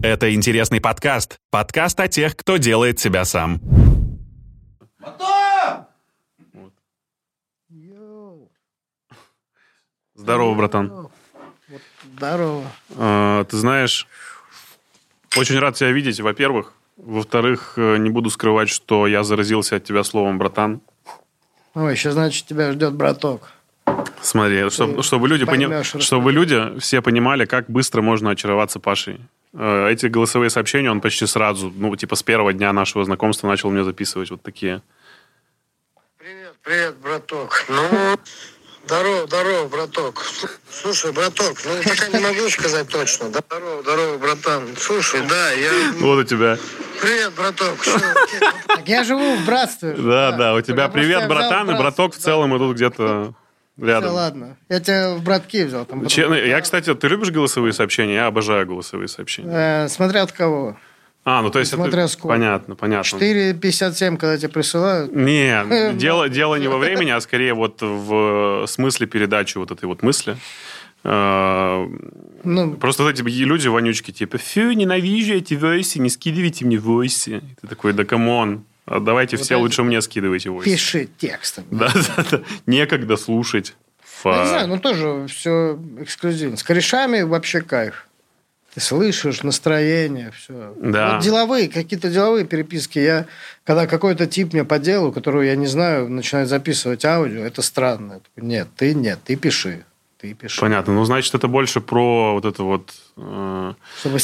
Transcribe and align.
Это 0.00 0.32
интересный 0.32 0.80
подкаст. 0.80 1.38
Подкаст 1.50 1.98
о 1.98 2.06
тех, 2.06 2.36
кто 2.36 2.56
делает 2.56 3.00
себя 3.00 3.24
сам. 3.24 3.60
Здорово, 10.14 10.54
братан. 10.54 11.08
Здорово. 12.16 12.64
А, 12.96 13.44
ты 13.44 13.56
знаешь, 13.56 14.06
очень 15.36 15.58
рад 15.58 15.74
тебя 15.74 15.90
видеть, 15.90 16.20
во-первых. 16.20 16.74
Во-вторых, 16.96 17.74
э, 17.76 17.96
не 17.96 18.10
буду 18.10 18.30
скрывать, 18.30 18.68
что 18.68 19.08
я 19.08 19.24
заразился 19.24 19.76
от 19.76 19.84
тебя 19.84 20.04
словом 20.04 20.38
«братан». 20.38 20.80
Ой, 21.74 21.92
еще 21.92 22.12
значит, 22.12 22.46
тебя 22.46 22.72
ждет 22.72 22.94
браток. 22.94 23.52
Смотри, 24.20 24.68
чтобы, 24.70 25.02
чтобы, 25.02 25.28
люди 25.28 25.44
пони... 25.44 25.82
чтобы 26.00 26.32
люди 26.32 26.78
все 26.80 27.00
понимали, 27.02 27.44
как 27.44 27.68
быстро 27.70 28.02
можно 28.02 28.30
очароваться 28.30 28.80
Пашей. 28.80 29.20
Э, 29.54 29.88
Эти 29.90 30.06
голосовые 30.06 30.50
сообщения 30.50 30.90
он 30.90 31.00
почти 31.00 31.26
сразу, 31.26 31.72
ну, 31.74 31.94
типа 31.96 32.16
с 32.16 32.22
первого 32.22 32.52
дня 32.52 32.72
нашего 32.72 33.04
знакомства 33.04 33.48
начал 33.48 33.70
мне 33.70 33.84
записывать 33.84 34.30
вот 34.30 34.42
такие. 34.42 34.82
Привет, 36.18 36.54
привет, 36.62 36.96
браток. 36.98 37.64
Ну, 37.68 38.18
здорово, 38.84 39.26
здорово, 39.26 39.68
браток. 39.68 40.24
Слушай, 40.70 41.12
браток, 41.12 41.56
ну 41.64 41.70
пока 41.82 42.08
не 42.08 42.22
могу 42.22 42.48
сказать 42.50 42.88
точно. 42.88 43.30
Да? 43.30 43.40
Здорово, 43.48 43.82
здорово, 43.82 44.18
братан. 44.18 44.68
Слушай, 44.76 45.22
да, 45.28 45.52
я... 45.52 45.70
Вот 46.00 46.18
у 46.18 46.24
тебя. 46.24 46.58
Привет, 47.00 47.32
браток. 47.34 47.78
Так 48.66 48.86
я 48.86 49.04
живу 49.04 49.36
в 49.36 49.46
братстве. 49.46 49.92
Да, 49.92 50.32
да, 50.32 50.54
у 50.54 50.60
тебя 50.60 50.88
привет, 50.88 51.28
братан, 51.28 51.70
и 51.70 51.78
браток 51.78 52.14
в 52.14 52.18
целом 52.18 52.56
идут 52.56 52.76
где-то 52.76 53.34
Рядом. 53.86 54.12
ладно. 54.14 54.56
Я 54.68 54.80
тебя 54.80 55.14
в 55.14 55.22
братки 55.22 55.64
взял. 55.64 55.84
Там 55.84 56.00
потом- 56.00 56.08
Че- 56.08 56.48
Я, 56.48 56.60
кстати, 56.60 56.94
ты 56.94 57.08
любишь 57.08 57.30
голосовые 57.30 57.72
сообщения? 57.72 58.14
Я 58.14 58.26
обожаю 58.26 58.66
голосовые 58.66 59.08
сообщения. 59.08 59.84
Э, 59.84 59.88
смотря 59.88 60.22
от 60.22 60.32
кого. 60.32 60.76
А, 61.24 61.42
ну 61.42 61.50
то 61.50 61.58
есть 61.58 61.72
Смотря 61.72 62.04
это... 62.04 62.12
сколько. 62.12 62.28
Понятно, 62.28 62.74
понятно. 62.74 63.18
4,57, 63.18 64.16
когда 64.16 64.38
тебе 64.38 64.48
присылают. 64.48 65.14
Не, 65.14 65.92
дело, 65.96 66.28
дело 66.28 66.54
не 66.56 66.68
во 66.68 66.78
времени, 66.78 67.10
а 67.10 67.20
скорее 67.20 67.52
вот 67.54 67.82
в 67.82 68.64
смысле 68.66 69.06
передачи 69.06 69.58
вот 69.58 69.70
этой 69.70 69.84
вот 69.84 70.02
мысли. 70.02 70.36
Э, 71.04 71.86
Ну, 72.44 72.72
Просто 72.74 73.02
вот 73.02 73.10
эти 73.12 73.22
люди 73.22 73.68
вонючки, 73.68 74.10
типа, 74.10 74.38
фу, 74.38 74.72
ненавижу 74.72 75.34
эти 75.34 75.54
войси, 75.54 75.98
не 75.98 76.08
скидывайте 76.10 76.64
мне 76.64 76.78
войси. 76.78 77.42
Ты 77.60 77.66
такой, 77.68 77.92
да 77.92 78.04
come 78.04 78.38
on, 78.38 78.64
давайте 79.00 79.36
Вот 79.36 79.44
все 79.44 79.54
эти- 79.54 79.60
лучше 79.62 79.82
мне 79.82 80.00
скидывайте 80.00 80.50
войси. 80.50 80.70
пиши 80.70 81.08
текстом. 81.18 81.64
Да, 81.70 81.90
да, 82.16 82.24
да. 82.30 82.40
Некогда 82.66 83.16
слушать. 83.16 83.74
Я 84.24 84.30
не 84.32 84.36
Фа. 84.36 84.46
знаю, 84.46 84.68
ну 84.68 84.78
тоже 84.78 85.26
все 85.28 85.78
эксклюзивно. 86.00 86.56
С 86.56 86.62
корешами 86.62 87.22
вообще 87.22 87.60
кайф. 87.60 88.06
Ты 88.74 88.80
слышишь 88.80 89.42
настроение, 89.42 90.30
все. 90.36 90.74
Да. 90.80 91.14
Вот 91.14 91.22
деловые, 91.22 91.68
какие-то 91.68 92.10
деловые 92.10 92.44
переписки. 92.44 92.98
Я, 92.98 93.26
когда 93.64 93.86
какой-то 93.86 94.26
тип 94.26 94.52
мне 94.52 94.64
по 94.64 94.78
делу, 94.78 95.10
которого 95.12 95.42
я 95.42 95.56
не 95.56 95.66
знаю, 95.66 96.08
начинает 96.08 96.48
записывать 96.48 97.04
аудио, 97.04 97.40
это 97.44 97.62
странно. 97.62 98.14
Я 98.14 98.18
такой, 98.20 98.48
нет, 98.48 98.68
ты 98.76 98.94
нет, 98.94 99.18
ты 99.24 99.36
пиши. 99.36 99.84
Ты 100.20 100.34
пиши. 100.34 100.60
Понятно. 100.60 100.94
Ну, 100.94 101.04
значит, 101.04 101.32
это 101.36 101.46
больше 101.46 101.80
про 101.80 102.34
вот 102.34 102.44
эту 102.44 102.64
вот 102.64 102.92
э, 103.16 103.74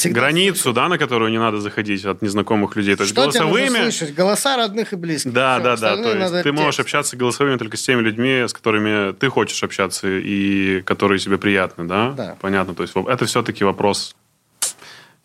границу, 0.06 0.72
да, 0.72 0.88
на 0.88 0.98
которую 0.98 1.30
не 1.30 1.38
надо 1.38 1.60
заходить 1.60 2.04
от 2.04 2.20
незнакомых 2.20 2.74
людей. 2.74 2.96
То 2.96 3.04
есть 3.04 3.12
Что 3.12 3.30
тебе 3.30 3.42
голосовыми... 3.42 3.90
слышать? 3.90 4.12
Голоса 4.12 4.56
родных 4.56 4.92
и 4.92 4.96
близких. 4.96 5.32
Да, 5.32 5.54
Всё, 5.54 5.64
да, 5.64 5.76
да. 5.76 6.02
То 6.02 6.16
есть 6.18 6.42
ты 6.42 6.50
можешь 6.50 6.76
текст. 6.76 6.80
общаться 6.80 7.16
голосовыми 7.16 7.58
только 7.58 7.76
с 7.76 7.82
теми 7.82 8.00
людьми, 8.00 8.42
с 8.48 8.52
которыми 8.52 9.12
ты 9.12 9.28
хочешь 9.28 9.62
общаться 9.62 10.08
и 10.08 10.80
которые 10.82 11.20
тебе 11.20 11.38
приятны, 11.38 11.84
да? 11.84 12.10
Да. 12.10 12.36
Понятно. 12.40 12.74
То 12.74 12.82
есть 12.82 12.94
это 12.96 13.24
все-таки 13.26 13.62
вопрос 13.62 14.16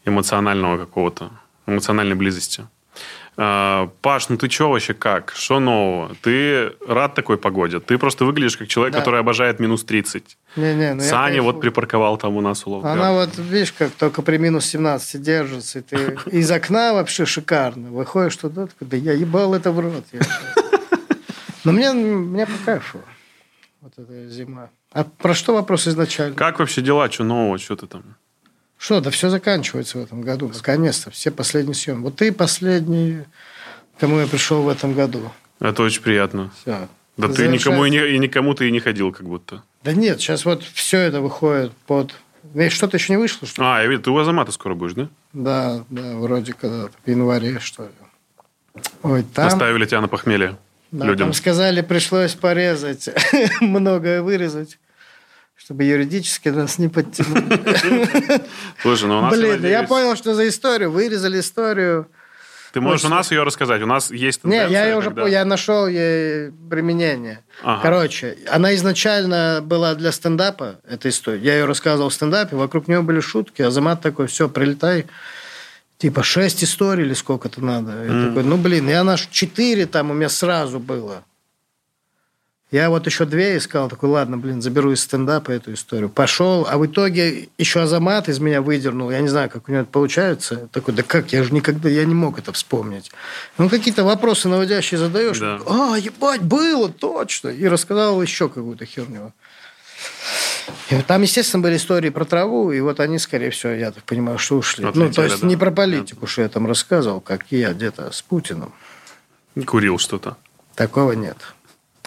эмоционального 0.06 0.78
какого-то, 0.78 1.32
эмоциональной 1.66 2.16
близости. 2.16 2.68
А, 3.42 3.90
Паш, 4.02 4.28
ну 4.28 4.36
ты 4.38 4.50
что 4.50 4.70
вообще 4.70 4.94
как? 4.94 5.32
Что 5.34 5.60
нового? 5.62 6.14
Ты 6.22 6.74
рад 6.86 7.16
такой 7.16 7.38
погоде? 7.38 7.80
Ты 7.80 7.98
просто 7.98 8.26
выглядишь 8.26 8.58
как 8.58 8.68
человек, 8.68 8.94
Да. 8.94 9.00
который 9.00 9.22
обожает 9.22 9.60
минус 9.62 9.86
30. 9.86 10.38
Не-не, 10.58 10.94
ну 10.96 11.02
я 11.04 11.08
Саня 11.10 11.42
вот 11.42 11.54
кайфую. 11.54 11.62
припарковал 11.62 12.18
там 12.18 12.36
у 12.36 12.42
нас 12.42 12.66
улов. 12.66 12.84
Она 12.84 13.14
вот, 13.14 13.38
видишь, 13.38 13.72
как 13.72 13.92
только 13.92 14.22
при 14.24 14.38
минус 14.38 14.66
17 14.66 15.22
держится, 15.22 15.80
и 15.80 15.82
ты 15.84 16.18
из 16.32 16.52
окна 16.52 16.94
вообще 16.94 17.26
шикарно. 17.26 17.90
Выходишь 17.92 18.36
туда, 18.36 18.68
да 18.82 18.98
я 18.98 19.14
ебал 19.14 19.54
это 19.56 19.72
в 19.72 19.80
рот. 19.80 20.04
я 20.12 20.22
щас». 20.22 20.40
Но 21.64 21.72
мне, 21.72 21.94
мне 21.94 22.46
по 22.46 22.52
кайфу. 22.66 23.00
Вот 23.82 23.94
эта 23.98 24.28
зима. 24.28 24.70
А 24.92 25.06
про 25.06 25.34
что 25.34 25.54
вопрос 25.54 25.88
изначально? 25.88 26.36
Как 26.36 26.60
вообще 26.60 26.82
дела? 26.82 27.10
Что 27.10 27.24
нового? 27.24 27.58
Что 27.58 27.78
ты 27.78 27.88
там? 27.88 28.04
Что, 28.80 29.02
да 29.02 29.12
все 29.12 29.30
заканчивается 29.30 29.98
в 29.98 30.04
этом 30.04 30.22
году. 30.22 30.50
Наконец-то. 30.54 31.12
Все 31.12 31.32
последние 31.32 31.76
съемки. 31.76 32.02
Вот 32.02 32.16
ты 32.16 32.32
последний, 32.32 33.24
кому 34.00 34.20
я 34.20 34.26
пришел 34.26 34.64
в 34.64 34.70
этом 34.70 34.94
году. 34.94 35.32
Это 35.60 35.84
очень 35.84 36.02
приятно. 36.02 36.50
Все. 36.62 36.88
Да 37.18 37.28
ты 37.28 37.50
никому 37.50 37.84
и, 37.84 37.90
не, 37.90 37.98
и 37.98 38.18
никому 38.18 38.54
ты 38.54 38.70
и 38.70 38.72
не 38.72 38.80
ходил, 38.80 39.12
как 39.12 39.28
будто. 39.28 39.64
Да 39.84 39.92
нет, 39.92 40.22
сейчас 40.22 40.46
вот 40.46 40.64
все 40.64 41.00
это 41.00 41.20
выходит 41.20 41.74
под... 41.88 42.16
Что-то 42.70 42.96
еще 42.96 43.12
не 43.12 43.18
вышло, 43.18 43.46
что 43.46 43.62
ли? 43.62 43.68
А, 43.68 43.82
я 43.82 43.88
видел, 43.88 44.04
ты 44.04 44.12
у 44.12 44.18
Азамата 44.18 44.54
скоро 44.54 44.76
будешь, 44.76 44.94
да? 44.94 45.10
Да, 45.34 45.84
да, 45.90 46.16
вроде 46.16 46.54
когда-то 46.54 46.94
в 47.06 47.10
январе, 47.10 47.60
что 47.60 47.84
ли. 47.84 47.90
Ой, 49.04 49.24
там... 49.24 49.48
Оставили 49.48 49.86
тебя 49.86 50.00
на 50.00 50.08
похмелье 50.08 50.56
Да, 50.92 51.06
людям. 51.06 51.28
Там 51.28 51.34
сказали, 51.34 51.82
пришлось 51.82 52.34
порезать, 52.34 53.10
многое 53.60 54.22
вырезать, 54.22 54.80
чтобы 55.70 55.84
юридически 55.84 56.50
нас 56.50 56.80
не 56.80 56.88
подтянули. 56.88 58.42
Слушай, 58.82 59.08
ну 59.08 59.20
у 59.20 59.22
нас, 59.22 59.38
Блин, 59.38 59.64
я, 59.64 59.84
понял, 59.84 60.16
что 60.16 60.34
за 60.34 60.48
историю. 60.48 60.90
Вырезали 60.90 61.40
историю. 61.40 62.08
Ты 62.74 62.82
можешь 62.82 63.02
Точно. 63.02 63.16
у 63.16 63.18
нас 63.20 63.30
ее 63.30 63.44
рассказать. 63.44 63.80
У 63.84 63.86
нас 63.86 64.10
есть 64.10 64.44
Не, 64.44 64.62
тенденция, 64.62 64.72
я 64.72 64.88
ее 64.88 64.98
уже 64.98 65.14
я 65.30 65.46
нашел 65.46 65.86
ей 65.86 66.50
применение. 66.72 67.44
Ага. 67.62 67.84
Короче, 67.84 68.38
она 68.50 68.74
изначально 68.74 69.60
была 69.62 69.94
для 69.94 70.12
стендапа, 70.12 70.80
эта 70.90 71.08
история. 71.10 71.40
Я 71.40 71.54
ее 71.60 71.66
рассказывал 71.66 72.10
в 72.10 72.16
стендапе, 72.16 72.56
вокруг 72.56 72.88
нее 72.88 73.04
были 73.04 73.20
шутки. 73.20 73.62
Азамат 73.62 74.02
такой, 74.02 74.26
все, 74.26 74.50
прилетай. 74.50 75.06
Типа 76.00 76.24
шесть 76.24 76.64
историй 76.64 77.06
или 77.06 77.14
сколько-то 77.14 77.64
надо. 77.64 77.92
Я 78.06 78.30
такой, 78.30 78.44
ну, 78.44 78.58
блин, 78.58 78.90
я 78.90 79.04
наш 79.04 79.28
четыре 79.28 79.86
там 79.86 80.10
у 80.10 80.16
меня 80.16 80.30
сразу 80.30 80.80
было. 80.80 81.26
Я 82.72 82.92
вот 82.92 83.08
еще 83.08 83.26
две 83.26 83.58
искал, 83.58 83.90
такой, 83.90 84.10
ладно, 84.10 84.38
блин, 84.38 84.62
заберу 84.62 84.92
из 84.92 85.02
стендапа 85.02 85.50
эту 85.50 85.74
историю. 85.74 86.08
Пошел, 86.08 86.68
а 86.70 86.78
в 86.78 86.86
итоге 86.86 87.50
еще 87.58 87.82
Азамат 87.82 88.30
из 88.30 88.40
меня 88.40 88.62
выдернул. 88.62 89.10
Я 89.10 89.22
не 89.22 89.28
знаю, 89.28 89.50
как 89.50 89.68
у 89.68 89.72
него 89.72 89.82
это 89.82 89.92
получается. 89.92 90.70
Такой, 90.72 90.94
да 90.94 91.02
как, 91.02 91.34
я 91.34 91.44
же 91.44 91.52
никогда, 91.52 91.90
я 91.90 92.06
не 92.06 92.14
мог 92.14 92.38
это 92.38 92.54
вспомнить. 92.54 93.12
Ну, 93.58 93.70
какие-то 93.70 94.04
вопросы 94.04 94.50
наводящие 94.50 95.00
задаешь. 95.00 95.40
Да. 95.40 95.60
А, 95.66 95.98
ебать, 95.98 96.44
было, 96.44 96.90
точно. 96.90 97.50
И 97.50 97.68
рассказал 97.68 98.22
еще 98.22 98.50
какую-то 98.50 98.86
херню. 98.86 99.34
И 100.92 100.96
вот 100.96 101.08
там, 101.08 101.24
естественно, 101.24 101.64
были 101.64 101.78
истории 101.78 102.10
про 102.10 102.26
траву, 102.26 102.72
и 102.72 102.80
вот 102.82 103.00
они, 103.00 103.18
скорее 103.18 103.50
всего, 103.50 103.72
я 103.72 103.92
так 103.92 104.04
понимаю, 104.04 104.38
что 104.38 104.58
ушли. 104.58 104.86
ну, 104.86 104.92
то 104.92 105.06
Отлетели, 105.06 105.26
есть 105.26 105.42
да. 105.42 105.48
не 105.48 105.58
про 105.58 105.72
политику, 105.72 106.28
что 106.28 106.44
я 106.44 106.50
там 106.50 106.68
рассказывал, 106.68 107.20
как 107.20 107.46
я 107.50 107.74
где-то 107.74 108.12
с 108.12 108.22
Путиным. 108.22 108.72
Курил 109.66 109.98
что-то. 109.98 110.38
Такого 110.76 111.14
нет. 111.14 111.38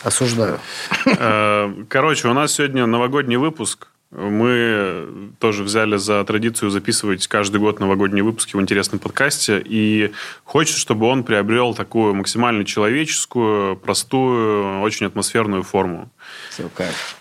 Осуждаю. 0.02 0.58
Э, 1.06 1.72
Короче, 1.88 2.28
у 2.28 2.32
нас 2.34 2.52
сегодня 2.54 2.86
новогодний 2.86 3.36
выпуск. 3.36 3.88
Мы 4.10 5.32
тоже 5.38 5.62
взяли 5.62 5.96
за 5.96 6.22
традицию 6.24 6.70
записывать 6.70 7.26
каждый 7.28 7.60
год 7.60 7.80
новогодние 7.80 8.22
выпуски 8.22 8.56
в 8.56 8.60
интересном 8.60 8.98
подкасте. 8.98 9.62
И 9.64 10.12
хочется, 10.44 10.78
чтобы 10.78 11.06
он 11.06 11.24
приобрел 11.24 11.74
такую 11.74 12.14
максимально 12.14 12.64
человеческую, 12.66 13.76
простую, 13.76 14.80
очень 14.82 15.06
атмосферную 15.06 15.62
форму. 15.62 16.10
Все, 16.50 16.68
кайф. 16.68 17.16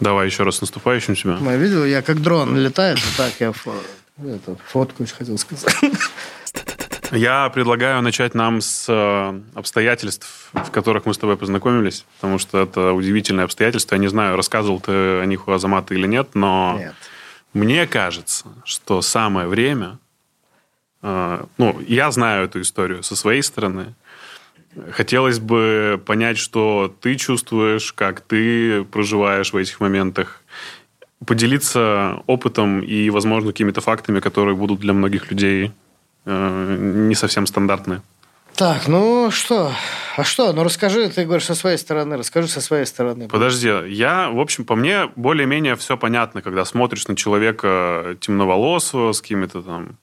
Давай 0.00 0.26
еще 0.26 0.42
раз 0.42 0.60
наступающим 0.60 1.14
тебя. 1.14 1.38
Я 1.40 1.56
видел, 1.56 1.84
я 1.84 2.02
как 2.02 2.20
дрон 2.20 2.56
летает, 2.56 2.98
вот 2.98 3.14
так 3.16 3.32
я 3.38 3.50
фо- 3.50 3.72
это, 4.24 4.56
фоткаюсь, 4.66 5.12
хотел 5.12 5.38
сказать. 5.38 5.72
Я 7.12 7.50
предлагаю 7.50 8.00
начать 8.00 8.34
нам 8.34 8.62
с 8.62 8.86
э, 8.88 9.40
обстоятельств, 9.54 10.48
в 10.54 10.70
которых 10.70 11.04
мы 11.04 11.12
с 11.12 11.18
тобой 11.18 11.36
познакомились, 11.36 12.06
потому 12.16 12.38
что 12.38 12.62
это 12.62 12.94
удивительные 12.94 13.44
обстоятельства. 13.44 13.96
Я 13.96 14.00
не 14.00 14.08
знаю, 14.08 14.34
рассказывал 14.34 14.80
ты 14.80 15.20
о 15.20 15.26
них 15.26 15.46
у 15.46 15.52
Азамата 15.52 15.92
или 15.92 16.06
нет, 16.06 16.30
но 16.32 16.76
Нет. 16.78 16.94
мне 17.52 17.86
кажется, 17.86 18.46
что 18.64 19.02
самое 19.02 19.46
время... 19.46 19.98
э, 21.02 21.44
ну, 21.58 21.78
я 21.86 22.10
знаю 22.12 22.46
эту 22.46 22.62
историю 22.62 23.02
со 23.02 23.14
своей 23.14 23.42
стороны. 23.42 23.94
Хотелось 24.92 25.38
бы 25.38 26.02
понять, 26.06 26.38
что 26.38 26.94
ты 27.02 27.16
чувствуешь, 27.16 27.92
как 27.92 28.22
ты 28.22 28.84
проживаешь 28.84 29.52
в 29.52 29.56
этих 29.58 29.80
моментах, 29.80 30.40
поделиться 31.26 32.22
опытом 32.26 32.80
и, 32.80 33.10
возможно, 33.10 33.50
какими-то 33.50 33.82
фактами, 33.82 34.20
которые 34.20 34.56
будут 34.56 34.80
для 34.80 34.94
многих 34.94 35.30
людей 35.30 35.72
не 36.24 37.14
совсем 37.14 37.46
стандартны. 37.46 38.02
Так, 38.54 38.86
ну 38.86 39.30
что, 39.30 39.72
А 40.16 40.24
что? 40.24 40.52
Ну 40.52 40.62
расскажи, 40.62 41.08
ты 41.08 41.24
говоришь 41.24 41.46
со 41.46 41.54
своей 41.54 41.78
стороны, 41.78 42.18
расскажи 42.18 42.48
со 42.48 42.60
своей 42.60 42.84
стороны. 42.84 43.28
Подожди, 43.28 43.68
я, 43.88 44.28
в 44.28 44.38
общем, 44.38 44.64
по 44.64 44.76
мне 44.76 45.10
более-менее 45.16 45.74
все 45.76 45.96
понятно, 45.96 46.42
когда 46.42 46.64
смотришь 46.66 47.08
на 47.08 47.16
человека 47.16 48.16
темноволосого, 48.20 49.12
с 49.12 49.22
какими-то 49.22 49.62
там 49.62 49.96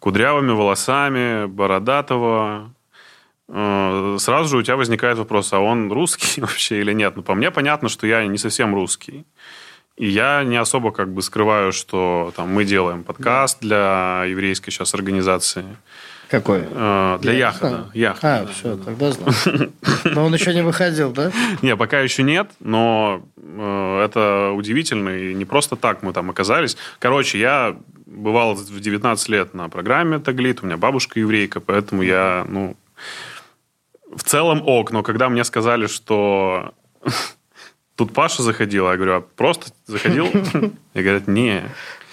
кудрявыми 0.00 0.50
волосами, 0.50 1.46
бородатого, 1.46 2.74
э, 3.48 4.16
сразу 4.18 4.48
же 4.48 4.56
у 4.56 4.62
тебя 4.62 4.76
возникает 4.76 5.18
вопрос, 5.18 5.52
а 5.52 5.60
он 5.60 5.92
русский 5.92 6.40
вообще 6.40 6.80
или 6.80 6.92
нет? 6.92 7.14
Ну, 7.16 7.22
по 7.22 7.34
мне 7.34 7.50
понятно, 7.52 7.88
что 7.88 8.06
я 8.06 8.26
не 8.26 8.38
совсем 8.38 8.74
русский. 8.74 9.24
И 9.98 10.06
я 10.06 10.44
не 10.44 10.56
особо 10.56 10.92
как 10.92 11.12
бы 11.12 11.22
скрываю, 11.22 11.72
что 11.72 12.32
там 12.36 12.48
мы 12.50 12.64
делаем 12.64 13.02
подкаст 13.02 13.58
для 13.60 14.24
еврейской 14.26 14.70
сейчас 14.70 14.94
организации. 14.94 15.64
Какой? 16.28 16.62
Э, 16.70 17.18
для 17.20 17.32
Яхада. 17.32 17.90
Яхада. 17.94 18.42
А, 18.42 18.52
все, 18.52 18.76
тогда 18.76 19.10
знал. 19.10 19.34
Но 20.04 20.26
он 20.26 20.34
еще 20.34 20.54
не 20.54 20.62
выходил, 20.62 21.10
да? 21.10 21.32
Не, 21.62 21.74
пока 21.74 22.00
еще 22.00 22.22
нет, 22.22 22.50
но 22.60 23.22
э, 23.36 24.04
это 24.04 24.52
удивительно. 24.54 25.08
И 25.08 25.34
не 25.34 25.44
просто 25.44 25.74
так 25.74 26.02
мы 26.02 26.12
там 26.12 26.30
оказались. 26.30 26.76
Короче, 27.00 27.40
я 27.40 27.76
бывал 28.06 28.54
в 28.54 28.80
19 28.80 29.28
лет 29.30 29.54
на 29.54 29.68
программе 29.68 30.20
Таглит, 30.20 30.62
у 30.62 30.66
меня 30.66 30.76
бабушка 30.76 31.18
еврейка, 31.18 31.60
поэтому 31.60 32.02
я, 32.02 32.46
ну, 32.48 32.76
в 34.14 34.22
целом 34.22 34.62
ок. 34.64 34.92
Но 34.92 35.02
когда 35.02 35.28
мне 35.28 35.42
сказали, 35.44 35.88
что 35.88 36.72
тут 37.98 38.14
Паша 38.14 38.44
заходил, 38.44 38.88
я 38.88 38.96
говорю, 38.96 39.14
а 39.16 39.20
просто 39.20 39.72
заходил? 39.86 40.26
И 40.94 41.02
говорят, 41.02 41.26
не, 41.26 41.64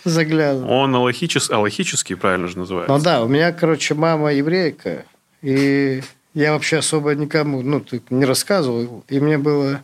заглядывал. 0.03 0.71
Он 0.71 0.95
аллахичес, 0.95 1.51
аллахический, 1.51 2.15
правильно 2.15 2.47
же 2.47 2.57
называется. 2.57 2.91
Ну 2.91 3.01
да, 3.01 3.23
у 3.23 3.27
меня, 3.27 3.51
короче, 3.51 3.93
мама 3.93 4.33
еврейка, 4.33 5.05
и 5.43 6.01
я 6.33 6.53
вообще 6.53 6.77
особо 6.77 7.13
никому 7.13 7.61
ну, 7.61 7.85
не 8.09 8.25
рассказывал, 8.25 9.05
и 9.07 9.19
мне 9.19 9.37
было... 9.37 9.83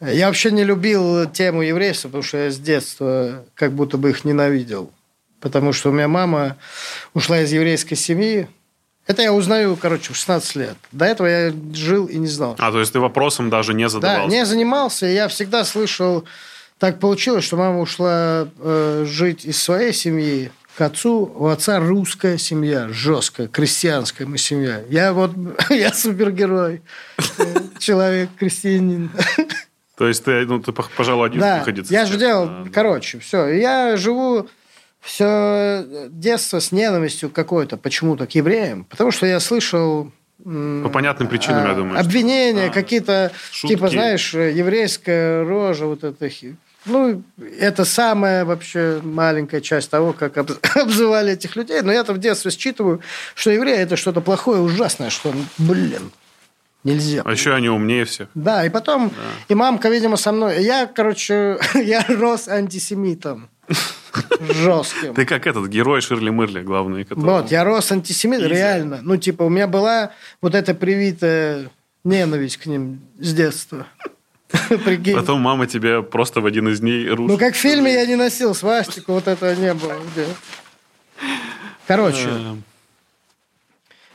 Я 0.00 0.26
вообще 0.26 0.50
не 0.50 0.64
любил 0.64 1.30
тему 1.30 1.62
еврейства, 1.62 2.08
потому 2.08 2.24
что 2.24 2.38
я 2.38 2.50
с 2.50 2.58
детства 2.58 3.44
как 3.54 3.72
будто 3.72 3.96
бы 3.96 4.10
их 4.10 4.24
ненавидел. 4.24 4.90
Потому 5.40 5.72
что 5.72 5.90
у 5.90 5.92
меня 5.92 6.08
мама 6.08 6.56
ушла 7.12 7.42
из 7.42 7.52
еврейской 7.52 7.96
семьи. 7.96 8.48
Это 9.10 9.22
я 9.22 9.32
узнаю, 9.32 9.76
короче, 9.76 10.12
в 10.12 10.16
16 10.16 10.56
лет. 10.56 10.76
До 10.92 11.04
этого 11.04 11.26
я 11.26 11.52
жил 11.74 12.06
и 12.06 12.16
не 12.16 12.28
знал. 12.28 12.54
А, 12.58 12.70
то 12.70 12.78
есть 12.78 12.92
ты 12.92 13.00
вопросом 13.00 13.50
даже 13.50 13.74
не 13.74 13.88
задавался? 13.88 14.28
Да, 14.28 14.32
не 14.32 14.46
занимался. 14.46 15.06
Я 15.06 15.26
всегда 15.26 15.64
слышал 15.64 16.24
так 16.78 16.98
получилось, 16.98 17.44
что 17.44 17.56
мама 17.56 17.80
ушла 17.80 18.48
э, 18.58 19.04
жить 19.06 19.44
из 19.44 19.60
своей 19.60 19.92
семьи 19.92 20.50
к 20.76 20.80
отцу. 20.80 21.30
У 21.36 21.46
отца 21.46 21.80
русская 21.80 22.38
семья, 22.38 22.88
жесткая, 22.88 23.48
крестьянская 23.48 24.26
мы 24.26 24.38
семья. 24.38 24.82
Я 24.88 25.12
вот, 25.12 25.32
я 25.70 25.92
супергерой, 25.92 26.80
человек, 27.78 28.30
крестьянин. 28.38 29.10
То 29.98 30.06
есть 30.06 30.24
ты, 30.24 30.46
ну, 30.46 30.60
ты 30.60 30.72
пожалуй, 30.72 31.26
один 31.26 31.40
да, 31.40 31.58
выходец. 31.58 31.90
я 31.90 32.06
же 32.06 32.16
делал, 32.16 32.48
короче, 32.72 33.18
все. 33.18 33.48
Я 33.48 33.98
живу 33.98 34.48
все 35.00 35.84
детство 36.10 36.60
с 36.60 36.72
ненавистью 36.72 37.30
какой-то 37.30 37.76
почему-то 37.76 38.26
к 38.26 38.34
евреям, 38.34 38.84
потому 38.84 39.10
что 39.10 39.26
я 39.26 39.40
слышал 39.40 40.12
по 40.44 40.88
понятным 40.88 41.28
причинам, 41.28 41.66
я 41.66 41.74
думаю. 41.74 42.00
Обвинения 42.00 42.70
что... 42.70 42.74
какие-то, 42.74 43.30
Шутки. 43.52 43.74
типа, 43.74 43.88
знаешь, 43.88 44.32
еврейская 44.32 45.44
рожа, 45.44 45.84
вот 45.86 46.02
это 46.02 46.30
ну, 46.86 47.22
это 47.58 47.84
самая 47.84 48.44
вообще 48.44 49.00
маленькая 49.02 49.60
часть 49.60 49.90
того, 49.90 50.14
как 50.14 50.38
обзывали 50.76 51.34
этих 51.34 51.56
людей. 51.56 51.82
Но 51.82 51.92
я-то 51.92 52.14
в 52.14 52.18
детстве 52.18 52.50
считываю, 52.50 53.00
что 53.34 53.50
евреи– 53.50 53.76
это 53.78 53.96
что-то 53.96 54.20
плохое, 54.20 54.60
ужасное, 54.62 55.10
что, 55.10 55.34
блин, 55.58 56.10
нельзя. 56.82 57.22
А 57.24 57.32
еще 57.32 57.54
они 57.54 57.68
умнее 57.68 58.06
всех. 58.06 58.28
Да, 58.34 58.64
и 58.64 58.70
потом 58.70 59.10
да. 59.10 59.14
и 59.48 59.54
мамка, 59.54 59.90
видимо, 59.90 60.16
со 60.16 60.32
мной. 60.32 60.62
Я, 60.62 60.86
короче, 60.86 61.58
я 61.74 62.04
рос 62.08 62.48
антисемитом. 62.48 63.50
Жестким. 64.40 65.14
Ты 65.14 65.24
как 65.24 65.46
этот 65.46 65.68
герой 65.68 66.00
Ширли 66.00 66.30
Мырли, 66.30 66.62
главный. 66.62 67.04
Который... 67.04 67.24
Вот, 67.24 67.50
я 67.50 67.64
рос 67.64 67.92
антисемитом, 67.92 68.48
реально. 68.48 69.00
Ну, 69.02 69.16
типа, 69.16 69.44
у 69.44 69.48
меня 69.48 69.66
была 69.66 70.12
вот 70.42 70.54
эта 70.54 70.74
привитая 70.74 71.70
ненависть 72.04 72.56
к 72.56 72.66
ним 72.66 73.00
с 73.18 73.32
детства. 73.32 73.86
Прикинь. 74.84 75.14
Потом 75.14 75.40
мама 75.40 75.66
тебе 75.66 76.02
просто 76.02 76.40
в 76.40 76.46
один 76.46 76.68
из 76.68 76.80
дней 76.80 77.08
рушит. 77.08 77.32
Ну, 77.32 77.38
как 77.38 77.54
в 77.54 77.58
фильме 77.58 77.92
я 77.92 78.06
не 78.06 78.16
носил 78.16 78.54
свастику, 78.54 79.12
вот 79.12 79.28
этого 79.28 79.54
не 79.54 79.74
было. 79.74 79.94
Короче, 81.86 82.28
эм. 82.28 82.62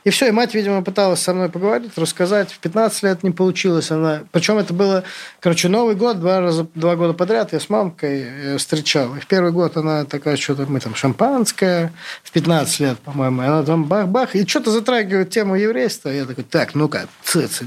И 0.06 0.10
все, 0.10 0.28
и 0.28 0.30
мать, 0.30 0.54
видимо, 0.54 0.84
пыталась 0.84 1.20
со 1.20 1.34
мной 1.34 1.48
поговорить, 1.48 1.90
рассказать. 1.96 2.52
В 2.52 2.60
15 2.60 3.02
лет 3.02 3.24
не 3.24 3.32
получилось 3.32 3.90
она. 3.90 4.22
Причем 4.30 4.56
это 4.56 4.72
было, 4.72 5.02
короче, 5.40 5.68
Новый 5.68 5.96
год, 5.96 6.20
два, 6.20 6.38
раза, 6.38 6.64
два 6.76 6.94
года 6.94 7.12
подряд 7.12 7.52
я 7.52 7.58
с 7.58 7.68
мамкой 7.68 8.22
э, 8.22 8.56
встречал. 8.58 9.16
И 9.16 9.18
в 9.18 9.26
первый 9.26 9.50
год 9.50 9.76
она 9.76 10.04
такая, 10.04 10.36
что-то 10.36 10.66
мы 10.66 10.78
там 10.78 10.94
шампанское, 10.94 11.92
в 12.22 12.30
15 12.30 12.80
лет, 12.80 12.98
по-моему, 13.00 13.42
она 13.42 13.64
там 13.64 13.82
бах-бах, 13.86 14.36
и 14.36 14.46
что-то 14.46 14.70
затрагивает 14.70 15.30
тему 15.30 15.56
еврейства. 15.56 16.10
Я 16.10 16.24
такой, 16.24 16.44
так, 16.44 16.76
ну-ка, 16.76 17.08
цыцы, 17.24 17.66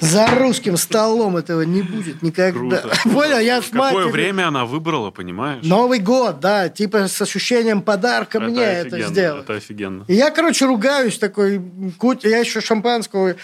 за 0.00 0.26
русским 0.38 0.76
столом 0.76 1.38
этого 1.38 1.62
не 1.62 1.80
будет 1.80 2.20
никогда. 2.20 2.82
Понял, 3.04 3.38
я 3.38 3.62
с 3.62 3.70
Какое 3.70 4.08
время 4.08 4.48
она 4.48 4.66
выбрала, 4.66 5.10
понимаешь? 5.10 5.64
Новый 5.64 5.98
год, 5.98 6.40
да, 6.40 6.68
типа 6.68 7.08
с 7.08 7.22
ощущением 7.22 7.80
подарка 7.80 8.38
мне 8.38 8.62
это 8.62 9.00
сделать. 9.00 9.44
Это 9.44 9.54
офигенно. 9.54 10.04
И 10.08 10.14
я, 10.14 10.30
короче, 10.30 10.66
ругаюсь 10.66 11.21
такой, 11.22 11.62
куть, 11.98 12.24
я 12.24 12.38
еще 12.38 12.60
шампанского, 12.60 13.36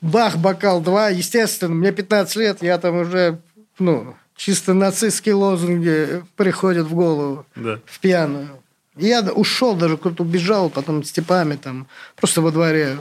бах, 0.00 0.36
бокал 0.36 0.80
два, 0.80 1.08
естественно, 1.08 1.74
мне 1.74 1.92
15 1.92 2.36
лет, 2.36 2.62
я 2.62 2.78
там 2.78 2.98
уже, 2.98 3.40
ну, 3.78 4.14
чисто 4.36 4.74
нацистские 4.74 5.34
лозунги 5.34 6.24
приходят 6.36 6.86
в 6.86 6.94
голову, 6.94 7.46
да. 7.56 7.80
в 7.86 8.00
пьяную. 8.00 8.62
И 8.96 9.06
я 9.06 9.22
ушел, 9.22 9.74
даже 9.74 9.96
куда-то 9.96 10.22
убежал, 10.22 10.68
потом 10.68 11.02
степами 11.04 11.56
там, 11.56 11.86
просто 12.16 12.42
во 12.42 12.50
дворе. 12.50 12.98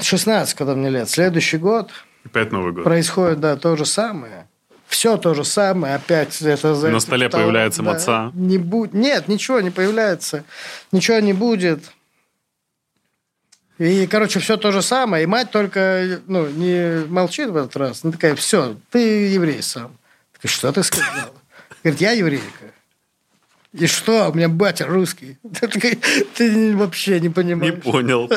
16, 0.00 0.54
когда 0.54 0.74
мне 0.74 0.88
лет. 0.88 1.10
Следующий 1.10 1.58
год. 1.58 1.90
Опять 2.24 2.52
Новый 2.52 2.72
год. 2.72 2.84
Происходит, 2.84 3.40
да, 3.40 3.56
то 3.56 3.76
же 3.76 3.84
самое. 3.84 4.48
Все 4.86 5.16
то 5.16 5.34
же 5.34 5.44
самое, 5.44 5.94
опять 5.94 6.40
это... 6.42 6.74
На 6.88 7.00
столе 7.00 7.28
того, 7.28 7.44
появляется 7.44 7.82
да, 7.82 7.92
маца. 7.92 8.30
Не 8.34 8.58
будь, 8.58 8.92
нет, 8.92 9.26
ничего 9.26 9.60
не 9.60 9.70
появляется. 9.70 10.44
Ничего 10.92 11.18
не 11.18 11.32
будет. 11.32 11.90
И, 13.82 14.06
короче, 14.06 14.38
все 14.38 14.56
то 14.56 14.70
же 14.70 14.80
самое. 14.80 15.24
И 15.24 15.26
мать 15.26 15.50
только 15.50 16.20
ну, 16.28 16.46
не 16.46 17.04
молчит 17.08 17.50
в 17.50 17.56
этот 17.56 17.76
раз. 17.76 18.04
Она 18.04 18.12
такая, 18.12 18.36
все, 18.36 18.76
ты 18.90 19.28
еврей 19.28 19.60
сам. 19.60 19.96
Такая, 20.32 20.52
что 20.52 20.72
ты 20.72 20.84
сказала? 20.84 21.32
Говорит, 21.82 22.00
я 22.00 22.12
еврейка. 22.12 22.72
И 23.72 23.86
что? 23.86 24.28
У 24.28 24.34
меня 24.34 24.48
батя 24.48 24.86
русский. 24.86 25.38
Ты, 26.36 26.76
вообще 26.76 27.20
не 27.20 27.30
понимаешь. 27.30 27.74
Не 27.74 27.80
понял. 27.80 28.30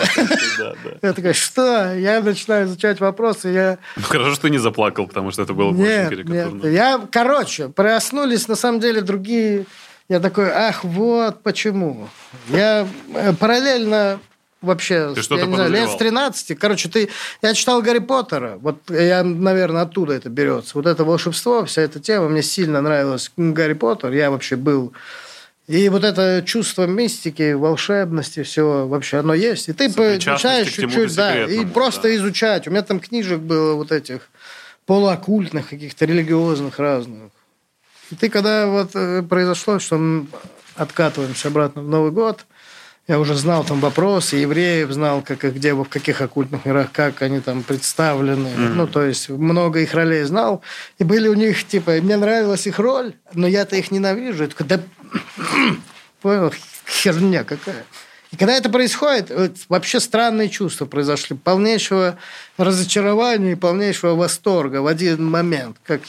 Я 1.02 1.14
такая, 1.14 1.34
что? 1.34 1.94
Я 1.94 2.22
начинаю 2.22 2.68
изучать 2.68 3.02
вопросы. 3.02 3.50
Я... 3.50 3.78
Ну, 3.98 4.04
хорошо, 4.04 4.32
что 4.32 4.44
ты 4.44 4.50
не 4.50 4.60
заплакал, 4.60 5.08
потому 5.08 5.32
что 5.32 5.42
это 5.42 5.54
было 5.54 5.74
нет, 5.74 6.08
очень 6.08 6.26
карикатурно. 6.26 6.64
Нет. 6.64 6.74
Я, 6.74 7.02
короче, 7.12 7.68
проснулись 7.68 8.48
на 8.48 8.56
самом 8.56 8.80
деле 8.80 9.02
другие... 9.02 9.66
Я 10.08 10.22
такой, 10.22 10.50
ах, 10.50 10.86
вот 10.86 11.44
почему. 11.44 12.08
Я 12.48 12.88
э, 13.14 13.34
параллельно 13.34 14.22
вообще, 14.66 15.14
ты 15.14 15.36
я 15.36 15.46
не 15.46 15.56
знаю, 15.56 15.72
лет 15.72 15.90
с 15.90 15.96
13. 15.96 16.58
Короче, 16.58 16.90
ты, 16.90 17.10
я 17.42 17.54
читал 17.54 17.82
Гарри 17.82 18.00
Поттера. 18.00 18.58
Вот 18.62 18.90
я, 18.90 19.24
наверное, 19.24 19.84
оттуда 19.84 20.14
это 20.14 20.30
берется. 20.30 20.72
Вот 20.76 20.86
это 20.86 21.04
волшебство, 21.04 21.66
вся 21.66 21.82
эта 21.82 22.00
тема. 22.00 22.30
Мне 22.30 22.44
сильно 22.44 22.82
нравилась 22.82 23.32
Гарри 23.38 23.74
Поттер. 23.74 24.12
Я 24.12 24.32
вообще 24.32 24.56
был... 24.56 24.94
И 25.68 25.90
вот 25.90 26.04
это 26.04 26.44
чувство 26.46 26.86
мистики, 26.86 27.54
волшебности, 27.54 28.44
всего 28.44 28.88
вообще 28.88 29.18
оно 29.18 29.34
есть. 29.34 29.68
И 29.68 29.74
ты 29.74 29.88
начинаешь 29.88 30.72
чуть-чуть, 30.72 31.16
да, 31.16 31.46
и 31.46 31.66
просто 31.66 32.04
да. 32.04 32.16
изучать. 32.16 32.68
У 32.68 32.72
меня 32.72 32.84
там 32.84 33.00
книжек 33.00 33.40
было 33.40 33.74
вот 33.74 33.92
этих 33.92 34.30
полуоккультных, 34.86 35.70
каких-то 35.70 36.06
религиозных 36.06 36.78
разных. 36.78 37.32
И 38.12 38.16
ты, 38.16 38.30
когда 38.30 38.68
вот 38.68 38.92
э, 38.94 39.24
произошло, 39.24 39.80
что 39.80 39.98
мы 39.98 40.28
откатываемся 40.76 41.48
обратно 41.48 41.82
в 41.82 41.88
Новый 41.88 42.12
год, 42.12 42.46
я 43.08 43.20
уже 43.20 43.36
знал 43.36 43.64
там 43.64 43.80
вопросы 43.80 44.38
евреев, 44.38 44.92
знал, 44.92 45.22
как 45.22 45.44
где, 45.44 45.74
в 45.74 45.86
каких 45.86 46.22
оккультных 46.22 46.66
мирах, 46.66 46.92
как 46.92 47.22
они 47.22 47.40
там 47.40 47.62
представлены. 47.62 48.48
Mm-hmm. 48.48 48.74
Ну, 48.74 48.88
то 48.88 49.04
есть, 49.04 49.30
много 49.30 49.82
их 49.82 49.94
ролей 49.94 50.24
знал. 50.24 50.62
И 50.98 51.04
были 51.04 51.28
у 51.28 51.36
них, 51.36 51.64
типа, 51.66 51.92
мне 52.02 52.18
нравилась 52.18 52.66
их 52.66 52.80
роль, 52.80 53.14
но 53.34 53.46
я-то 53.46 53.76
их 53.76 53.92
ненавижу. 53.92 54.44
Я 54.44 54.50
такой, 54.50 54.66
да, 54.66 54.80
понял, 56.22 56.52
херня 56.88 57.44
какая. 57.44 57.86
И 58.32 58.38
когда 58.38 58.54
это 58.54 58.70
происходит, 58.70 59.32
вообще 59.70 60.00
странные 60.00 60.50
чувства 60.50 60.86
произошли. 60.86 61.36
Полнейшего 61.36 62.18
разочарования 62.58 63.54
и 63.54 63.56
полнейшего 63.56 64.16
восторга 64.16 64.78
в 64.78 64.88
один 64.88 65.26
момент. 65.26 65.78
Как... 65.84 66.02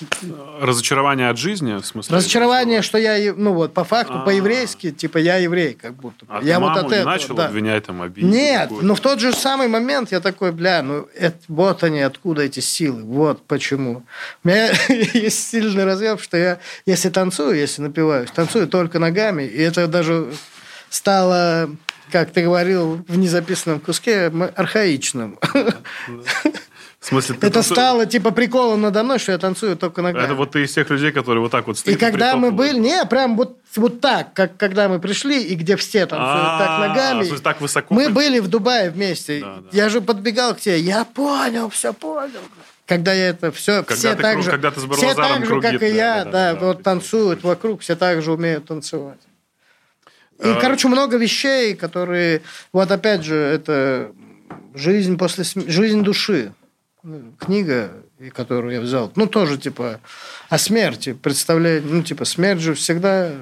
Разочарование 0.60 1.28
от 1.28 1.38
жизни, 1.38 1.74
в 1.74 1.84
смысле? 1.84 2.16
Разочарование, 2.16 2.82
что 2.82 2.98
я, 2.98 3.34
ну 3.34 3.52
вот, 3.52 3.74
по 3.74 3.84
факту, 3.84 4.14
А-а-а. 4.14 4.24
по-еврейски, 4.24 4.92
типа, 4.92 5.18
я 5.18 5.36
еврей, 5.36 5.74
как 5.74 5.94
будто. 5.94 6.24
А 6.28 6.42
я 6.42 6.60
вот 6.60 6.76
от 6.76 6.92
этого, 6.92 7.04
начал 7.04 7.34
да. 7.34 7.46
обвинять 7.46 7.86
там 7.86 8.00
обиде? 8.02 8.26
Нет, 8.26 8.70
но 8.70 8.94
в 8.94 9.00
тот 9.00 9.20
же 9.20 9.32
самый 9.32 9.68
момент 9.68 10.12
я 10.12 10.20
такой, 10.20 10.52
бля, 10.52 10.82
ну 10.82 11.08
это, 11.14 11.38
вот 11.48 11.82
они, 11.82 12.00
откуда 12.00 12.42
эти 12.42 12.60
силы, 12.60 13.02
вот 13.02 13.42
почему. 13.46 14.04
У 14.44 14.48
меня 14.48 14.70
есть 14.88 15.48
сильный 15.48 15.84
разъем, 15.84 16.18
что 16.18 16.36
я, 16.36 16.58
если 16.86 17.08
танцую, 17.08 17.56
если 17.56 17.82
напиваюсь, 17.82 18.30
танцую 18.30 18.68
только 18.68 18.98
ногами, 18.98 19.42
и 19.42 19.60
это 19.60 19.86
даже 19.88 20.32
стало 20.90 21.70
как 22.10 22.30
ты 22.30 22.42
говорил 22.42 23.04
в 23.08 23.16
незаписанном 23.16 23.80
куске, 23.80 24.32
архаичным. 24.54 25.38
В 26.98 27.08
смысле, 27.08 27.36
это 27.36 27.50
танцу... 27.50 27.74
стало 27.74 28.06
типа 28.06 28.32
приколом 28.32 28.80
надо 28.80 29.04
мной, 29.04 29.18
что 29.20 29.30
я 29.30 29.38
танцую 29.38 29.76
только 29.76 30.02
ногами. 30.02 30.24
Это 30.24 30.34
вот 30.34 30.52
ты 30.52 30.64
из 30.64 30.72
тех 30.72 30.90
людей, 30.90 31.12
которые 31.12 31.40
вот 31.40 31.52
так 31.52 31.66
вот 31.66 31.78
стоят. 31.78 31.96
И 31.96 32.00
когда 32.00 32.36
мы 32.36 32.50
были, 32.50 32.78
не, 32.78 33.04
прям 33.04 33.36
вот, 33.36 33.58
вот 33.76 34.00
так, 34.00 34.32
как 34.32 34.56
когда 34.56 34.88
мы 34.88 34.98
пришли, 34.98 35.40
и 35.42 35.54
где 35.54 35.76
все 35.76 36.06
танцуют 36.06 36.58
так 36.58 36.88
ногами. 36.88 37.38
так 37.38 37.60
высоко. 37.60 37.94
Мы 37.94 38.08
были 38.08 38.40
в 38.40 38.48
Дубае 38.48 38.90
вместе. 38.90 39.44
Я 39.72 39.88
же 39.88 40.00
подбегал 40.00 40.54
к 40.54 40.60
тебе, 40.60 40.80
я 40.80 41.04
понял, 41.04 41.68
все 41.70 41.92
понял 41.92 42.40
когда 42.86 43.12
я 43.12 43.30
это 43.30 43.50
все, 43.50 43.82
когда 43.82 43.96
все 43.96 44.14
ты, 44.14 44.22
так 44.22 44.42
же, 44.42 44.50
когда 44.50 44.70
ты 44.70 44.80
все 44.92 45.14
так 45.14 45.40
же, 45.40 45.46
круги, 45.46 45.72
как 45.72 45.82
и 45.82 45.88
я, 45.88 46.24
да, 46.24 46.30
да, 46.30 46.54
да 46.54 46.66
вот 46.66 46.82
танцуют 46.82 47.42
вокруг, 47.42 47.80
все 47.80 47.96
так 47.96 48.22
же 48.22 48.32
умеют 48.32 48.66
танцевать. 48.66 49.18
И, 50.38 50.48
а... 50.48 50.60
короче, 50.60 50.88
много 50.88 51.16
вещей, 51.16 51.74
которые... 51.74 52.42
Вот 52.72 52.90
опять 52.90 53.24
же, 53.24 53.36
это 53.36 54.12
жизнь 54.74 55.16
после 55.16 55.44
см... 55.44 55.70
жизнь 55.70 56.02
души. 56.02 56.52
Книга, 57.38 57.92
которую 58.34 58.74
я 58.74 58.80
взял. 58.80 59.12
Ну, 59.16 59.26
тоже, 59.26 59.58
типа, 59.58 60.00
о 60.48 60.58
смерти. 60.58 61.12
Представляю, 61.12 61.82
ну, 61.84 62.02
типа, 62.02 62.24
смерть 62.24 62.60
же 62.60 62.74
всегда 62.74 63.32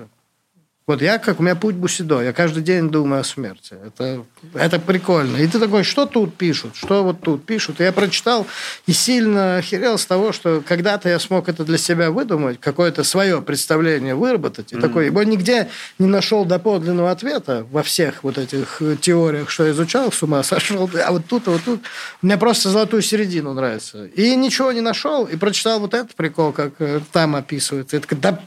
вот 0.87 1.01
я, 1.01 1.19
как 1.19 1.41
у 1.41 1.43
меня 1.43 1.55
путь 1.57 1.77
Бусидо, 1.77 2.21
я 2.21 2.35
каждый 2.35 2.63
день 2.63 2.91
думаю 2.91 3.23
о 3.23 3.25
смерти. 3.25 3.75
Это, 3.87 4.23
это 4.53 4.79
прикольно. 4.79 5.39
И 5.39 5.47
ты 5.47 5.59
такой, 5.59 5.83
что 5.83 6.05
тут 6.05 6.35
пишут, 6.37 6.77
что 6.77 7.03
вот 7.03 7.23
тут 7.23 7.47
пишут. 7.47 7.81
И 7.81 7.85
я 7.85 7.91
прочитал 7.91 8.47
и 8.87 8.93
сильно 8.93 9.57
охерел 9.57 9.97
с 9.97 10.05
того, 10.05 10.33
что 10.33 10.61
когда-то 10.61 11.09
я 11.09 11.19
смог 11.19 11.49
это 11.49 11.65
для 11.65 11.79
себя 11.79 12.11
выдумать, 12.11 12.61
какое-то 12.61 13.03
свое 13.03 13.41
представление 13.41 14.15
выработать. 14.15 14.73
И 14.73 14.77
mm-hmm. 14.77 14.81
такой, 14.83 15.07
его 15.07 15.23
нигде 15.23 15.71
не 15.99 16.07
нашел 16.07 16.45
доподлинного 16.45 17.11
ответа 17.11 17.67
во 17.71 17.83
всех 17.83 18.23
вот 18.23 18.37
этих 18.37 18.83
теориях, 19.01 19.49
что 19.49 19.65
я 19.65 19.71
изучал, 19.71 20.13
с 20.13 20.23
ума 20.23 20.43
сошел. 20.43 20.91
А 21.03 21.13
вот 21.13 21.23
тут, 21.27 21.49
а 21.49 21.53
вот 21.53 21.63
тут. 21.65 21.81
Мне 22.21 22.37
просто 22.37 22.69
золотую 22.69 23.01
середину 23.01 23.55
нравится. 23.55 24.05
И 24.05 24.37
ничего 24.37 24.71
не 24.71 24.83
нашел, 24.83 25.25
и 25.25 25.37
прочитал 25.37 25.81
вот 25.81 25.95
этот 25.95 26.15
прикол, 26.15 26.53
как 26.53 26.75
э, 26.81 27.01
там 27.11 27.37
описывается. 27.37 27.97
Это, 27.97 28.15
да, 28.17 28.39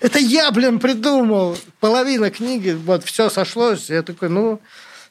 это 0.00 0.18
я, 0.18 0.50
блин, 0.50 0.80
придумал 0.80 1.56
половина 1.80 2.30
книги, 2.30 2.70
вот 2.70 3.04
все 3.04 3.30
сошлось. 3.30 3.90
Я 3.90 4.02
такой, 4.02 4.28
ну, 4.28 4.60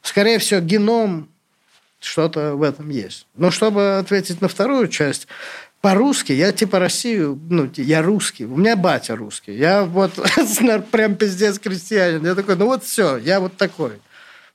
скорее 0.01 0.39
всего, 0.39 0.59
геном 0.59 1.29
что-то 1.99 2.55
в 2.55 2.63
этом 2.63 2.89
есть. 2.89 3.27
Но 3.35 3.51
чтобы 3.51 3.97
ответить 3.97 4.41
на 4.41 4.47
вторую 4.47 4.87
часть, 4.87 5.27
по-русски, 5.81 6.31
я 6.31 6.51
типа 6.51 6.79
Россию, 6.79 7.39
ну, 7.49 7.69
я 7.75 8.01
русский, 8.01 8.45
у 8.45 8.57
меня 8.57 8.75
батя 8.75 9.15
русский, 9.15 9.53
я 9.53 9.83
вот 9.83 10.13
прям 10.91 11.15
пиздец 11.15 11.59
крестьянин. 11.59 12.25
Я 12.25 12.35
такой, 12.35 12.55
ну 12.55 12.65
вот 12.65 12.83
все, 12.83 13.17
я 13.17 13.39
вот 13.39 13.55
такой. 13.57 13.99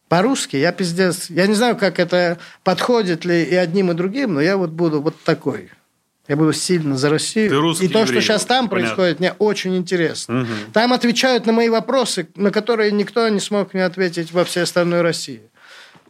По-русски 0.08 0.56
я 0.56 0.72
пиздец. 0.72 1.30
Я 1.30 1.46
не 1.46 1.54
знаю, 1.54 1.76
как 1.76 2.00
это 2.00 2.38
подходит 2.64 3.24
ли 3.24 3.44
и 3.44 3.54
одним, 3.54 3.92
и 3.92 3.94
другим, 3.94 4.34
но 4.34 4.40
я 4.40 4.56
вот 4.56 4.70
буду 4.70 5.00
вот 5.00 5.22
такой. 5.22 5.70
Я 6.30 6.36
буду 6.36 6.52
сильно 6.52 6.96
за 6.96 7.10
Россию. 7.10 7.50
Ты 7.50 7.56
русский 7.56 7.86
и 7.86 7.88
то, 7.88 7.98
еврей, 7.98 8.20
что 8.20 8.22
сейчас 8.22 8.44
там 8.44 8.68
понятно. 8.68 8.94
происходит, 8.94 9.18
мне 9.18 9.32
очень 9.40 9.76
интересно. 9.76 10.42
Угу. 10.42 10.52
Там 10.72 10.92
отвечают 10.92 11.44
на 11.44 11.52
мои 11.52 11.68
вопросы, 11.68 12.28
на 12.36 12.52
которые 12.52 12.92
никто 12.92 13.28
не 13.28 13.40
смог 13.40 13.74
мне 13.74 13.84
ответить 13.84 14.30
во 14.30 14.44
всей 14.44 14.62
остальной 14.62 15.00
России. 15.00 15.42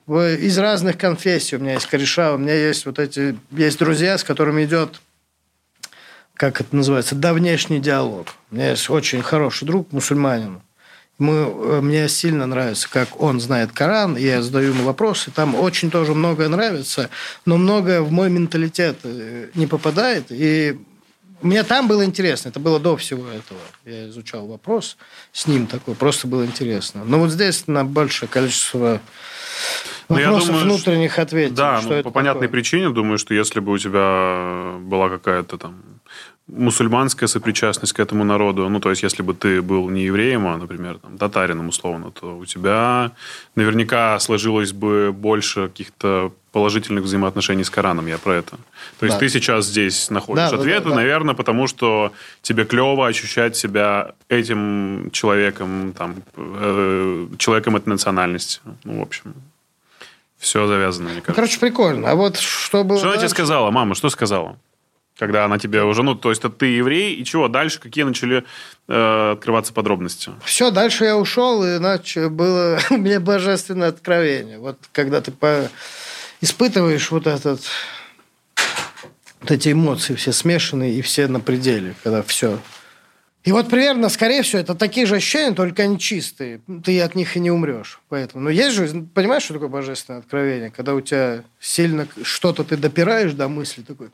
Из 0.06 0.58
разных 0.58 0.98
конфессий 0.98 1.56
у 1.56 1.58
меня 1.60 1.72
есть 1.72 1.86
кореша, 1.86 2.34
у 2.34 2.36
меня 2.36 2.52
есть 2.54 2.84
вот 2.84 2.98
эти, 2.98 3.34
есть 3.50 3.78
друзья, 3.78 4.18
с 4.18 4.22
которыми 4.22 4.66
идет, 4.66 5.00
как 6.34 6.60
это 6.60 6.76
называется, 6.76 7.14
давнешний 7.14 7.80
диалог. 7.80 8.26
У 8.50 8.56
меня 8.56 8.72
есть 8.72 8.90
очень 8.90 9.22
хороший 9.22 9.64
друг, 9.64 9.90
мусульманин. 9.90 10.60
Мы, 11.20 11.34
э, 11.34 11.80
мне 11.82 12.08
сильно 12.08 12.46
нравится, 12.46 12.88
как 12.90 13.20
он 13.20 13.40
знает 13.40 13.72
Коран, 13.72 14.16
я 14.16 14.40
задаю 14.40 14.70
ему 14.72 14.84
вопросы. 14.84 15.30
Там 15.30 15.54
очень 15.54 15.90
тоже 15.90 16.14
многое 16.14 16.48
нравится, 16.48 17.10
но 17.44 17.58
многое 17.58 18.00
в 18.00 18.10
мой 18.10 18.30
менталитет 18.30 18.96
э, 19.04 19.48
не 19.54 19.66
попадает. 19.66 20.28
И 20.30 20.78
мне 21.42 21.62
там 21.62 21.88
было 21.88 22.06
интересно, 22.06 22.48
это 22.48 22.58
было 22.58 22.80
до 22.80 22.96
всего 22.96 23.28
этого. 23.28 23.60
Я 23.84 24.08
изучал 24.08 24.46
вопрос 24.46 24.96
с 25.32 25.46
ним 25.46 25.66
такой, 25.66 25.94
просто 25.94 26.26
было 26.26 26.46
интересно. 26.46 27.02
Но 27.04 27.18
вот 27.18 27.30
здесь 27.30 27.66
на 27.66 27.84
большее 27.84 28.28
количество 28.28 28.98
ну, 30.08 30.16
вопросов 30.16 30.46
думаю, 30.46 30.64
внутренних 30.64 31.18
ответов. 31.18 31.54
Да, 31.54 31.82
что 31.82 31.96
ну, 31.96 32.02
по 32.02 32.10
понятной 32.10 32.46
такое. 32.46 32.60
причине, 32.60 32.88
думаю, 32.88 33.18
что 33.18 33.34
если 33.34 33.60
бы 33.60 33.72
у 33.72 33.78
тебя 33.78 34.78
была 34.80 35.10
какая-то 35.10 35.58
там 35.58 35.82
мусульманская 36.52 37.26
сопричастность 37.28 37.92
к 37.92 38.00
этому 38.00 38.24
народу, 38.24 38.68
ну, 38.68 38.80
то 38.80 38.90
есть, 38.90 39.02
если 39.02 39.22
бы 39.22 39.34
ты 39.34 39.62
был 39.62 39.88
не 39.90 40.04
евреем, 40.04 40.46
а, 40.46 40.56
например, 40.56 40.98
там, 40.98 41.18
татарином 41.18 41.68
условно, 41.68 42.10
то 42.10 42.36
у 42.38 42.44
тебя 42.44 43.12
наверняка 43.54 44.18
сложилось 44.20 44.72
бы 44.72 45.12
больше 45.12 45.68
каких-то 45.68 46.32
положительных 46.52 47.04
взаимоотношений 47.04 47.62
с 47.62 47.70
Кораном, 47.70 48.06
я 48.08 48.18
про 48.18 48.34
это. 48.36 48.56
То 48.98 49.06
есть, 49.06 49.16
Да. 49.16 49.20
ты 49.20 49.28
сейчас 49.28 49.66
здесь 49.66 50.10
находишь 50.10 50.50
Да, 50.50 50.56
ответы, 50.56 50.84
да, 50.84 50.90
да. 50.90 50.96
наверное, 50.96 51.34
потому 51.34 51.66
что 51.68 52.12
тебе 52.42 52.64
клево 52.64 53.06
ощущать 53.06 53.56
себя 53.56 54.12
этим 54.28 55.10
человеком, 55.12 55.92
там, 55.96 56.16
э, 56.36 57.26
человеком 57.38 57.76
этой 57.76 57.90
национальности. 57.90 58.60
Ну, 58.84 58.98
в 58.98 59.02
общем, 59.02 59.34
все 60.38 60.66
завязано, 60.66 61.10
мне 61.10 61.16
Ну, 61.18 61.22
кажется. 61.22 61.34
короче, 61.34 61.60
прикольно. 61.60 62.10
А 62.10 62.14
вот 62.16 62.38
что 62.38 62.82
было 62.82 62.98
Что 62.98 63.08
она 63.08 63.18
тебе 63.18 63.28
сказала, 63.28 63.70
мама, 63.70 63.94
что 63.94 64.08
сказала? 64.10 64.58
Когда 65.20 65.44
она 65.44 65.58
тебе 65.58 65.82
уже, 65.82 66.02
ну, 66.02 66.14
то 66.14 66.30
есть, 66.30 66.40
ты 66.56 66.64
еврей, 66.64 67.14
и 67.14 67.24
чего 67.26 67.48
дальше, 67.48 67.78
какие 67.78 68.04
начали 68.04 68.42
э, 68.88 69.32
открываться 69.32 69.74
подробности? 69.74 70.30
Все, 70.42 70.70
дальше 70.70 71.04
я 71.04 71.18
ушел, 71.18 71.62
и 71.62 71.76
иначе 71.76 72.30
было 72.30 72.78
у 72.90 72.96
меня 72.96 73.20
божественное 73.20 73.88
откровение. 73.88 74.58
Вот 74.58 74.78
когда 74.92 75.20
ты 75.20 75.30
по... 75.30 75.68
испытываешь 76.40 77.10
вот 77.10 77.26
этот 77.26 77.60
вот 79.42 79.50
эти 79.50 79.72
эмоции 79.72 80.14
все 80.14 80.32
смешанные 80.32 80.94
и 80.94 81.02
все 81.02 81.26
на 81.26 81.40
пределе, 81.40 81.94
когда 82.02 82.22
все. 82.22 82.58
И 83.44 83.52
вот 83.52 83.68
примерно, 83.68 84.08
скорее 84.08 84.40
всего, 84.40 84.62
это 84.62 84.74
такие 84.74 85.04
же 85.04 85.16
ощущения, 85.16 85.54
только 85.54 85.82
они 85.82 85.98
чистые. 85.98 86.62
Ты 86.82 86.98
от 87.02 87.14
них 87.14 87.36
и 87.36 87.40
не 87.40 87.50
умрешь. 87.50 88.00
Поэтому. 88.08 88.44
Но 88.44 88.48
есть 88.48 88.74
же, 88.74 89.06
понимаешь, 89.14 89.42
что 89.42 89.52
такое 89.52 89.68
божественное 89.68 90.20
откровение? 90.20 90.70
Когда 90.70 90.94
у 90.94 91.02
тебя 91.02 91.44
сильно 91.60 92.08
что-то 92.22 92.64
ты 92.64 92.78
допираешь 92.78 93.32
до 93.32 93.48
мысли, 93.48 93.82
такой 93.82 94.08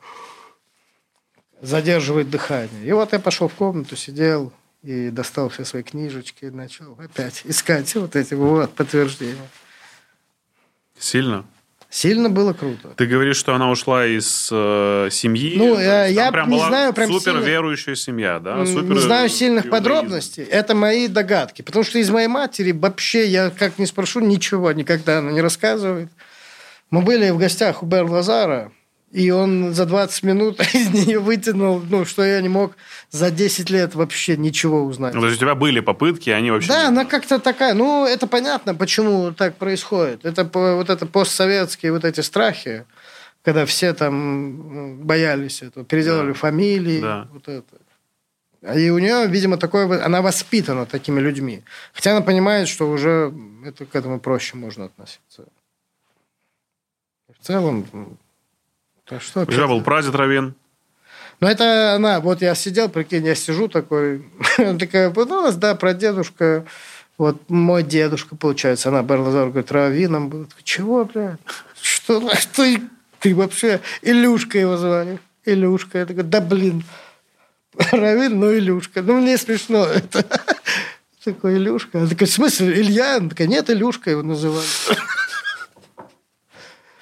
задерживает 1.61 2.29
дыхание. 2.29 2.85
И 2.85 2.91
вот 2.91 3.13
я 3.13 3.19
пошел 3.19 3.47
в 3.47 3.53
комнату, 3.53 3.95
сидел 3.95 4.51
и 4.83 5.09
достал 5.09 5.49
все 5.49 5.65
свои 5.65 5.83
книжечки 5.83 6.45
и 6.45 6.49
начал 6.49 6.97
опять 6.99 7.41
искать 7.45 7.93
вот 7.95 8.15
эти 8.15 8.33
вот 8.33 8.73
подтверждения. 8.73 9.47
Сильно? 10.99 11.45
Сильно 11.89 12.29
было 12.29 12.51
круто. 12.51 12.89
Ты 12.97 13.05
говоришь, 13.05 13.37
что 13.37 13.55
она 13.55 13.69
ушла 13.71 14.05
из 14.05 14.49
э, 14.51 15.07
семьи. 15.09 15.55
Ну, 15.57 15.77
э, 15.77 16.11
я 16.11 16.33
прям 16.33 16.49
не 16.49 16.59
знаю 16.59 16.91
прям 16.91 17.09
супер 17.09 17.35
сильно- 17.35 17.45
верующая 17.45 17.95
семья, 17.95 18.39
да? 18.39 18.65
Супер 18.65 18.95
не 18.95 18.99
знаю 18.99 19.29
сильных 19.29 19.65
иудаизм. 19.65 19.71
подробностей. 19.85 20.43
Это 20.43 20.75
мои 20.75 21.07
догадки. 21.07 21.61
Потому 21.61 21.85
что 21.85 21.97
из 21.97 22.09
моей 22.09 22.27
матери 22.27 22.73
вообще, 22.73 23.27
я 23.27 23.51
как 23.51 23.79
не 23.79 23.85
спрошу, 23.85 24.19
ничего 24.19 24.73
никогда 24.73 25.19
она 25.19 25.31
не 25.31 25.39
рассказывает. 25.41 26.09
Мы 26.89 27.01
были 27.01 27.29
в 27.29 27.37
гостях 27.37 27.83
у 27.83 27.85
Бер 27.85 28.03
Лазара, 28.03 28.71
и 29.17 29.31
он 29.31 29.73
за 29.73 29.85
20 29.85 30.23
минут 30.23 30.59
из 30.75 30.89
нее 30.89 31.17
вытянул, 31.19 31.81
ну, 31.89 32.05
что 32.05 32.23
я 32.23 32.39
не 32.41 32.49
мог 32.49 32.75
за 33.09 33.31
10 33.31 33.69
лет 33.71 33.95
вообще 33.95 34.37
ничего 34.37 34.83
узнать. 34.83 35.13
Ну, 35.15 35.21
то 35.21 35.27
есть 35.27 35.37
у 35.37 35.41
тебя 35.41 35.55
были 35.55 35.79
попытки, 35.79 36.29
они 36.29 36.51
вообще... 36.51 36.67
Да, 36.69 36.81
не- 36.83 36.87
она 36.89 37.05
как-то 37.05 37.39
такая, 37.39 37.73
ну, 37.73 38.05
это 38.05 38.27
понятно, 38.27 38.75
почему 38.75 39.31
так 39.31 39.55
происходит. 39.55 40.23
Это 40.25 40.43
вот 40.53 40.89
это 40.89 41.05
постсоветские 41.07 41.91
вот 41.93 42.05
эти 42.05 42.21
страхи, 42.21 42.85
когда 43.43 43.65
все 43.65 43.93
там 43.93 44.97
боялись 45.05 45.63
этого, 45.63 45.83
переделали 45.85 46.27
Да. 46.27 46.33
фамилии, 46.33 47.01
Да. 47.01 47.27
вот 47.33 47.47
это. 47.47 47.75
И 48.75 48.89
у 48.89 48.99
нее, 48.99 49.27
видимо, 49.27 49.57
такое, 49.57 50.03
она 50.05 50.21
воспитана 50.21 50.85
такими 50.85 51.19
людьми. 51.19 51.63
Хотя 51.93 52.11
она 52.11 52.21
понимает, 52.21 52.67
что 52.67 52.89
уже 52.89 53.33
это, 53.65 53.85
к 53.85 53.95
этому 53.95 54.19
проще 54.19 54.57
можно 54.57 54.85
относиться. 54.85 55.45
В 57.39 57.45
целом, 57.45 57.85
да 59.09 59.19
что 59.19 59.45
тебя 59.45 59.67
был 59.67 59.81
прадед 59.81 60.15
Равен. 60.15 60.55
ну, 61.39 61.47
это 61.47 61.93
она, 61.93 62.19
вот 62.19 62.41
я 62.41 62.55
сидел, 62.55 62.89
прикинь, 62.89 63.25
я 63.25 63.35
сижу 63.35 63.67
такой, 63.67 64.25
она 64.57 64.77
такая, 64.77 65.09
вот 65.09 65.31
у 65.31 65.41
нас, 65.41 65.55
да, 65.55 65.75
прадедушка 65.75 66.65
Вот 67.17 67.49
мой 67.49 67.83
дедушка, 67.83 68.35
получается, 68.35 68.89
она 68.89 69.03
Барлазар 69.03 69.49
говорит, 69.49 69.71
раввином 69.71 70.29
был. 70.29 70.47
Чего, 70.63 71.05
блядь? 71.05 71.39
Что, 71.81 72.35
что 72.35 72.63
ты 73.19 73.35
вообще 73.35 73.81
Илюшка 74.01 74.59
его 74.59 74.77
звали? 74.77 75.19
Илюшка. 75.45 75.99
Я 75.99 76.05
такой, 76.05 76.23
да 76.23 76.41
блин, 76.41 76.83
Равин, 77.91 78.39
ну 78.39 78.53
Илюшка. 78.53 79.01
Ну, 79.01 79.19
мне 79.19 79.37
смешно 79.37 79.85
это. 79.85 80.25
Такой 81.23 81.57
Илюшка. 81.57 81.99
Она 81.99 82.07
такая, 82.07 82.27
в 82.27 82.31
смысле, 82.31 82.79
Илья? 82.79 83.17
Она 83.17 83.29
такая, 83.29 83.47
нет, 83.47 83.69
Илюшка 83.69 84.11
его 84.11 84.23
называют. 84.23 84.67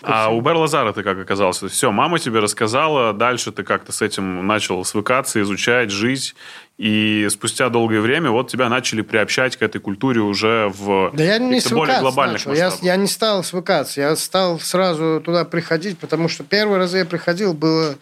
А 0.08 0.30
у 0.30 0.42
Бер 0.42 0.56
Лазара 0.56 0.94
ты 0.94 1.04
как 1.04 1.18
оказался? 1.20 1.68
Все, 1.68 1.92
мама 1.92 2.20
тебе 2.20 2.40
рассказала, 2.40 3.14
дальше 3.14 3.52
ты 3.52 3.64
как-то 3.64 3.92
с 3.92 4.02
этим 4.02 4.46
начал 4.46 4.84
свыкаться, 4.86 5.42
изучать, 5.42 5.92
жить, 5.92 6.36
и 6.78 7.28
спустя 7.30 7.70
долгое 7.70 8.02
время 8.02 8.32
вот 8.32 8.50
тебя 8.50 8.70
начали 8.70 9.02
приобщать 9.02 9.58
к 9.58 9.62
этой 9.62 9.80
культуре 9.80 10.22
уже 10.22 10.72
в 10.76 11.12
да 11.14 11.24
я 11.24 11.40
не 11.40 11.62
более 11.72 12.00
глобальных 12.00 12.46
начал. 12.46 12.54
Я, 12.54 12.72
я 12.82 12.96
не 12.98 13.08
стал 13.08 13.44
свыкаться, 13.44 14.02
я 14.02 14.16
стал 14.16 14.60
сразу 14.60 15.22
туда 15.24 15.46
приходить, 15.46 15.98
потому 15.98 16.28
что 16.28 16.44
первый 16.44 16.78
раз 16.78 16.94
я 16.94 17.06
приходил, 17.06 17.54
было 17.54 17.96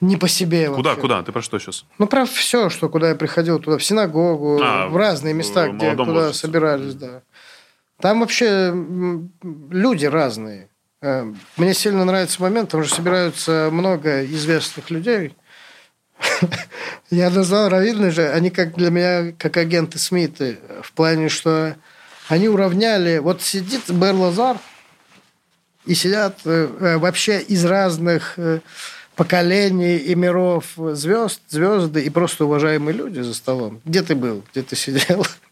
не 0.00 0.16
по 0.16 0.28
себе 0.28 0.70
Куда, 0.70 0.90
вообще. 0.90 1.00
куда? 1.02 1.22
Ты 1.22 1.32
про 1.32 1.42
что 1.42 1.58
сейчас? 1.58 1.84
Ну, 1.98 2.06
про 2.06 2.24
все, 2.24 2.70
что 2.70 2.88
куда 2.88 3.10
я 3.10 3.14
приходил, 3.14 3.58
туда, 3.58 3.76
в 3.76 3.84
синагогу, 3.84 4.58
а, 4.62 4.88
в 4.88 4.96
разные 4.96 5.34
места, 5.34 5.66
в 5.66 5.76
где 5.76 5.90
туда 5.90 6.04
возрасте. 6.04 6.38
собирались, 6.38 6.94
да. 6.94 7.22
Там 8.00 8.20
вообще 8.20 8.74
люди 9.70 10.06
разные. 10.06 10.68
Э, 11.02 11.32
мне 11.56 11.74
сильно 11.74 12.04
нравится 12.04 12.42
момент, 12.42 12.70
там 12.70 12.82
же 12.84 12.94
собираются 12.94 13.68
много 13.70 14.24
известных 14.24 14.90
людей. 14.90 15.36
Я 17.10 17.30
назвал 17.30 17.68
раввины 17.68 18.10
же, 18.10 18.28
они 18.30 18.50
как 18.50 18.74
для 18.74 18.90
меня, 18.90 19.32
как 19.38 19.56
агенты 19.56 19.98
Смиты, 19.98 20.58
в 20.82 20.92
плане, 20.92 21.28
что 21.28 21.76
они 22.28 22.48
уравняли... 22.48 23.18
Вот 23.18 23.42
сидит 23.42 23.90
Бер 23.90 24.14
Лазар, 24.14 24.58
и 25.86 25.94
сидят 25.94 26.40
э, 26.44 26.68
э, 26.78 26.98
вообще 26.98 27.40
из 27.40 27.64
разных 27.64 28.38
поколений 29.16 29.96
и 29.96 30.14
миров 30.14 30.64
звезд, 30.76 31.40
звезды 31.48 32.02
и 32.02 32.10
просто 32.10 32.44
уважаемые 32.44 32.96
люди 32.96 33.20
за 33.20 33.34
столом. 33.34 33.80
Где 33.84 34.02
ты 34.02 34.14
был? 34.14 34.44
Где 34.52 34.62
ты 34.62 34.76
сидел? 34.76 35.26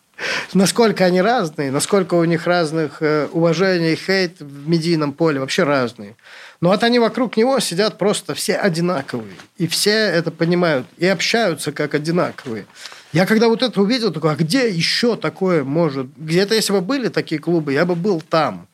насколько 0.55 1.05
они 1.05 1.21
разные, 1.21 1.71
насколько 1.71 2.15
у 2.15 2.25
них 2.25 2.47
разных 2.47 3.03
э, 3.03 3.29
уважений 3.33 3.97
хейт 3.97 4.41
в 4.41 4.69
медийном 4.69 5.13
поле, 5.13 5.41
вообще 5.41 5.65
разные. 5.65 6.17
Но 6.61 6.71
вот 6.71 6.83
они 6.83 6.99
вокруг 6.99 7.37
него 7.37 7.61
сидят 7.61 7.99
просто 7.99 8.35
все 8.35 8.57
одинаковые. 8.57 9.35
И 9.57 9.67
все 9.67 9.93
это 9.93 10.31
понимают. 10.31 10.87
И 10.97 11.07
общаются 11.07 11.73
как 11.73 11.95
одинаковые. 11.95 12.67
Я 13.13 13.27
когда 13.27 13.49
вот 13.49 13.63
это 13.63 13.81
увидел, 13.81 14.13
такой, 14.13 14.33
а 14.33 14.37
где 14.37 14.69
еще 14.69 15.17
такое 15.17 15.65
может? 15.65 16.09
Где-то, 16.17 16.55
если 16.55 16.73
бы 16.73 16.81
были 16.81 17.09
такие 17.09 17.41
клубы, 17.41 17.73
я 17.73 17.85
бы 17.85 17.95
был 17.95 18.21
там 18.21 18.69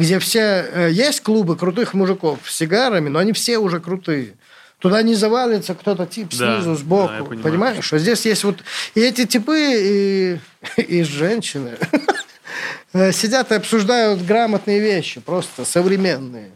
где 0.00 0.18
все... 0.18 0.66
Э, 0.72 0.88
есть 0.90 1.20
клубы 1.20 1.56
крутых 1.56 1.94
мужиков 1.94 2.38
с 2.46 2.56
сигарами, 2.56 3.08
но 3.08 3.18
они 3.18 3.32
все 3.32 3.58
уже 3.58 3.80
крутые. 3.80 4.34
Туда 4.80 5.02
не 5.02 5.14
завалится 5.14 5.74
кто-то 5.74 6.06
тип 6.06 6.32
снизу, 6.32 6.70
да, 6.70 6.74
сбоку. 6.74 7.34
Да, 7.36 7.42
понимаешь? 7.42 7.92
А 7.92 7.98
здесь 7.98 8.24
есть 8.24 8.44
вот 8.44 8.64
и 8.94 9.00
эти 9.00 9.26
типы, 9.26 9.58
и, 9.58 10.38
и 10.80 11.02
женщины 11.02 11.76
э, 12.94 13.12
сидят 13.12 13.52
и 13.52 13.54
обсуждают 13.54 14.22
грамотные 14.22 14.80
вещи, 14.80 15.20
просто 15.20 15.66
современные. 15.66 16.50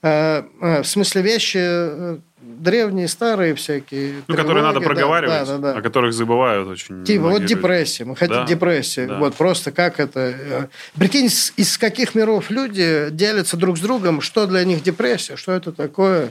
Э, 0.00 0.44
в 0.60 0.84
смысле 0.84 1.22
вещи 1.22 2.20
древние, 2.40 3.08
старые 3.08 3.54
всякие. 3.56 4.22
Ну, 4.28 4.36
которые 4.36 4.62
надо 4.62 4.80
проговаривать, 4.80 5.46
да, 5.48 5.58
да, 5.58 5.72
да. 5.72 5.78
о 5.78 5.82
которых 5.82 6.14
забывают 6.14 6.68
очень 6.68 7.04
Типа, 7.04 7.24
вот 7.24 7.40
люди. 7.40 7.54
депрессия. 7.54 8.04
Мы 8.04 8.14
хотим 8.14 8.36
да, 8.36 8.46
депрессия. 8.46 9.06
Да. 9.06 9.18
Вот 9.18 9.34
просто 9.34 9.72
как 9.72 9.98
это... 9.98 10.20
Э, 10.20 10.66
прикинь, 10.96 11.26
из 11.56 11.78
каких 11.78 12.14
миров 12.14 12.50
люди 12.50 13.08
делятся 13.10 13.56
друг 13.56 13.76
с 13.76 13.80
другом, 13.80 14.20
что 14.20 14.46
для 14.46 14.64
них 14.64 14.82
депрессия, 14.82 15.36
что 15.36 15.52
это 15.52 15.72
такое. 15.72 16.30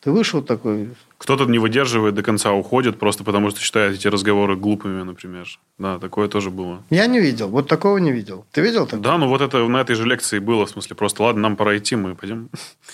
Ты 0.00 0.10
вышел 0.10 0.42
такой... 0.42 0.90
Кто-то 1.18 1.44
не 1.44 1.58
выдерживает 1.58 2.14
до 2.14 2.22
конца, 2.22 2.52
уходит 2.52 2.98
просто 2.98 3.22
потому, 3.22 3.50
что 3.50 3.60
считает 3.60 3.94
эти 3.94 4.08
разговоры 4.08 4.56
глупыми, 4.56 5.02
например. 5.02 5.46
Да, 5.78 5.98
такое 5.98 6.28
тоже 6.28 6.50
было. 6.50 6.82
Я 6.88 7.06
не 7.06 7.20
видел. 7.20 7.48
Вот 7.48 7.68
такого 7.68 7.98
не 7.98 8.10
видел. 8.10 8.46
Ты 8.52 8.62
видел 8.62 8.86
такое? 8.86 9.00
Да, 9.00 9.18
ну 9.18 9.28
вот 9.28 9.42
это 9.42 9.58
на 9.68 9.82
этой 9.82 9.96
же 9.96 10.06
лекции 10.06 10.38
было. 10.38 10.64
В 10.64 10.70
смысле, 10.70 10.96
просто, 10.96 11.22
ладно, 11.22 11.42
нам 11.42 11.56
пора 11.56 11.76
идти, 11.76 11.96
мы 11.96 12.14
пойдем. 12.14 12.48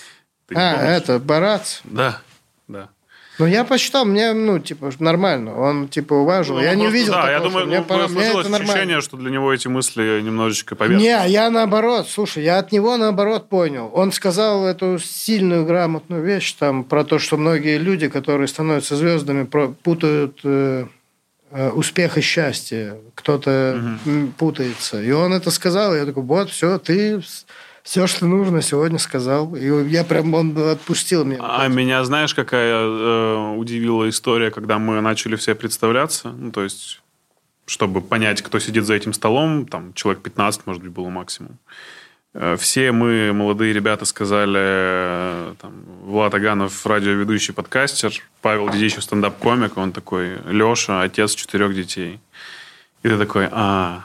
а, 0.53 0.85
это 0.85 1.19
Барац? 1.19 1.79
Да 1.85 1.93
да. 1.93 2.21
Ну, 3.39 3.45
я 3.45 3.63
посчитал, 3.63 4.05
мне, 4.05 4.33
ну, 4.33 4.57
типа, 4.57 4.91
нормально. 4.99 5.55
Он, 5.55 5.87
типа, 5.87 6.13
уважил. 6.15 6.55
Ну, 6.55 6.61
я 6.61 6.73
не 6.73 6.87
увидел 6.87 7.13
Да, 7.13 7.21
такого, 7.21 7.31
я 7.31 7.39
думаю, 7.39 7.67
мне, 7.67 7.77
ну, 7.79 7.83
пора... 7.83 8.07
мне 8.07 8.23
это 8.23 8.39
ощущение, 8.39 8.59
нормально. 8.59 9.01
что 9.01 9.17
для 9.17 9.29
него 9.29 9.53
эти 9.53 9.67
мысли 9.67 10.21
немножечко 10.21 10.75
поверхностные. 10.75 11.19
Не, 11.19 11.31
я 11.31 11.49
наоборот, 11.51 12.07
слушай, 12.09 12.43
я 12.43 12.57
от 12.57 12.71
него 12.71 12.97
наоборот 12.97 13.47
понял. 13.47 13.91
Он 13.93 14.11
сказал 14.11 14.65
эту 14.65 14.97
сильную, 14.97 15.65
грамотную 15.65 16.23
вещь 16.23 16.53
там 16.53 16.83
про 16.83 17.03
то, 17.03 17.19
что 17.19 17.37
многие 17.37 17.77
люди, 17.77 18.09
которые 18.09 18.47
становятся 18.47 18.95
звездами, 18.95 19.43
путают 19.43 20.39
э, 20.43 20.87
э, 21.51 21.69
успех 21.69 22.17
и 22.17 22.21
счастье. 22.21 22.97
Кто-то 23.13 23.81
угу. 24.05 24.31
путается. 24.37 25.01
И 25.01 25.11
он 25.11 25.33
это 25.33 25.51
сказал, 25.51 25.93
и 25.93 25.99
я 25.99 26.05
такой, 26.05 26.23
вот, 26.23 26.49
все, 26.49 26.79
ты 26.79 27.21
все, 27.87 28.05
что 28.05 28.25
нужно, 28.25 28.61
сегодня 28.61 28.99
сказал. 28.99 29.55
И 29.55 29.65
я 29.87 30.03
прям, 30.03 30.33
он 30.33 30.57
отпустил 30.57 31.23
меня. 31.23 31.39
А 31.41 31.69
меня, 31.69 32.03
знаешь, 32.03 32.33
какая 32.33 32.73
э, 32.73 33.55
удивила 33.55 34.09
история, 34.09 34.51
когда 34.51 34.77
мы 34.77 34.99
начали 34.99 35.37
все 35.37 35.55
представляться? 35.55 36.31
Ну, 36.31 36.51
то 36.51 36.63
есть, 36.63 37.01
чтобы 37.65 38.01
понять, 38.01 38.41
кто 38.41 38.59
сидит 38.59 38.83
за 38.83 38.93
этим 38.93 39.13
столом, 39.13 39.65
там, 39.65 39.93
человек 39.93 40.21
15, 40.21 40.67
может 40.67 40.83
быть, 40.83 40.91
было 40.91 41.07
максимум. 41.07 41.59
Э, 42.33 42.57
все 42.59 42.91
мы, 42.91 43.31
молодые 43.31 43.71
ребята, 43.71 44.03
сказали, 44.03 44.59
э, 44.59 45.53
там, 45.61 45.71
Влад 46.03 46.33
Аганов, 46.33 46.85
радиоведущий, 46.85 47.53
подкастер, 47.53 48.11
Павел 48.41 48.69
Дедичев, 48.69 49.01
стендап-комик, 49.01 49.77
он 49.77 49.93
такой, 49.93 50.39
Леша, 50.45 51.03
отец 51.03 51.33
четырех 51.35 51.73
детей. 51.73 52.19
И 53.03 53.07
ты 53.07 53.17
такой, 53.17 53.47
а, 53.49 54.03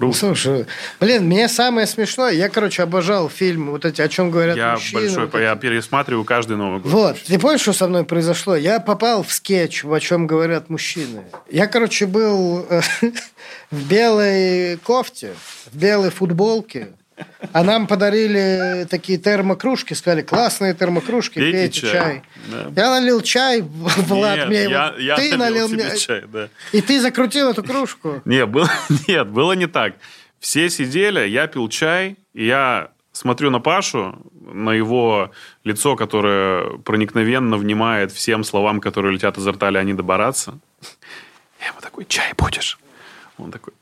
Круто. 0.00 0.16
Слушай, 0.16 0.64
блин, 0.98 1.26
мне 1.26 1.46
самое 1.46 1.86
смешное, 1.86 2.32
я, 2.32 2.48
короче, 2.48 2.82
обожал 2.82 3.28
фильмы, 3.28 3.72
вот 3.72 3.84
эти, 3.84 4.00
о 4.00 4.08
чем 4.08 4.30
говорят 4.30 4.56
я 4.56 4.72
мужчины. 4.72 5.02
Большой, 5.02 5.26
вот 5.26 5.38
я 5.38 5.54
пересматриваю 5.56 6.24
каждый 6.24 6.56
Новый 6.56 6.80
год. 6.80 6.90
Вот, 6.90 7.18
ты 7.22 7.38
помнишь, 7.38 7.60
что 7.60 7.74
со 7.74 7.86
мной 7.86 8.04
произошло? 8.04 8.56
Я 8.56 8.80
попал 8.80 9.22
в 9.22 9.30
скетч, 9.30 9.84
о 9.84 10.00
чем 10.00 10.26
говорят 10.26 10.70
мужчины. 10.70 11.24
Я, 11.50 11.66
короче, 11.66 12.06
был 12.06 12.64
э, 12.70 12.80
в 13.70 13.88
белой 13.90 14.78
кофте, 14.78 15.34
в 15.70 15.76
белой 15.76 16.08
футболке, 16.08 16.88
а 17.52 17.64
нам 17.64 17.86
подарили 17.86 18.86
такие 18.90 19.18
термокружки, 19.18 19.94
сказали, 19.94 20.22
классные 20.22 20.74
термокружки, 20.74 21.38
пейте, 21.38 21.52
пейте 21.52 21.80
чай. 21.80 21.90
чай. 21.90 22.22
Да. 22.50 22.82
Я 22.82 22.90
налил 22.90 23.20
чай, 23.20 23.62
Влад, 23.62 24.38
нет, 24.38 24.48
мне 24.48 24.62
я, 24.62 24.86
его... 24.86 24.98
я 24.98 25.16
ты 25.16 25.36
налил 25.36 25.68
мне 25.68 25.96
чай, 25.96 26.24
да. 26.32 26.48
И 26.72 26.80
ты 26.80 27.00
закрутил 27.00 27.50
эту 27.50 27.62
кружку. 27.62 28.22
Нет, 28.24 28.48
было, 28.48 28.70
нет, 29.08 29.28
было 29.28 29.52
не 29.52 29.66
так. 29.66 29.94
Все 30.38 30.70
сидели, 30.70 31.26
я 31.28 31.46
пил 31.46 31.68
чай, 31.68 32.16
и 32.32 32.46
я 32.46 32.90
смотрю 33.12 33.50
на 33.50 33.60
Пашу, 33.60 34.18
на 34.40 34.70
его 34.70 35.30
лицо, 35.64 35.96
которое 35.96 36.78
проникновенно 36.78 37.56
внимает 37.56 38.12
всем 38.12 38.44
словам, 38.44 38.80
которые 38.80 39.14
летят 39.14 39.38
изо 39.38 39.52
рта 39.52 39.70
Леонида 39.70 40.02
Бараца. 40.02 40.58
Я 41.60 41.68
ему 41.68 41.80
такой, 41.82 42.06
чай 42.06 42.32
будешь? 42.36 42.78
Он 43.36 43.50
такой, 43.50 43.74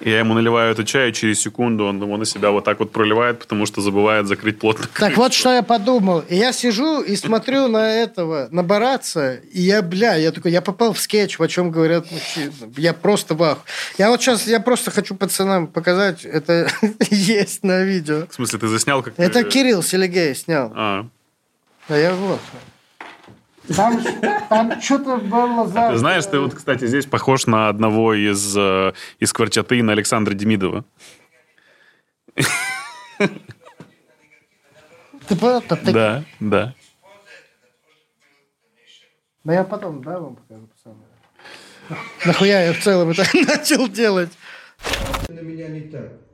я 0.00 0.18
ему 0.18 0.34
наливаю 0.34 0.72
этот 0.72 0.86
чай, 0.86 1.10
и 1.10 1.12
через 1.12 1.40
секунду 1.40 1.86
он 1.86 2.02
его 2.02 2.16
на 2.16 2.26
себя 2.26 2.50
вот 2.50 2.64
так 2.64 2.80
вот 2.80 2.92
проливает, 2.92 3.38
потому 3.38 3.64
что 3.64 3.80
забывает 3.80 4.26
закрыть 4.26 4.58
плотно. 4.58 4.86
Так 4.98 5.16
вот, 5.16 5.32
что 5.32 5.52
я 5.52 5.62
подумал. 5.62 6.22
Я 6.28 6.52
сижу 6.52 7.00
и 7.00 7.16
смотрю 7.16 7.68
на 7.68 7.90
этого, 7.94 8.48
на 8.50 8.62
Бараца, 8.62 9.34
и 9.34 9.62
я, 9.62 9.80
бля, 9.80 10.14
я 10.16 10.32
такой, 10.32 10.52
я 10.52 10.60
попал 10.60 10.92
в 10.92 11.00
скетч, 11.00 11.40
о 11.40 11.48
чем 11.48 11.70
говорят 11.70 12.10
мужчины. 12.10 12.52
Я 12.76 12.92
просто 12.92 13.34
вах. 13.34 13.58
Я 13.96 14.10
вот 14.10 14.20
сейчас, 14.20 14.46
я 14.46 14.60
просто 14.60 14.90
хочу 14.90 15.14
пацанам 15.14 15.66
показать, 15.66 16.24
это 16.24 16.68
есть 17.10 17.62
на 17.62 17.82
видео. 17.82 18.26
В 18.30 18.34
смысле, 18.34 18.58
ты 18.58 18.68
заснял 18.68 19.02
как 19.02 19.14
Это 19.16 19.44
Кирилл 19.44 19.82
Селегей 19.82 20.34
снял. 20.34 20.72
А. 20.74 21.06
А 21.88 21.96
я 21.96 22.12
вот. 22.12 22.40
Там, 23.74 24.00
там 24.48 24.80
что-то 24.80 25.16
было 25.16 25.66
за... 25.66 25.90
Ты 25.90 25.96
знаешь, 25.96 26.26
ты 26.26 26.38
вот, 26.38 26.54
кстати, 26.54 26.86
здесь 26.86 27.06
похож 27.06 27.46
на 27.46 27.68
одного 27.68 28.14
из, 28.14 28.56
э, 28.56 28.92
из 29.18 29.32
квартеты, 29.32 29.82
на 29.82 29.92
Александра 29.92 30.34
Демидова. 30.34 30.84
Ты 35.28 35.36
просто... 35.36 35.76
Ты... 35.76 35.92
Да, 35.92 36.24
да. 36.38 36.74
Да 39.44 39.54
я 39.54 39.64
потом, 39.64 40.02
да, 40.02 40.18
вам 40.18 40.36
покажу, 40.36 40.66
пацаны. 40.66 41.04
Нахуя 42.24 42.66
я 42.66 42.72
в 42.72 42.80
целом 42.80 43.10
это 43.10 43.24
начал 43.34 43.88
делать? 43.88 44.30
На 45.28 45.40
меня 45.40 45.68
не 45.68 45.82
так. 45.82 46.25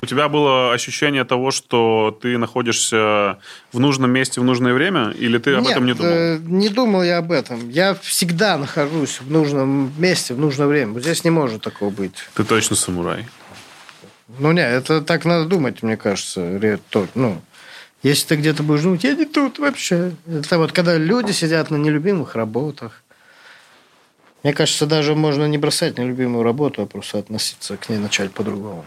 У 0.00 0.06
тебя 0.06 0.28
было 0.28 0.72
ощущение 0.72 1.24
того, 1.24 1.50
что 1.50 2.16
ты 2.20 2.38
находишься 2.38 3.38
в 3.72 3.78
нужном 3.80 4.10
месте 4.10 4.40
в 4.40 4.44
нужное 4.44 4.74
время, 4.74 5.10
или 5.10 5.38
ты 5.38 5.54
об 5.54 5.62
Нет, 5.62 5.72
этом 5.72 5.86
не 5.86 5.94
думал? 5.94 6.10
э, 6.12 6.38
не 6.42 6.68
думал 6.68 7.02
я 7.02 7.18
об 7.18 7.30
этом. 7.30 7.68
Я 7.68 7.94
всегда 7.94 8.56
нахожусь 8.58 9.20
в 9.20 9.30
нужном 9.30 9.92
месте 9.98 10.34
в 10.34 10.38
нужное 10.38 10.66
время. 10.66 10.98
Здесь 11.00 11.24
не 11.24 11.30
может 11.30 11.62
такого 11.62 11.90
быть. 11.90 12.14
Ты 12.34 12.44
точно 12.44 12.76
самурай. 12.76 13.26
Ну, 14.38 14.52
не, 14.52 14.62
это 14.62 15.02
так 15.02 15.24
надо 15.24 15.46
думать, 15.46 15.82
мне 15.82 15.96
кажется. 15.96 16.60
Ну, 17.14 17.40
если 18.02 18.28
ты 18.28 18.36
где-то 18.36 18.62
будешь 18.62 18.82
думать, 18.82 19.04
я 19.04 19.14
не 19.14 19.24
тут 19.24 19.58
вообще. 19.58 20.12
Это 20.26 20.58
вот 20.58 20.72
когда 20.72 20.96
люди 20.96 21.32
сидят 21.32 21.70
на 21.70 21.76
нелюбимых 21.76 22.34
работах. 22.34 23.02
Мне 24.42 24.52
кажется, 24.52 24.86
даже 24.86 25.14
можно 25.14 25.46
не 25.46 25.58
бросать 25.58 25.98
нелюбимую 25.98 26.42
работу, 26.42 26.82
а 26.82 26.86
просто 26.86 27.18
относиться 27.18 27.76
к 27.76 27.88
ней 27.88 27.98
начать 27.98 28.32
по-другому. 28.32 28.84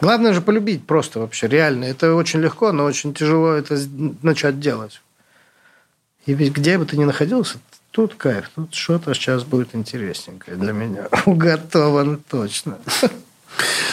Главное 0.00 0.32
же 0.32 0.40
полюбить 0.40 0.86
просто 0.86 1.20
вообще, 1.20 1.48
реально. 1.48 1.84
Это 1.84 2.14
очень 2.14 2.40
легко, 2.40 2.72
но 2.72 2.84
очень 2.84 3.14
тяжело 3.14 3.52
это 3.52 3.78
начать 4.22 4.60
делать. 4.60 5.00
И 6.26 6.34
ведь 6.34 6.52
где 6.52 6.76
бы 6.76 6.84
ты 6.84 6.96
ни 6.96 7.04
находился, 7.04 7.58
тут 7.92 8.14
кайф, 8.14 8.50
тут 8.54 8.74
что-то 8.74 9.14
сейчас 9.14 9.44
будет 9.44 9.74
интересненькое 9.74 10.56
для 10.56 10.72
меня. 10.72 11.08
Уготовано 11.26 12.18
точно. 12.28 12.78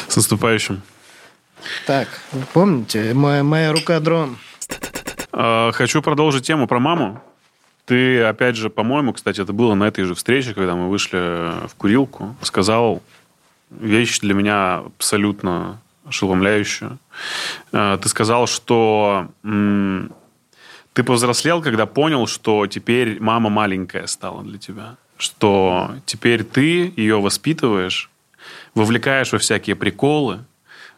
С 0.08 0.16
наступающим. 0.16 0.82
Так, 1.86 2.08
помните, 2.52 3.14
моя, 3.14 3.44
моя 3.44 3.72
рука 3.72 4.00
дрон. 4.00 4.38
А, 5.32 5.72
Хочу 5.72 6.02
продолжить 6.02 6.46
тему 6.46 6.68
про 6.68 6.80
маму. 6.80 7.22
Ты, 7.86 8.22
опять 8.24 8.56
же, 8.56 8.70
по-моему, 8.70 9.14
кстати, 9.14 9.42
это 9.42 9.54
было 9.54 9.74
на 9.74 9.86
этой 9.86 10.06
же 10.06 10.16
встрече, 10.16 10.54
когда 10.54 10.76
мы 10.76 10.90
вышли 10.90 11.68
в 11.68 11.76
курилку, 11.78 12.36
сказал 12.42 13.02
вещь 13.70 14.20
для 14.20 14.34
меня 14.34 14.84
абсолютно 14.86 15.82
ошеломляющую. 16.06 16.98
А, 17.72 17.98
Ты 17.98 18.10
сказал, 18.10 18.48
что 18.48 19.28
ты 20.94 21.04
повзрослел, 21.04 21.62
когда 21.62 21.86
понял, 21.86 22.28
что 22.28 22.68
теперь 22.68 23.20
мама 23.20 23.50
маленькая 23.50 24.08
стала 24.08 24.44
для 24.44 24.60
тебя. 24.60 24.96
Что 25.18 25.96
теперь 26.06 26.44
ты 26.44 26.94
ее 26.96 27.20
воспитываешь, 27.20 28.10
вовлекаешь 28.76 29.32
во 29.32 29.40
всякие 29.40 29.76
приколы, 29.76 30.40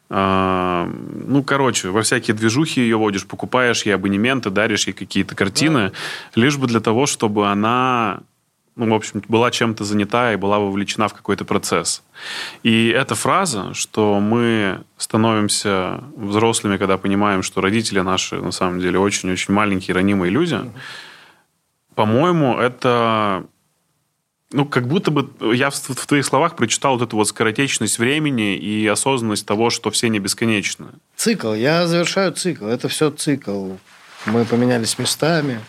а, 0.09 0.87
ну, 0.87 1.43
короче, 1.43 1.89
во 1.89 2.01
всякие 2.03 2.35
движухи 2.35 2.79
ее 2.79 2.97
водишь, 2.97 3.25
покупаешь 3.25 3.83
ей 3.83 3.93
абонементы, 3.93 4.49
даришь 4.49 4.87
ей 4.87 4.93
какие-то 4.93 5.35
картины, 5.35 5.93
лишь 6.35 6.57
бы 6.57 6.67
для 6.67 6.79
того, 6.79 7.05
чтобы 7.05 7.47
она, 7.47 8.19
ну, 8.75 8.89
в 8.89 8.93
общем, 8.93 9.23
была 9.27 9.51
чем-то 9.51 9.83
занята 9.83 10.33
и 10.33 10.35
была 10.35 10.59
вовлечена 10.59 11.07
в 11.07 11.13
какой-то 11.13 11.45
процесс. 11.45 12.03
И 12.63 12.89
эта 12.89 13.15
фраза, 13.15 13.73
что 13.73 14.19
мы 14.19 14.83
становимся 14.97 16.03
взрослыми, 16.17 16.77
когда 16.77 16.97
понимаем, 16.97 17.41
что 17.41 17.61
родители 17.61 18.01
наши, 18.01 18.35
на 18.35 18.51
самом 18.51 18.81
деле, 18.81 18.99
очень-очень 18.99 19.53
маленькие, 19.53 19.95
ранимые 19.95 20.29
люди, 20.29 20.59
по-моему, 21.95 22.57
это 22.57 23.45
ну, 24.51 24.65
как 24.65 24.87
будто 24.87 25.11
бы 25.11 25.29
я 25.55 25.69
в, 25.69 25.75
в 25.75 26.07
твоих 26.07 26.25
словах 26.25 26.55
прочитал 26.55 26.97
вот 26.97 27.07
эту 27.07 27.17
вот 27.17 27.27
скоротечность 27.27 27.99
времени 27.99 28.55
и 28.55 28.85
осознанность 28.87 29.45
того, 29.45 29.69
что 29.69 29.89
все 29.91 30.07
не 30.09 30.19
бесконечны. 30.19 30.87
Цикл. 31.15 31.53
Я 31.53 31.87
завершаю 31.87 32.31
цикл. 32.33 32.65
Это 32.65 32.87
все 32.87 33.09
цикл. 33.09 33.73
Мы 34.25 34.45
поменялись 34.45 34.99
местами. 34.99 35.59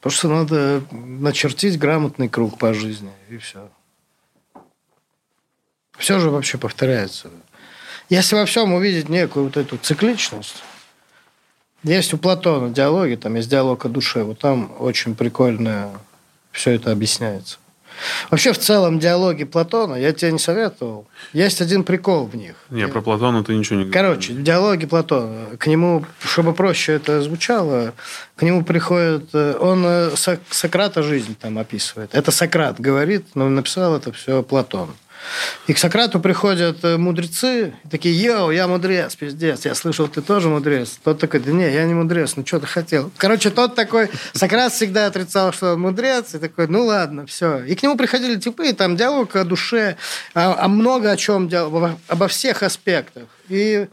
Просто 0.00 0.28
надо 0.28 0.82
начертить 0.90 1.78
грамотный 1.78 2.28
круг 2.28 2.58
по 2.58 2.72
жизни. 2.72 3.12
И 3.28 3.36
все. 3.36 3.68
Все 5.98 6.18
же 6.18 6.30
вообще 6.30 6.56
повторяется. 6.56 7.30
Если 8.08 8.34
во 8.34 8.46
всем 8.46 8.72
увидеть 8.72 9.08
некую 9.08 9.44
вот 9.44 9.56
эту 9.56 9.76
цикличность, 9.76 10.62
есть 11.82 12.12
у 12.14 12.18
Платона 12.18 12.70
диалоги, 12.70 13.14
там 13.14 13.36
есть 13.36 13.48
диалог 13.48 13.84
о 13.84 13.88
душе, 13.88 14.22
вот 14.22 14.38
там 14.38 14.72
очень 14.78 15.14
прикольно 15.14 15.90
все 16.50 16.72
это 16.72 16.90
объясняется. 16.92 17.58
Вообще, 18.30 18.52
в 18.52 18.58
целом, 18.58 18.98
диалоги 18.98 19.44
Платона, 19.44 19.94
я 19.94 20.12
тебе 20.12 20.32
не 20.32 20.38
советовал, 20.38 21.06
есть 21.32 21.60
один 21.60 21.84
прикол 21.84 22.26
в 22.26 22.34
них. 22.36 22.54
Не, 22.70 22.88
про 22.88 23.00
Платона 23.00 23.42
ты 23.44 23.54
ничего 23.54 23.76
не 23.80 23.84
говоришь. 23.84 23.94
Короче, 24.26 24.32
диалоги 24.34 24.86
Платона. 24.86 25.56
К 25.58 25.66
нему, 25.66 26.04
чтобы 26.22 26.52
проще 26.54 26.92
это 26.92 27.20
звучало, 27.22 27.92
к 28.36 28.42
нему 28.42 28.64
приходит... 28.64 29.28
э, 29.34 29.56
Он 29.60 29.84
э, 29.84 30.10
Со- 30.16 30.38
Сократа 30.50 31.02
жизнь 31.02 31.36
там 31.40 31.58
описывает. 31.58 32.14
Это 32.14 32.30
Сократ 32.30 32.80
говорит, 32.80 33.26
но 33.34 33.48
написал 33.48 33.96
это 33.96 34.12
все 34.12 34.42
Платон. 34.42 34.90
И 35.66 35.72
к 35.72 35.78
Сократу 35.78 36.20
приходят 36.20 36.84
э, 36.84 36.96
мудрецы, 36.96 37.74
такие, 37.90 38.14
йоу, 38.14 38.50
я 38.50 38.66
мудрец, 38.66 39.14
пиздец, 39.14 39.64
я 39.64 39.74
слышал, 39.74 40.08
ты 40.08 40.22
тоже 40.22 40.48
мудрец. 40.48 40.98
Тот 41.02 41.18
такой, 41.18 41.40
да 41.40 41.52
не, 41.52 41.70
я 41.70 41.84
не 41.84 41.94
мудрец, 41.94 42.36
ну 42.36 42.44
что 42.44 42.60
ты 42.60 42.66
хотел? 42.66 43.10
Короче, 43.16 43.50
тот 43.50 43.74
такой, 43.74 44.10
Сократ 44.32 44.72
всегда 44.72 45.06
отрицал, 45.06 45.52
что 45.52 45.74
он 45.74 45.80
мудрец, 45.80 46.34
и 46.34 46.38
такой, 46.38 46.66
ну 46.66 46.84
ладно, 46.84 47.26
все. 47.26 47.62
И 47.64 47.74
к 47.74 47.82
нему 47.82 47.96
приходили 47.96 48.38
типы, 48.38 48.68
и 48.68 48.72
там 48.72 48.96
диалог 48.96 49.36
о 49.36 49.44
душе, 49.44 49.96
о, 50.34 50.64
о 50.64 50.68
много 50.68 51.10
о 51.10 51.16
чем, 51.16 51.48
диалог, 51.48 51.90
обо 52.08 52.28
всех 52.28 52.62
аспектах. 52.62 53.24
И 53.48 53.86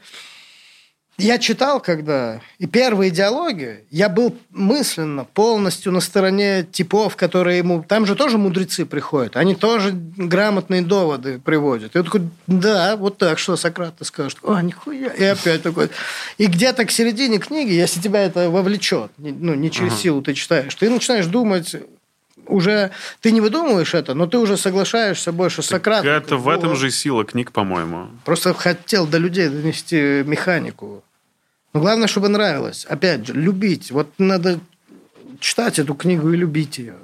я 1.18 1.40
читал 1.40 1.80
когда, 1.80 2.42
и 2.60 2.68
первые 2.68 3.10
диалоги, 3.10 3.84
я 3.90 4.08
был 4.08 4.38
мысленно 4.52 5.24
полностью 5.24 5.92
на 5.92 6.00
стороне 6.00 6.64
типов, 6.64 7.16
которые 7.16 7.58
ему... 7.58 7.84
Там 7.88 8.06
же 8.06 8.16
тоже 8.16 8.38
мудрецы 8.38 8.86
приходят, 8.86 9.36
они 9.36 9.56
тоже 9.56 9.92
грамотные 9.94 10.84
доводы 10.84 11.40
приводят. 11.40 11.96
И 11.96 11.98
я 11.98 12.04
такой, 12.04 12.22
да, 12.46 12.96
вот 12.98 13.18
так, 13.18 13.40
что 13.40 13.56
Сократ 13.58 13.98
ты 13.98 14.06
скажет. 14.06 14.38
О, 14.44 14.62
нихуя. 14.62 15.10
И 15.10 15.24
опять 15.24 15.64
такой. 15.64 15.90
И 16.38 16.46
где-то 16.46 16.86
к 16.86 16.92
середине 16.92 17.40
книги, 17.40 17.72
если 17.74 18.00
тебя 18.00 18.24
это 18.24 18.52
вовлечет, 18.52 19.12
ну, 19.18 19.56
не 19.56 19.72
через 19.72 19.96
силу 19.96 20.22
ты 20.22 20.36
читаешь, 20.36 20.76
ты 20.76 20.90
начинаешь 20.90 21.26
думать 21.26 21.76
уже 22.46 22.92
ты 23.22 23.32
не 23.32 23.42
выдумываешь 23.42 23.94
это, 23.94 24.14
но 24.14 24.26
ты 24.26 24.38
уже 24.38 24.56
соглашаешься 24.56 25.32
больше 25.32 25.62
с 25.62 25.68
Сократом. 25.68 26.10
Это 26.10 26.38
в 26.38 26.48
этом 26.48 26.76
же 26.76 26.92
сила 26.92 27.26
книг, 27.26 27.52
по-моему. 27.52 28.08
Просто 28.24 28.54
хотел 28.54 29.06
до 29.06 29.18
людей 29.18 29.50
донести 29.50 30.24
механику. 30.26 31.04
Но 31.78 31.82
главное, 31.82 32.08
чтобы 32.08 32.28
нравилось. 32.28 32.86
Опять 32.90 33.28
же, 33.28 33.34
любить. 33.34 33.92
Вот 33.92 34.08
надо 34.18 34.60
читать 35.40 35.78
эту 35.78 35.94
книгу 35.94 36.34
и 36.34 36.36
любить 36.36 36.80
ее. 36.80 36.96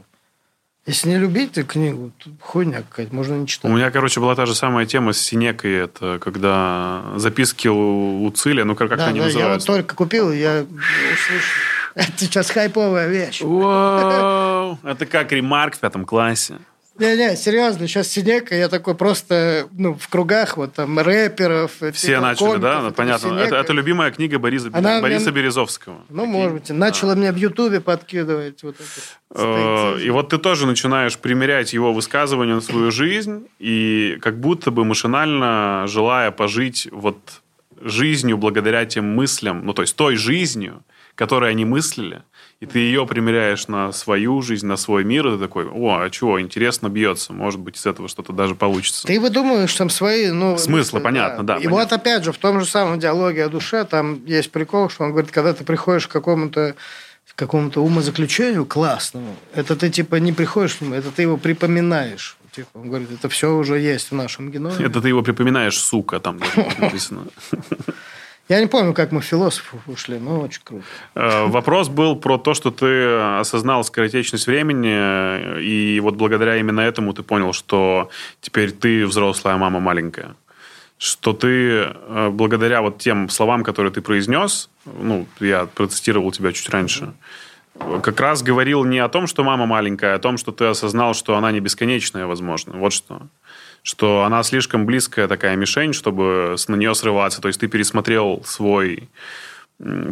Если 0.88 1.10
не 1.10 1.18
любить 1.20 1.56
эту 1.60 1.68
книгу, 1.68 2.12
то 2.18 2.32
хуйня 2.42 2.82
какая-то, 2.82 3.14
можно 3.14 3.36
не 3.36 3.44
У 3.44 3.46
читать. 3.46 3.70
меня, 3.72 3.92
короче, 3.92 4.20
была 4.20 4.34
та 4.34 4.48
же 4.48 4.56
самая 4.56 4.88
тема 4.88 5.14
с 5.14 5.20
Синекой. 5.20 5.74
Это 5.76 6.18
когда 6.20 7.04
записки 7.18 7.68
у, 7.68 8.26
у 8.26 8.32
Циля, 8.32 8.66
ну 8.66 8.76
как, 8.76 8.90
как 8.90 8.98
да, 8.98 9.06
они 9.10 9.20
да, 9.20 9.28
я 9.28 9.32
вот 9.32 9.36
называются? 9.36 9.68
только 9.68 9.96
купил, 9.96 10.32
я 10.32 10.66
услышал. 10.66 11.54
Это 11.94 12.12
сейчас 12.18 12.50
хайповая 12.50 13.08
вещь. 13.10 13.42
Вау! 13.42 14.80
Это 14.82 15.06
как 15.06 15.32
ремарк 15.32 15.76
в 15.76 15.80
пятом 15.82 16.04
классе. 16.04 16.56
Не-не, 17.00 17.36
серьезно, 17.36 17.88
сейчас 17.88 18.08
Синека, 18.10 18.54
я 18.56 18.70
такой 18.70 18.94
просто, 18.94 19.68
ну, 19.72 19.96
в 19.96 20.08
кругах 20.10 20.58
вот 20.58 20.74
там 20.74 21.00
рэперов. 21.00 21.72
Все 21.94 22.12
этих 22.14 22.22
начали, 22.22 22.40
комиков, 22.46 22.62
да? 22.62 22.74
это 22.76 22.82
Ну, 22.84 22.92
понятно. 22.94 23.30
Синека. 23.30 23.44
Это, 23.46 23.56
это 23.56 23.74
любимая 23.74 24.12
книга 24.12 24.38
Бориса, 24.38 24.70
Она 24.72 25.02
Бориса 25.02 25.32
мне- 25.32 25.42
Березовского. 25.42 25.96
Ну, 26.10 26.18
Такие. 26.24 26.32
может 26.38 26.54
быть. 26.54 26.70
Начала 26.70 27.16
мне 27.16 27.32
в 27.32 27.36
Ютубе 27.36 27.82
подкидывать 27.82 28.62
вот 28.62 28.76
это. 28.76 28.86
Э, 29.42 30.00
И 30.02 30.10
вот 30.12 30.30
ты 30.30 30.38
тоже 30.38 30.68
начинаешь 30.68 31.18
примерять 31.18 31.74
его 31.74 31.94
высказывания 31.94 32.54
на 32.54 32.62
свою 32.62 32.92
жизнь, 32.92 33.48
и 33.58 34.20
как 34.22 34.40
будто 34.40 34.70
бы 34.70 34.86
машинально 34.86 35.86
желая 35.88 36.30
пожить 36.30 36.88
вот 36.92 37.18
жизнью 37.82 38.38
благодаря 38.38 38.86
тем 38.86 39.06
мыслям, 39.16 39.66
ну, 39.66 39.74
то 39.74 39.82
есть 39.82 39.96
той 39.96 40.16
жизнью, 40.16 40.84
которой 41.16 41.50
они 41.52 41.66
мыслили, 41.66 42.22
и 42.64 42.66
ты 42.66 42.80
ее 42.80 43.06
примеряешь 43.06 43.68
на 43.68 43.92
свою 43.92 44.42
жизнь, 44.42 44.66
на 44.66 44.78
свой 44.78 45.04
мир, 45.04 45.28
и 45.28 45.32
ты 45.32 45.38
такой, 45.38 45.66
о, 45.66 46.00
а 46.00 46.10
чего, 46.10 46.40
интересно 46.40 46.88
бьется, 46.88 47.34
может 47.34 47.60
быть, 47.60 47.76
из 47.76 47.86
этого 47.86 48.08
что-то 48.08 48.32
даже 48.32 48.56
получится. 48.56 49.06
Ты 49.06 49.20
выдумываешь 49.20 49.74
там 49.76 49.90
свои... 49.90 50.32
Ну, 50.32 50.58
Смыслы, 50.58 51.02
понятно, 51.02 51.44
да, 51.44 51.56
И 51.56 51.66
понятно. 51.66 51.78
вот 51.78 51.92
опять 51.92 52.24
же, 52.24 52.32
в 52.32 52.38
том 52.38 52.62
же 52.62 52.66
самом 52.66 53.00
диалоге 53.00 53.44
о 53.44 53.50
душе, 53.50 53.84
там 53.84 54.26
есть 54.26 54.50
прикол, 54.50 54.90
что 54.90 55.04
он 55.04 55.12
говорит, 55.12 55.30
когда 55.32 55.52
ты 55.54 55.66
приходишь 55.66 56.08
к 56.08 56.12
какому-то 56.12 56.76
какому-то 57.36 57.84
умозаключению 57.84 58.66
классному, 58.66 59.36
это 59.56 59.76
ты 59.76 59.90
типа 59.90 60.16
не 60.18 60.32
приходишь 60.32 60.76
к 60.76 60.82
нему, 60.82 60.94
это 60.94 61.10
ты 61.10 61.24
его 61.24 61.36
припоминаешь. 61.36 62.38
Типа, 62.52 62.68
он 62.76 62.88
говорит, 62.88 63.12
это 63.12 63.28
все 63.28 63.54
уже 63.58 63.80
есть 63.80 64.12
в 64.12 64.16
нашем 64.16 64.52
геноме. 64.52 64.86
Это 64.86 65.02
ты 65.02 65.08
его 65.08 65.22
припоминаешь, 65.24 65.78
сука, 65.78 66.20
там 66.20 66.40
написано. 66.78 67.26
Я 68.50 68.60
не 68.60 68.68
помню, 68.68 68.94
как 68.94 69.12
мы 69.12 69.22
в 69.22 69.26
философов 69.26 69.80
ушли, 69.88 70.20
но 70.20 70.42
очень 70.42 70.62
круто. 70.64 70.84
Э, 71.16 71.46
Вопрос 71.48 71.88
был 71.88 72.18
про 72.18 72.38
то, 72.38 72.54
что 72.54 72.72
ты 72.72 73.40
осознал 73.40 73.84
скоротечность 73.84 74.48
времени, 74.48 74.94
э, 74.94 75.62
и 75.62 76.00
вот 76.02 76.16
благодаря 76.16 76.58
именно 76.58 76.82
этому 76.82 77.14
ты 77.14 77.24
понял, 77.24 77.54
что 77.54 78.10
теперь 78.42 78.72
ты 78.72 79.06
взрослая 79.08 79.56
мама 79.56 79.80
маленькая. 79.80 80.36
Что 80.98 81.32
ты 81.32 81.48
э, 81.48 82.30
благодаря 82.32 82.82
вот 82.82 82.98
тем 82.98 83.30
словам, 83.30 83.64
которые 83.64 83.94
ты 83.94 84.02
произнес, 84.02 84.70
ну, 84.86 85.26
я 85.40 85.66
процитировал 85.66 86.32
тебя 86.32 86.52
чуть 86.52 86.70
раньше, 86.70 87.14
как 88.02 88.20
раз 88.20 88.44
говорил 88.44 88.84
не 88.84 89.00
о 89.00 89.10
том, 89.10 89.26
что 89.28 89.44
мама 89.44 89.66
маленькая, 89.66 90.14
а 90.14 90.16
о 90.16 90.20
том, 90.20 90.38
что 90.38 90.52
ты 90.52 90.66
осознал, 90.66 91.14
что 91.14 91.36
она 91.36 91.52
не 91.52 91.60
бесконечная, 91.60 92.28
возможно. 92.28 92.74
Вот 92.78 92.94
что. 92.94 93.22
Что 93.84 94.24
она 94.24 94.42
слишком 94.44 94.86
близкая 94.86 95.28
такая 95.28 95.56
мишень, 95.56 95.94
чтобы 95.94 96.56
на 96.68 96.76
нее 96.76 96.96
срываться. 96.96 97.42
То 97.42 97.50
есть 97.50 97.60
ты 97.60 97.68
пересмотрел 97.68 98.42
свой 98.46 99.10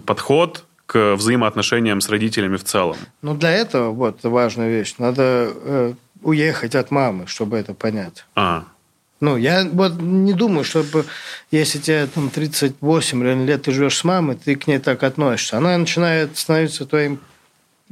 подход 0.06 0.66
к 0.86 1.16
взаимоотношениям 1.16 2.02
с 2.02 2.10
родителями 2.10 2.58
в 2.58 2.66
целом. 2.66 2.98
Ну, 3.22 3.34
для 3.34 3.52
этого, 3.52 3.92
вот, 3.92 4.24
важная 4.24 4.70
вещь, 4.70 4.96
надо 4.98 5.50
э, 5.54 5.94
уехать 6.22 6.76
от 6.76 6.92
мамы, 6.92 7.28
чтобы 7.28 7.58
это 7.58 7.74
понять. 7.74 8.26
А, 8.36 8.66
Ну, 9.22 9.38
я 9.38 9.66
вот 9.72 10.02
не 10.02 10.34
думаю, 10.34 10.66
чтобы 10.66 11.06
если 11.52 11.80
тебе 11.80 12.08
там 12.08 12.30
38 12.30 13.46
лет, 13.46 13.62
ты 13.62 13.72
живешь 13.72 13.98
с 13.98 14.04
мамой, 14.04 14.36
ты 14.36 14.56
к 14.56 14.68
ней 14.68 14.80
так 14.80 15.04
относишься. 15.04 15.58
Она 15.58 15.78
начинает 15.78 16.38
становиться 16.38 16.86
твоим... 16.86 17.20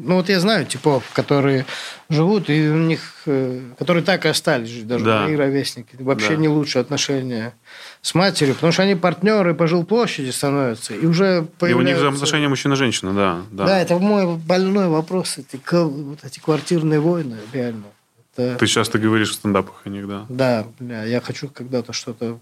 Ну, 0.01 0.15
вот 0.15 0.29
я 0.29 0.39
знаю 0.39 0.65
типов, 0.65 1.03
которые 1.13 1.65
живут, 2.09 2.49
и 2.49 2.69
у 2.69 2.77
них... 2.77 3.01
э, 3.25 3.59
Которые 3.77 4.01
так 4.01 4.25
и 4.25 4.29
остались 4.29 4.69
жить, 4.69 4.87
даже 4.87 5.03
Да. 5.03 5.23
мои 5.23 5.35
ровесники. 5.35 5.95
Вообще 5.99 6.29
Да. 6.29 6.35
не 6.37 6.47
лучшие 6.47 6.79
отношения 6.81 7.53
с 8.01 8.15
матерью, 8.15 8.55
потому 8.55 8.71
что 8.71 8.83
они 8.83 8.95
партнеры 8.95 9.53
по 9.53 9.67
жилплощади 9.67 10.29
становятся, 10.31 10.93
и 10.93 11.05
уже 11.05 11.25
и 11.25 11.37
у 11.37 11.41
них 11.41 11.49
появляются... 11.59 11.97
взаимоотношения 11.99 12.47
мужчина-женщина, 12.47 13.13
да, 13.13 13.41
да. 13.51 13.65
Да, 13.65 13.79
это 13.81 13.99
мой 13.99 14.37
больной 14.37 14.87
вопрос, 14.87 15.37
эти, 15.37 15.59
вот 15.71 16.19
эти 16.23 16.39
квартирные 16.39 17.01
войны, 17.01 17.35
реально. 17.51 17.83
Это- 18.37 18.55
Ты 18.57 18.67
часто 18.67 18.99
говоришь 18.99 19.31
в 19.31 19.33
стендапах 19.33 19.81
о 19.83 19.89
них, 19.89 20.07
да. 20.07 20.25
Да, 20.29 20.65
бля, 20.79 21.03
я 21.03 21.19
хочу 21.19 21.49
когда-то 21.49 21.91
что-то... 21.91 22.39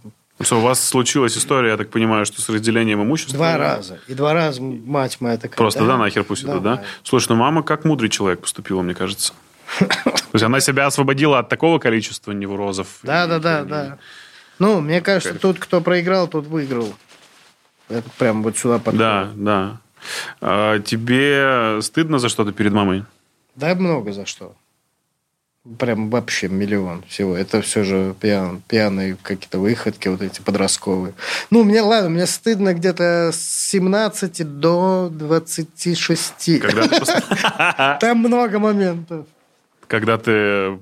У 0.52 0.56
вас 0.60 0.84
случилась 0.86 1.36
история, 1.38 1.71
я 1.71 1.78
так 1.78 1.89
понимаю, 1.89 2.26
что 2.26 2.41
с 2.41 2.50
разделением 2.50 3.02
имущества? 3.02 3.36
Два 3.38 3.58
раза. 3.58 4.00
И 4.08 4.13
два 4.13 4.34
раза 4.34 4.62
мать 4.62 5.17
моя 5.19 5.38
такая... 5.38 5.58
Просто, 5.58 5.86
да, 5.86 5.97
нахер 5.97 6.23
пусть 6.23 6.43
это, 6.43 6.60
да? 6.60 6.76
Давай. 6.76 6.86
Слушай, 7.04 7.30
ну 7.30 7.36
мама 7.38 7.63
как 7.63 7.86
мудрый 7.86 8.10
человек 8.10 8.41
поступила, 8.41 8.82
мне 8.84 8.93
кажется. 8.93 9.34
То 9.80 10.34
есть 10.34 10.43
она 10.45 10.60
себя 10.60 10.86
освободила 10.86 11.39
от 11.39 11.50
такого 11.50 11.80
количества 11.80 12.32
неврозов. 12.34 13.00
Да, 13.04 13.26
и- 13.26 13.28
да, 13.28 13.39
да, 13.39 13.62
и- 13.62 13.65
да. 13.65 13.97
Ну, 14.60 14.80
мне 14.82 15.02
кажется, 15.02 15.30
Кайф. 15.32 15.41
тут 15.41 15.60
кто 15.60 15.82
проиграл, 15.82 16.28
тот 16.28 16.45
выиграл. 16.47 16.93
Это 17.89 18.10
прям 18.17 18.43
вот 18.43 18.58
сюда 18.58 18.76
подходит. 18.78 19.00
Да, 19.00 19.32
да. 19.36 19.78
А 20.41 20.80
тебе 20.80 21.82
стыдно 21.82 22.19
за 22.19 22.30
что-то 22.30 22.52
перед 22.52 22.73
мамой? 22.73 23.04
Да, 23.56 23.73
много 23.76 24.12
за 24.13 24.26
что. 24.26 24.56
Прям 25.80 26.10
вообще 26.10 26.48
миллион 26.48 27.04
всего. 27.08 27.36
Это 27.36 27.62
все 27.62 27.84
же 27.84 28.16
пьян, 28.20 28.62
пьяные 28.68 29.18
какие-то 29.22 29.60
выходки, 29.60 30.08
вот 30.08 30.22
эти 30.22 30.40
подростковые. 30.42 31.14
Ну, 31.50 31.64
мне, 31.64 31.82
ладно, 31.82 32.10
мне 32.10 32.26
стыдно 32.26 32.74
где-то 32.74 33.32
с 33.34 33.70
17 33.70 34.60
до 34.60 35.10
26. 35.12 36.60
Когда 36.62 37.98
Там 38.02 38.20
много 38.20 38.60
моментов. 38.60 39.26
когда 39.88 40.18
ты 40.18 40.80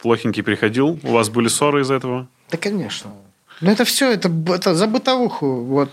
плохенький 0.00 0.42
приходил, 0.42 0.98
у 1.02 1.12
вас 1.12 1.28
были 1.28 1.48
ссоры 1.48 1.82
из-за 1.82 1.94
этого? 1.94 2.26
Да, 2.50 2.56
конечно. 2.56 3.10
Ну, 3.60 3.70
это 3.70 3.84
все, 3.84 4.12
это, 4.12 4.30
это 4.48 4.74
за 4.74 4.86
бытовуху. 4.86 5.62
Вот. 5.64 5.90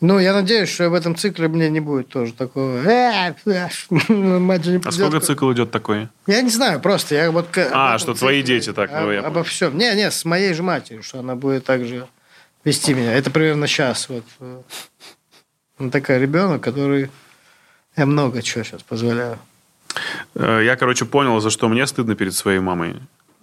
Ну, 0.00 0.20
я 0.20 0.32
надеюсь, 0.32 0.68
что 0.68 0.88
в 0.90 0.94
этом 0.94 1.16
цикле 1.16 1.48
мне 1.48 1.68
не 1.70 1.80
будет 1.80 2.08
тоже 2.08 2.32
такого. 2.32 2.78
«Э, 2.84 3.34
э, 3.46 3.68
не 3.90 4.46
А 4.46 4.48
придет». 4.48 4.94
сколько 4.94 5.20
цикл 5.20 5.52
идет 5.52 5.72
такой? 5.72 6.08
Я 6.28 6.40
не 6.42 6.50
знаю, 6.50 6.80
просто 6.80 7.16
я 7.16 7.30
вот... 7.32 7.46
А, 7.56 7.98
что 7.98 8.14
твои 8.14 8.42
дети 8.42 8.72
так, 8.72 8.92
ну, 8.92 9.24
обо 9.24 9.42
всем. 9.42 9.76
Не, 9.76 9.92
не, 9.96 10.10
с 10.10 10.24
моей 10.24 10.54
же 10.54 10.62
матерью, 10.62 11.02
что 11.02 11.18
она 11.18 11.34
будет 11.34 11.64
так 11.64 11.84
же 11.84 12.06
вести 12.64 12.94
меня. 12.94 13.12
Это 13.12 13.32
примерно 13.32 13.66
сейчас. 13.66 14.08
Вот. 14.08 14.24
э. 14.38 14.62
Она 15.78 15.90
такая 15.90 16.20
ребенок, 16.20 16.62
который... 16.62 17.10
Я 17.96 18.06
много 18.06 18.40
чего 18.42 18.62
сейчас 18.62 18.82
позволяю. 18.84 19.38
Я, 20.36 20.76
короче, 20.76 21.06
понял, 21.06 21.40
за 21.40 21.50
что 21.50 21.68
мне 21.68 21.84
стыдно 21.88 22.14
перед 22.14 22.34
своей 22.34 22.60
мамой. 22.60 22.96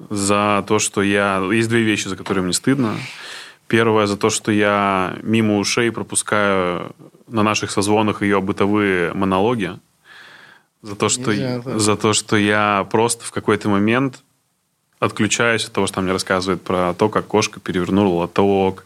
За 0.09 0.63
то, 0.65 0.79
что 0.79 1.01
я... 1.01 1.43
Есть 1.51 1.67
две 1.67 1.81
вещи, 1.81 2.07
за 2.07 2.15
которые 2.15 2.45
мне 2.45 2.53
стыдно. 2.53 2.95
Первое, 3.67 4.05
за 4.05 4.17
то, 4.17 4.29
что 4.29 4.51
я 4.51 5.17
мимо 5.23 5.57
ушей 5.57 5.91
пропускаю 5.91 6.95
на 7.27 7.43
наших 7.43 7.71
созвонах 7.71 8.21
ее 8.21 8.41
бытовые 8.41 9.13
монологи. 9.13 9.79
За 10.81 10.95
то, 10.95 11.09
что, 11.09 11.31
Нельзя, 11.33 11.61
да. 11.65 11.79
за 11.79 11.95
то, 11.95 12.13
что 12.13 12.37
я 12.37 12.87
просто 12.91 13.25
в 13.25 13.31
какой-то 13.31 13.69
момент 13.69 14.21
отключаюсь 14.99 15.65
от 15.65 15.71
того, 15.71 15.87
что 15.87 15.99
она 15.99 16.05
мне 16.05 16.13
рассказывает 16.13 16.61
про 16.61 16.93
то, 16.93 17.09
как 17.09 17.25
кошка 17.25 17.59
перевернула 17.59 18.21
лоток, 18.21 18.85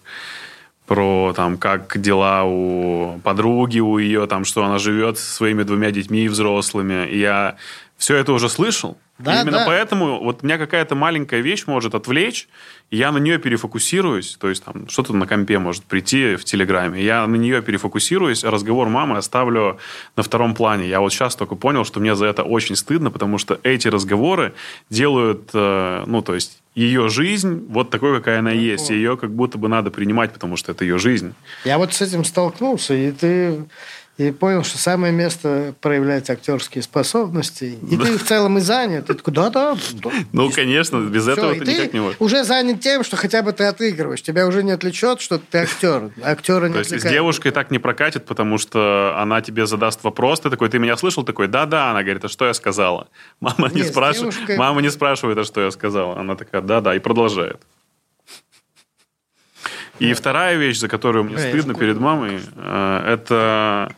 про 0.87 1.33
там, 1.35 1.57
как 1.57 1.99
дела 2.01 2.45
у 2.45 3.19
подруги, 3.19 3.79
у 3.79 3.97
ее, 3.97 4.27
там, 4.27 4.45
что 4.45 4.63
она 4.63 4.79
живет 4.79 5.19
со 5.19 5.31
своими 5.31 5.63
двумя 5.63 5.91
детьми 5.91 6.27
взрослыми. 6.27 7.07
И 7.07 7.19
я 7.19 7.57
все 7.97 8.15
это 8.15 8.33
уже 8.33 8.49
слышал. 8.49 8.97
Да, 9.19 9.39
и 9.39 9.41
именно 9.41 9.59
да. 9.59 9.65
поэтому 9.65 10.23
вот 10.23 10.43
меня 10.43 10.57
какая-то 10.57 10.95
маленькая 10.95 11.41
вещь 11.41 11.65
может 11.67 11.93
отвлечь, 11.93 12.47
и 12.89 12.97
я 12.97 13.11
на 13.11 13.17
нее 13.17 13.37
перефокусируюсь. 13.37 14.37
То 14.39 14.49
есть 14.49 14.63
там 14.63 14.87
что-то 14.87 15.13
на 15.13 15.27
компе 15.27 15.59
может 15.59 15.83
прийти 15.83 16.35
в 16.35 16.45
Телеграме. 16.45 17.03
Я 17.03 17.27
на 17.27 17.35
нее 17.35 17.61
перефокусируюсь, 17.61 18.43
а 18.45 18.51
разговор 18.51 18.87
мамы 18.87 19.17
оставлю 19.17 19.77
на 20.15 20.23
втором 20.23 20.55
плане. 20.55 20.87
Я 20.87 21.01
вот 21.01 21.11
сейчас 21.11 21.35
только 21.35 21.55
понял, 21.55 21.83
что 21.83 21.99
мне 21.99 22.15
за 22.15 22.25
это 22.25 22.43
очень 22.43 22.75
стыдно, 22.77 23.11
потому 23.11 23.37
что 23.37 23.59
эти 23.63 23.89
разговоры 23.89 24.53
делают, 24.89 25.49
э, 25.53 26.03
ну, 26.07 26.21
то 26.21 26.33
есть 26.33 26.59
ее 26.73 27.09
жизнь 27.09 27.65
вот 27.69 27.89
такой, 27.89 28.15
какая 28.17 28.39
она 28.39 28.51
есть. 28.51 28.89
Ее 28.89 29.17
как 29.17 29.31
будто 29.31 29.57
бы 29.57 29.67
надо 29.67 29.91
принимать, 29.91 30.31
потому 30.31 30.55
что 30.55 30.71
это 30.71 30.85
ее 30.85 30.97
жизнь. 30.97 31.33
Я 31.65 31.77
вот 31.77 31.93
с 31.93 32.01
этим 32.01 32.23
столкнулся, 32.23 32.93
и 32.93 33.11
ты 33.11 33.65
и 34.19 34.31
понял, 34.31 34.65
что 34.65 34.77
самое 34.77 35.13
место 35.13 35.73
проявлять 35.79 36.29
актерские 36.29 36.81
способности. 36.81 37.79
И 37.89 37.95
ты 37.95 38.17
в 38.17 38.23
целом 38.25 38.57
и 38.57 38.61
занят. 38.61 39.05
Ты 39.05 39.13
такой, 39.13 39.33
да-да. 39.33 39.77
да». 39.93 40.11
Ну, 40.33 40.51
конечно, 40.51 40.97
без 41.05 41.21
Всё, 41.23 41.31
этого 41.31 41.53
и 41.53 41.59
ты 41.59 41.65
ты 41.65 41.73
никак 41.73 41.93
не 41.93 42.01
можешь. 42.01 42.17
уже 42.19 42.43
занят 42.43 42.81
тем, 42.81 43.05
что 43.05 43.15
хотя 43.15 43.41
бы 43.43 43.53
ты 43.53 43.63
отыгрываешь. 43.63 44.21
Тебя 44.21 44.45
уже 44.45 44.61
не 44.61 44.71
отвлечет, 44.71 45.21
что 45.21 45.39
ты 45.39 45.59
актер. 45.59 46.11
Актера 46.21 46.65
не 46.67 46.73
То 46.73 46.79
есть 46.79 46.99
с 46.99 47.03
девушкой 47.03 47.51
так 47.51 47.71
не 47.71 47.79
прокатит, 47.79 48.25
потому 48.25 48.57
что 48.57 49.15
она 49.17 49.41
тебе 49.41 49.65
задаст 49.65 50.03
вопрос, 50.03 50.41
ты 50.41 50.49
такой, 50.49 50.67
ты 50.67 50.79
меня 50.79 50.97
слышал? 50.97 51.23
Такой, 51.23 51.47
да-да. 51.47 51.91
Она 51.91 52.03
говорит, 52.03 52.25
а 52.25 52.27
что 52.27 52.45
я 52.45 52.53
сказала? 52.53 53.07
Мама 53.39 53.69
не 53.73 53.83
спрашивает, 53.83 54.33
девушкой- 54.35 54.57
мама 54.57 54.81
не 54.81 54.89
спрашивает, 54.89 55.37
а 55.37 55.45
что 55.45 55.61
я 55.61 55.71
сказала. 55.71 56.19
Она 56.19 56.35
такая, 56.35 56.61
да-да, 56.61 56.93
и 56.93 56.99
продолжает. 56.99 57.61
И 59.99 60.13
вторая 60.13 60.55
вещь, 60.55 60.77
за 60.79 60.87
которую 60.87 61.25
мне 61.25 61.37
стыдно 61.37 61.73
перед 61.73 61.99
мамой, 61.99 62.39
э, 62.55 63.03
это 63.13 63.93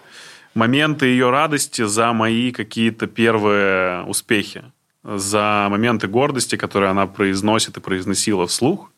моменты 0.53 1.05
ее 1.05 1.29
радости 1.29 1.83
за 1.83 2.13
мои 2.13 2.51
какие-то 2.51 3.07
первые 3.07 4.03
успехи, 4.03 4.63
за 5.03 5.67
моменты 5.69 6.07
гордости, 6.07 6.55
которые 6.55 6.91
она 6.91 7.07
произносит 7.07 7.77
и 7.77 7.81
произносила 7.81 8.45
вслух. 8.45 8.91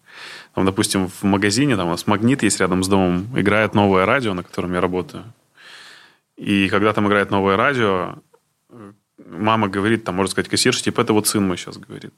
Там, 0.54 0.66
допустим, 0.66 1.08
в 1.08 1.24
магазине, 1.24 1.76
там 1.76 1.88
у 1.88 1.92
нас 1.92 2.08
магнит 2.08 2.44
есть 2.44 2.60
рядом 2.60 2.84
с 2.84 2.88
домом, 2.88 3.28
играет 3.36 3.74
новое 3.74 4.06
радио, 4.06 4.34
на 4.34 4.44
котором 4.44 4.74
я 4.74 4.82
работаю. 4.82 5.24
И 6.38 6.68
когда 6.70 6.94
там 6.94 7.08
играет 7.08 7.32
новое 7.32 7.58
радио, 7.58 8.16
мама 9.18 9.68
говорит, 9.68 10.04
там, 10.04 10.16
можно 10.16 10.32
сказать, 10.32 10.50
кассирша, 10.50 10.84
типа, 10.84 11.02
это 11.02 11.14
вот 11.14 11.28
сын 11.28 11.48
мой 11.48 11.58
сейчас 11.58 11.78
говорит. 11.78 12.14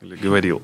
Или 0.00 0.16
говорил. 0.16 0.62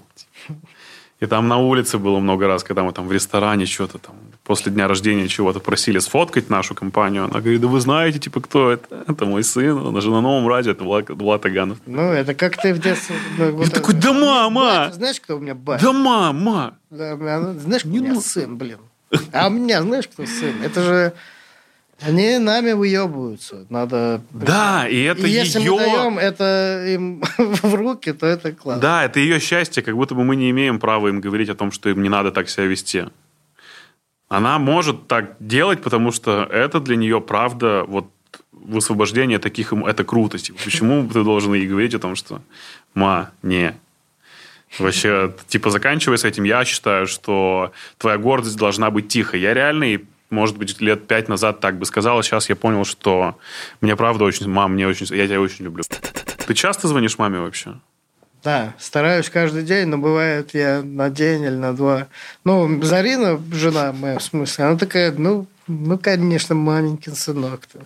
И 1.20 1.26
там 1.26 1.46
на 1.48 1.58
улице 1.58 1.98
было 1.98 2.18
много 2.18 2.46
раз, 2.48 2.64
когда 2.64 2.82
мы 2.82 2.92
там 2.92 3.06
в 3.06 3.12
ресторане 3.12 3.66
что-то 3.66 3.98
там 3.98 4.16
после 4.44 4.72
дня 4.72 4.88
рождения 4.88 5.28
чего-то 5.28 5.60
просили 5.60 5.98
сфоткать 5.98 6.50
нашу 6.50 6.74
компанию. 6.74 7.24
Она 7.24 7.40
говорит, 7.40 7.60
да 7.60 7.68
вы 7.68 7.80
знаете, 7.80 8.18
типа, 8.18 8.40
кто 8.40 8.70
это? 8.70 9.04
Это 9.06 9.24
мой 9.24 9.44
сын, 9.44 9.76
он 9.78 10.00
же 10.00 10.10
на 10.10 10.20
новом 10.20 10.48
радио, 10.48 10.72
это 10.72 10.84
Влад, 10.84 11.08
Влад 11.10 11.46
Аганов. 11.46 11.78
Ну, 11.86 12.12
это 12.12 12.34
как 12.34 12.60
ты 12.60 12.74
в 12.74 12.78
детстве... 12.78 13.16
ну, 13.38 13.52
вот 13.52 13.66
Я 13.66 13.70
такой, 13.70 13.94
да 13.94 14.12
мама! 14.12 14.84
Батя, 14.86 14.94
знаешь, 14.94 15.20
кто 15.20 15.36
у 15.36 15.40
меня 15.40 15.54
батя? 15.54 15.84
Да 15.84 15.92
мама! 15.92 16.76
Да, 16.90 17.16
ну, 17.16 17.58
знаешь, 17.58 17.84
у 17.84 17.88
меня 17.88 18.14
ну- 18.14 18.20
сын, 18.20 18.56
блин? 18.56 18.78
А 19.32 19.48
у 19.48 19.50
меня, 19.50 19.82
знаешь, 19.82 20.08
кто 20.08 20.26
сын? 20.26 20.62
Это 20.62 20.82
же... 20.82 21.12
Они 22.00 22.38
нами 22.38 22.72
выебываются. 22.72 23.64
Надо... 23.68 24.22
Да, 24.32 24.88
и 24.88 25.02
это 25.02 25.24
И 25.24 25.30
если 25.30 25.60
ее... 25.60 25.70
мы 25.70 25.78
даем 25.78 26.18
это 26.18 26.84
им 26.88 27.22
в 27.38 27.74
руки, 27.74 28.12
то 28.12 28.26
это 28.26 28.52
классно. 28.52 28.82
Да, 28.82 29.04
это 29.04 29.20
ее 29.20 29.38
счастье, 29.38 29.84
как 29.84 29.94
будто 29.94 30.16
бы 30.16 30.24
мы 30.24 30.34
не 30.34 30.50
имеем 30.50 30.80
права 30.80 31.08
им 31.08 31.20
говорить 31.20 31.48
о 31.48 31.54
том, 31.54 31.70
что 31.70 31.90
им 31.90 32.02
не 32.02 32.08
надо 32.08 32.32
так 32.32 32.48
себя 32.48 32.64
вести. 32.64 33.04
Она 34.32 34.58
может 34.58 35.08
так 35.08 35.36
делать, 35.40 35.82
потому 35.82 36.10
что 36.10 36.44
это 36.50 36.80
для 36.80 36.96
нее 36.96 37.20
правда 37.20 37.84
вот 37.86 38.06
высвобождение 38.50 39.38
таких 39.38 39.74
это 39.74 40.04
круто. 40.04 40.38
Типа, 40.38 40.58
почему 40.64 41.06
ты 41.06 41.22
должен 41.22 41.52
ей 41.52 41.66
говорить 41.66 41.94
о 41.94 41.98
том, 41.98 42.16
что 42.16 42.40
ма, 42.94 43.30
не. 43.42 43.74
Вообще, 44.78 45.34
типа, 45.48 45.68
заканчивая 45.68 46.16
с 46.16 46.24
этим, 46.24 46.44
я 46.44 46.64
считаю, 46.64 47.06
что 47.06 47.72
твоя 47.98 48.16
гордость 48.16 48.56
должна 48.56 48.90
быть 48.90 49.08
тихой. 49.08 49.38
Я 49.40 49.52
реально, 49.52 49.84
и, 49.84 50.04
может 50.30 50.56
быть, 50.56 50.80
лет 50.80 51.06
пять 51.06 51.28
назад 51.28 51.60
так 51.60 51.78
бы 51.78 51.84
сказал, 51.84 52.18
а 52.18 52.22
сейчас 52.22 52.48
я 52.48 52.56
понял, 52.56 52.86
что 52.86 53.38
мне 53.82 53.96
правда 53.96 54.24
очень... 54.24 54.48
Мам, 54.48 54.72
мне 54.72 54.88
очень... 54.88 55.14
Я 55.14 55.26
тебя 55.26 55.42
очень 55.42 55.66
люблю. 55.66 55.84
Ты 56.46 56.54
часто 56.54 56.88
звонишь 56.88 57.18
маме 57.18 57.38
вообще? 57.38 57.74
Да, 58.42 58.74
стараюсь 58.78 59.30
каждый 59.30 59.62
день, 59.62 59.86
но 59.86 59.98
бывает 59.98 60.52
я 60.52 60.82
на 60.82 61.10
день 61.10 61.42
или 61.42 61.54
на 61.54 61.74
два. 61.74 62.08
Ну, 62.44 62.82
Зарина, 62.82 63.40
жена 63.52 63.92
моя, 63.92 64.18
в 64.18 64.22
смысле, 64.22 64.64
она 64.64 64.78
такая, 64.78 65.12
ну, 65.12 65.46
ну, 65.68 65.96
конечно, 65.96 66.54
маменькин 66.54 67.14
сынок. 67.14 67.66
ты. 67.66 67.78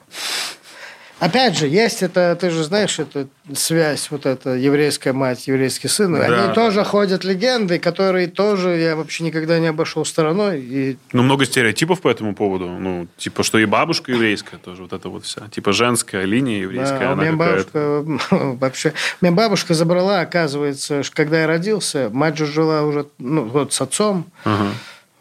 Опять 1.18 1.56
же, 1.56 1.66
есть 1.66 2.02
это, 2.02 2.36
ты 2.38 2.50
же 2.50 2.62
знаешь, 2.62 2.98
это 2.98 3.26
связь, 3.54 4.10
вот 4.10 4.26
эта 4.26 4.50
еврейская 4.50 5.14
мать, 5.14 5.46
еврейский 5.48 5.88
сын. 5.88 6.12
Да, 6.12 6.24
Они 6.44 6.54
тоже 6.54 6.84
ходят 6.84 7.24
легенды, 7.24 7.78
которые 7.78 8.26
тоже 8.26 8.76
я 8.76 8.96
вообще 8.96 9.24
никогда 9.24 9.58
не 9.58 9.68
обошел 9.68 10.04
стороной. 10.04 10.60
И 10.60 10.98
Ну, 11.12 11.22
много 11.22 11.46
стереотипов 11.46 12.02
по 12.02 12.08
этому 12.08 12.34
поводу. 12.34 12.68
Ну, 12.68 13.06
типа, 13.16 13.44
что 13.44 13.58
и 13.58 13.64
бабушка 13.64 14.12
еврейская 14.12 14.58
тоже, 14.58 14.82
вот 14.82 14.92
это 14.92 15.08
вот 15.08 15.24
вся. 15.24 15.48
Типа, 15.48 15.72
женская 15.72 16.24
линия 16.24 16.60
еврейская, 16.60 16.98
Да, 16.98 17.08
у 17.08 17.12
она 17.12 17.22
меня 17.24 17.32
какая-то... 17.32 18.02
бабушка 18.04 18.34
вообще... 18.60 18.92
Меня 19.22 19.32
бабушка 19.32 19.72
забрала, 19.72 20.20
оказывается, 20.20 21.00
когда 21.14 21.40
я 21.40 21.46
родился, 21.46 22.10
мать 22.12 22.36
же 22.36 22.44
жила 22.44 22.82
уже 22.82 23.06
ну, 23.18 23.44
вот 23.44 23.72
с 23.72 23.80
отцом 23.80 24.26
Ага. 24.44 24.66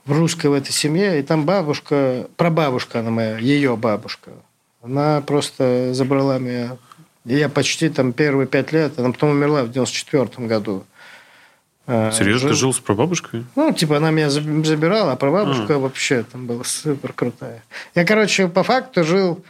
в 0.05 0.11
русской 0.11 0.47
в 0.47 0.53
этой 0.53 0.73
семье, 0.73 1.19
и 1.19 1.23
там 1.23 1.45
бабушка, 1.45 2.27
прабабушка 2.35 2.99
она 2.99 3.11
моя, 3.11 3.37
ее 3.37 3.77
бабушка, 3.77 4.31
она 4.85 5.21
просто 5.21 5.93
забрала 5.93 6.37
меня. 6.39 6.77
И 7.25 7.35
я 7.35 7.49
почти 7.49 7.89
там 7.89 8.13
первые 8.13 8.47
пять 8.47 8.71
лет, 8.71 8.97
она 8.99 9.11
потом 9.11 9.31
умерла 9.31 9.63
в 9.63 9.71
94 9.71 10.47
году. 10.47 10.85
А, 11.87 12.11
Серьезно, 12.11 12.49
ты 12.49 12.55
жил 12.55 12.73
с 12.73 12.79
прабабушкой? 12.79 13.45
Ну, 13.55 13.71
типа, 13.71 13.97
она 13.97 14.11
меня 14.11 14.27
заб- 14.27 14.63
забирала, 14.65 15.11
а 15.11 15.15
прабабушка 15.15 15.77
вообще 15.77 16.23
там 16.23 16.47
была 16.47 16.63
супер 16.63 17.13
крутая. 17.13 17.63
Я, 17.93 18.05
короче, 18.05 18.47
по 18.47 18.63
факту 18.63 19.03
жил 19.03 19.43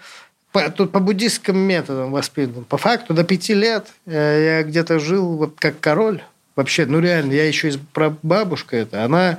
по, 0.52 0.69
тут 0.69 0.91
по 0.91 1.00
буддистским 1.00 1.58
методам 1.58 2.12
воспитан. 2.12 2.63
По 2.65 2.78
факту 2.78 3.13
до 3.13 3.24
пяти 3.24 3.54
лет 3.54 3.88
э, 4.06 4.62
я 4.62 4.63
где-то 4.63 5.00
жил 5.00 5.36
вот 5.38 5.56
как 5.60 5.80
король. 5.80 6.21
Вообще, 6.56 6.86
ну 6.86 7.00
реально, 7.00 7.34
я 7.34 7.45
еще 7.45 7.67
из 7.69 7.78
прабабушка 7.93 8.78
это. 8.78 9.04
Она, 9.04 9.38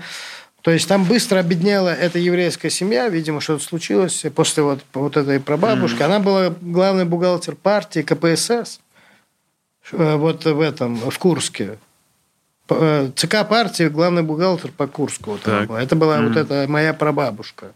то 0.67 0.73
есть 0.73 0.89
там 0.89 1.05
быстро 1.05 1.39
обеднела 1.39 1.91
эта 1.91 2.19
еврейская 2.19 2.71
семья, 2.71 3.09
видимо, 3.09 3.41
что-то 3.41 3.63
случилось 3.63 4.25
после 4.35 4.65
вот, 4.65 4.81
вот 4.95 5.17
этой 5.17 5.39
прабабушки. 5.39 6.03
Она 6.03 6.19
была 6.19 6.53
главный 6.61 7.05
бухгалтер 7.05 7.55
партии 7.55 8.01
КПСС 8.01 8.81
э, 9.93 10.17
вот 10.17 10.45
в 10.45 10.61
этом, 10.61 10.97
в 11.09 11.17
Курске. 11.21 11.79
Э, 12.69 13.09
ЦК 13.15 13.47
партии 13.49 13.85
главный 13.87 14.25
бухгалтер 14.25 14.73
по 14.73 14.89
Курску. 14.89 15.31
Вот 15.31 15.43
Так. 15.43 15.69
была. 15.69 15.81
Это 15.81 15.95
была 15.95 16.17
Мгм. 16.17 16.29
вот 16.33 16.37
эта 16.37 16.67
моя 16.69 16.93
прабабушка. 16.95 17.67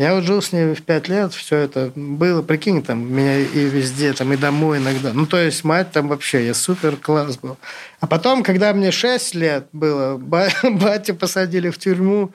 Я 0.00 0.14
вот 0.14 0.24
жил 0.24 0.40
с 0.40 0.50
ней 0.52 0.74
в 0.74 0.82
пять 0.82 1.08
лет, 1.08 1.34
все 1.34 1.58
это 1.58 1.92
было, 1.94 2.40
прикинь, 2.40 2.82
там 2.82 3.12
меня 3.12 3.40
и 3.40 3.66
везде, 3.66 4.14
там 4.14 4.32
и 4.32 4.38
домой 4.38 4.78
иногда. 4.78 5.12
Ну, 5.12 5.26
то 5.26 5.36
есть 5.36 5.62
мать 5.62 5.92
там 5.92 6.08
вообще, 6.08 6.46
я 6.46 6.54
супер 6.54 6.96
класс 6.96 7.36
был. 7.36 7.58
А 8.00 8.06
потом, 8.06 8.42
когда 8.42 8.72
мне 8.72 8.92
шесть 8.92 9.34
лет 9.34 9.66
было, 9.74 10.16
ба- 10.16 10.48
батю 10.62 11.14
посадили 11.14 11.68
в 11.68 11.76
тюрьму, 11.76 12.32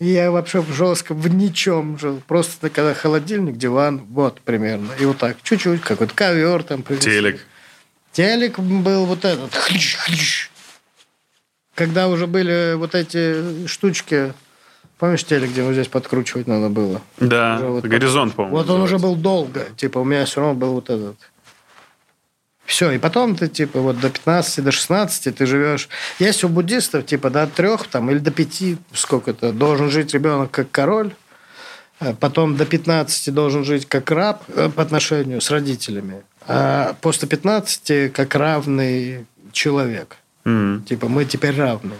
и 0.00 0.06
я 0.06 0.32
вообще 0.32 0.60
в 0.60 0.72
жестко 0.72 1.14
в 1.14 1.32
ничем 1.32 2.00
жил. 2.00 2.20
Просто 2.26 2.68
когда 2.68 2.94
холодильник, 2.94 3.58
диван, 3.58 4.04
вот 4.10 4.40
примерно. 4.40 4.90
И 4.98 5.04
вот 5.04 5.18
так, 5.18 5.36
чуть-чуть, 5.44 5.82
какой-то 5.82 6.12
ковер 6.16 6.64
там. 6.64 6.82
привезли. 6.82 7.12
Телек. 7.12 7.46
Телек 8.10 8.58
был 8.58 9.06
вот 9.06 9.24
этот. 9.24 9.52
Когда 11.76 12.08
уже 12.08 12.26
были 12.26 12.74
вот 12.74 12.96
эти 12.96 13.68
штучки, 13.68 14.32
помнишь 15.04 15.24
телек, 15.24 15.50
где 15.50 15.62
вот 15.62 15.74
здесь 15.74 15.88
подкручивать 15.88 16.46
надо 16.46 16.70
было? 16.70 17.02
Да, 17.18 17.56
Уже 17.56 17.66
вот 17.66 17.84
горизонт, 17.84 18.34
по-моему. 18.34 18.56
Вот 18.56 18.70
он 18.70 18.80
уже 18.80 18.94
называется. 18.94 19.06
был 19.06 19.22
долго. 19.22 19.66
Типа, 19.76 19.98
у 19.98 20.04
меня 20.04 20.24
все 20.24 20.40
равно 20.40 20.54
был 20.54 20.72
вот 20.72 20.88
этот. 20.88 21.16
Все, 22.64 22.90
и 22.90 22.98
потом 22.98 23.36
ты, 23.36 23.48
типа, 23.48 23.80
вот 23.80 24.00
до 24.00 24.08
15, 24.08 24.64
до 24.64 24.72
16 24.72 25.36
ты 25.36 25.44
живешь. 25.44 25.90
Есть 26.18 26.42
у 26.44 26.48
буддистов, 26.48 27.04
типа, 27.04 27.28
до 27.28 27.46
трех 27.46 27.86
там, 27.86 28.10
или 28.10 28.18
до 28.18 28.30
пяти, 28.30 28.78
сколько-то, 28.94 29.52
должен 29.52 29.90
жить 29.90 30.14
ребенок 30.14 30.50
как 30.50 30.70
король. 30.70 31.10
А 32.00 32.14
Потом 32.14 32.56
до 32.56 32.64
15 32.64 33.34
должен 33.34 33.62
жить 33.62 33.86
как 33.86 34.10
раб 34.10 34.42
э, 34.48 34.70
по 34.70 34.82
отношению 34.82 35.42
с 35.42 35.50
родителями. 35.50 36.22
А 36.46 36.96
после 37.02 37.28
15 37.28 38.10
как 38.10 38.34
равный 38.34 39.26
человек. 39.52 40.16
Мгм. 40.44 40.84
Типа, 40.84 41.08
мы 41.08 41.26
теперь 41.26 41.54
равны. 41.54 41.92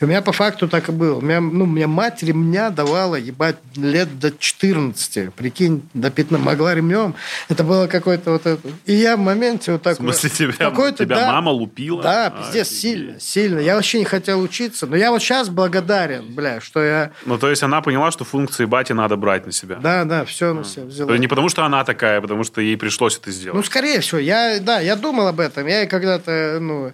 И 0.00 0.04
у 0.04 0.08
меня 0.08 0.22
по 0.22 0.32
факту 0.32 0.68
так 0.68 0.88
и 0.88 0.92
было. 0.92 1.18
У 1.18 1.20
меня, 1.20 1.40
ну, 1.40 1.64
у 1.64 1.66
меня 1.68 1.86
мать 1.86 2.22
ремня 2.22 2.70
давала, 2.70 3.14
ебать, 3.16 3.56
лет 3.76 4.18
до 4.18 4.32
14. 4.36 5.32
Прикинь, 5.34 5.88
до 5.94 6.10
15 6.10 6.44
могла 6.44 6.74
ремнем. 6.74 7.14
Это 7.48 7.62
было 7.64 7.86
какое-то 7.86 8.32
вот 8.32 8.46
это. 8.46 8.60
И 8.86 8.94
я 8.94 9.16
в 9.16 9.20
моменте 9.20 9.72
вот 9.72 9.82
так... 9.82 9.94
В 9.94 10.02
смысле, 10.02 10.30
вот- 10.48 10.56
тебя, 10.56 10.92
тебя 10.92 11.16
да, 11.16 11.32
мама 11.32 11.50
лупила? 11.50 12.02
Да, 12.02 12.26
А, 12.26 12.30
пиздец, 12.30 12.66
офигеть. 12.66 12.80
сильно, 12.80 13.20
сильно. 13.20 13.58
Я 13.60 13.76
вообще 13.76 14.00
не 14.00 14.04
хотел 14.04 14.40
учиться. 14.40 14.86
Но 14.86 14.96
я 14.96 15.10
вот 15.10 15.22
сейчас 15.22 15.48
благодарен, 15.48 16.24
бля, 16.34 16.60
что 16.60 16.82
я... 16.82 17.12
Ну, 17.24 17.38
то 17.38 17.48
есть 17.50 17.62
она 17.62 17.80
поняла, 17.80 18.10
что 18.10 18.24
функции 18.24 18.64
бати 18.64 18.92
надо 18.92 19.16
брать 19.16 19.46
на 19.46 19.52
себя. 19.52 19.76
Да, 19.76 20.04
да, 20.04 20.24
все 20.24 20.52
на 20.54 20.64
себя 20.64 20.86
взяла. 20.86 21.16
Не 21.18 21.28
потому, 21.28 21.48
что 21.48 21.64
она 21.64 21.84
такая, 21.84 22.18
а 22.18 22.20
потому 22.20 22.42
что 22.44 22.60
ей 22.60 22.76
пришлось 22.76 23.16
это 23.16 23.28
Ну, 23.28 23.32
сделать. 23.32 23.66
скорее 23.66 24.00
всего, 24.00 24.18
я, 24.18 24.58
да, 24.60 24.80
я 24.80 24.96
думал 24.96 25.28
об 25.28 25.38
этом. 25.40 25.66
Я 25.66 25.84
и 25.84 25.86
когда-то, 25.86 26.58
ну, 26.60 26.92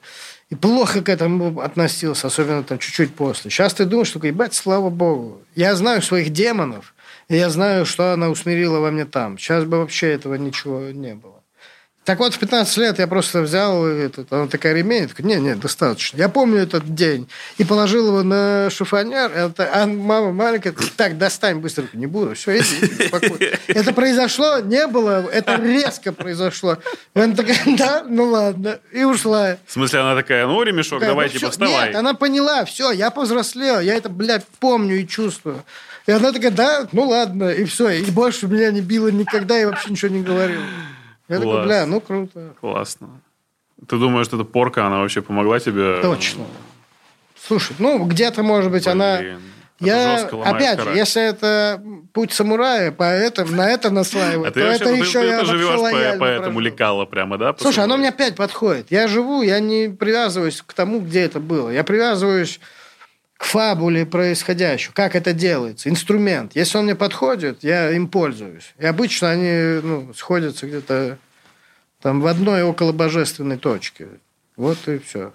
и 0.50 0.56
плохо 0.56 1.00
к 1.00 1.08
этому 1.08 1.60
относился, 1.60 2.26
особенно 2.26 2.62
там 2.64 2.78
чуть-чуть 2.78 3.14
после. 3.14 3.50
Сейчас 3.50 3.72
ты 3.74 3.84
думаешь, 3.84 4.08
что, 4.08 4.24
ебать, 4.26 4.52
слава 4.52 4.90
богу. 4.90 5.40
Я 5.54 5.74
знаю 5.76 6.02
своих 6.02 6.30
демонов, 6.30 6.94
и 7.28 7.36
я 7.36 7.50
знаю, 7.50 7.86
что 7.86 8.12
она 8.12 8.28
усмирила 8.28 8.80
во 8.80 8.90
мне 8.90 9.04
там. 9.04 9.38
Сейчас 9.38 9.64
бы 9.64 9.78
вообще 9.78 10.08
этого 10.08 10.34
ничего 10.34 10.90
не 10.90 11.14
было. 11.14 11.39
Так 12.10 12.18
вот, 12.18 12.34
в 12.34 12.40
15 12.40 12.76
лет 12.78 12.98
я 12.98 13.06
просто 13.06 13.40
взял 13.40 13.86
этот, 13.86 14.32
она 14.32 14.48
такая 14.48 14.74
ремень, 14.74 15.02
я 15.02 15.06
такой, 15.06 15.24
не, 15.26 15.36
не, 15.36 15.54
достаточно. 15.54 16.16
Я 16.16 16.28
помню 16.28 16.58
этот 16.58 16.92
день 16.92 17.28
и 17.56 17.62
положил 17.62 18.08
его 18.08 18.24
на 18.24 18.68
шифонер. 18.68 19.30
Это, 19.30 19.70
а 19.72 19.86
мама 19.86 20.32
маленькая, 20.32 20.74
так, 20.96 21.18
достань 21.18 21.60
быстро. 21.60 21.84
Не 21.92 22.06
буду, 22.06 22.34
все, 22.34 22.58
иди, 22.58 23.06
спокойно. 23.06 23.38
Это 23.68 23.92
произошло, 23.92 24.58
не 24.58 24.88
было, 24.88 25.24
это 25.30 25.54
резко 25.54 26.12
произошло. 26.12 26.78
И 27.14 27.20
она 27.20 27.36
такая, 27.36 27.60
да, 27.78 28.04
ну 28.04 28.24
ладно, 28.24 28.80
и 28.90 29.04
ушла. 29.04 29.58
В 29.64 29.72
смысле, 29.72 30.00
она 30.00 30.16
такая, 30.16 30.48
ну, 30.48 30.60
ремешок, 30.64 30.98
Такая, 30.98 31.10
давай, 31.10 31.26
ну, 31.26 31.32
типа, 31.32 31.38
всё. 31.38 31.50
вставай. 31.52 31.86
Нет, 31.86 31.96
она 31.96 32.14
поняла, 32.14 32.64
все, 32.64 32.90
я 32.90 33.12
повзрослел, 33.12 33.78
я 33.78 33.94
это, 33.94 34.08
блядь, 34.08 34.44
помню 34.58 34.96
и 34.96 35.06
чувствую. 35.06 35.62
И 36.08 36.10
она 36.10 36.32
такая, 36.32 36.50
да, 36.50 36.88
ну 36.90 37.06
ладно, 37.08 37.50
и 37.50 37.64
все. 37.66 37.90
И 37.90 38.10
больше 38.10 38.48
меня 38.48 38.72
не 38.72 38.80
било 38.80 39.12
никогда 39.12 39.60
и 39.60 39.64
вообще 39.64 39.90
ничего 39.90 40.12
не 40.12 40.24
говорила. 40.24 40.64
Я 41.30 41.38
такой, 41.38 41.64
бля, 41.64 41.86
ну 41.86 42.00
круто. 42.00 42.54
Классно. 42.60 43.20
Ты 43.88 43.96
думаешь, 43.96 44.26
что 44.26 44.36
эта 44.36 44.44
порка, 44.44 44.86
она 44.86 44.98
вообще 44.98 45.22
помогла 45.22 45.58
тебе? 45.60 46.02
Точно. 46.02 46.44
Слушай, 47.40 47.76
ну, 47.78 48.04
где-то, 48.04 48.42
может 48.42 48.70
быть, 48.70 48.86
она... 48.86 49.18
Блин, 49.18 49.40
это 49.80 49.86
Я, 49.86 50.28
опять 50.44 50.82
же, 50.82 50.90
если 50.90 51.22
это 51.22 51.82
путь 52.12 52.32
самурая, 52.32 52.92
по 52.92 53.04
этому, 53.04 53.52
на 53.52 53.70
это 53.70 53.90
наслаивать, 53.90 54.50
А 54.50 54.52
то 54.52 54.60
вообще, 54.60 54.74
это 54.74 54.84
ты- 54.92 54.96
еще 54.98 55.20
ты, 55.20 55.26
я 55.26 55.32
ты 55.40 55.46
вообще 55.46 55.56
живешь 55.56 56.12
по, 56.12 56.18
по 56.18 56.24
этому 56.26 56.60
лекало 56.60 57.06
прямо, 57.06 57.38
да? 57.38 57.54
Слушай, 57.58 57.84
оно 57.84 57.96
мне 57.96 58.10
опять 58.10 58.36
подходит. 58.36 58.90
Я 58.90 59.08
живу, 59.08 59.40
я 59.40 59.58
не 59.60 59.88
привязываюсь 59.88 60.62
к 60.66 60.72
тому, 60.74 61.00
где 61.00 61.20
это 61.20 61.40
было. 61.40 61.70
Я 61.70 61.82
привязываюсь 61.82 62.60
к 63.40 63.44
фабуле 63.44 64.04
происходящего, 64.04 64.92
как 64.92 65.16
это 65.16 65.32
делается, 65.32 65.88
инструмент. 65.88 66.54
Если 66.54 66.76
он 66.76 66.84
мне 66.84 66.94
подходит, 66.94 67.64
я 67.64 67.90
им 67.90 68.06
пользуюсь. 68.06 68.74
И 68.78 68.84
обычно 68.84 69.30
они 69.30 69.80
ну, 69.82 70.12
сходятся 70.12 70.66
где-то 70.66 71.16
там 72.02 72.20
в 72.20 72.26
одной 72.26 72.62
около 72.62 72.92
божественной 72.92 73.56
точке. 73.56 74.08
Вот 74.56 74.86
и 74.88 74.98
все. 74.98 75.32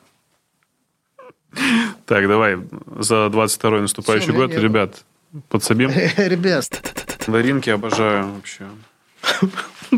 Так, 2.05 2.27
давай, 2.27 2.57
за 2.99 3.25
22-й 3.25 3.81
наступающий 3.81 4.33
год, 4.33 4.51
ребят, 4.51 5.03
подсобим. 5.49 5.89
Ребят, 6.17 6.69
Даринки 7.25 7.71
обожаю 7.71 8.33
вообще. 8.33 8.67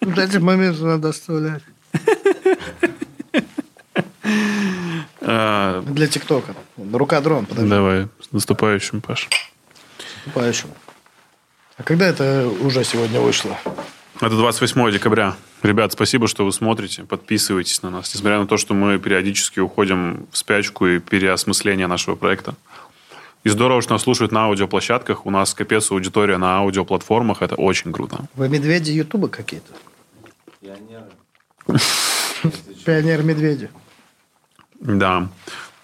вот 0.00 0.18
эти 0.18 0.36
моменты 0.36 0.84
надо 0.84 1.08
оставлять. 1.08 1.62
А, 5.26 5.82
Для 5.82 6.06
ТикТока. 6.06 6.54
Рука 6.92 7.20
дрон, 7.20 7.46
подожди. 7.46 7.70
давай, 7.70 8.08
с 8.20 8.32
наступающим, 8.32 9.00
Паш. 9.00 9.28
Наступающим. 10.26 10.68
А 11.76 11.82
когда 11.82 12.06
это 12.06 12.48
уже 12.60 12.84
сегодня 12.84 13.20
вышло? 13.20 13.56
Это 14.20 14.36
28 14.36 14.92
декабря. 14.92 15.34
Ребят, 15.62 15.92
спасибо, 15.92 16.28
что 16.28 16.44
вы 16.44 16.52
смотрите, 16.52 17.02
подписывайтесь 17.04 17.82
на 17.82 17.90
нас. 17.90 18.14
Несмотря 18.14 18.38
на 18.38 18.46
то, 18.46 18.56
что 18.56 18.74
мы 18.74 18.98
периодически 18.98 19.60
уходим 19.60 20.26
в 20.30 20.36
спячку 20.36 20.86
и 20.86 20.98
переосмысление 21.00 21.86
нашего 21.86 22.14
проекта. 22.14 22.54
И 23.42 23.48
здорово, 23.48 23.82
что 23.82 23.92
нас 23.94 24.02
слушают 24.02 24.30
на 24.32 24.44
аудиоплощадках. 24.44 25.26
У 25.26 25.30
нас 25.30 25.52
капец 25.52 25.90
аудитория 25.90 26.38
на 26.38 26.58
аудиоплатформах. 26.58 27.42
Это 27.42 27.56
очень 27.56 27.92
круто. 27.92 28.26
Вы 28.34 28.48
медведи 28.48 28.92
Ютуба 28.92 29.28
какие-то? 29.28 29.72
Пионер-медведи. 32.84 33.70
Да. 34.84 35.28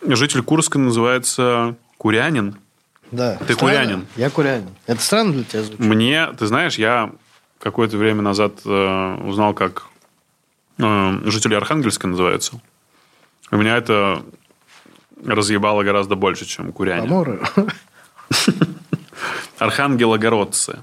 Житель 0.06 0.42
Курска 0.42 0.78
называется 0.78 1.74
Курянин. 1.98 2.56
Да. 3.10 3.36
Ты 3.38 3.54
Странно? 3.54 3.58
курянин? 3.58 4.06
Я 4.16 4.30
курянин. 4.30 4.68
Это 4.86 5.02
странно 5.02 5.32
для 5.32 5.44
тебя 5.44 5.62
звучит? 5.62 5.80
Мне, 5.80 6.26
ты 6.38 6.46
знаешь, 6.46 6.78
я 6.78 7.10
какое-то 7.58 7.96
время 7.96 8.22
назад 8.22 8.60
э, 8.64 9.16
узнал, 9.24 9.52
как 9.52 9.86
э, 10.78 11.20
жители 11.24 11.54
Архангельска 11.54 12.06
называются. 12.06 12.60
У 13.50 13.56
меня 13.56 13.76
это 13.76 14.22
разъебало 15.26 15.82
гораздо 15.82 16.14
больше, 16.14 16.46
чем 16.46 16.72
курянин. 16.72 17.08
Поморы. 17.08 17.40
Архангелогородцы. 19.58 20.78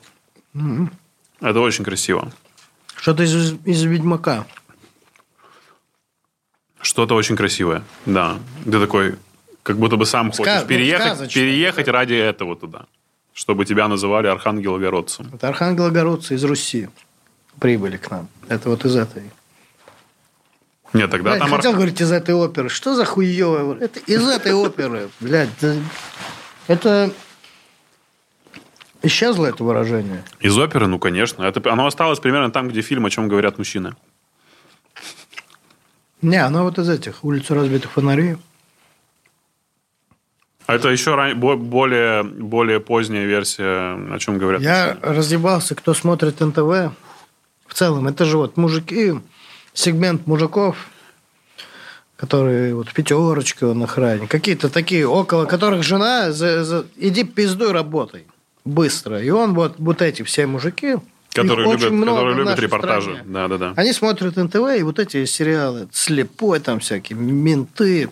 Это 1.40 1.60
очень 1.60 1.86
красиво. 1.86 2.32
Что-то 2.96 3.24
из, 3.24 3.54
из 3.64 3.84
Ведьмака. 3.84 4.46
Что-то 6.88 7.16
очень 7.16 7.36
красивое, 7.36 7.84
да. 8.06 8.38
Ты 8.64 8.80
такой, 8.80 9.16
как 9.62 9.78
будто 9.78 9.98
бы 9.98 10.06
сам 10.06 10.30
Ска- 10.30 10.38
хочешь 10.38 10.62
ну, 10.62 10.68
переехать, 10.68 11.06
сказочно. 11.08 11.42
переехать 11.42 11.88
ради 11.90 12.14
этого 12.14 12.56
туда. 12.56 12.86
Чтобы 13.34 13.66
тебя 13.66 13.90
называли 13.90 14.28
архангелогородцем. 14.28 15.32
Это 15.34 15.50
архангелогородцы 15.50 16.36
из 16.36 16.46
Руси 16.46 16.88
прибыли 17.60 17.98
к 17.98 18.10
нам. 18.10 18.30
Это 18.48 18.70
вот 18.70 18.86
из 18.86 18.96
этой. 18.96 19.24
Нет, 20.94 21.12
тогда 21.12 21.32
Блядь, 21.32 21.42
там... 21.42 21.52
хотел 21.52 21.72
арх- 21.72 21.76
говорить 21.78 22.00
из 22.00 22.10
этой 22.10 22.34
оперы. 22.34 22.70
Что 22.70 22.96
за 22.96 23.04
хуевое? 23.04 23.78
Это 23.82 24.00
из 24.00 24.26
этой 24.26 24.54
оперы. 24.54 25.10
Блядь, 25.20 25.50
это... 26.68 27.12
Исчезло 29.02 29.46
это 29.46 29.62
выражение. 29.62 30.24
Из 30.40 30.58
оперы, 30.58 30.88
ну, 30.88 31.00
конечно. 31.00 31.44
Это, 31.44 31.70
оно 31.70 31.86
осталось 31.86 32.20
примерно 32.20 32.50
там, 32.50 32.70
где 32.70 32.82
фильм 32.82 33.06
«О 33.06 33.10
чем 33.10 33.28
говорят 33.28 33.58
мужчины». 33.58 33.94
Не, 36.22 36.38
оно 36.38 36.64
вот 36.64 36.78
из 36.80 36.90
этих. 36.90 37.24
Улицу 37.24 37.54
разбитых 37.56 37.92
фонарей. 37.92 38.38
А 40.66 40.76
это 40.76 40.90
еще 40.90 41.16
ран- 41.16 41.40
бо- 41.40 41.56
более, 41.56 42.24
более 42.24 42.80
поздняя 42.80 43.26
версия 43.26 43.94
«О 44.14 44.18
чем 44.20 44.38
говорят 44.38 44.62
Я 44.62 44.96
мужчины». 44.96 45.16
разъебался, 45.16 45.76
кто 45.76 45.94
смотрит 45.94 46.40
НТВ. 46.42 46.92
В 47.68 47.74
целом, 47.74 48.08
это 48.08 48.26
же 48.26 48.38
вот 48.38 48.58
мужики, 48.58 49.14
сегмент 49.74 50.28
мужиков, 50.28 50.88
которые 52.18 52.76
вот 52.76 52.90
в 52.90 52.94
пятерочке 52.94 53.66
он 53.66 53.84
охранник, 53.84 54.30
какие-то 54.30 54.70
такие, 54.70 55.08
около 55.08 55.46
которых 55.46 55.84
жена, 55.84 56.32
за- 56.32 56.64
за- 56.66 56.86
иди 56.98 57.24
пиздуй 57.24 57.72
работай 57.72 58.26
быстро. 58.66 59.22
И 59.22 59.30
он 59.30 59.54
вот, 59.54 59.76
вот 59.78 60.02
эти 60.02 60.24
все 60.24 60.48
мужики, 60.48 60.98
Которые 61.42 61.72
любят, 61.72 61.92
много 61.92 62.18
которые 62.18 62.38
любят 62.38 62.60
репортажи. 62.60 63.12
стране. 63.12 63.24
Да, 63.26 63.48
да, 63.48 63.58
да. 63.58 63.74
Они 63.76 63.94
смотрят 63.94 64.36
НТВ 64.36 64.78
и 64.78 64.84
вот 64.84 65.00
эти 65.00 65.26
сериалы, 65.26 65.88
слепой 65.92 66.60
там 66.60 66.80
всякие, 66.80 67.18
менты. 67.18 68.10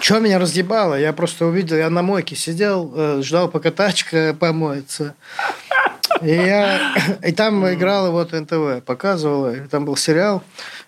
Что 0.00 0.18
меня 0.18 0.38
разъебало? 0.38 0.98
Я 0.98 1.12
просто 1.12 1.46
увидел, 1.46 1.76
я 1.76 1.90
на 1.90 2.02
мойке 2.02 2.36
сидел, 2.36 2.92
э, 2.94 3.22
ждал, 3.22 3.48
пока 3.48 3.70
тачка 3.70 4.36
помоется. 4.38 5.14
И, 6.22 6.30
я, 6.30 6.94
и 7.22 7.32
там 7.32 7.66
играла 7.72 8.10
вот 8.10 8.32
НТВ, 8.32 8.84
показывала, 8.84 9.54
и 9.54 9.60
там 9.68 9.84
был 9.84 9.96
сериал, 9.96 10.42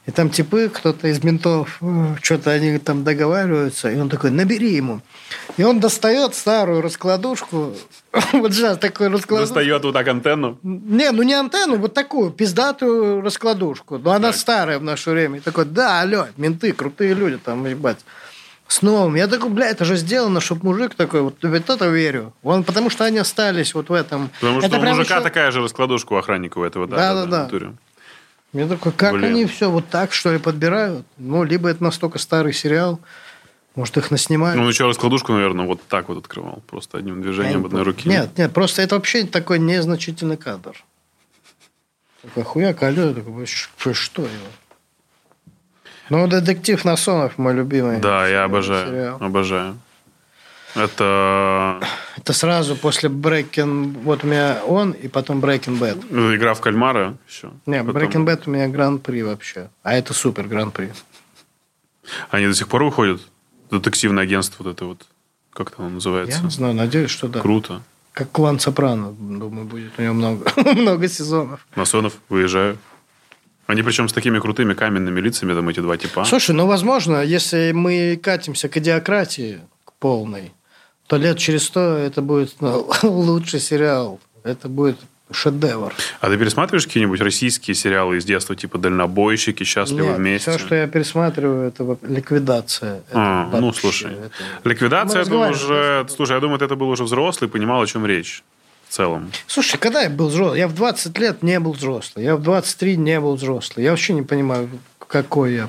и 0.05 0.11
там 0.11 0.30
типы, 0.30 0.68
кто-то 0.68 1.07
из 1.09 1.22
ментов, 1.22 1.78
э, 1.80 2.14
что-то 2.22 2.50
они 2.50 2.78
там 2.78 3.05
договариваются, 3.05 3.90
и 3.90 3.96
он 3.98 4.09
такой, 4.09 4.30
набери 4.30 4.74
ему. 4.74 5.00
И 5.57 5.62
он 5.62 5.78
достает 5.78 6.34
старую 6.34 6.82
раскладушку, 6.82 7.74
вот 8.32 8.53
сейчас 8.53 8.78
такой 8.78 9.09
раскладушку. 9.09 9.55
Достает 9.55 9.84
вот 9.84 9.92
так 9.92 10.09
антенну. 10.09 10.59
Не, 10.62 11.12
ну 11.12 11.22
не 11.22 11.34
антенну, 11.34 11.76
вот 11.76 11.94
такую 11.94 12.30
пиздатую 12.30 13.20
раскладушку. 13.20 13.98
Но 13.98 14.11
она 14.11 14.28
Так. 14.32 14.36
старая 14.40 14.78
в 14.78 14.82
наше 14.82 15.11
время. 15.11 15.38
И 15.38 15.40
такой, 15.40 15.66
да, 15.66 16.00
алло, 16.00 16.26
менты, 16.36 16.72
крутые 16.72 17.14
люди 17.14 17.38
там, 17.38 17.64
ебать. 17.66 17.98
С 18.66 18.80
новым. 18.82 19.16
Я 19.16 19.28
такой, 19.28 19.50
бля, 19.50 19.66
это 19.68 19.84
же 19.84 19.96
сделано, 19.96 20.40
чтобы 20.40 20.64
мужик 20.64 20.94
такой, 20.94 21.20
вот, 21.20 21.36
вот 21.42 21.70
это 21.70 21.86
верю. 21.88 22.32
Он, 22.42 22.64
потому 22.64 22.88
что 22.90 23.05
они 23.05 23.18
остались 23.18 23.74
вот 23.74 23.90
в 23.90 23.92
этом. 23.92 24.30
Потому 24.40 24.61
что 24.61 24.68
это 24.68 24.78
у 24.78 24.80
прям 24.80 24.96
мужика 24.96 25.16
еще- 25.16 25.22
такая 25.24 25.50
же 25.50 25.61
раскладушка 25.62 26.14
у 26.14 26.16
охранника 26.16 26.59
у 26.59 26.64
этого. 26.64 26.86
Да, 26.86 27.26
Да, 27.26 27.46
да. 27.48 27.72
Я 28.53 28.68
такой, 28.68 28.92
как 28.92 29.14
Блин. 29.14 29.24
они 29.32 29.46
все 29.46 29.70
вот 29.70 29.88
так, 29.88 30.12
что 30.12 30.32
ли, 30.32 30.38
подбирают? 30.38 31.07
Ну, 31.16 31.42
либо 31.42 31.70
это 31.70 31.82
настолько 31.82 32.18
старый 32.18 32.53
сериал, 32.53 33.00
может, 33.74 33.96
их 33.96 34.11
наснимают. 34.11 34.57
Ну, 34.57 34.64
он 34.64 34.68
еще 34.68 34.86
раскладушку, 34.86 35.32
наверное, 35.32 35.66
вот 35.66 35.80
так 35.88 36.09
вот 36.11 36.18
открывал. 36.18 36.62
Просто 36.66 36.98
одним 36.98 37.16
Я 37.18 37.22
движением 37.22 37.61
не 37.61 37.66
одной 37.66 37.82
руки. 37.82 38.07
Нет, 38.09 38.36
нет, 38.36 38.53
просто 38.53 38.82
это 38.82 38.96
вообще 38.96 39.24
такой 39.24 39.59
незначительный 39.59 40.36
кадр. 40.36 40.76
Такой 42.20 42.44
хуяк, 42.44 42.82
я 42.82 43.14
такой, 43.14 43.46
«Ш- 43.46 43.70
что 43.94 44.22
его? 44.22 44.46
Ну, 46.11 46.26
детектив 46.28 46.84
Насонов 46.84 47.38
мой 47.38 47.55
любимый. 47.55 48.00
Да, 48.00 48.28
я 48.28 48.44
сериал. 48.46 49.16
обожаю. 49.18 49.78
Это 50.75 51.81
Это 52.16 52.33
сразу 52.33 52.77
после 52.77 53.09
Breaking... 53.09 54.03
Вот 54.03 54.25
у 54.25 54.27
меня 54.27 54.61
он, 54.66 54.93
и 54.93 55.09
потом 55.09 55.41
Breaking 55.41 55.79
Bad. 55.79 56.05
ну, 56.11 56.35
игра 56.35 56.55
в 56.55 56.61
кальмара 56.61 57.16
еще. 57.29 57.51
Не, 57.66 57.83
Потом- 57.85 57.97
Breaking 58.03 58.25
Bad 58.27 58.43
у 58.47 58.51
меня 58.51 58.68
гран-при 58.68 59.23
вообще. 59.23 59.68
А 59.83 59.95
это 59.95 60.14
супер 60.14 60.47
гран-при. 60.49 60.93
Они 62.31 62.47
до 62.47 62.55
сих 62.55 62.68
пор 62.68 62.85
выходят? 62.85 63.20
Детективное 63.70 64.25
агентство 64.25 64.64
вот 64.64 64.73
это 64.73 64.85
вот. 64.85 65.07
Как 65.53 65.68
это 65.68 65.77
оно 65.79 65.89
Я 65.89 65.95
называется? 65.95 66.43
не 66.43 66.51
знаю, 66.51 66.75
надеюсь, 66.75 67.11
что 67.11 67.29
да. 67.29 67.41
Круто. 67.41 67.83
Как 68.12 68.31
клан 68.31 68.59
Сопрано, 68.61 69.12
думаю, 69.12 69.66
будет 69.66 69.93
у 69.99 70.03
него 70.03 70.12
много, 70.14 70.51
много 70.75 71.09
сезонов. 71.09 71.66
Масонов, 71.75 72.14
выезжаю. 72.29 72.79
Они 73.66 73.83
причем 73.83 74.09
с 74.09 74.12
такими 74.12 74.39
крутыми 74.39 74.75
каменными 74.75 75.20
лицами, 75.20 75.55
там 75.55 75.68
эти 75.68 75.81
два 75.81 75.97
типа. 75.97 76.25
Слушай, 76.25 76.55
ну, 76.55 76.66
возможно, 76.66 77.23
если 77.23 77.73
мы 77.73 78.18
катимся 78.23 78.68
к 78.68 78.77
идиократии, 78.77 79.61
к 79.85 79.93
полной, 79.95 80.53
то 81.07 81.16
лет 81.16 81.38
через 81.38 81.64
сто 81.64 81.96
это 81.96 82.22
будет 82.22 82.55
ну, 82.61 82.90
лучший 83.03 83.61
сериал. 83.61 84.20
Это 84.44 84.68
будет 84.68 84.98
шедевр. 85.30 85.94
А 86.20 86.28
ты 86.28 86.36
пересматриваешь 86.36 86.86
какие-нибудь 86.86 87.20
российские 87.20 87.74
сериалы 87.74 88.18
из 88.18 88.24
детства, 88.24 88.55
типа 88.55 88.78
«Дальнобойщики», 88.78 89.64
«Счастливы 89.64 90.09
Нет, 90.09 90.16
вместе»? 90.18 90.50
Все, 90.50 90.59
что 90.59 90.74
я 90.74 90.86
пересматриваю, 90.86 91.68
это 91.68 91.96
ликвидация. 92.03 92.96
Это 93.09 93.12
А, 93.14 93.48
ну, 93.53 93.66
вообще, 93.66 93.80
слушай. 93.80 94.12
это- 94.12 94.68
Ликвидация, 94.68 95.22
это 95.22 95.34
уже... 95.36 96.07
Слушай, 96.14 96.32
я 96.34 96.40
думаю, 96.40 96.61
это 96.61 96.76
был 96.76 96.88
уже 96.90 97.05
взрослый, 97.05 97.48
понимал, 97.48 97.80
о 97.82 97.86
чем 97.86 98.05
речь 98.05 98.42
в 98.88 98.92
целом. 98.94 99.30
Слушай, 99.46 99.78
когда 99.78 100.03
я 100.03 100.11
был 100.11 100.28
взрослый? 100.28 100.59
Я 100.59 100.68
в 100.68 100.74
20 100.74 101.18
лет 101.18 101.42
не 101.42 101.59
был 101.61 101.72
взрослый. 101.72 102.24
Я 102.24 102.36
в 102.36 102.42
23 102.42 102.96
не 102.98 103.18
был 103.20 103.36
взрослый. 103.36 103.84
Я 103.84 103.90
вообще 103.92 104.12
не 104.12 104.22
понимаю, 104.22 104.68
какой 104.98 105.55
я. 105.55 105.68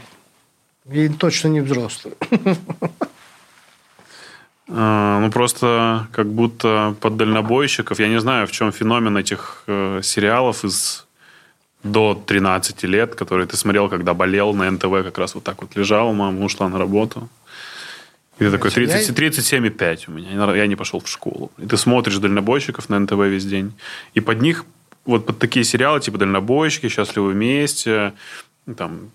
И 0.92 1.08
точно 1.08 1.48
не 1.48 1.62
взрослый. 1.62 2.16
А, 4.76 5.20
Ну, 5.20 5.32
просто 5.32 6.08
как 6.12 6.28
будто 6.28 6.96
под 7.00 7.16
дальнобойщиков. 7.18 8.00
Я 8.00 8.08
не 8.08 8.20
знаю, 8.20 8.48
в 8.48 8.52
чем 8.52 8.72
феномен 8.72 9.16
этих 9.18 9.64
э, 9.68 10.02
сериалов 10.04 10.66
из 10.66 11.06
до 11.84 12.14
13 12.26 12.84
лет, 12.84 13.14
которые 13.16 13.46
ты 13.46 13.56
смотрел, 13.58 13.90
когда 13.90 14.14
болел 14.14 14.54
на 14.54 14.72
НТВ, 14.72 15.04
как 15.04 15.18
раз 15.18 15.36
вот 15.36 15.44
так 15.44 15.62
вот 15.62 15.76
лежал, 15.76 16.14
мама 16.14 16.44
ушла 16.46 16.70
на 16.70 16.80
работу. 16.80 17.30
И 18.40 18.46
ты 18.46 18.52
такой, 18.52 18.70
Я- 18.70 18.76
30, 18.76 19.16
37,5 19.16 20.06
у 20.08 20.12
меня, 20.12 20.56
я 20.56 20.68
не 20.68 20.76
пошел 20.76 21.00
в 21.00 21.08
школу. 21.08 21.52
И 21.60 21.68
ты 21.68 21.78
смотришь 21.78 22.18
дальнобойщиков 22.18 22.90
на 22.90 23.00
НТВ 23.00 23.20
весь 23.28 23.46
день. 23.46 23.74
И 24.16 24.22
под 24.22 24.42
них, 24.42 24.66
вот 25.06 25.26
под 25.26 25.38
такие 25.40 25.66
сериалы, 25.66 26.00
типа 26.00 26.18
«Дальнобойщики», 26.18 26.88
«Счастливы 26.90 27.34
вместе», 27.34 28.14
там, 28.78 29.12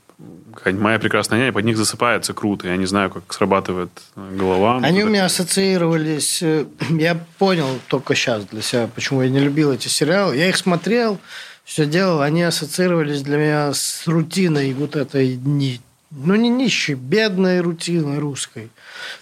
«Моя 0.65 0.99
прекрасная 0.99 1.39
няня», 1.39 1.53
под 1.53 1.65
них 1.65 1.77
засыпается 1.77 2.35
круто. 2.35 2.67
Я 2.69 2.77
не 2.77 2.87
знаю, 2.87 3.11
как 3.11 3.33
срабатывает 3.33 3.91
э, 4.17 4.35
голова. 4.37 4.81
Они 4.83 5.03
у 5.05 5.07
меня 5.07 5.19
это- 5.19 5.27
ассоциировались... 5.27 6.43
э, 6.43 6.67
Я 6.91 7.15
понял 7.39 7.69
только 7.87 8.15
сейчас 8.17 8.45
для 8.47 8.61
себя, 8.63 8.89
почему 8.93 9.23
я 9.23 9.31
не 9.31 9.39
любил 9.39 9.71
эти 9.73 9.87
сериалы. 9.89 10.37
Я 10.37 10.49
их 10.49 10.57
смотрел, 10.57 11.19
все 11.65 11.87
делал. 11.87 12.21
Они 12.23 12.43
ассоциировались 12.43 13.23
для 13.23 13.37
меня 13.39 13.73
с 13.73 14.07
рутиной 14.09 14.73
вот 14.75 14.97
этой... 14.97 15.37
ни- 15.37 15.81
Ну, 16.11 16.35
не 16.35 16.49
нищей, 16.49 16.95
бедной 16.95 17.61
рутиной 17.61 18.19
русской. 18.19 18.71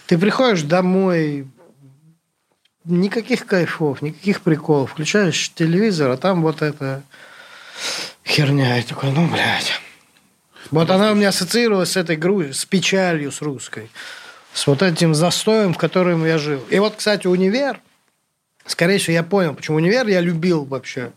Ты 0.07 0.17
приходишь 0.17 0.63
домой, 0.63 1.45
никаких 2.85 3.45
кайфов, 3.45 4.01
никаких 4.01 4.41
приколов. 4.41 4.91
Включаешь 4.91 5.51
телевизор, 5.53 6.09
а 6.09 6.17
там 6.17 6.41
вот 6.41 6.61
эта 6.63 7.03
херня. 8.25 8.79
И 8.79 8.83
такой, 8.83 9.11
ну, 9.11 9.27
блядь. 9.27 9.79
Вот 10.71 10.89
она 10.89 11.11
у 11.11 11.15
меня 11.15 11.29
ассоциировалась 11.29 11.91
с 11.91 11.97
этой 11.97 12.15
гру- 12.15 12.53
с 12.53 12.65
печалью, 12.65 13.31
с 13.31 13.41
русской. 13.41 13.89
С 14.53 14.67
вот 14.67 14.81
этим 14.81 15.13
застоем, 15.13 15.73
в 15.73 15.77
котором 15.77 16.25
я 16.25 16.37
жил. 16.37 16.61
И 16.69 16.79
вот, 16.79 16.95
кстати, 16.97 17.27
универ, 17.27 17.79
скорее 18.65 18.97
всего, 18.97 19.13
я 19.13 19.23
понял, 19.23 19.53
почему 19.53 19.77
универ 19.77 20.07
я 20.07 20.19
любил 20.19 20.65
вообще. 20.65 21.11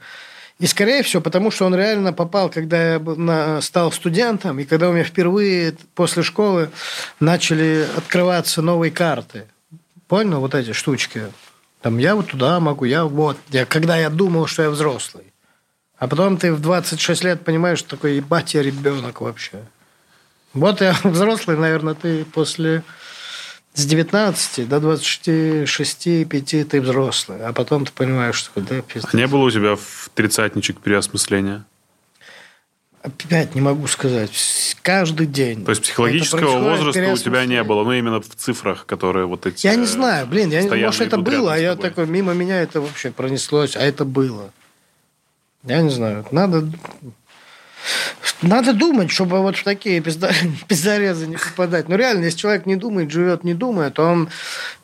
И, 0.58 0.66
скорее 0.66 1.02
всего, 1.02 1.22
потому 1.22 1.50
что 1.50 1.64
он 1.64 1.74
реально 1.74 2.12
попал, 2.12 2.50
когда 2.50 2.94
я 2.94 3.60
стал 3.62 3.92
студентом, 3.92 4.58
и 4.58 4.64
когда 4.64 4.90
у 4.90 4.92
меня 4.92 5.04
впервые 5.04 5.74
после 5.94 6.22
школы 6.22 6.70
начали 7.18 7.88
открываться 7.96 8.60
новые 8.60 8.90
карты. 8.92 9.46
Понял 10.06 10.40
вот 10.40 10.54
эти 10.54 10.72
штучки? 10.72 11.22
Там 11.80 11.96
я 11.96 12.14
вот 12.14 12.26
туда 12.26 12.60
могу, 12.60 12.84
я 12.84 13.06
вот. 13.06 13.38
Я, 13.48 13.64
когда 13.64 13.96
я 13.96 14.10
думал, 14.10 14.46
что 14.46 14.64
я 14.64 14.70
взрослый. 14.70 15.29
А 16.00 16.08
потом 16.08 16.38
ты 16.38 16.52
в 16.54 16.60
26 16.60 17.24
лет 17.24 17.44
понимаешь, 17.44 17.78
что 17.78 17.90
такой 17.90 18.16
ебать 18.16 18.54
я 18.54 18.62
ребенок 18.62 19.20
вообще. 19.20 19.60
Вот 20.54 20.80
я 20.80 20.96
взрослый, 21.04 21.58
наверное, 21.58 21.94
ты 21.94 22.24
после 22.24 22.82
с 23.74 23.84
19 23.84 24.66
до 24.66 24.76
26-5 24.78 26.64
ты 26.64 26.80
взрослый, 26.80 27.44
а 27.44 27.52
потом 27.52 27.84
ты 27.84 27.92
понимаешь, 27.92 28.36
что 28.36 28.60
да, 28.62 28.80
пиздец. 28.80 29.10
А 29.12 29.16
не 29.16 29.26
было 29.26 29.44
у 29.44 29.50
тебя 29.50 29.76
в 29.76 30.10
тридцатничек 30.14 30.78
переосмысления? 30.80 31.66
Опять 33.02 33.54
не 33.54 33.60
могу 33.60 33.86
сказать. 33.86 34.30
Каждый 34.82 35.26
день. 35.26 35.64
То 35.66 35.70
есть 35.70 35.82
психологического 35.82 36.58
возраста 36.58 37.12
у 37.12 37.16
тебя 37.18 37.44
не 37.44 37.62
было, 37.62 37.84
ну 37.84 37.92
именно 37.92 38.22
в 38.22 38.28
цифрах, 38.36 38.86
которые 38.86 39.26
вот 39.26 39.44
эти... 39.44 39.66
Я 39.66 39.74
не 39.74 39.86
знаю, 39.86 40.26
блин, 40.26 40.50
я 40.50 40.62
может, 40.62 41.02
это 41.02 41.18
было, 41.18 41.52
а 41.54 41.58
я 41.58 41.76
такой, 41.76 42.06
мимо 42.06 42.32
меня 42.32 42.62
это 42.62 42.80
вообще 42.80 43.10
пронеслось, 43.10 43.76
а 43.76 43.80
это 43.80 44.06
было. 44.06 44.50
Я 45.64 45.82
не 45.82 45.90
знаю. 45.90 46.24
Надо 46.30 46.66
надо 48.42 48.72
думать, 48.72 49.10
чтобы 49.10 49.40
вот 49.40 49.56
в 49.56 49.64
такие 49.64 50.00
пиздарезы 50.00 51.26
не 51.28 51.36
попадать. 51.36 51.88
Но 51.88 51.96
реально, 51.96 52.24
если 52.24 52.38
человек 52.38 52.66
не 52.66 52.76
думает, 52.76 53.10
живет 53.10 53.44
не 53.44 53.54
думает, 53.54 53.94
то 53.94 54.04
он 54.04 54.30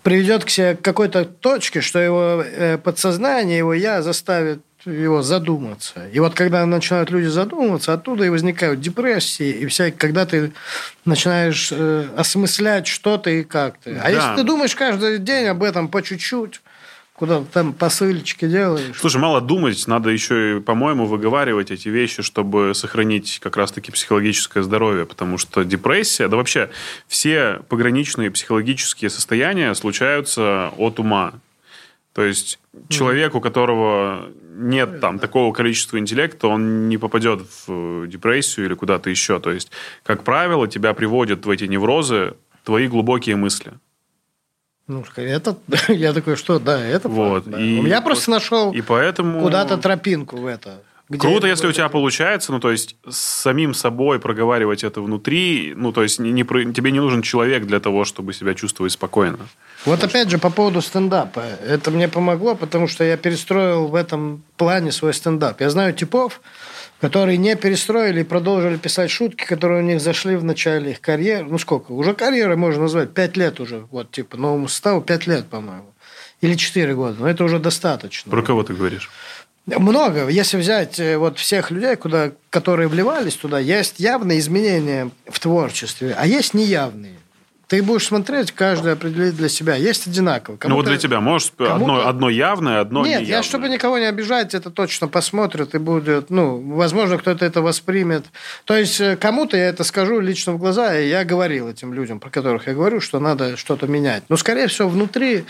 приведет 0.03 0.45
к 0.45 0.51
себе 0.51 0.75
к 0.77 0.83
какой-то 0.83 1.25
точке, 1.25 1.81
что 1.81 1.99
его 1.99 2.43
э, 2.45 2.79
подсознание, 2.79 3.59
его 3.59 3.73
я 3.75 4.03
заставит 4.03 4.61
его 4.85 5.23
задуматься. 5.23 6.07
И 6.13 6.21
вот 6.21 6.35
когда 6.35 6.65
начинают 6.65 7.11
люди 7.11 7.27
задумываться, 7.27 7.93
оттуда 7.93 8.25
и 8.25 8.29
возникают 8.29 8.81
депрессии, 8.81 9.51
и 9.51 9.67
всякие, 9.67 9.99
когда 9.99 10.27
ты 10.27 10.53
начинаешь 11.05 11.71
э, 11.73 12.09
осмыслять 12.17 12.87
что-то 12.87 13.31
и 13.31 13.43
как 13.43 13.79
то 13.79 13.91
А 13.91 13.95
да. 13.95 14.09
если 14.11 14.37
ты 14.37 14.43
думаешь 14.45 14.77
каждый 14.77 15.19
день 15.19 15.47
об 15.47 15.63
этом 15.63 15.89
по 15.89 16.03
чуть-чуть, 16.03 16.61
куда 17.17 17.43
там 17.53 17.73
посыльчики 17.73 18.47
делаешь. 18.47 18.97
Слушай, 18.99 19.21
мало 19.21 19.41
думать, 19.41 19.87
надо 19.87 20.11
еще, 20.11 20.61
по-моему, 20.65 21.07
выговаривать 21.07 21.71
эти 21.71 21.89
вещи, 21.89 22.23
чтобы 22.23 22.73
сохранить 22.75 23.39
как 23.43 23.57
раз-таки 23.57 23.91
психологическое 23.91 24.63
здоровье, 24.63 25.07
потому 25.07 25.39
что 25.39 25.65
депрессия, 25.65 26.29
да 26.29 26.37
вообще 26.37 26.71
все 27.09 27.61
пограничные 27.69 28.31
психологические 28.31 29.11
состояния 29.11 29.75
случаются 29.75 30.73
от 30.77 30.99
ума. 31.01 31.33
То 32.13 32.23
есть 32.23 32.59
человек, 32.89 33.35
у 33.35 33.41
которого 33.41 34.29
нет 34.57 35.01
там 35.01 35.19
такого 35.19 35.53
количества 35.53 35.99
интеллекта, 35.99 36.49
он 36.49 36.89
не 36.89 36.97
попадет 36.97 37.43
в 37.67 38.07
депрессию 38.07 38.67
или 38.67 38.75
куда-то 38.75 39.11
еще. 39.11 39.39
То 39.39 39.51
есть, 39.51 39.71
как 40.03 40.23
правило, 40.23 40.67
тебя 40.67 40.95
приводят 40.95 41.45
в 41.45 41.51
эти 41.51 41.65
неврозы 41.65 42.35
твои 42.65 42.89
глубокие 42.89 43.37
мысли. 43.37 43.75
Ну, 44.89 45.05
это, 45.17 45.57
я 45.89 46.13
такой, 46.13 46.37
что, 46.37 46.59
да, 46.59 46.81
это 46.81 47.09
вот. 47.09 47.45
Факт, 47.45 47.57
да. 47.57 47.61
И, 47.61 47.81
меня 47.81 48.01
просто 48.01 48.31
нашел 48.31 48.73
и 48.73 48.81
поэтому... 48.81 49.41
куда-то 49.41 49.77
тропинку 49.79 50.37
в 50.37 50.47
это. 50.47 50.81
Где 51.09 51.21
Круто, 51.21 51.47
если 51.47 51.69
у 51.69 51.73
тебя 51.73 51.89
получается, 51.89 52.51
ну, 52.51 52.59
то 52.59 52.73
есть, 52.73 52.97
с 53.09 53.17
самим 53.17 53.75
собой 53.75 54.19
проговаривать 54.19 54.83
это 54.83 55.01
внутри, 55.01 55.73
ну, 55.77 55.93
то 55.93 56.03
есть, 56.03 56.19
не, 56.19 56.33
не, 56.33 56.43
тебе 56.43 56.91
не 56.91 56.99
нужен 56.99 57.23
человек 57.23 57.65
для 57.65 57.79
того, 57.79 58.05
чтобы 58.05 58.33
себя 58.33 58.55
чувствовать 58.55 58.93
спокойно. 58.93 59.39
Вот 59.85 60.03
опять 60.03 60.31
же, 60.31 60.39
по 60.39 60.51
поводу 60.51 60.83
стендапа. 60.83 61.45
Это 61.65 61.93
мне 61.93 62.09
помогло, 62.09 62.57
потому 62.57 62.89
что 62.89 63.05
я 63.05 63.17
перестроил 63.17 63.87
в 63.87 63.95
этом 63.95 64.43
плане 64.57 64.91
свой 64.91 65.15
стендап. 65.15 65.61
Я 65.61 65.71
знаю 65.71 65.93
типов, 65.95 66.41
которые 67.01 67.37
не 67.37 67.57
перестроили 67.57 68.21
и 68.21 68.25
продолжили 68.25 68.77
писать 68.77 69.11
шутки, 69.11 69.45
которые 69.45 69.83
у 69.83 69.87
них 69.87 70.01
зашли 70.01 70.37
в 70.37 70.45
начале 70.45 70.93
их 70.93 71.01
карьеры. 71.01 71.47
Ну, 71.49 71.59
сколько? 71.59 71.93
Уже 71.93 72.15
карьера 72.15 72.57
можно 72.57 72.83
назвать. 72.83 73.13
Пять 73.13 73.37
лет 73.37 73.61
уже. 73.61 73.87
Вот, 73.91 74.11
типа, 74.11 74.37
новому 74.37 74.69
составу 74.69 75.03
пять 75.03 75.27
лет, 75.27 75.47
по-моему. 75.47 75.93
Или 76.41 76.55
четыре 76.55 76.95
года. 76.95 77.17
Но 77.19 77.29
это 77.29 77.45
уже 77.45 77.59
достаточно. 77.59 78.31
Про 78.31 78.43
кого 78.43 78.63
ты 78.63 78.75
говоришь? 78.75 79.11
Много. 79.67 80.29
Если 80.29 80.57
взять 80.59 81.01
э, 81.01 81.19
вот 81.19 81.39
всех 81.39 81.71
людей, 81.71 81.97
куда, 81.97 82.33
которые 82.51 82.89
вливались 82.89 83.35
туда, 83.35 83.59
есть 83.59 83.99
явные 83.99 84.39
изменения 84.39 85.11
в 85.29 85.41
творчестве, 85.41 86.15
а 86.17 86.27
есть 86.27 86.55
неявные. 86.55 87.17
Ты 87.69 87.83
будешь 87.83 88.07
смотреть, 88.07 88.53
каждый 88.53 88.93
определить 88.93 89.37
для 89.37 89.49
себя. 89.49 89.75
Есть 89.75 90.07
одинаково. 90.07 90.57
Ну, 90.63 90.77
вот 90.77 90.85
для 90.85 90.99
тебя, 90.99 91.21
может, 91.21 91.61
одно, 91.61 92.07
одно 92.07 92.31
явное, 92.31 92.81
одно 92.81 93.01
Нет, 93.01 93.23
неявное. 93.23 93.29
я, 93.29 93.43
чтобы 93.43 93.69
никого 93.69 93.99
не 93.99 94.05
обижать, 94.05 94.55
это 94.55 94.71
точно 94.71 95.09
посмотрят 95.09 95.75
и 95.75 95.79
будет, 95.79 96.31
ну, 96.31 96.61
возможно, 96.77 97.19
кто-то 97.19 97.45
это 97.45 97.63
воспримет. 97.63 98.27
То 98.67 98.77
есть, 98.77 99.01
э, 99.01 99.17
кому-то 99.17 99.57
я 99.57 99.69
это 99.69 99.83
скажу 99.83 100.21
лично 100.21 100.53
в 100.53 100.59
глаза, 100.59 100.97
и 100.97 101.09
я 101.09 101.25
говорил 101.25 101.69
этим 101.69 101.93
людям, 101.93 102.21
про 102.21 102.31
которых 102.31 102.69
я 102.69 102.75
говорю, 102.75 103.01
что 103.01 103.19
надо 103.19 103.57
что-то 103.57 103.89
менять. 103.89 104.23
Но, 104.29 104.37
скорее 104.37 104.69
всего, 104.69 104.89
внутри 104.89 105.45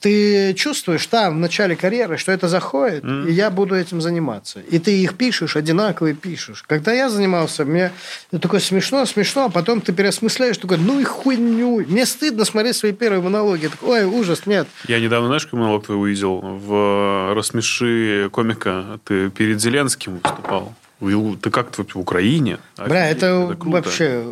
ты 0.00 0.54
чувствуешь 0.54 1.06
там, 1.06 1.36
в 1.36 1.38
начале 1.38 1.76
карьеры, 1.76 2.16
что 2.16 2.32
это 2.32 2.48
заходит, 2.48 3.04
mm. 3.04 3.28
и 3.28 3.32
я 3.32 3.50
буду 3.50 3.74
этим 3.74 4.00
заниматься. 4.00 4.60
И 4.60 4.78
ты 4.78 4.98
их 4.98 5.14
пишешь, 5.14 5.56
одинаковые 5.56 6.14
пишешь. 6.14 6.64
Когда 6.66 6.92
я 6.92 7.10
занимался, 7.10 7.64
мне 7.64 7.92
такое 8.30 8.60
смешно, 8.60 9.04
смешно, 9.04 9.46
а 9.46 9.48
потом 9.50 9.80
ты 9.80 9.92
переосмысляешь, 9.92 10.56
такой, 10.56 10.78
ну 10.78 11.00
и 11.00 11.04
хуйню. 11.04 11.84
Мне 11.86 12.06
стыдно 12.06 12.44
смотреть 12.44 12.76
свои 12.76 12.92
первые 12.92 13.20
монологи. 13.20 13.68
Такой, 13.68 14.00
Ой, 14.00 14.04
ужас, 14.04 14.46
нет. 14.46 14.66
Я 14.88 15.00
недавно, 15.00 15.26
знаешь, 15.28 15.44
какой 15.44 15.60
монолог 15.60 15.84
твой 15.84 15.98
увидел? 15.98 16.40
В 16.40 17.34
«Рассмеши 17.34 18.28
комика». 18.32 19.00
Ты 19.04 19.30
перед 19.30 19.60
Зеленским 19.60 20.18
выступал. 20.22 20.74
Ты 21.00 21.50
как 21.50 21.70
то 21.70 21.82
в 21.82 21.96
Украине? 21.96 22.58
Бля, 22.76 23.08
это, 23.08 23.26
это 23.26 23.56
вообще 23.60 24.22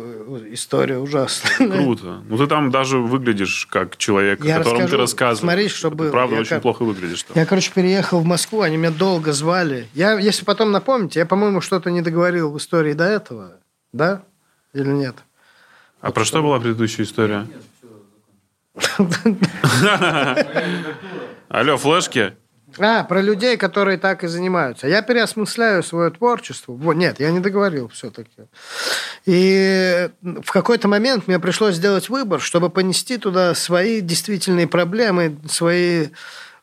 история 0.51 0.99
ужасная. 0.99 1.67
Круто. 1.67 2.21
Ну, 2.27 2.37
ты 2.37 2.45
там 2.45 2.69
даже 2.69 2.99
выглядишь 2.99 3.67
как 3.69 3.97
человек, 3.97 4.45
я 4.45 4.55
о 4.55 4.59
котором 4.59 4.81
расскажу, 4.81 4.91
ты 4.91 4.97
рассказываешь. 4.97 5.39
Смотри, 5.39 5.69
что 5.69 5.89
было. 5.89 6.11
правда 6.11 6.35
я 6.35 6.41
очень 6.41 6.49
как... 6.51 6.61
плохо 6.61 6.83
выглядишь. 6.83 7.23
Там. 7.23 7.35
Я, 7.35 7.45
короче, 7.47 7.71
переехал 7.73 8.19
в 8.19 8.25
Москву, 8.25 8.61
они 8.61 8.77
меня 8.77 8.91
долго 8.91 9.33
звали. 9.33 9.87
Я, 9.95 10.19
если 10.19 10.45
потом 10.45 10.71
напомните, 10.71 11.19
я, 11.19 11.25
по-моему, 11.25 11.61
что-то 11.61 11.89
не 11.89 12.03
договорил 12.03 12.51
в 12.51 12.57
истории 12.57 12.93
до 12.93 13.05
этого. 13.05 13.53
Да? 13.91 14.21
Или 14.73 14.89
нет? 14.89 15.15
А 16.01 16.07
вот 16.07 16.15
про 16.15 16.23
что 16.23 16.43
была 16.43 16.59
предыдущая 16.59 17.05
история? 17.05 17.47
Алло, 21.49 21.77
флешки? 21.77 22.33
А, 22.77 23.03
про 23.03 23.21
людей, 23.21 23.57
которые 23.57 23.97
так 23.97 24.23
и 24.23 24.27
занимаются. 24.27 24.87
Я 24.87 25.01
переосмысляю 25.01 25.83
свое 25.83 26.11
творчество. 26.11 26.73
Вот, 26.73 26.93
нет, 26.93 27.19
я 27.19 27.31
не 27.31 27.39
договорил 27.39 27.89
все-таки. 27.89 28.47
И 29.25 30.09
в 30.21 30.51
какой-то 30.51 30.87
момент 30.87 31.27
мне 31.27 31.39
пришлось 31.39 31.75
сделать 31.75 32.09
выбор, 32.09 32.39
чтобы 32.39 32.69
понести 32.69 33.17
туда 33.17 33.55
свои 33.55 34.01
действительные 34.01 34.67
проблемы, 34.67 35.37
свои 35.49 36.07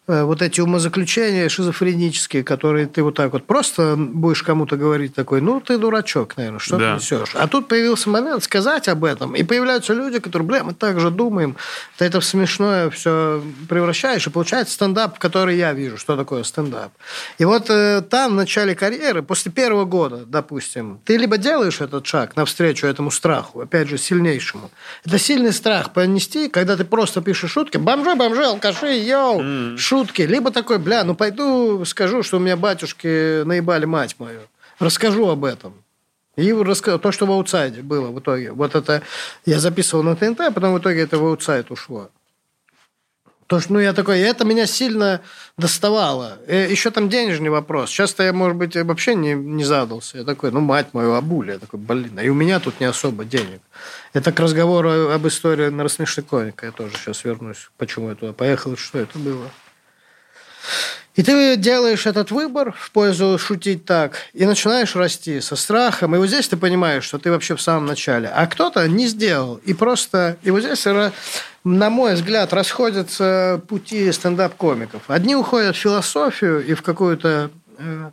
вот 0.07 0.41
эти 0.41 0.61
умозаключения 0.61 1.49
шизофренические, 1.49 2.45
которые 2.45 2.87
ты 2.87 3.03
вот 3.03 3.17
так 3.17 3.33
вот 3.33 3.45
просто 3.45 3.97
будешь 3.97 4.43
кому-то 4.43 4.77
говорить 4.77 5.15
такой, 5.15 5.41
ну, 5.41 5.61
ты 5.61 5.79
дурачок, 5.79 6.37
наверное, 6.37 6.61
что 6.61 6.79
да. 6.79 6.93
ты 6.93 7.01
несешь. 7.01 7.31
А 7.35 7.49
тут 7.49 7.67
появился 7.67 8.09
момент 8.09 8.45
сказать 8.45 8.87
об 8.89 9.05
этом, 9.05 9.35
и 9.35 9.43
появляются 9.43 9.95
люди, 9.95 10.21
которые, 10.21 10.47
бля, 10.47 10.65
мы 10.65 10.75
так 10.75 11.01
же 11.01 11.11
думаем, 11.11 11.57
ты 11.99 12.05
это 12.05 12.21
в 12.21 12.25
смешное 12.25 12.89
все 12.91 13.43
превращаешь, 13.69 14.27
и 14.27 14.31
получается 14.31 14.75
стендап, 14.75 15.19
который 15.19 15.57
я 15.57 15.73
вижу, 15.73 15.99
что 15.99 16.17
такое 16.17 16.45
стендап. 16.45 16.93
И 17.39 17.45
вот 17.45 17.69
э, 17.69 18.01
там, 18.09 18.33
в 18.33 18.35
начале 18.37 18.77
карьеры, 18.77 19.23
после 19.23 19.51
первого 19.51 19.87
года, 19.87 20.23
допустим, 20.25 21.01
ты 21.05 21.17
либо 21.17 21.37
делаешь 21.37 21.81
этот 21.81 22.07
шаг 22.07 22.37
навстречу 22.37 22.87
этому 22.87 23.11
страху, 23.11 23.61
опять 23.61 23.89
же, 23.89 23.99
сильнейшему. 23.99 24.71
Это 25.05 25.19
сильный 25.19 25.53
страх 25.53 25.93
понести, 25.93 26.49
когда 26.49 26.77
ты 26.77 26.85
просто 26.85 27.23
пишешь 27.23 27.51
шутки, 27.51 27.77
бомжи, 27.77 28.15
бомжи, 28.15 28.45
алкаши, 28.45 28.93
йоу, 28.99 29.41
mm 29.41 29.77
шутки. 29.97 30.23
Либо 30.23 30.51
такой, 30.51 30.79
бля, 30.79 31.05
ну 31.05 31.15
пойду 31.15 31.85
скажу, 31.85 32.23
что 32.23 32.37
у 32.37 32.41
меня 32.41 32.57
батюшки 32.57 33.43
наебали 33.45 33.87
мать 33.87 34.17
мою. 34.19 34.41
Расскажу 34.79 35.29
об 35.29 35.45
этом. 35.45 35.73
И 36.37 36.53
расскажу 36.53 36.99
то, 36.99 37.13
что 37.13 37.25
в 37.27 37.31
аутсайде 37.31 37.81
было 37.81 38.11
в 38.11 38.19
итоге. 38.19 38.53
Вот 38.53 38.75
это 38.75 39.03
я 39.47 39.59
записывал 39.59 40.03
на 40.03 40.15
ТНТ, 40.15 40.41
а 40.41 40.51
потом 40.51 40.75
в 40.75 40.79
итоге 40.79 41.01
это 41.01 41.17
в 41.19 41.25
аутсайд 41.25 41.71
ушло. 41.71 42.11
То, 43.47 43.61
что, 43.61 43.75
ну, 43.75 43.79
я 43.79 43.93
такой, 43.93 44.19
это 44.21 44.45
меня 44.45 44.67
сильно 44.67 45.21
доставало. 45.57 46.39
И 46.49 46.53
э, 46.53 46.71
еще 46.71 46.91
там 46.91 47.09
денежный 47.09 47.49
вопрос. 47.49 47.91
Часто 47.91 48.25
я, 48.25 48.33
может 48.33 48.57
быть, 48.57 48.77
вообще 48.77 49.15
не, 49.15 49.35
не 49.35 49.65
задался. 49.65 50.19
Я 50.19 50.25
такой, 50.25 50.51
ну, 50.51 50.61
мать 50.61 50.89
мою, 50.93 51.15
абуля. 51.15 51.55
Я 51.55 51.59
такой, 51.61 51.79
блин, 51.79 52.19
а 52.19 52.25
и 52.25 52.29
у 52.29 52.35
меня 52.35 52.59
тут 52.59 52.81
не 52.81 52.87
особо 52.87 53.25
денег. 53.25 53.61
Это 54.13 54.33
к 54.33 54.41
разговору 54.41 55.11
об 55.11 55.27
истории 55.27 55.69
на 55.69 55.85
рассмеши 55.85 56.23
коника. 56.23 56.67
Я 56.67 56.73
тоже 56.73 56.97
сейчас 56.97 57.25
вернусь, 57.25 57.71
почему 57.79 58.09
я 58.09 58.15
туда 58.17 58.33
поехал 58.33 58.77
что 58.77 58.99
это 58.99 59.17
было. 59.19 59.49
И 61.17 61.23
ты 61.23 61.57
делаешь 61.57 62.07
этот 62.07 62.31
выбор 62.31 62.75
в 62.79 62.91
пользу 62.91 63.39
шутить 63.39 63.87
так, 63.87 64.19
и 64.35 64.45
начинаешь 64.45 64.95
расти 64.95 65.41
со 65.41 65.57
страхом. 65.57 66.15
И 66.15 66.19
вот 66.19 66.27
здесь 66.27 66.47
ты 66.47 66.59
понимаешь, 66.59 67.05
что 67.05 67.19
ты 67.19 67.31
вообще 67.31 67.57
в 67.57 67.63
самом 67.63 67.87
начале. 67.87 68.29
А 68.29 68.47
кто-то 68.47 68.87
не 68.87 69.07
сделал. 69.07 69.57
И 69.65 69.73
просто... 69.73 70.37
И 70.43 70.51
вот 70.51 70.63
здесь, 70.63 70.85
на 71.65 71.91
мой 71.91 72.15
взгляд, 72.15 72.53
расходятся 72.53 73.63
пути 73.67 74.13
стендап-комиков. 74.13 75.03
Одни 75.09 75.35
уходят 75.35 75.75
в 75.75 75.79
философию 75.79 76.65
и 76.67 76.75
в 76.75 76.83
какую-то 76.83 77.51
э, 77.79 78.11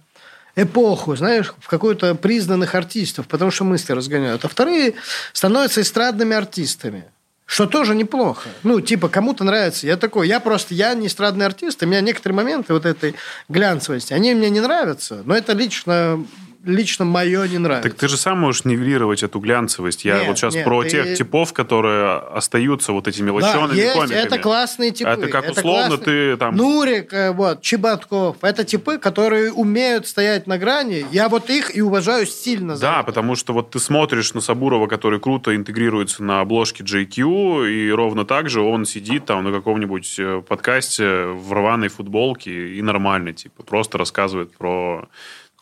эпоху, 0.55 1.17
знаешь, 1.17 1.53
в 1.59 1.67
какую-то 1.67 2.15
признанных 2.15 2.73
артистов, 2.73 3.27
потому 3.27 3.51
что 3.51 3.65
мысли 3.65 3.91
разгоняют. 3.91 4.45
А 4.45 4.47
вторые 4.47 4.93
становятся 5.33 5.81
эстрадными 5.81 6.35
артистами. 6.35 7.05
Что 7.45 7.67
тоже 7.67 7.93
неплохо. 7.93 8.49
Ну, 8.63 8.79
типа, 8.79 9.09
кому-то 9.09 9.43
нравится. 9.43 9.85
Я 9.85 9.97
такой, 9.97 10.27
я 10.27 10.39
просто, 10.39 10.73
я 10.73 10.93
не 10.93 11.07
эстрадный 11.07 11.45
артист, 11.45 11.83
и 11.83 11.85
у 11.85 11.89
меня 11.89 12.01
некоторые 12.01 12.35
моменты 12.35 12.73
вот 12.73 12.85
этой 12.85 13.15
глянцевости, 13.49 14.13
они 14.13 14.33
мне 14.33 14.49
не 14.49 14.61
нравятся, 14.61 15.21
но 15.25 15.35
это 15.35 15.53
лично 15.53 16.25
лично 16.63 17.05
мое 17.05 17.47
не 17.47 17.57
нравится. 17.57 17.89
Так 17.89 17.97
ты 17.97 18.07
же 18.07 18.17
сам 18.17 18.39
можешь 18.39 18.65
нивелировать 18.65 19.23
эту 19.23 19.39
глянцевость. 19.39 20.05
Я 20.05 20.19
нет, 20.19 20.27
вот 20.27 20.37
сейчас 20.37 20.55
нет, 20.55 20.63
про 20.63 20.83
ты... 20.83 20.89
тех 20.89 21.17
типов, 21.17 21.53
которые 21.53 22.17
остаются 22.17 22.93
вот 22.93 23.07
этими 23.07 23.29
лощеными 23.29 23.75
да, 23.75 23.75
есть, 23.75 23.93
комиками. 23.93 24.17
это 24.17 24.39
классные 24.39 24.91
типы. 24.91 25.09
Это 25.09 25.27
как 25.27 25.45
это 25.45 25.59
условно 25.59 25.97
классные... 25.97 26.33
ты 26.33 26.37
там... 26.37 26.55
Нурик, 26.55 27.13
э, 27.13 27.31
вот, 27.31 27.61
Чеботков. 27.61 28.37
Это 28.41 28.63
типы, 28.63 28.97
которые 28.97 29.51
умеют 29.51 30.07
стоять 30.07 30.47
на 30.47 30.57
грани. 30.57 31.05
Я 31.11 31.29
вот 31.29 31.49
их 31.49 31.75
и 31.75 31.81
уважаю 31.81 32.25
сильно. 32.25 32.77
да, 32.77 32.97
это. 32.97 33.03
потому 33.03 33.35
что 33.35 33.53
вот 33.53 33.71
ты 33.71 33.79
смотришь 33.79 34.33
на 34.33 34.41
Сабурова, 34.41 34.87
который 34.87 35.19
круто 35.19 35.55
интегрируется 35.55 36.23
на 36.23 36.41
обложке 36.41 36.83
JQ, 36.83 37.69
и 37.69 37.91
ровно 37.91 38.25
так 38.25 38.49
же 38.49 38.61
он 38.61 38.85
сидит 38.85 39.25
там 39.25 39.43
на 39.43 39.51
каком-нибудь 39.51 40.15
э, 40.19 40.41
подкасте 40.47 41.25
в 41.25 41.51
рваной 41.53 41.89
футболке 41.89 42.75
и 42.75 42.81
нормально, 42.81 43.33
типа, 43.33 43.63
просто 43.63 43.97
рассказывает 43.97 44.55
про 44.55 45.07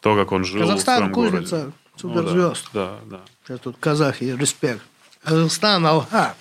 То, 0.01 0.15
как 0.15 0.31
он 0.31 0.43
жил 0.43 0.61
Казахстан, 0.61 0.95
в 0.95 0.97
своем 0.97 1.13
кузница 1.13 1.55
городе. 1.57 1.73
суперзвезд. 1.95 2.69
Ну, 2.73 2.79
да, 2.79 2.95
да, 3.05 3.19
Сейчас 3.45 3.59
тут 3.59 3.77
казахи, 3.79 4.35
респект. 4.37 4.81
Казахстан, 5.23 5.85
алга. 5.85 6.35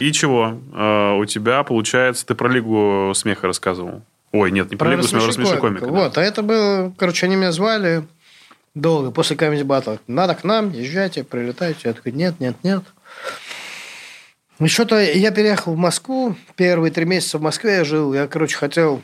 И 0.00 0.10
чего? 0.12 0.58
Э, 0.74 1.12
у 1.18 1.24
тебя, 1.26 1.62
получается, 1.62 2.26
ты 2.26 2.34
про 2.34 2.48
Лигу 2.48 3.12
смеха 3.14 3.46
рассказывал. 3.46 4.02
Ой, 4.32 4.50
нет, 4.50 4.70
не 4.70 4.76
про, 4.76 4.90
Лигу 4.90 5.02
смеха, 5.04 5.26
а 5.26 5.28
рассмеши 5.28 5.56
комика. 5.58 5.86
да. 5.86 5.92
Вот, 5.92 6.18
а 6.18 6.22
это 6.22 6.42
было, 6.42 6.92
короче, 6.98 7.26
они 7.26 7.36
меня 7.36 7.52
звали 7.52 8.04
долго, 8.74 9.10
после 9.10 9.36
Comedy 9.36 9.62
Battle. 9.62 10.00
Надо 10.06 10.34
к 10.34 10.42
нам, 10.42 10.72
езжайте, 10.72 11.22
прилетайте. 11.22 11.80
Я 11.84 11.92
такой, 11.92 12.12
нет, 12.12 12.40
нет, 12.40 12.56
нет. 12.64 12.82
Ну, 14.58 14.68
что-то 14.68 15.00
я 15.00 15.30
переехал 15.30 15.74
в 15.74 15.78
Москву. 15.78 16.36
Первые 16.56 16.90
три 16.90 17.04
месяца 17.04 17.38
в 17.38 17.42
Москве 17.42 17.76
я 17.76 17.84
жил. 17.84 18.14
Я, 18.14 18.26
короче, 18.26 18.56
хотел 18.56 19.02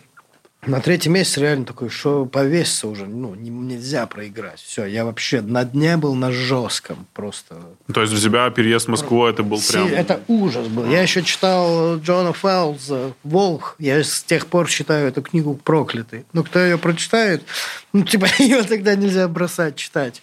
на 0.66 0.80
третий 0.80 1.08
месяц 1.08 1.38
реально 1.38 1.64
такой, 1.64 1.88
что 1.88 2.26
повеситься 2.26 2.86
уже, 2.88 3.06
ну, 3.06 3.34
не- 3.34 3.50
нельзя 3.50 4.06
проиграть. 4.06 4.60
Все, 4.60 4.84
я 4.84 5.04
вообще 5.04 5.40
на 5.40 5.64
дне 5.64 5.96
был 5.96 6.14
на 6.14 6.30
жестком 6.30 7.06
просто. 7.14 7.56
То 7.92 8.02
есть 8.02 8.12
для 8.12 8.20
тебя 8.20 8.50
переезд 8.50 8.86
в 8.86 8.90
Москву 8.90 9.24
это 9.26 9.42
был 9.42 9.58
прям... 9.70 9.88
Это 9.88 10.20
ужас 10.28 10.66
был. 10.68 10.86
Я 10.86 11.00
еще 11.00 11.22
читал 11.22 11.96
Джона 11.98 12.34
Фелза 12.34 13.14
«Волк». 13.24 13.76
Я 13.78 14.02
с 14.04 14.22
тех 14.22 14.46
пор 14.46 14.68
считаю 14.68 15.08
эту 15.08 15.22
книгу 15.22 15.54
проклятой. 15.54 16.26
Ну, 16.34 16.44
кто 16.44 16.58
ее 16.58 16.76
прочитает, 16.76 17.42
ну, 17.92 18.04
типа, 18.04 18.26
ее 18.38 18.62
тогда 18.62 18.94
нельзя 18.94 19.28
бросать 19.28 19.76
читать. 19.76 20.22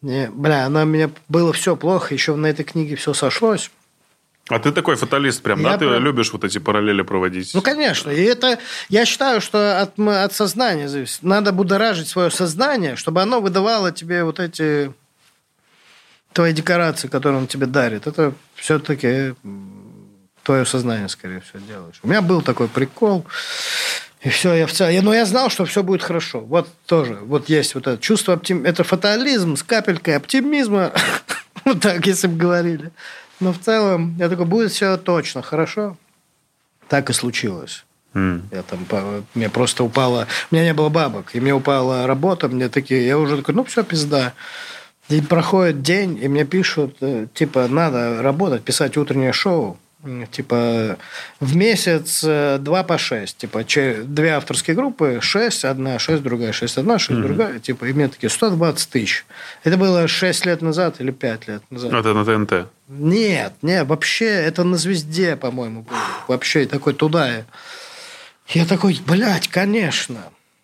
Не, 0.00 0.30
бля, 0.30 0.64
она 0.64 0.84
у 0.84 0.86
меня 0.86 1.10
было 1.28 1.52
все 1.52 1.76
плохо, 1.76 2.14
еще 2.14 2.34
на 2.34 2.46
этой 2.46 2.64
книге 2.64 2.96
все 2.96 3.12
сошлось. 3.12 3.70
А 4.50 4.58
ты 4.58 4.72
такой 4.72 4.96
фаталист 4.96 5.42
прям, 5.42 5.60
Я 5.60 5.70
да? 5.70 5.78
Ты 5.78 5.88
прям- 5.88 6.02
любишь 6.02 6.32
вот 6.32 6.44
эти 6.44 6.58
параллели 6.58 7.02
проводить? 7.02 7.54
Ну, 7.54 7.62
конечно. 7.62 8.10
И 8.10 8.22
это, 8.22 8.58
я 8.88 9.04
считаю, 9.04 9.40
что 9.40 9.80
от, 9.80 9.98
от 9.98 10.32
сознания 10.32 10.88
зависит. 10.88 11.22
Надо 11.22 11.52
будоражить 11.52 12.08
свое 12.08 12.30
сознание, 12.30 12.96
чтобы 12.96 13.22
оно 13.22 13.40
выдавало 13.40 13.92
тебе 13.92 14.24
вот 14.24 14.40
эти 14.40 14.92
твои 16.32 16.52
декорации, 16.52 17.08
которые 17.08 17.38
он 17.40 17.46
тебе 17.46 17.66
дарит. 17.66 18.06
Это 18.06 18.32
все-таки 18.54 19.34
твое 20.42 20.64
сознание, 20.66 21.08
скорее 21.08 21.40
всего, 21.40 21.60
делаешь. 21.66 22.00
У 22.02 22.08
меня 22.08 22.22
был 22.22 22.42
такой 22.42 22.68
прикол. 22.68 23.24
И 24.22 24.28
все, 24.28 24.52
я 24.54 24.66
в 24.66 24.72
целом... 24.72 25.04
Но 25.04 25.14
я 25.14 25.24
знал, 25.24 25.48
что 25.48 25.64
все 25.64 25.82
будет 25.82 26.02
хорошо. 26.02 26.40
Вот 26.40 26.68
тоже. 26.86 27.14
Вот 27.22 27.48
есть 27.48 27.74
вот 27.74 27.86
это 27.86 28.02
чувство 28.02 28.34
оптимизма. 28.34 28.68
Это 28.68 28.84
фатализм 28.84 29.56
с 29.56 29.62
капелькой 29.62 30.16
оптимизма. 30.16 30.92
Вот 31.66 31.82
так, 31.82 32.06
если 32.06 32.26
бы 32.26 32.38
говорили. 32.38 32.90
Но 33.40 33.52
в 33.52 33.58
целом, 33.58 34.14
я 34.18 34.28
такой, 34.28 34.44
будет 34.44 34.70
все 34.70 34.96
точно, 34.96 35.42
хорошо. 35.42 35.96
Так 36.88 37.10
и 37.10 37.12
случилось. 37.12 37.84
М. 38.14 38.48
Я 38.50 38.62
там, 38.62 38.86
мне 39.34 39.48
просто 39.48 39.84
упала, 39.84 40.26
у 40.50 40.54
меня 40.54 40.64
не 40.64 40.74
было 40.74 40.88
бабок, 40.88 41.34
и 41.34 41.40
мне 41.40 41.54
упала 41.54 42.06
работа, 42.06 42.48
мне 42.48 42.68
такие, 42.68 43.06
я 43.06 43.18
уже 43.18 43.36
такой, 43.36 43.54
ну 43.54 43.64
все, 43.64 43.84
пизда. 43.84 44.34
И 45.08 45.20
проходит 45.20 45.82
день, 45.82 46.18
и 46.22 46.28
мне 46.28 46.44
пишут, 46.44 46.96
э, 47.00 47.26
типа, 47.34 47.66
надо 47.68 48.22
работать, 48.22 48.62
писать 48.62 48.96
утреннее 48.96 49.32
шоу. 49.32 49.78
Типа, 50.30 50.96
в 51.40 51.56
месяц 51.56 52.22
э, 52.24 52.56
два 52.58 52.82
по 52.84 52.96
шесть. 52.96 53.36
Типа, 53.36 53.64
две 53.64 54.30
авторские 54.30 54.74
группы, 54.74 55.18
шесть, 55.20 55.66
одна, 55.66 55.98
шесть, 55.98 56.22
другая, 56.22 56.52
шесть, 56.52 56.78
одна, 56.78 56.98
шесть, 56.98 57.20
другая. 57.20 57.58
Типа, 57.58 57.84
и 57.84 57.92
мне 57.92 58.08
такие, 58.08 58.30
120 58.30 58.88
тысяч. 58.88 59.26
Это 59.62 59.76
было 59.76 60.08
шесть 60.08 60.46
лет 60.46 60.62
назад 60.62 61.00
или 61.00 61.10
пять 61.10 61.48
лет 61.48 61.62
назад. 61.70 61.92
Это 61.92 62.14
на 62.14 62.24
ТНТ. 62.24 62.68
Нет, 62.88 63.52
нет, 63.60 63.86
вообще 63.86 64.26
это 64.26 64.64
на 64.64 64.78
звезде, 64.78 65.36
по-моему, 65.36 65.82
было. 65.82 65.98
Вообще 66.28 66.64
такой 66.64 66.94
туда. 66.94 67.44
Я 68.48 68.64
такой, 68.64 68.98
блядь, 69.06 69.48
конечно. 69.48 70.16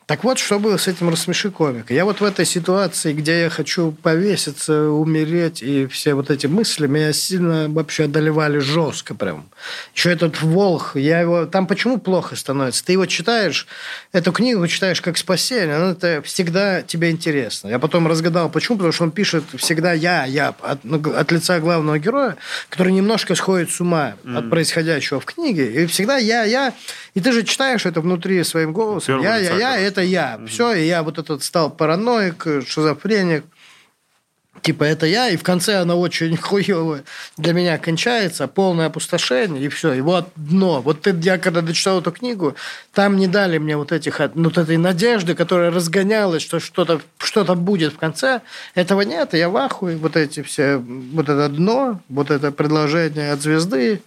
Так 0.07 0.23
вот, 0.23 0.39
что 0.39 0.61
было 0.61 0.77
с 0.77 0.87
этим 0.87 1.09
«Рассмеши 1.09 1.51
комика». 1.51 1.93
Я 1.93 2.05
вот 2.05 2.21
в 2.21 2.25
этой 2.25 2.47
ситуации, 2.47 3.13
где 3.13 3.41
я 3.41 3.51
хочу 3.51 3.91
повеситься, 3.91 4.89
умереть, 4.89 5.65
и 5.65 5.89
все 5.89 6.15
вот 6.15 6.31
эти 6.31 6.47
мысли 6.47 6.87
меня 6.87 7.13
сильно 7.13 7.69
вообще 7.69 8.05
одолевали 8.05 8.61
жестко 8.61 9.17
прям. 9.17 9.49
Еще 9.97 10.13
этот 10.13 10.41
«Волх», 10.41 10.95
я 10.95 11.19
его... 11.19 11.47
Там 11.47 11.67
почему 11.67 11.99
плохо 11.99 12.37
становится? 12.37 12.85
Ты 12.85 12.93
его 12.93 13.07
читаешь, 13.07 13.67
эту 14.13 14.31
книгу 14.31 14.65
читаешь 14.69 15.01
как 15.01 15.19
спасение, 15.19 15.75
она 15.75 15.91
это 15.91 16.23
всегда 16.23 16.83
тебе 16.83 17.11
интересно. 17.11 17.67
Я 17.67 17.81
потом 17.81 18.07
разгадал, 18.07 18.49
почему, 18.49 18.77
потому 18.77 18.93
что 18.93 19.03
он 19.03 19.11
пишет 19.11 19.43
всегда 19.57 19.93
«я», 19.93 20.25
«я» 20.25 20.55
от, 20.63 20.85
ну, 20.85 21.03
от 21.17 21.33
лица 21.33 21.59
главного 21.59 21.99
героя, 21.99 22.37
который 22.69 22.93
немножко 22.93 23.35
сходит 23.35 23.73
с 23.73 23.81
ума 23.81 24.15
от 24.25 24.51
происходящего 24.51 25.19
в 25.19 25.25
книге, 25.25 25.83
и 25.83 25.87
всегда 25.87 26.17
«я», 26.17 26.45
«я», 26.45 26.75
и 27.15 27.21
ты 27.21 27.33
же 27.33 27.43
читаешь 27.43 27.87
это 27.87 28.01
внутри 28.01 28.45
своим 28.45 28.73
голосом. 28.73 29.21
Я, 29.21 29.39
я, 29.39 29.77
я. 29.77 29.96
Это 29.97 30.03
я. 30.03 30.39
Все, 30.47 30.75
и 30.75 30.87
я 30.87 31.03
вот 31.03 31.19
этот 31.19 31.43
стал 31.43 31.71
параноик, 31.71 32.47
шизофреник. 32.67 33.45
Типа, 34.63 34.85
это 34.85 35.07
я, 35.07 35.29
и 35.29 35.37
в 35.37 35.43
конце 35.43 35.77
она 35.77 35.95
очень 35.95 36.37
хуево 36.43 37.01
для 37.37 37.53
меня 37.53 37.79
кончается, 37.79 38.49
полное 38.49 38.87
опустошение, 38.87 39.63
и 39.63 39.69
все, 39.69 39.93
и 39.93 40.01
вот 40.01 40.29
дно. 40.35 40.81
Вот 40.81 41.03
ты, 41.03 41.15
я 41.23 41.39
когда 41.39 41.61
дочитал 41.61 42.01
эту 42.01 42.11
книгу, 42.11 42.57
там 42.93 43.17
не 43.17 43.27
дали 43.27 43.59
мне 43.59 43.77
вот 43.77 43.93
этих, 43.93 44.19
вот 44.19 44.59
этой 44.59 44.77
надежды, 44.77 45.35
которая 45.35 45.71
разгонялась, 45.71 46.43
что 46.43 46.59
что-то 46.59 47.01
что 47.19 47.45
будет 47.55 47.93
в 47.93 47.99
конце. 47.99 48.41
Этого 48.75 49.03
нет, 49.03 49.35
и 49.35 49.39
я 49.39 49.49
в 49.49 49.57
ахуе. 49.57 49.97
Вот 49.97 50.17
эти 50.17 50.43
все, 50.43 50.79
вот 50.79 51.29
это 51.29 51.49
дно, 51.49 52.01
вот 52.09 52.31
это 52.31 52.51
предложение 52.51 53.33
от 53.33 53.43
звезды, 53.43 54.03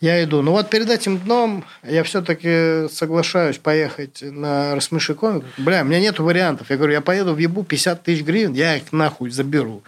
я 0.00 0.22
иду. 0.22 0.42
Но 0.42 0.52
вот 0.52 0.70
перед 0.70 0.90
этим 0.90 1.18
дном 1.18 1.64
я 1.82 2.02
все-таки 2.04 2.88
соглашаюсь 2.92 3.58
поехать 3.58 4.22
на 4.22 4.74
рассмеши 4.74 5.14
комик. 5.14 5.44
Бля, 5.56 5.82
у 5.82 5.84
меня 5.84 6.00
нет 6.00 6.18
вариантов. 6.18 6.70
Я 6.70 6.76
говорю, 6.76 6.92
я 6.92 7.00
поеду 7.00 7.34
в 7.34 7.38
ебу 7.38 7.64
50 7.64 8.02
тысяч 8.02 8.22
гривен, 8.22 8.52
я 8.52 8.76
их 8.76 8.92
нахуй 8.92 9.30
заберу. 9.30 9.82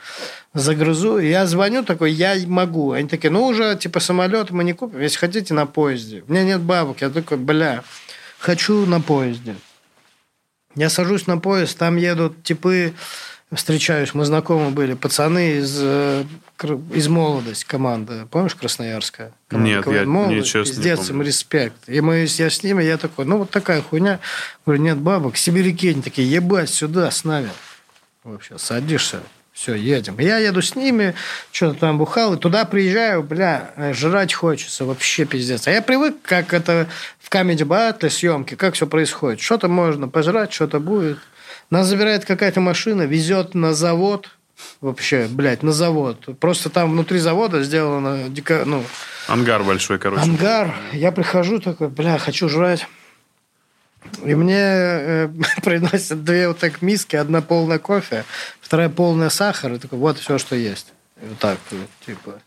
Загрызу. 0.55 1.19
Я 1.19 1.47
звоню 1.47 1.83
такой, 1.83 2.13
я 2.13 2.35
могу. 2.47 2.93
Они 2.93 3.09
такие, 3.09 3.31
ну 3.31 3.45
уже 3.45 3.77
типа 3.77 4.01
самолет 4.01 4.51
мы 4.51 4.65
не 4.65 4.73
купим, 4.73 5.01
если 5.01 5.19
хотите 5.19 5.53
на 5.55 5.67
поезде. 5.67 6.25
У 6.27 6.33
меня 6.33 6.45
нет 6.45 6.61
бабок. 6.61 7.03
Я 7.03 7.11
такой, 7.11 7.37
бля, 7.37 7.85
хочу 8.39 8.87
на 8.87 9.01
поезде. 9.01 9.57
Я 10.77 10.91
сажусь 10.91 11.27
на 11.27 11.39
поезд, 11.39 11.79
там 11.79 11.97
едут 11.97 12.43
типы, 12.43 12.93
встречаюсь, 13.55 14.13
мы 14.13 14.25
знакомы 14.25 14.71
были, 14.71 14.95
пацаны 14.95 15.59
из, 15.59 15.79
э, 15.81 16.25
из 16.93 17.07
молодость 17.09 17.65
команда. 17.65 18.27
Помнишь 18.31 18.55
Красноярская? 18.57 19.33
Команда 19.49 19.71
Нет, 19.71 19.85
КВН 19.85 19.95
я- 19.97 20.05
«Молодость», 20.05 20.37
я 20.37 20.43
честно 20.43 20.71
не 20.73 20.77
Пиздец, 20.77 20.99
помню. 20.99 21.13
им 21.15 21.23
респект. 21.23 21.77
И 21.89 22.01
мы, 22.01 22.27
я 22.29 22.51
с 22.51 22.63
ними, 22.65 22.83
я 22.83 22.97
такой, 22.99 23.25
ну 23.25 23.39
вот 23.39 23.51
такая 23.51 23.83
хуйня. 23.83 24.19
Говорю, 24.65 24.83
нет 24.83 24.99
бабок. 24.99 25.37
Сибиряки, 25.37 25.91
они 25.91 26.03
такие, 26.03 26.29
ебать, 26.31 26.71
сюда 26.71 27.11
с 27.11 27.25
нами. 27.25 27.51
Вообще, 28.25 28.59
садишься, 28.59 29.21
все, 29.53 29.75
едем. 29.75 30.19
Я 30.19 30.39
еду 30.39 30.61
с 30.61 30.75
ними, 30.75 31.15
что-то 31.53 31.79
там 31.79 31.99
бухал, 31.99 32.35
и 32.35 32.39
туда 32.39 32.65
приезжаю, 32.65 33.23
бля, 33.23 33.73
жрать 33.95 34.35
хочется, 34.35 34.85
вообще 34.85 35.25
пиздец. 35.25 35.69
А 35.69 35.71
я 35.71 35.81
привык, 35.83 36.17
как 36.23 36.53
это 36.53 36.89
в 37.21 37.31
Comedy 37.31 37.59
Battle 37.65 38.11
съемки, 38.11 38.57
как 38.57 38.75
все 38.75 38.89
происходит. 38.89 39.41
Что-то 39.41 39.69
можно 39.69 40.09
пожрать, 40.09 40.53
что-то 40.53 40.81
будет. 40.81 41.19
Нас 41.71 41.87
забирает 41.87 42.25
какая-то 42.25 42.61
машина, 42.61 43.03
везет 43.03 43.55
на 43.55 43.75
завод, 43.75 44.31
вообще, 44.81 45.27
блядь, 45.29 45.63
на 45.63 45.73
завод. 45.73 46.39
Просто 46.39 46.71
там 46.71 46.93
внутри 46.93 47.19
завода 47.19 47.63
сделано, 47.63 48.29
дика- 48.29 48.65
ну, 48.65 48.85
Ангар 49.29 49.65
большой, 49.65 49.99
короче. 49.99 50.23
ангар. 50.23 50.75
Я 50.93 51.11
прихожу 51.13 51.59
такой, 51.59 51.89
бля, 51.89 52.19
хочу 52.19 52.49
жрать. 52.49 52.87
И 54.25 54.35
мне 54.37 54.57
э, 54.61 55.29
приносят 55.65 56.23
две 56.23 56.47
вот 56.49 56.59
так 56.59 56.81
миски, 56.83 57.17
одна 57.17 57.43
полная 57.43 57.81
кофе, 57.81 58.25
вторая 58.61 58.89
полная 58.89 59.31
сахара. 59.31 59.75
И 59.75 59.79
такой, 59.79 59.99
вот 59.99 60.19
все, 60.19 60.39
что 60.39 60.55
есть. 60.55 60.93
И 61.21 61.27
вот 61.27 61.39
так, 61.39 61.59
типа. 62.07 62.41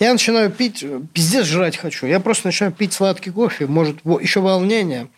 Я 0.00 0.12
начинаю 0.12 0.50
пить, 0.50 0.82
э, 0.82 1.00
пиздец 1.12 1.46
жрать 1.46 1.76
хочу. 1.76 2.06
Я 2.06 2.18
просто 2.18 2.48
начинаю 2.48 2.72
пить 2.72 2.92
сладкий 2.92 3.30
кофе, 3.30 3.66
может, 3.66 3.98
еще 4.20 4.40
волнение. 4.40 5.08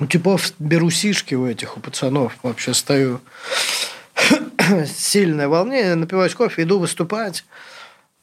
У 0.00 0.06
типов 0.06 0.52
беру 0.60 0.90
сишки 0.90 1.34
у 1.34 1.46
этих, 1.46 1.76
у 1.76 1.80
пацанов. 1.80 2.36
Вообще 2.42 2.72
стою. 2.72 3.20
Сильное 4.86 5.48
волнение, 5.48 5.96
напиваюсь 5.96 6.34
кофе, 6.34 6.62
иду 6.62 6.78
выступать. 6.78 7.44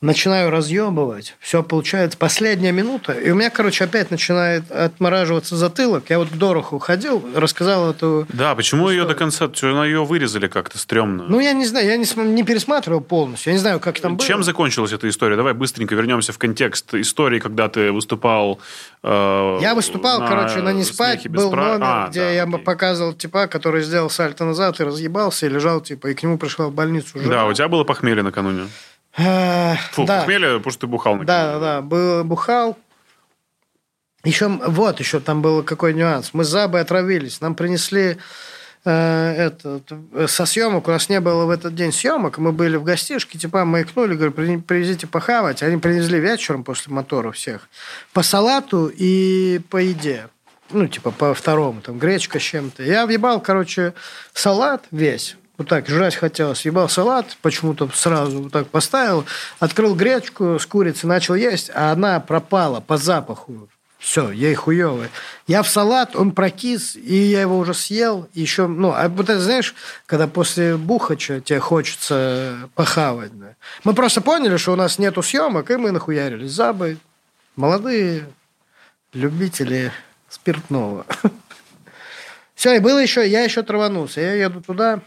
Начинаю 0.06 0.52
разъебывать. 0.52 1.36
Все 1.40 1.64
получается. 1.64 2.18
Последняя 2.18 2.72
минута. 2.72 3.14
И 3.14 3.32
у 3.32 3.36
меня, 3.36 3.50
короче, 3.50 3.84
опять 3.84 4.12
начинает 4.12 4.72
отмораживаться 4.72 5.56
затылок. 5.56 6.10
Я 6.10 6.20
вот 6.20 6.30
к 6.30 6.34
Дороху 6.34 6.80
ходил, 6.80 7.24
рассказал 7.36 7.92
эту... 7.92 8.28
Да, 8.30 8.56
почему 8.56 8.90
ее 8.90 9.06
до 9.06 9.16
конца... 9.16 9.50
Что 9.52 9.84
ее 9.84 10.06
вырезали 10.06 10.48
как-то 10.48 10.78
стрёмно? 10.78 11.26
Ну, 11.28 11.40
я 11.40 11.54
не 11.54 11.66
знаю, 11.66 11.88
я 11.88 11.98
не, 11.98 12.06
не 12.32 12.44
пересматривал 12.44 13.02
полностью. 13.02 13.52
Я 13.52 13.54
не 13.56 13.62
знаю, 13.62 13.80
как 13.80 14.00
там 14.00 14.18
было. 14.18 14.28
Чем 14.28 14.44
закончилась 14.44 14.92
эта 14.94 15.10
история? 15.10 15.36
Давай 15.36 15.54
быстренько 15.54 15.96
вернемся 15.96 16.32
в 16.34 16.38
контекст 16.38 16.94
истории, 16.94 17.40
когда 17.40 17.68
ты 17.70 17.92
выступал... 17.92 18.60
э, 19.04 19.58
Я 19.62 19.76
выступал, 19.76 20.20
короче, 20.20 20.62
на 20.62 20.72
«Не 20.74 20.84
спать». 20.84 21.22
«Смехе 21.22 21.30
без 21.30 21.42
Был 21.44 21.52
прав». 21.52 21.68
номер, 21.74 21.86
А, 21.88 22.08
где 22.10 22.20
да, 22.22 22.30
я 22.32 22.44
окей. 22.44 22.58
показывал 22.60 23.14
типа, 23.14 23.48
который 23.48 23.82
сделал 23.84 24.10
сальто 24.10 24.46
назад 24.46 24.80
и 24.80 24.84
разъебался, 24.84 25.46
и 25.46 25.50
лежал, 25.50 25.82
типа, 25.82 26.08
и 26.08 26.14
к 26.14 26.24
нему 26.24 26.38
пришла 26.38 26.68
в 26.68 26.74
больницу 26.74 27.20
жена. 27.20 27.30
Да, 27.30 27.46
у 27.46 27.54
тебя 27.54 27.68
было 27.68 27.84
похмелье 27.84 28.24
накануне. 28.24 28.68
А, 29.18 29.76
Фу, 29.92 30.06
да. 30.06 30.20
похмелье, 30.20 30.58
потому 30.58 30.72
что 30.72 30.82
ты 30.82 30.88
бухал. 30.88 31.18
Да, 31.20 31.54
да, 31.54 31.60
да. 31.60 31.82
Был, 31.82 32.24
бухал. 32.24 32.78
Еще, 34.24 34.48
вот 34.48 35.00
еще 35.00 35.20
там 35.20 35.42
был 35.42 35.64
какой 35.64 35.94
нюанс. 35.94 36.32
Мы 36.34 36.44
с 36.44 36.48
Забой 36.48 36.82
отравились. 36.82 37.42
Нам 37.42 37.56
принесли 37.56 38.18
э, 38.84 39.34
этот, 39.38 39.84
э, 39.92 40.28
со 40.28 40.46
съемок. 40.46 40.88
У 40.88 40.92
нас 40.92 41.10
не 41.10 41.20
было 41.20 41.46
в 41.46 41.50
этот 41.52 41.76
день 41.76 41.94
съемок. 41.94 42.40
Мы 42.40 42.52
были 42.52 42.76
в 42.76 42.84
гостишке, 42.84 43.38
типа 43.38 43.64
маякнули, 43.64 44.16
говорю, 44.16 44.32
привезите 44.62 45.08
похавать. 45.08 45.64
Они 45.64 45.78
привезли 45.78 46.20
вечером 46.20 46.64
после 46.64 46.92
мотора 46.92 47.32
всех. 47.32 47.70
По 48.14 48.24
салату 48.24 48.92
и 48.94 49.62
по 49.70 49.78
еде. 49.78 50.28
Ну, 50.72 50.88
типа 50.88 51.12
по 51.12 51.36
второму, 51.36 51.82
там 51.82 52.00
гречка 52.00 52.40
с 52.40 52.44
чем-то. 52.44 52.82
Я 52.82 53.06
въебал, 53.06 53.40
короче, 53.40 53.94
салат 54.34 54.86
весь 54.90 55.38
вот 55.58 55.68
так 55.68 55.88
жрать 55.88 56.16
хотелось. 56.16 56.66
Ебал 56.66 56.90
салат, 56.90 57.38
почему-то 57.42 57.90
сразу 57.94 58.44
вот 58.44 58.52
так 58.52 58.68
поставил, 58.68 59.26
открыл 59.60 59.96
гречку 59.96 60.60
с 60.60 60.66
курицей, 60.66 61.08
начал 61.08 61.36
есть, 61.36 61.72
а 61.74 61.92
она 61.92 62.20
пропала 62.20 62.80
по 62.80 62.98
запаху. 62.98 63.70
Все, 64.06 64.30
ей 64.30 64.54
хуёвый. 64.54 65.10
Я 65.48 65.64
в 65.64 65.68
салат, 65.68 66.16
он 66.16 66.32
прокис, 66.32 66.96
и 66.96 67.16
я 67.16 67.42
его 67.42 67.58
уже 67.58 67.74
съел. 67.74 68.30
Еще, 68.34 68.68
ну, 68.68 68.94
а 68.96 69.10
вот 69.10 69.30
это, 69.32 69.40
знаешь, 69.40 69.74
когда 70.06 70.28
после 70.28 70.78
бухача 70.78 71.42
тебе 71.42 71.60
хочется 71.60 72.70
похавать. 72.76 73.38
Да. 73.40 73.56
Мы 73.84 73.96
просто 73.96 74.22
поняли, 74.22 74.58
что 74.58 74.74
у 74.74 74.76
нас 74.76 75.00
нету 75.00 75.24
съемок, 75.24 75.72
и 75.72 75.78
мы 75.78 75.90
нахуярились. 75.90 76.52
Забы, 76.52 76.98
молодые 77.56 78.28
любители 79.12 79.92
спиртного. 80.30 81.08
Все, 82.54 82.76
и 82.76 82.80
было 82.80 83.00
еще, 83.00 83.28
я 83.28 83.42
еще 83.42 83.64
траванулся. 83.64 84.22
Я 84.22 84.34
еду 84.34 84.62
туда, 84.62 85.00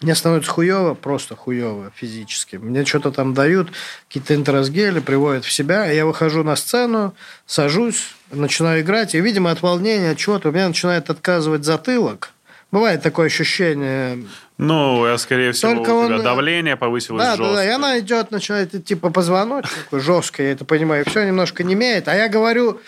мне 0.00 0.14
становится 0.14 0.50
хуево, 0.50 0.94
просто 0.94 1.36
хуево 1.36 1.92
физически. 1.94 2.56
Мне 2.56 2.84
что-то 2.86 3.12
там 3.12 3.34
дают, 3.34 3.68
какие-то 4.08 4.34
интеросгели, 4.34 5.00
приводят 5.00 5.44
в 5.44 5.52
себя. 5.52 5.90
Я 5.90 6.06
выхожу 6.06 6.42
на 6.42 6.56
сцену, 6.56 7.14
сажусь, 7.46 8.14
начинаю 8.30 8.80
играть, 8.80 9.14
и, 9.14 9.20
видимо, 9.20 9.50
от 9.50 9.60
волнения, 9.60 10.12
от 10.12 10.18
чего-то 10.18 10.48
у 10.48 10.52
меня 10.52 10.68
начинает 10.68 11.10
отказывать 11.10 11.64
затылок. 11.64 12.30
Бывает 12.72 13.02
такое 13.02 13.26
ощущение. 13.26 14.24
Ну, 14.56 15.04
я, 15.06 15.18
скорее 15.18 15.52
всего, 15.52 15.74
Только 15.74 15.90
у 15.90 16.06
тебя 16.06 16.16
он... 16.16 16.22
давление 16.22 16.76
повысилось 16.76 17.22
да, 17.22 17.36
жестко. 17.36 17.44
Да, 17.44 17.54
да, 17.56 17.64
и 17.64 17.68
она 17.68 17.98
идет, 17.98 18.30
начинает 18.30 18.74
идти 18.74 18.94
по 18.94 19.10
позвоночнику, 19.10 20.00
жестко, 20.00 20.42
я 20.42 20.52
это 20.52 20.64
понимаю, 20.64 21.04
все 21.06 21.24
немножко 21.24 21.64
не 21.64 21.74
имеет. 21.74 22.06
А 22.08 22.14
я 22.14 22.28
говорю, 22.28 22.80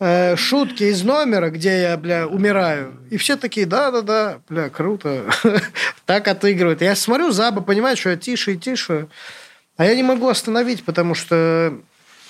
э, 0.00 0.36
шутки 0.36 0.84
из 0.84 1.02
номера, 1.04 1.50
где 1.50 1.82
я, 1.82 1.96
бля, 1.96 2.26
умираю. 2.26 2.94
И 3.10 3.16
все 3.16 3.36
такие, 3.36 3.66
да-да-да, 3.66 4.40
бля, 4.48 4.68
круто. 4.68 5.30
так 6.06 6.26
отыгрывают. 6.26 6.80
Я 6.80 6.96
смотрю, 6.96 7.30
Заба 7.30 7.60
понимает, 7.60 7.98
что 7.98 8.10
я 8.10 8.16
тише 8.16 8.54
и 8.54 8.58
тише. 8.58 9.06
А 9.76 9.84
я 9.84 9.94
не 9.94 10.02
могу 10.02 10.28
остановить, 10.28 10.84
потому 10.84 11.14
что 11.14 11.78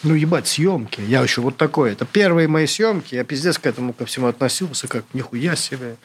ну, 0.03 0.15
ебать, 0.15 0.47
съемки. 0.47 1.01
Я 1.01 1.23
еще 1.23 1.41
вот 1.41 1.57
такой. 1.57 1.93
Это 1.93 2.07
первые 2.07 2.49
мои 2.49 2.67
съемки. 2.67 3.15
Я 3.15 3.25
пиздец 3.25 3.59
к 3.59 3.67
этому 3.67 3.93
ко 3.93 4.07
всему 4.07 4.29
относился, 4.29 4.89
как 4.89 5.05
нихуя 5.13 5.57
себе. 5.57 5.97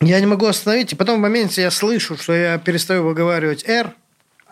Я 0.00 0.18
не 0.18 0.26
могу 0.26 0.46
остановить. 0.46 0.92
И 0.92 0.96
потом 0.96 1.18
в 1.18 1.22
моменте 1.22 1.62
я 1.62 1.70
слышу, 1.70 2.16
что 2.16 2.32
я 2.32 2.58
перестаю 2.58 3.04
выговаривать 3.04 3.68
«Р», 3.68 3.94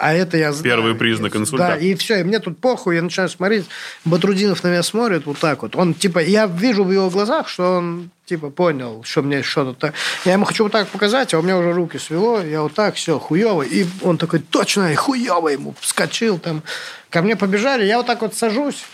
а 0.00 0.14
это 0.14 0.36
я 0.38 0.52
знаю. 0.52 0.64
Первый 0.64 0.94
признак 0.94 1.36
инсульта. 1.36 1.68
Да, 1.68 1.76
и 1.76 1.94
все, 1.94 2.20
и 2.20 2.22
мне 2.24 2.38
тут 2.38 2.58
похуй, 2.58 2.96
я 2.96 3.02
начинаю 3.02 3.28
смотреть, 3.28 3.66
Батрудинов 4.04 4.64
на 4.64 4.68
меня 4.68 4.82
смотрит 4.82 5.26
вот 5.26 5.38
так 5.38 5.62
вот. 5.62 5.76
Он, 5.76 5.92
типа, 5.92 6.20
я 6.20 6.46
вижу 6.46 6.84
в 6.84 6.90
его 6.90 7.10
глазах, 7.10 7.48
что 7.48 7.76
он, 7.76 8.10
типа, 8.24 8.50
понял, 8.50 9.02
что 9.04 9.22
мне 9.22 9.42
что-то 9.42 9.78
так. 9.78 9.94
Я 10.24 10.32
ему 10.32 10.46
хочу 10.46 10.64
вот 10.64 10.72
так 10.72 10.88
показать, 10.88 11.34
а 11.34 11.38
у 11.38 11.42
меня 11.42 11.58
уже 11.58 11.72
руки 11.72 11.98
свело, 11.98 12.40
я 12.40 12.62
вот 12.62 12.72
так, 12.74 12.94
все, 12.94 13.18
хуево. 13.18 13.62
И 13.62 13.86
он 14.02 14.16
такой, 14.16 14.40
точно, 14.40 14.90
и 14.90 14.94
хуево 14.94 15.48
ему, 15.48 15.74
вскочил 15.80 16.38
там. 16.38 16.62
Ко 17.10 17.20
мне 17.22 17.36
побежали, 17.36 17.84
я 17.84 17.98
вот 17.98 18.06
так 18.06 18.22
вот 18.22 18.34
сажусь, 18.34 18.84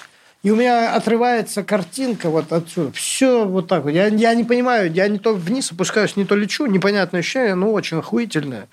и 0.43 0.51
у 0.51 0.57
меня 0.57 0.95
отрывается 0.95 1.65
картинка 1.65 2.31
вот 2.31 2.53
отсюда. 2.53 2.93
Все 2.93 3.45
вот 3.45 3.69
так 3.69 3.85
вот. 3.85 3.91
Я, 3.91 4.07
я 4.07 4.35
не 4.35 4.45
понимаю, 4.45 4.93
я 4.93 5.09
не 5.09 5.19
то 5.19 5.35
вниз 5.35 5.73
опускаюсь, 5.73 6.17
не 6.17 6.25
то 6.25 6.37
лечу. 6.37 6.67
Непонятное 6.67 7.21
ощущение, 7.21 7.55
но 7.55 7.73
очень 7.73 7.99
охуительное. 7.99 8.69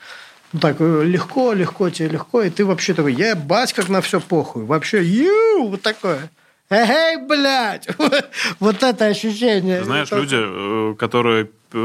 Ну, 0.53 0.59
так 0.59 0.77
э, 0.79 1.03
легко, 1.03 1.53
легко 1.53 1.89
тебе 1.89 2.09
легко, 2.09 2.43
и 2.43 2.49
ты 2.51 2.63
вообще 2.63 2.93
такой, 2.93 3.13
я 3.13 3.35
бать 3.35 3.73
как 3.73 3.89
на 3.89 4.01
все 4.01 4.19
похуй. 4.19 4.65
Вообще, 4.65 5.03
ю, 5.03 5.67
вот 5.67 5.81
такое. 5.81 6.29
Эй, 6.69 7.17
блядь! 7.17 7.87
вот 8.59 8.83
это 8.83 9.05
ощущение. 9.05 9.83
Знаешь, 9.83 10.07
это... 10.07 10.17
люди, 10.17 10.37
э, 10.39 10.95
которые 10.97 11.49
э, 11.71 11.77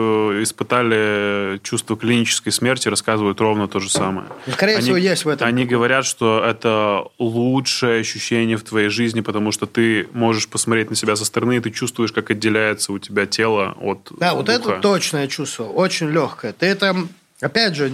испытали 0.43 1.59
чувство 1.63 1.97
клинической 1.97 2.53
смерти, 2.53 2.89
рассказывают 2.89 3.41
ровно 3.41 3.69
то 3.69 3.81
же 3.81 3.91
самое. 3.91 4.29
Скорее 4.53 4.75
они, 4.75 4.83
всего, 4.83 4.97
есть 4.97 5.25
в 5.25 5.29
этом. 5.29 5.49
Они 5.49 5.65
говорят, 5.65 6.05
что 6.05 6.45
это 6.45 7.05
лучшее 7.19 8.01
ощущение 8.01 8.57
в 8.57 8.65
твоей 8.65 8.89
жизни, 8.89 9.21
потому 9.21 9.51
что 9.51 9.67
ты 9.67 10.09
можешь 10.13 10.49
посмотреть 10.49 10.91
на 10.91 10.97
себя 10.97 11.17
со 11.17 11.25
стороны, 11.25 11.57
и 11.57 11.61
ты 11.61 11.71
чувствуешь, 11.71 12.13
как 12.13 12.31
отделяется 12.31 12.93
у 12.93 12.99
тебя 12.99 13.27
тело 13.27 13.77
от 13.81 14.11
Да, 14.19 14.31
духа. 14.31 14.37
вот 14.37 14.49
это 14.49 14.81
точное 14.81 15.27
чувство, 15.27 15.65
очень 15.65 16.11
легкое. 16.11 16.53
Ты 16.53 16.67
это, 16.67 16.97
опять 17.41 17.75
же, 17.75 17.93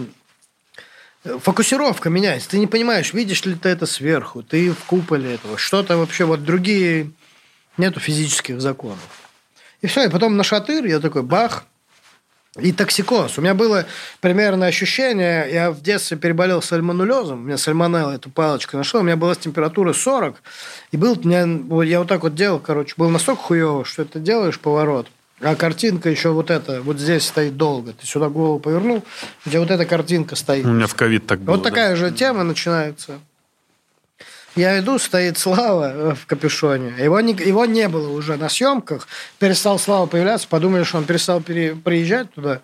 фокусировка 1.24 2.10
меняется. 2.10 2.50
Ты 2.50 2.58
не 2.58 2.66
понимаешь, 2.66 3.12
видишь 3.12 3.44
ли 3.44 3.54
ты 3.54 3.70
это 3.70 3.86
сверху, 3.86 4.42
ты 4.42 4.70
в 4.70 4.84
куполе 4.84 5.34
этого, 5.34 5.58
что-то 5.58 5.96
вообще, 5.96 6.24
вот 6.24 6.44
другие, 6.44 7.10
нету 7.76 8.00
физических 8.00 8.60
законов. 8.60 8.98
И 9.80 9.86
все, 9.86 10.04
и 10.04 10.10
потом 10.10 10.36
на 10.36 10.44
шатыр 10.44 10.84
я 10.84 11.00
такой, 11.00 11.22
бах, 11.22 11.64
и 12.58 12.72
токсикоз. 12.72 13.36
У 13.36 13.40
меня 13.40 13.54
было 13.54 13.84
примерно 14.20 14.66
ощущение, 14.66 15.48
я 15.52 15.70
в 15.72 15.82
детстве 15.82 16.16
переболел 16.16 16.62
сальмонеллезом, 16.62 17.40
у 17.40 17.42
меня 17.42 17.58
сальмонелла 17.58 18.12
эту 18.12 18.30
палочку 18.30 18.76
нашел, 18.76 19.00
у 19.00 19.02
меня 19.02 19.16
была 19.16 19.34
температура 19.34 19.92
40, 19.92 20.40
и 20.92 20.96
был, 20.96 21.16
меня, 21.16 21.84
я 21.84 21.98
вот 21.98 22.08
так 22.08 22.22
вот 22.22 22.34
делал, 22.34 22.60
короче, 22.60 22.94
был 22.96 23.10
настолько 23.10 23.42
хуево, 23.42 23.84
что 23.84 24.04
ты 24.04 24.20
делаешь 24.20 24.60
поворот– 24.60 25.08
а 25.40 25.56
картинка 25.56 26.08
еще 26.08 26.30
вот 26.30 26.50
эта, 26.50 26.80
вот 26.82 26.98
здесь 26.98 27.26
стоит 27.26 27.56
долго. 27.56 27.92
Ты 27.92 28.06
сюда 28.06 28.28
голову 28.28 28.58
повернул, 28.58 29.02
где 29.44 29.58
вот 29.58 29.70
эта 29.70 29.84
картинка 29.84 30.36
стоит. 30.36 30.64
У 30.64 30.68
меня 30.68 30.86
в 30.86 30.94
ковид 30.94 31.26
так 31.26 31.40
было. 31.40 31.56
Вот 31.56 31.64
такая 31.64 31.90
да. 31.90 31.96
же 31.96 32.10
тема 32.12 32.44
начинается. 32.44 33.20
Я 34.56 34.78
иду, 34.78 34.98
стоит 34.98 35.36
Слава 35.36 35.92
э, 35.92 36.14
в 36.14 36.26
капюшоне. 36.26 36.94
Его 36.98 37.20
не, 37.20 37.32
его 37.32 37.64
не 37.64 37.88
было 37.88 38.10
уже 38.10 38.36
на 38.36 38.48
съемках. 38.48 39.08
Перестал 39.40 39.80
Слава 39.80 40.06
появляться. 40.06 40.46
Подумали, 40.46 40.84
что 40.84 40.98
он 40.98 41.04
перестал 41.04 41.40
пере, 41.40 41.74
приезжать 41.74 42.32
туда. 42.32 42.60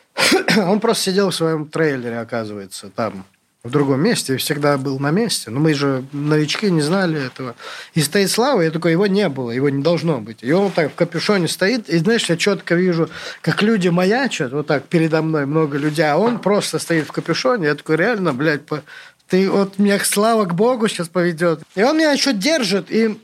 он 0.56 0.80
просто 0.80 1.04
сидел 1.04 1.30
в 1.30 1.34
своем 1.34 1.66
трейлере, 1.68 2.18
оказывается, 2.18 2.90
там 2.90 3.24
в 3.64 3.70
другом 3.70 4.00
месте, 4.00 4.36
всегда 4.38 4.76
был 4.76 4.98
на 4.98 5.12
месте. 5.12 5.48
Но 5.48 5.60
мы 5.60 5.72
же 5.72 6.04
новички 6.10 6.68
не 6.68 6.82
знали 6.82 7.24
этого. 7.24 7.54
И 7.94 8.00
стоит 8.00 8.28
Слава, 8.28 8.62
я 8.62 8.72
такой, 8.72 8.90
его 8.90 9.06
не 9.06 9.28
было, 9.28 9.52
его 9.52 9.68
не 9.68 9.84
должно 9.84 10.18
быть. 10.18 10.38
И 10.40 10.50
он 10.50 10.72
так 10.72 10.90
в 10.90 10.94
капюшоне 10.96 11.46
стоит, 11.46 11.88
и 11.88 11.98
знаешь, 11.98 12.24
я 12.24 12.36
четко 12.36 12.74
вижу, 12.74 13.08
как 13.40 13.62
люди 13.62 13.86
маячат, 13.86 14.50
вот 14.50 14.66
так 14.66 14.86
передо 14.86 15.22
мной 15.22 15.46
много 15.46 15.78
людей, 15.78 16.10
а 16.10 16.16
он 16.16 16.40
просто 16.40 16.80
стоит 16.80 17.06
в 17.06 17.12
капюшоне. 17.12 17.68
Я 17.68 17.76
такой, 17.76 17.94
реально, 17.96 18.34
блядь, 18.34 18.66
по... 18.66 18.82
ты 19.28 19.48
вот 19.48 19.78
меня 19.78 20.00
слава 20.00 20.44
к 20.44 20.54
Богу 20.54 20.88
сейчас 20.88 21.08
поведет. 21.08 21.60
И 21.76 21.84
он 21.84 21.98
меня 21.98 22.10
еще 22.10 22.32
держит, 22.32 22.90
и 22.90 23.16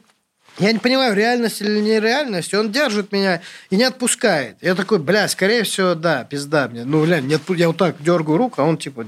я 0.61 0.71
не 0.71 0.79
понимаю, 0.79 1.17
реальность 1.17 1.61
или 1.63 1.81
нереальность. 1.81 2.55
Он 2.55 2.71
держит 2.71 3.11
меня 3.11 3.41
и 3.71 3.77
не 3.77 3.85
отпускает. 3.85 4.57
Я 4.61 4.77
такой, 4.77 5.01
бля, 5.01 5.27
скорее 5.27 5.65
всего, 5.65 5.97
да, 5.97 6.23
пизда 6.23 6.69
мне. 6.69 6.85
Ну, 6.85 7.05
бля, 7.05 7.21
нет, 7.21 7.43
я 7.49 7.67
вот 7.67 7.77
так 7.77 7.97
дергаю 8.01 8.39
руку, 8.39 8.63
а 8.63 8.65
он 8.65 8.79
типа 8.79 9.07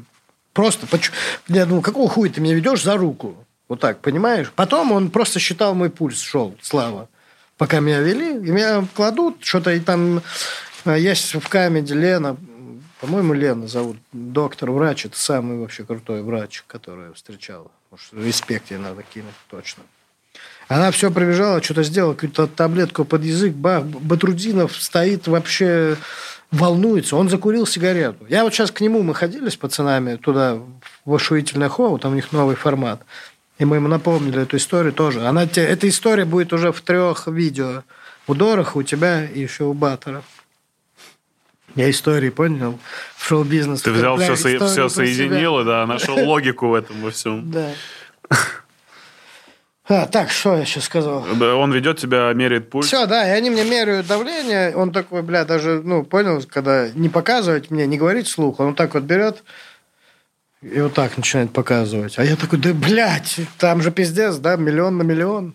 Просто, 0.60 0.86
я 1.48 1.64
думаю, 1.64 1.80
какого 1.80 2.06
хуя 2.06 2.30
ты 2.30 2.42
меня 2.42 2.54
ведешь 2.54 2.82
за 2.82 2.98
руку? 2.98 3.34
Вот 3.66 3.80
так, 3.80 4.00
понимаешь? 4.00 4.52
Потом 4.54 4.92
он 4.92 5.10
просто 5.10 5.38
считал 5.38 5.74
мой 5.74 5.88
пульс, 5.88 6.20
шел, 6.20 6.54
слава. 6.60 7.08
Пока 7.56 7.80
меня 7.80 8.00
вели, 8.00 8.32
и 8.32 8.50
меня 8.50 8.86
кладут, 8.94 9.38
что-то 9.40 9.70
и 9.70 9.80
там 9.80 10.20
э, 10.84 11.00
есть 11.00 11.34
в 11.34 11.48
камеди 11.48 11.94
Лена, 11.94 12.36
по-моему, 13.00 13.32
Лена 13.32 13.68
зовут, 13.68 13.96
доктор, 14.12 14.70
врач, 14.70 15.06
это 15.06 15.18
самый 15.18 15.58
вообще 15.58 15.82
крутой 15.84 16.22
врач, 16.22 16.62
который 16.66 17.06
я 17.06 17.12
встречал. 17.14 17.70
Может, 17.90 18.12
респект 18.12 18.70
ей 18.70 18.76
надо 18.76 19.02
кинуть, 19.02 19.32
точно. 19.48 19.84
Она 20.68 20.90
все 20.90 21.10
пробежала, 21.10 21.62
что-то 21.62 21.84
сделала, 21.84 22.12
какую-то 22.12 22.48
таблетку 22.48 23.06
под 23.06 23.24
язык, 23.24 23.54
бах, 23.54 23.84
Батрудинов 23.84 24.76
стоит 24.76 25.26
вообще 25.26 25.96
волнуется, 26.50 27.16
он 27.16 27.28
закурил 27.28 27.66
сигарету. 27.66 28.26
Я 28.28 28.44
вот 28.44 28.52
сейчас 28.52 28.70
к 28.70 28.80
нему, 28.80 29.02
мы 29.02 29.14
ходили 29.14 29.48
с 29.48 29.56
пацанами 29.56 30.16
туда, 30.16 30.58
в 31.04 31.14
ошуительное 31.14 31.68
хоу, 31.68 31.98
там 31.98 32.12
у 32.12 32.14
них 32.14 32.32
новый 32.32 32.56
формат. 32.56 33.02
И 33.58 33.64
мы 33.64 33.76
ему 33.76 33.88
напомнили 33.88 34.42
эту 34.42 34.56
историю 34.56 34.92
тоже. 34.92 35.26
Она, 35.26 35.44
эта 35.44 35.88
история 35.88 36.24
будет 36.24 36.52
уже 36.52 36.72
в 36.72 36.80
трех 36.80 37.26
видео. 37.26 37.82
У 38.26 38.34
Дороха, 38.34 38.78
у 38.78 38.82
тебя 38.82 39.26
и 39.26 39.40
еще 39.40 39.64
у 39.64 39.74
Баттера. 39.74 40.22
Я 41.76 41.88
истории 41.90 42.30
понял 42.30 42.78
в 43.16 43.26
шоу-бизнес. 43.26 43.82
Ты 43.82 43.92
взял 43.92 44.16
все, 44.16 44.34
все 44.34 44.88
соединил, 44.88 45.64
да, 45.64 45.86
нашел 45.86 46.18
логику 46.18 46.68
в 46.68 46.74
этом 46.74 47.00
во 47.02 47.10
всем. 47.10 47.50
Да. 47.50 47.70
А, 49.92 50.06
так, 50.06 50.30
что 50.30 50.56
я 50.56 50.64
сейчас 50.64 50.84
сказал? 50.84 51.26
Он 51.40 51.72
ведет 51.72 51.98
тебя, 51.98 52.32
меряет 52.32 52.70
пульс. 52.70 52.86
Все, 52.86 53.06
да, 53.06 53.26
и 53.26 53.32
они 53.32 53.50
мне 53.50 53.64
меряют 53.64 54.06
давление. 54.06 54.74
Он 54.76 54.92
такой, 54.92 55.22
бля, 55.22 55.44
даже, 55.44 55.82
ну, 55.82 56.04
понял, 56.04 56.40
когда 56.48 56.88
не 56.90 57.08
показывать 57.08 57.72
мне, 57.72 57.88
не 57.88 57.98
говорить 57.98 58.28
слух, 58.28 58.60
он 58.60 58.68
вот 58.68 58.76
так 58.76 58.94
вот 58.94 59.02
берет 59.02 59.42
и 60.62 60.80
вот 60.80 60.94
так 60.94 61.16
начинает 61.16 61.52
показывать. 61.52 62.20
А 62.20 62.24
я 62.24 62.36
такой, 62.36 62.60
да, 62.60 62.72
блядь, 62.72 63.40
там 63.58 63.82
же 63.82 63.90
пиздец, 63.90 64.36
да, 64.36 64.54
миллион 64.54 64.96
на 64.96 65.02
миллион. 65.02 65.54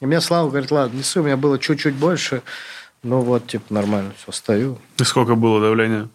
И 0.00 0.06
мне 0.06 0.20
Слава 0.20 0.48
говорит, 0.48 0.70
ладно, 0.70 0.98
неси, 0.98 1.18
у 1.18 1.24
меня 1.24 1.36
было 1.36 1.58
чуть-чуть 1.58 1.94
больше. 1.94 2.42
Ну 3.02 3.20
вот, 3.22 3.48
типа, 3.48 3.74
нормально, 3.74 4.12
все, 4.16 4.30
стою. 4.30 4.78
И 4.98 5.02
сколько 5.02 5.34
было 5.34 5.60
давление? 5.60 6.08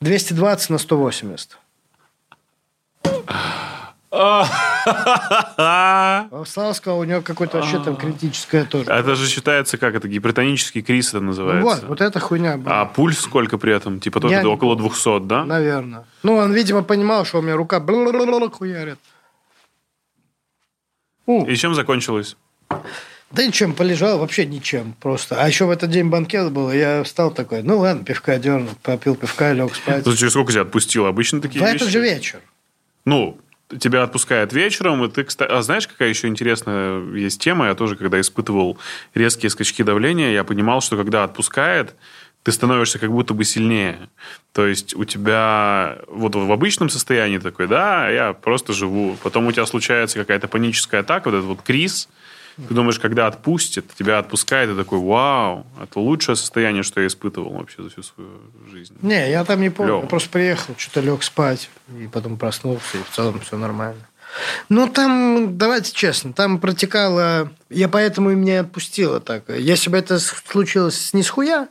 220 0.00 0.70
на 0.70 0.78
180. 0.78 1.58
А 4.14 4.44
Слава 6.46 6.72
сказал, 6.74 6.98
у 7.00 7.04
него 7.04 7.22
какое-то 7.22 7.58
вообще 7.58 7.82
там 7.82 7.96
критическое 7.96 8.64
тоже. 8.64 8.90
Это 8.90 9.14
же 9.14 9.26
считается 9.26 9.78
как? 9.78 9.94
Это 9.94 10.06
гипертонический 10.06 10.82
криз 10.82 11.08
это 11.08 11.18
Вот, 11.18 11.24
называется. 11.24 11.86
вот 11.86 12.00
эта 12.00 12.20
хуйня 12.20 12.58
была. 12.58 12.82
А 12.82 12.84
пульс 12.84 13.18
сколько 13.20 13.56
при 13.58 13.74
этом? 13.74 14.00
Типа 14.00 14.20
тоже 14.20 14.46
около 14.46 14.76
200, 14.76 15.20
да? 15.20 15.44
Наверное. 15.44 16.04
Ну, 16.22 16.34
он, 16.36 16.52
видимо, 16.52 16.82
понимал, 16.82 17.24
что 17.24 17.38
у 17.38 17.42
меня 17.42 17.56
рука 17.56 17.80
хуярит. 17.80 18.98
И 21.26 21.56
чем 21.56 21.74
закончилось? 21.74 22.36
Да 23.30 23.46
ничем, 23.46 23.72
полежал, 23.72 24.18
вообще 24.18 24.44
ничем 24.44 24.94
просто. 25.00 25.42
А 25.42 25.48
еще 25.48 25.64
в 25.64 25.70
этот 25.70 25.88
день 25.90 26.10
банкет 26.10 26.52
был, 26.52 26.70
я 26.70 27.02
встал 27.02 27.30
такой, 27.30 27.62
ну 27.62 27.78
ладно, 27.78 28.04
пивка 28.04 28.36
дернул, 28.38 28.68
попил 28.82 29.14
пивка, 29.14 29.52
лег 29.54 29.74
спать. 29.74 30.04
Ну, 30.04 30.14
через 30.14 30.32
сколько 30.32 30.52
тебя 30.52 30.62
отпустило? 30.62 31.08
Обычно 31.08 31.38
В 31.38 31.42
такие 31.42 31.64
этот 31.64 31.80
вещи. 31.80 31.92
же 31.92 32.00
вечер. 32.00 32.40
Ну, 33.06 33.38
тебя 33.78 34.02
отпускают 34.02 34.52
вечером, 34.52 35.04
и 35.04 35.10
ты. 35.10 35.26
А 35.40 35.62
знаешь, 35.62 35.86
какая 35.86 36.08
еще 36.08 36.28
интересная 36.28 37.02
есть 37.14 37.40
тема? 37.40 37.66
Я 37.66 37.74
тоже, 37.74 37.96
когда 37.96 38.20
испытывал 38.20 38.78
резкие 39.14 39.50
скачки 39.50 39.82
давления, 39.82 40.32
я 40.32 40.44
понимал, 40.44 40.80
что 40.80 40.96
когда 40.96 41.24
отпускает, 41.24 41.94
ты 42.42 42.50
становишься 42.50 42.98
как 42.98 43.10
будто 43.10 43.34
бы 43.34 43.44
сильнее. 43.44 44.08
То 44.52 44.66
есть 44.66 44.94
у 44.96 45.04
тебя 45.04 45.98
вот 46.08 46.34
в 46.34 46.50
обычном 46.50 46.88
состоянии 46.90 47.38
такой, 47.38 47.68
да, 47.68 48.08
я 48.08 48.32
просто 48.32 48.72
живу. 48.72 49.16
Потом 49.22 49.46
у 49.46 49.52
тебя 49.52 49.66
случается 49.66 50.18
какая-то 50.18 50.48
паническая 50.48 51.02
атака, 51.02 51.30
вот 51.30 51.36
этот 51.36 51.46
вот 51.46 51.62
криз. 51.62 52.08
Ты 52.56 52.74
думаешь, 52.74 52.98
когда 52.98 53.26
отпустит, 53.26 53.94
тебя 53.98 54.18
отпускает, 54.18 54.70
и 54.70 54.76
такой, 54.76 54.98
вау, 54.98 55.66
это 55.82 56.00
лучшее 56.00 56.36
состояние, 56.36 56.82
что 56.82 57.00
я 57.00 57.06
испытывал 57.06 57.50
вообще 57.50 57.82
за 57.82 57.90
всю 57.90 58.02
свою 58.02 58.30
жизнь. 58.70 58.94
Не, 59.02 59.30
я 59.30 59.44
там 59.44 59.60
не 59.60 59.70
помню, 59.70 59.92
Клёво. 59.92 60.02
я 60.02 60.08
просто 60.08 60.28
приехал, 60.30 60.74
что-то 60.76 61.00
лег 61.00 61.22
спать, 61.22 61.70
и 61.98 62.06
потом 62.06 62.36
проснулся, 62.36 62.98
и 62.98 63.02
в 63.02 63.14
целом 63.14 63.40
все 63.40 63.56
нормально. 63.56 64.06
Ну, 64.68 64.88
там, 64.88 65.58
давайте 65.58 65.92
честно, 65.92 66.32
там 66.32 66.58
протекало... 66.58 67.50
Я 67.68 67.88
поэтому 67.88 68.30
и 68.30 68.34
меня 68.34 68.60
отпустило 68.60 69.20
так. 69.20 69.48
Если 69.48 69.90
бы 69.90 69.96
это 69.96 70.18
случилось 70.18 71.12
не 71.12 71.22
с 71.22 71.28
хуя, 71.28 71.68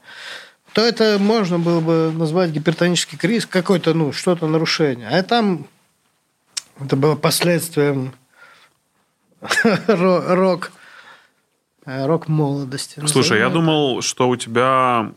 то 0.73 0.81
это 0.81 1.17
можно 1.19 1.59
было 1.59 1.79
бы 1.79 2.11
назвать 2.15 2.51
гипертонический 2.51 3.17
криз, 3.17 3.45
какой-то, 3.45 3.93
ну, 3.93 4.13
что-то 4.13 4.47
нарушение. 4.47 5.09
А 5.09 5.21
там 5.23 5.67
это 6.79 6.95
было 6.95 7.15
последствием 7.15 8.13
рок, 9.87 10.71
э, 11.85 12.05
рок 12.05 12.27
молодости. 12.27 13.01
Слушай, 13.07 13.39
я 13.39 13.49
думал, 13.49 14.01
что 14.01 14.29
у 14.29 14.35
тебя 14.35 15.11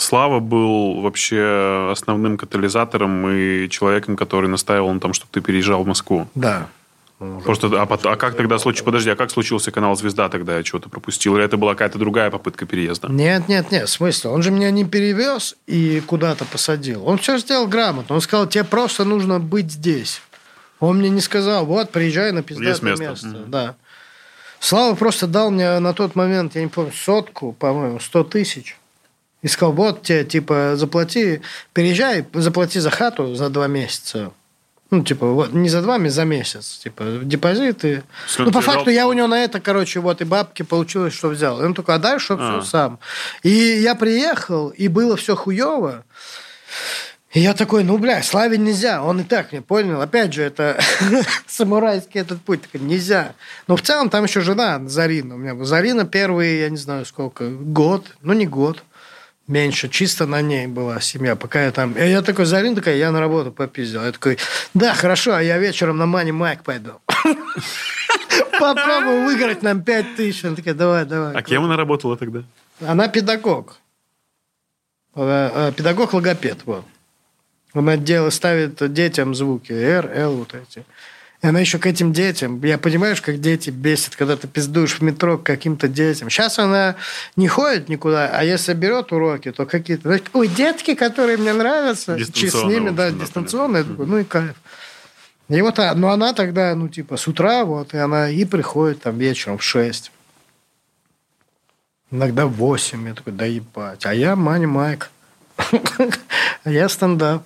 Слава 0.00 0.40
был 0.40 1.00
вообще 1.02 1.90
основным 1.92 2.38
катализатором 2.38 3.28
и 3.28 3.68
человеком, 3.68 4.16
который 4.16 4.48
настаивал 4.48 4.92
на 4.92 5.00
том, 5.00 5.12
чтобы 5.12 5.30
ты 5.30 5.40
переезжал 5.40 5.84
в 5.84 5.86
Москву. 5.86 6.26
Да. 6.34 6.68
Просто, 7.44 7.66
а, 7.66 7.82
а 7.82 8.16
как 8.16 8.34
тогда 8.34 8.58
случилось? 8.58 8.86
Подожди, 8.86 9.10
а 9.10 9.16
как 9.16 9.30
случился 9.30 9.70
канал 9.70 9.94
Звезда 9.94 10.30
тогда? 10.30 10.56
Я 10.56 10.62
чего-то 10.62 10.88
пропустил? 10.88 11.36
Или 11.36 11.44
это 11.44 11.58
была 11.58 11.72
какая-то 11.72 11.98
другая 11.98 12.30
попытка 12.30 12.64
переезда? 12.64 13.08
Нет, 13.08 13.46
нет, 13.46 13.70
нет, 13.70 13.88
в 13.88 13.92
смысле? 13.92 14.30
Он 14.30 14.42
же 14.42 14.50
меня 14.50 14.70
не 14.70 14.86
перевез 14.86 15.54
и 15.66 16.02
куда-то 16.06 16.46
посадил. 16.46 17.06
Он 17.06 17.18
все 17.18 17.36
сделал 17.36 17.66
грамотно. 17.66 18.14
Он 18.14 18.22
сказал, 18.22 18.46
тебе 18.46 18.64
просто 18.64 19.04
нужно 19.04 19.38
быть 19.38 19.70
здесь. 19.70 20.22
Он 20.80 20.98
мне 20.98 21.10
не 21.10 21.20
сказал, 21.20 21.66
вот, 21.66 21.90
приезжай 21.90 22.32
на 22.32 22.42
пиздатое 22.42 22.90
место. 22.90 23.04
место. 23.10 23.26
Мгм. 23.26 23.50
Да. 23.50 23.76
Слава 24.58 24.94
просто 24.94 25.26
дал 25.26 25.50
мне 25.50 25.78
на 25.78 25.92
тот 25.94 26.16
момент, 26.16 26.54
я 26.54 26.62
не 26.62 26.68
помню, 26.68 26.92
сотку, 26.92 27.52
по-моему, 27.52 28.00
сто 28.00 28.24
тысяч. 28.24 28.76
И 29.42 29.48
сказал, 29.48 29.72
вот 29.72 30.02
тебе, 30.02 30.24
типа, 30.24 30.72
заплати, 30.76 31.40
переезжай, 31.72 32.26
заплати 32.34 32.78
за 32.80 32.90
хату 32.90 33.34
за 33.34 33.48
два 33.48 33.68
месяца. 33.68 34.32
Ну, 34.90 35.04
типа, 35.04 35.26
вот, 35.26 35.52
не 35.52 35.68
за 35.68 35.82
два 35.82 35.98
месяца, 35.98 36.16
за 36.16 36.24
месяц. 36.24 36.78
Типа, 36.78 37.04
депозиты. 37.22 38.02
Он 38.38 38.46
Ну, 38.46 38.52
по 38.52 38.60
факту, 38.60 38.90
я 38.90 39.06
у 39.06 39.12
него 39.12 39.28
на 39.28 39.44
это, 39.44 39.60
короче, 39.60 40.00
вот 40.00 40.20
и 40.20 40.24
бабки 40.24 40.62
получилось, 40.62 41.14
что 41.14 41.28
взял. 41.28 41.60
И 41.62 41.64
он 41.64 41.74
такой, 41.74 41.94
а 41.94 41.98
дальше 41.98 42.36
А. 42.38 42.60
все 42.60 42.68
сам. 42.68 42.98
И 43.42 43.50
я 43.50 43.94
приехал, 43.94 44.68
и 44.68 44.88
было 44.88 45.16
все 45.16 45.36
хуево. 45.36 46.04
И 47.32 47.38
я 47.38 47.54
такой, 47.54 47.84
ну, 47.84 47.96
бля, 47.96 48.22
Славе 48.24 48.58
нельзя. 48.58 49.04
Он 49.04 49.20
и 49.20 49.24
так 49.24 49.52
не 49.52 49.60
понял. 49.60 50.00
Опять 50.00 50.32
же, 50.32 50.42
это 50.42 50.80
самурайский 51.46 52.20
этот 52.20 52.40
путь. 52.40 52.62
Такой, 52.62 52.80
нельзя. 52.80 53.34
Но 53.68 53.76
в 53.76 53.82
целом 53.82 54.10
там 54.10 54.24
еще 54.24 54.40
жена 54.40 54.80
Зарина. 54.86 55.36
У 55.36 55.38
меня 55.38 55.54
была 55.54 55.64
Зарина 55.64 56.04
первый, 56.04 56.58
я 56.58 56.70
не 56.70 56.76
знаю 56.76 57.06
сколько, 57.06 57.48
год. 57.48 58.06
Ну, 58.22 58.32
не 58.32 58.46
год. 58.46 58.82
Меньше. 59.46 59.88
Чисто 59.88 60.26
на 60.26 60.42
ней 60.42 60.66
была 60.66 61.00
семья. 61.00 61.36
Пока 61.36 61.64
я 61.64 61.70
там... 61.70 61.92
И 61.92 62.08
я 62.08 62.22
такой, 62.22 62.46
Зарина 62.46 62.74
такая, 62.74 62.96
я 62.96 63.12
на 63.12 63.20
работу 63.20 63.52
попиздил. 63.52 64.04
Я 64.04 64.10
такой, 64.10 64.38
да, 64.74 64.92
хорошо, 64.94 65.34
а 65.34 65.42
я 65.42 65.58
вечером 65.58 65.98
на 65.98 66.06
Мани 66.06 66.32
Майк 66.32 66.64
пойду. 66.64 67.00
Попробую 68.58 69.24
выиграть 69.24 69.62
нам 69.62 69.82
5 69.82 70.16
тысяч. 70.16 70.44
Она 70.44 70.56
такая, 70.56 70.74
давай, 70.74 71.04
давай. 71.04 71.34
А 71.34 71.42
кем 71.42 71.64
она 71.64 71.76
работала 71.76 72.16
тогда? 72.16 72.42
Она 72.80 73.06
педагог. 73.06 73.76
Э, 75.14 75.68
э, 75.68 75.72
Педагог-логопед, 75.76 76.58
вот. 76.64 76.84
Она 77.72 77.96
делает, 77.96 78.34
ставит 78.34 78.92
детям 78.92 79.34
звуки. 79.34 79.72
Р, 79.72 80.10
Л, 80.14 80.36
вот 80.38 80.54
эти. 80.54 80.84
И 81.42 81.46
она 81.46 81.60
еще 81.60 81.78
к 81.78 81.86
этим 81.86 82.12
детям. 82.12 82.62
Я 82.62 82.76
понимаешь, 82.76 83.22
как 83.22 83.40
дети 83.40 83.70
бесит, 83.70 84.14
когда 84.16 84.36
ты 84.36 84.46
пиздуешь 84.46 84.98
в 84.98 85.00
метро 85.02 85.38
к 85.38 85.42
каким-то 85.44 85.88
детям. 85.88 86.28
Сейчас 86.28 86.58
она 86.58 86.96
не 87.36 87.48
ходит 87.48 87.88
никуда, 87.88 88.28
а 88.28 88.44
если 88.44 88.74
берет 88.74 89.10
уроки, 89.12 89.50
то 89.50 89.64
какие-то... 89.64 90.20
Ой, 90.34 90.48
детки, 90.48 90.94
которые 90.94 91.38
мне 91.38 91.52
нравятся. 91.54 92.18
Чи- 92.32 92.50
С 92.50 92.54
ними, 92.64 92.90
да, 92.90 93.10
дистанционно. 93.10 93.78
Я 93.78 93.84
такой, 93.84 94.06
ну 94.06 94.18
и 94.18 94.24
кайф. 94.24 94.54
И 95.48 95.60
вот, 95.62 95.78
ну, 95.78 96.08
она 96.08 96.32
тогда, 96.34 96.74
ну, 96.74 96.88
типа, 96.88 97.16
с 97.16 97.26
утра, 97.26 97.64
вот, 97.64 97.94
и 97.94 97.96
она 97.96 98.28
и 98.28 98.44
приходит 98.44 99.02
там 99.02 99.16
вечером 99.18 99.56
в 99.58 99.62
6. 99.64 100.12
Иногда 102.10 102.46
в 102.46 102.52
8. 102.52 103.08
Я 103.08 103.14
такой, 103.14 103.32
да 103.32 103.46
ебать. 103.46 104.04
А 104.04 104.12
я 104.12 104.36
Мани 104.36 104.66
Майк. 104.66 105.10
А 106.64 106.70
я 106.70 106.88
стендап. 106.90 107.42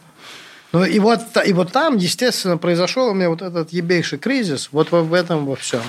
Ну, 0.74 0.84
и 0.84 0.98
вот, 0.98 1.20
и 1.46 1.52
вот 1.52 1.70
там, 1.70 1.98
естественно, 1.98 2.56
произошел 2.58 3.10
у 3.10 3.14
меня 3.14 3.28
вот 3.28 3.42
этот 3.42 3.72
ебейший 3.72 4.18
кризис. 4.18 4.70
Вот 4.72 4.90
в, 4.90 5.02
в 5.04 5.14
этом 5.14 5.46
во 5.46 5.54
всем. 5.54 5.82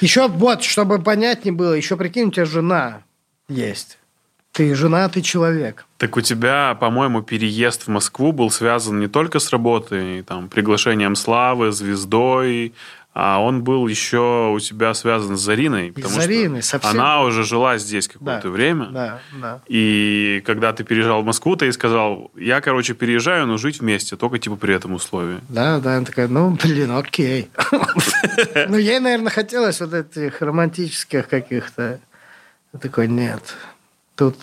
Еще 0.00 0.26
вот, 0.26 0.64
чтобы 0.64 1.00
понятнее 1.00 1.52
было, 1.52 1.74
еще 1.74 1.96
прикинь, 1.96 2.28
у 2.28 2.30
тебя 2.32 2.46
жена 2.46 3.02
есть. 3.48 3.98
Ты 4.50 4.74
женатый 4.74 5.22
человек. 5.22 5.86
Так 5.98 6.16
у 6.16 6.20
тебя, 6.20 6.76
по-моему, 6.80 7.22
переезд 7.22 7.82
в 7.82 7.88
Москву 7.88 8.32
был 8.32 8.50
связан 8.50 8.98
не 8.98 9.06
только 9.06 9.38
с 9.38 9.50
работой, 9.50 10.22
там, 10.22 10.48
приглашением 10.48 11.14
Славы, 11.14 11.70
звездой, 11.70 12.74
а 13.12 13.40
он 13.42 13.64
был 13.64 13.88
еще 13.88 14.52
у 14.54 14.60
тебя 14.60 14.94
связан 14.94 15.36
с 15.36 15.40
Зариной. 15.40 15.90
потому 15.92 16.12
что 16.12 16.22
Зариной, 16.22 16.62
совсем. 16.62 16.92
Она 16.92 17.22
уже 17.22 17.42
жила 17.44 17.76
здесь 17.76 18.06
какое-то 18.06 18.44
Да, 18.44 18.50
время. 18.50 18.86
Да, 18.86 19.20
да. 19.40 19.60
И 19.66 20.42
когда 20.46 20.72
ты 20.72 20.84
переезжал 20.84 21.22
в 21.22 21.24
Москву, 21.24 21.56
ты 21.56 21.66
ей 21.66 21.72
сказал, 21.72 22.30
я, 22.36 22.60
короче, 22.60 22.94
переезжаю, 22.94 23.46
но 23.46 23.56
жить 23.56 23.80
вместе, 23.80 24.16
только 24.16 24.38
типа 24.38 24.54
при 24.56 24.74
этом 24.74 24.94
условии. 24.94 25.40
Да, 25.48 25.80
да, 25.80 25.96
она 25.96 26.06
такая, 26.06 26.28
ну, 26.28 26.50
блин, 26.62 26.92
окей. 26.92 27.50
Ну, 28.68 28.76
ей, 28.78 29.00
наверное, 29.00 29.30
хотелось 29.30 29.80
вот 29.80 29.92
этих 29.92 30.40
романтических 30.40 31.28
каких-то. 31.28 31.98
Я 32.72 32.78
такой, 32.78 33.08
нет, 33.08 33.42
тут 34.14 34.36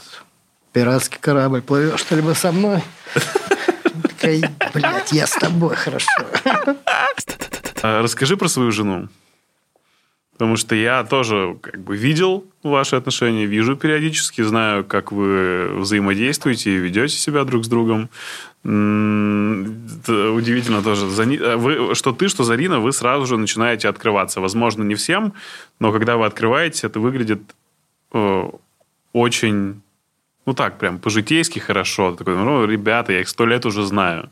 пиратский 0.73 1.17
корабль, 1.21 1.61
плывешь 1.61 2.01
что-либо 2.01 2.33
со 2.33 2.51
мной? 2.51 2.83
Такая, 4.19 4.51
блядь, 4.73 5.11
я 5.13 5.25
с 5.25 5.31
тобой, 5.31 5.75
хорошо. 5.75 6.09
А 7.81 8.01
Расскажи 8.01 8.37
про 8.37 8.47
свою 8.47 8.71
жену. 8.71 9.09
Потому 10.33 10.55
что 10.55 10.75
я 10.75 11.03
тоже 11.03 11.57
как 11.61 11.79
бы 11.79 11.97
видел 11.97 12.45
ваши 12.61 12.95
отношения, 12.95 13.47
вижу 13.47 13.75
периодически, 13.75 14.43
знаю, 14.43 14.85
как 14.85 15.11
вы 15.11 15.69
взаимодействуете 15.79 16.71
и 16.71 16.77
ведете 16.77 17.15
себя 17.15 17.43
друг 17.43 17.65
с 17.65 17.67
другом. 17.67 18.09
Это 18.61 20.31
Удивительно 20.31 20.83
тоже, 20.83 21.07
э, 21.07 21.55
вы, 21.55 21.95
что 21.95 22.11
ты, 22.11 22.27
что 22.27 22.43
Зарина, 22.43 22.79
вы 22.79 22.91
сразу 22.91 23.25
же 23.25 23.37
начинаете 23.37 23.89
открываться. 23.89 24.39
Возможно, 24.39 24.83
не 24.83 24.93
всем, 24.93 25.33
но 25.79 25.91
когда 25.91 26.17
вы 26.17 26.27
открываетесь, 26.27 26.83
это 26.83 26.99
выглядит 26.99 27.41
э, 28.13 28.43
очень, 29.13 29.81
ну 30.45 30.53
так, 30.53 30.77
прям 30.77 30.99
по-житейски 30.99 31.57
хорошо. 31.57 32.15
Такой, 32.15 32.35
ну, 32.35 32.65
ребята, 32.65 33.13
я 33.13 33.21
их 33.21 33.29
сто 33.29 33.45
лет 33.47 33.65
уже 33.65 33.83
знаю. 33.83 34.29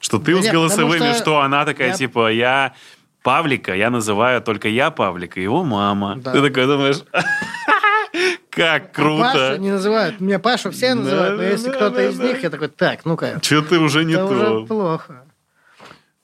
Что 0.00 0.18
ты 0.18 0.34
Да 0.34 0.40
с 0.40 0.44
нет, 0.44 0.52
голосовыми, 0.54 1.12
что... 1.12 1.14
что 1.14 1.40
она 1.40 1.64
такая, 1.64 1.88
я- 1.88 1.94
типа, 1.94 2.32
я 2.32 2.74
Павлика, 3.22 3.74
я 3.74 3.90
называю 3.90 4.40
только 4.40 4.68
я 4.68 4.90
Павлика, 4.90 5.38
его 5.38 5.62
мама. 5.62 6.16
Да. 6.16 6.32
Ты 6.32 6.42
такой 6.42 6.66
думаешь, 6.66 7.02
как 8.50 8.92
круто. 8.92 9.22
Паша 9.32 9.58
не 9.58 9.70
называют. 9.70 10.20
Меня 10.20 10.38
Паша 10.38 10.70
все 10.70 10.94
называют, 10.94 11.36
но 11.36 11.42
если 11.42 11.70
кто-то 11.70 12.02
из 12.08 12.18
них, 12.18 12.42
я 12.42 12.50
такой, 12.50 12.68
так, 12.68 13.04
ну-ка. 13.04 13.38
Что 13.42 13.62
ты 13.62 13.78
уже 13.78 14.04
не 14.04 14.14
то. 14.14 14.24
уже 14.26 14.66
плохо. 14.66 15.24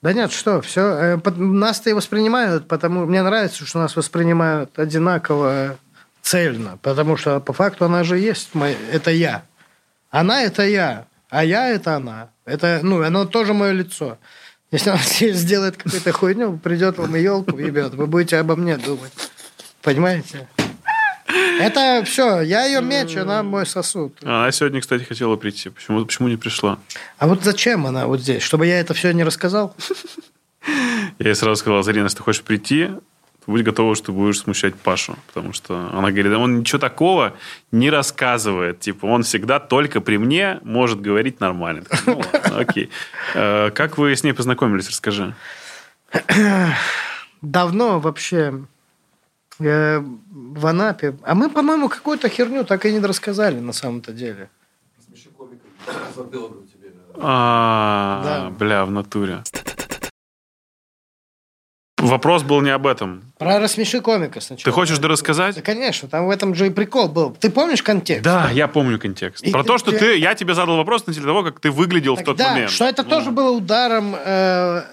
Да 0.01 0.13
нет, 0.13 0.31
что, 0.31 0.61
все. 0.61 1.19
Нас-то 1.35 1.89
и 1.89 1.93
воспринимают, 1.93 2.67
потому 2.67 3.05
мне 3.05 3.23
нравится, 3.23 3.65
что 3.65 3.79
нас 3.79 3.95
воспринимают 3.95 4.77
одинаково 4.77 5.77
цельно, 6.21 6.77
потому 6.81 7.15
что 7.17 7.39
по 7.39 7.53
факту 7.53 7.85
она 7.85 8.03
же 8.03 8.17
есть, 8.17 8.49
это 8.91 9.11
я. 9.11 9.43
Она– 10.09 10.41
это 10.43 10.65
я, 10.65 11.05
а 11.29 11.43
я– 11.43 11.69
это 11.69 11.95
она. 11.95 12.29
Это, 12.45 12.79
ну, 12.83 13.03
оно 13.03 13.25
тоже 13.25 13.53
мое 13.53 13.71
лицо. 13.71 14.17
Если 14.71 14.89
она 14.89 14.99
сделает 15.33 15.77
какую-то 15.77 16.11
хуйню, 16.11 16.57
придет 16.57 16.97
вам 16.97 17.15
елку 17.15 17.57
ебет, 17.57 17.93
вы 17.93 18.07
будете 18.07 18.37
обо 18.37 18.55
мне 18.55 18.77
думать. 18.77 19.11
Понимаете? 19.81 20.47
Это 21.59 22.03
все, 22.05 22.41
я 22.41 22.65
ее 22.65 22.81
меч, 22.81 23.15
она 23.17 23.43
мой 23.43 23.65
сосуд. 23.65 24.17
Она 24.23 24.51
сегодня, 24.51 24.79
кстати, 24.79 25.03
хотела 25.03 25.35
прийти. 25.35 25.69
Почему, 25.69 26.05
почему 26.05 26.27
не 26.29 26.37
пришла? 26.37 26.79
А 27.17 27.27
вот 27.27 27.43
зачем 27.43 27.85
она 27.85 28.07
вот 28.07 28.21
здесь? 28.21 28.43
Чтобы 28.43 28.67
я 28.67 28.79
это 28.79 28.93
все 28.93 29.11
не 29.11 29.23
рассказал? 29.23 29.75
Я 31.19 31.29
ей 31.29 31.35
сразу 31.35 31.59
сказал, 31.59 31.83
Зарина, 31.83 32.05
если 32.05 32.17
ты 32.17 32.23
хочешь 32.23 32.43
прийти, 32.43 32.91
будь 33.47 33.63
готова, 33.63 33.95
что 33.95 34.11
будешь 34.11 34.39
смущать 34.39 34.75
Пашу. 34.75 35.15
Потому 35.27 35.53
что 35.53 35.89
она 35.93 36.11
говорит, 36.11 36.33
он 36.33 36.59
ничего 36.59 36.79
такого 36.79 37.33
не 37.71 37.89
рассказывает. 37.89 38.79
Типа, 38.79 39.05
он 39.05 39.23
всегда 39.23 39.59
только 39.59 40.01
при 40.01 40.17
мне 40.17 40.59
может 40.63 41.01
говорить 41.01 41.39
нормально. 41.39 41.83
Ну, 42.05 42.21
ладно, 42.33 42.59
окей. 42.59 42.89
Э, 43.33 43.71
как 43.71 43.97
вы 43.97 44.15
с 44.15 44.23
ней 44.23 44.33
познакомились, 44.33 44.89
расскажи. 44.89 45.33
Давно 47.41 47.99
вообще 47.99 48.65
э, 49.59 49.99
в 49.99 50.65
Анапе. 50.65 51.17
А 51.23 51.33
мы, 51.33 51.49
по-моему, 51.49 51.89
какую-то 51.89 52.29
херню 52.29 52.63
так 52.65 52.85
и 52.85 52.91
не 52.91 52.99
рассказали 52.99 53.59
на 53.59 53.73
самом-то 53.73 54.11
деле. 54.11 54.49
А, 57.19 58.51
бля, 58.59 58.85
в 58.85 58.91
натуре. 58.91 59.43
Вопрос 61.97 62.43
был 62.43 62.61
не 62.61 62.69
об 62.69 62.85
этом. 62.85 63.23
Про 63.39 63.59
рассмеши 63.59 64.01
комика 64.01 64.39
сначала. 64.39 64.65
Ты 64.65 64.71
хочешь 64.71 64.99
да 64.99 65.07
рассказать? 65.07 65.55
Да, 65.55 65.61
конечно, 65.61 66.07
там 66.07 66.27
в 66.27 66.29
этом 66.29 66.53
же 66.53 66.67
и 66.67 66.69
прикол 66.69 67.07
был. 67.07 67.35
Ты 67.39 67.49
помнишь 67.49 67.81
контекст? 67.81 68.23
Да, 68.23 68.49
я 68.51 68.67
помню 68.67 68.99
контекст. 68.99 69.43
И 69.43 69.51
Про 69.51 69.63
ты, 69.63 69.67
то, 69.67 69.77
что 69.79 69.91
ты... 69.91 70.17
Я 70.17 70.35
тебе 70.35 70.53
задал 70.53 70.77
вопрос 70.77 71.07
на 71.07 71.13
того, 71.13 71.43
как 71.43 71.59
ты 71.59 71.71
выглядел 71.71 72.15
так, 72.15 72.23
в 72.23 72.25
тот 72.25 72.37
да, 72.37 72.51
момент. 72.51 72.71
что 72.71 72.85
это 72.85 73.03
ну. 73.03 73.09
тоже 73.09 73.31
было 73.31 73.49
ударом 73.49 74.15
э, 74.15 74.83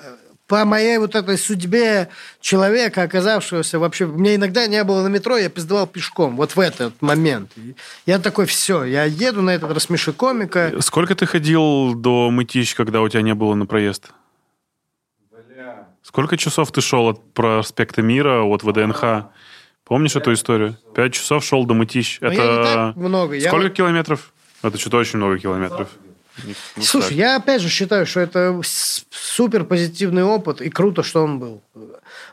по 0.46 0.64
моей 0.64 0.96
вот 0.96 1.14
этой 1.14 1.36
судьбе 1.36 2.09
человека, 2.40 3.02
оказавшегося 3.02 3.78
вообще... 3.78 4.07
Мне 4.07 4.36
иногда 4.36 4.66
не 4.66 4.82
было 4.82 5.02
на 5.02 5.09
метро, 5.09 5.36
я 5.36 5.50
пиздовал 5.50 5.86
пешком. 5.86 6.36
Вот 6.36 6.57
в 6.57 6.61
этот 6.61 7.02
момент. 7.02 7.52
Я 8.07 8.18
такой, 8.18 8.46
все, 8.46 8.84
я 8.84 9.05
еду 9.05 9.42
на 9.42 9.50
этот 9.50 9.70
рассмеши 9.72 10.14
комика. 10.14 10.72
Сколько 10.80 11.14
ты 11.14 11.26
ходил 11.26 11.94
до 11.94 12.30
Мытищ, 12.30 12.74
когда 12.74 13.02
у 13.02 13.09
тебя 13.11 13.20
не 13.20 13.34
было 13.34 13.55
на 13.55 13.66
проезд? 13.66 14.11
Сколько 16.15 16.37
часов 16.37 16.71
ты 16.71 16.81
шел 16.81 17.09
от 17.09 17.35
проспекта 17.35 18.01
Мира, 18.01 18.45
от 18.45 18.62
ВДНХ? 18.62 19.25
Помнишь 19.85 20.15
эту 20.15 20.33
историю? 20.33 20.77
Пять 20.95 21.12
часов 21.12 21.45
шел 21.45 21.67
до 21.67 21.75
Мытищ. 21.75 22.19
Но 22.21 22.29
Это 22.29 22.93
много. 22.95 23.41
Сколько 23.41 23.67
я... 23.67 23.71
километров? 23.71 24.33
Это 24.62 24.79
что-то 24.79 24.99
очень 24.99 25.17
много 25.17 25.41
километров. 25.41 25.89
Не, 26.43 26.55
не 26.76 26.85
Слушай, 26.85 27.11
так. 27.11 27.18
я 27.18 27.37
опять 27.37 27.61
же 27.61 27.68
считаю, 27.68 28.07
что 28.07 28.20
это 28.20 28.61
супер 28.64 29.64
позитивный 29.64 30.24
опыт, 30.24 30.61
и 30.61 30.68
круто, 30.68 31.03
что 31.03 31.22
он 31.22 31.39
был. 31.39 31.62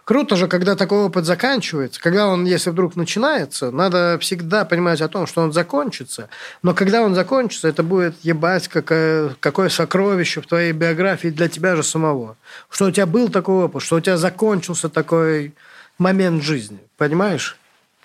Круто 0.04 0.36
же, 0.36 0.48
когда 0.48 0.76
такой 0.76 1.00
опыт 1.00 1.26
заканчивается, 1.26 2.02
когда 2.02 2.28
он, 2.28 2.46
если 2.46 2.72
вдруг 2.72 2.96
начинается, 2.96 3.70
надо 3.70 4.18
всегда 4.20 4.66
понимать 4.66 5.02
о 5.02 5.08
том, 5.08 5.28
что 5.28 5.42
он 5.42 5.54
закончится. 5.54 6.30
Но 6.64 6.74
когда 6.74 7.04
он 7.04 7.14
закончится, 7.14 7.68
это 7.68 7.84
будет 7.84 8.16
ебать 8.24 8.68
какое, 8.68 9.36
какое 9.40 9.70
сокровище 9.70 10.42
в 10.42 10.48
твоей 10.48 10.72
биографии 10.72 11.28
для 11.28 11.48
тебя 11.48 11.76
же 11.76 11.84
самого. 11.84 12.38
Что 12.70 12.86
у 12.86 12.92
тебя 12.92 13.06
был 13.06 13.30
такой 13.30 13.66
опыт, 13.66 13.84
что 13.84 13.98
у 13.98 14.02
тебя 14.02 14.18
закончился 14.18 14.90
такой 14.90 15.54
момент 16.00 16.44
жизни. 16.44 16.80
Понимаешь? 16.98 17.58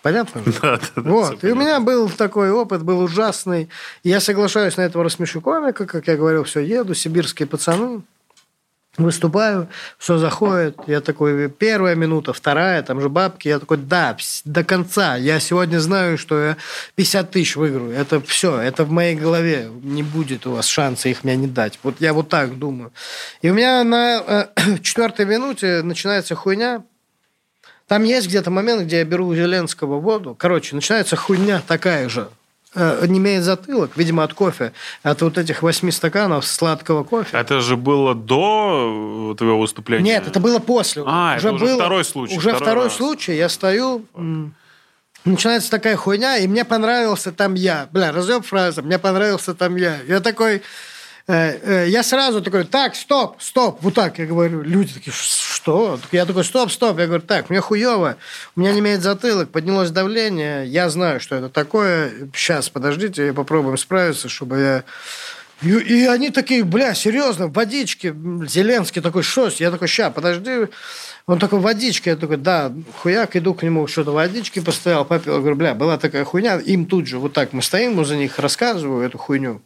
Понятно? 0.06 0.40
Да, 0.62 0.78
да, 0.94 1.02
вот. 1.02 1.42
И 1.42 1.50
у 1.50 1.56
меня 1.56 1.80
был 1.80 2.08
такой 2.08 2.52
опыт, 2.52 2.84
был 2.84 3.00
ужасный. 3.00 3.68
Я 4.04 4.20
соглашаюсь 4.20 4.76
на 4.76 4.82
этого 4.82 5.02
рассмешу 5.02 5.40
комика, 5.40 5.84
как 5.84 6.06
я 6.06 6.16
говорил, 6.16 6.44
все, 6.44 6.60
еду, 6.60 6.94
сибирские 6.94 7.48
пацаны. 7.48 8.02
Выступаю, 8.98 9.68
все 9.98 10.16
заходит, 10.16 10.78
я 10.86 11.00
такой, 11.00 11.50
первая 11.50 11.96
минута, 11.96 12.32
вторая, 12.32 12.82
там 12.82 13.00
же 13.00 13.08
бабки, 13.08 13.48
я 13.48 13.58
такой, 13.58 13.76
да, 13.78 14.16
до 14.44 14.64
конца, 14.64 15.16
я 15.16 15.38
сегодня 15.38 15.80
знаю, 15.80 16.16
что 16.16 16.40
я 16.40 16.56
50 16.94 17.30
тысяч 17.30 17.56
выиграю, 17.56 17.90
это 17.90 18.22
все, 18.22 18.58
это 18.58 18.84
в 18.84 18.90
моей 18.90 19.14
голове, 19.14 19.68
не 19.82 20.02
будет 20.02 20.46
у 20.46 20.52
вас 20.52 20.66
шанса 20.66 21.10
их 21.10 21.24
мне 21.24 21.36
не 21.36 21.46
дать, 21.46 21.78
вот 21.82 21.96
я 22.00 22.14
вот 22.14 22.30
так 22.30 22.58
думаю. 22.58 22.90
И 23.42 23.50
у 23.50 23.54
меня 23.54 23.84
на 23.84 24.22
э, 24.26 24.78
четвертой 24.82 25.26
минуте 25.26 25.82
начинается 25.82 26.34
хуйня, 26.34 26.82
там 27.88 28.04
есть 28.04 28.26
где-то 28.26 28.50
момент, 28.50 28.82
где 28.82 28.98
я 28.98 29.04
беру 29.04 29.26
у 29.26 29.34
Зеленского 29.34 30.00
воду. 30.00 30.34
Короче, 30.38 30.74
начинается 30.74 31.16
хуйня 31.16 31.62
такая 31.66 32.08
же. 32.08 32.28
Э, 32.74 33.06
не 33.06 33.18
имеет 33.18 33.42
затылок, 33.42 33.92
видимо, 33.96 34.22
от 34.22 34.34
кофе. 34.34 34.72
От 35.02 35.22
вот 35.22 35.38
этих 35.38 35.62
восьми 35.62 35.90
стаканов 35.90 36.44
сладкого 36.44 37.04
кофе. 37.04 37.36
Это 37.36 37.60
же 37.60 37.76
было 37.76 38.14
до 38.14 39.34
твоего 39.38 39.60
выступления? 39.60 40.04
Нет, 40.04 40.26
это 40.26 40.40
было 40.40 40.58
после. 40.58 41.02
А, 41.06 41.36
уже 41.36 41.48
это 41.48 41.56
уже 41.56 41.64
было, 41.64 41.76
второй 41.76 42.04
случай. 42.04 42.36
Уже 42.36 42.50
второй, 42.50 42.66
второй 42.66 42.90
случай. 42.90 43.36
Я 43.36 43.48
стою... 43.48 44.04
Начинается 45.24 45.72
такая 45.72 45.96
хуйня, 45.96 46.36
и 46.36 46.46
мне 46.46 46.64
понравился 46.64 47.32
там 47.32 47.54
я. 47.54 47.88
Бля, 47.90 48.12
разъем 48.12 48.42
фраза, 48.42 48.82
мне 48.82 48.98
понравился 48.98 49.54
там 49.54 49.74
я. 49.76 49.98
Я 50.06 50.20
такой... 50.20 50.62
Э, 51.28 51.58
э, 51.60 51.88
я 51.88 52.04
сразу 52.04 52.40
такой, 52.40 52.64
так, 52.64 52.94
стоп, 52.94 53.42
стоп, 53.42 53.78
вот 53.82 53.94
так 53.94 54.18
я 54.18 54.26
говорю. 54.26 54.62
Люди 54.62 54.94
такие, 54.94 55.12
что? 55.12 55.98
Я 56.12 56.24
такой, 56.24 56.44
стоп, 56.44 56.70
стоп. 56.70 56.98
Я 57.00 57.06
говорю, 57.06 57.22
так, 57.22 57.50
мне 57.50 57.60
хуево, 57.60 58.16
у 58.54 58.60
меня 58.60 58.72
не 58.72 58.78
имеет 58.78 59.02
затылок, 59.02 59.50
поднялось 59.50 59.90
давление, 59.90 60.66
я 60.66 60.88
знаю, 60.88 61.18
что 61.18 61.34
это 61.34 61.48
такое. 61.48 62.12
Сейчас, 62.32 62.68
подождите, 62.68 63.32
попробуем 63.32 63.76
справиться, 63.76 64.28
чтобы 64.28 64.58
я... 64.60 64.84
И, 65.62 65.70
и 65.70 66.06
они 66.06 66.30
такие, 66.30 66.62
бля, 66.62 66.94
серьезно, 66.94 67.48
водички. 67.48 68.14
Зеленский 68.46 69.02
такой, 69.02 69.22
что? 69.22 69.50
Я 69.56 69.70
такой, 69.72 69.88
ща, 69.88 70.10
подожди. 70.10 70.68
Он 71.26 71.38
такой, 71.40 71.58
водичка. 71.58 72.10
Я 72.10 72.16
такой, 72.16 72.36
да, 72.36 72.72
хуяк, 72.98 73.34
иду 73.34 73.54
к 73.54 73.62
нему, 73.62 73.86
что-то 73.88 74.12
водички 74.12 74.60
постоял, 74.60 75.04
попил. 75.04 75.32
Я 75.32 75.38
говорю, 75.40 75.56
бля, 75.56 75.74
была 75.74 75.96
такая 75.96 76.24
хуйня. 76.24 76.58
Им 76.58 76.84
тут 76.84 77.06
же 77.06 77.18
вот 77.18 77.32
так 77.32 77.54
мы 77.54 77.62
стоим, 77.62 77.94
мы 77.94 78.04
за 78.04 78.16
них 78.16 78.38
рассказываю 78.38 79.04
эту 79.04 79.16
хуйню. 79.16 79.62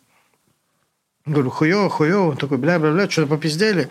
Говорю, 1.27 1.51
хуево, 1.51 1.89
хуево. 1.91 2.31
Он 2.31 2.37
такой, 2.37 2.59
бля-бля-бля, 2.59 3.09
что-то 3.09 3.29
попиздели. 3.29 3.89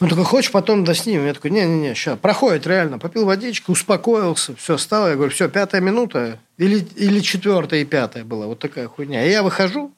Он 0.00 0.08
такой, 0.08 0.24
хочешь 0.24 0.50
потом 0.50 0.84
доснимем? 0.84 1.26
Я 1.26 1.34
такой, 1.34 1.50
не-не-не, 1.50 1.94
сейчас. 1.94 2.18
Проходит 2.18 2.66
реально. 2.66 2.98
Попил 2.98 3.24
водички, 3.24 3.70
успокоился. 3.70 4.54
Все, 4.56 4.76
стало. 4.76 5.08
Я 5.08 5.14
говорю, 5.14 5.30
все, 5.30 5.48
пятая 5.48 5.80
минута. 5.80 6.38
Или, 6.58 6.86
или 6.96 7.20
четвертая 7.20 7.80
и 7.80 7.84
пятая 7.84 8.24
была. 8.24 8.46
Вот 8.46 8.58
такая 8.58 8.88
хуйня. 8.88 9.24
И 9.24 9.30
я 9.30 9.42
выхожу. 9.42 9.92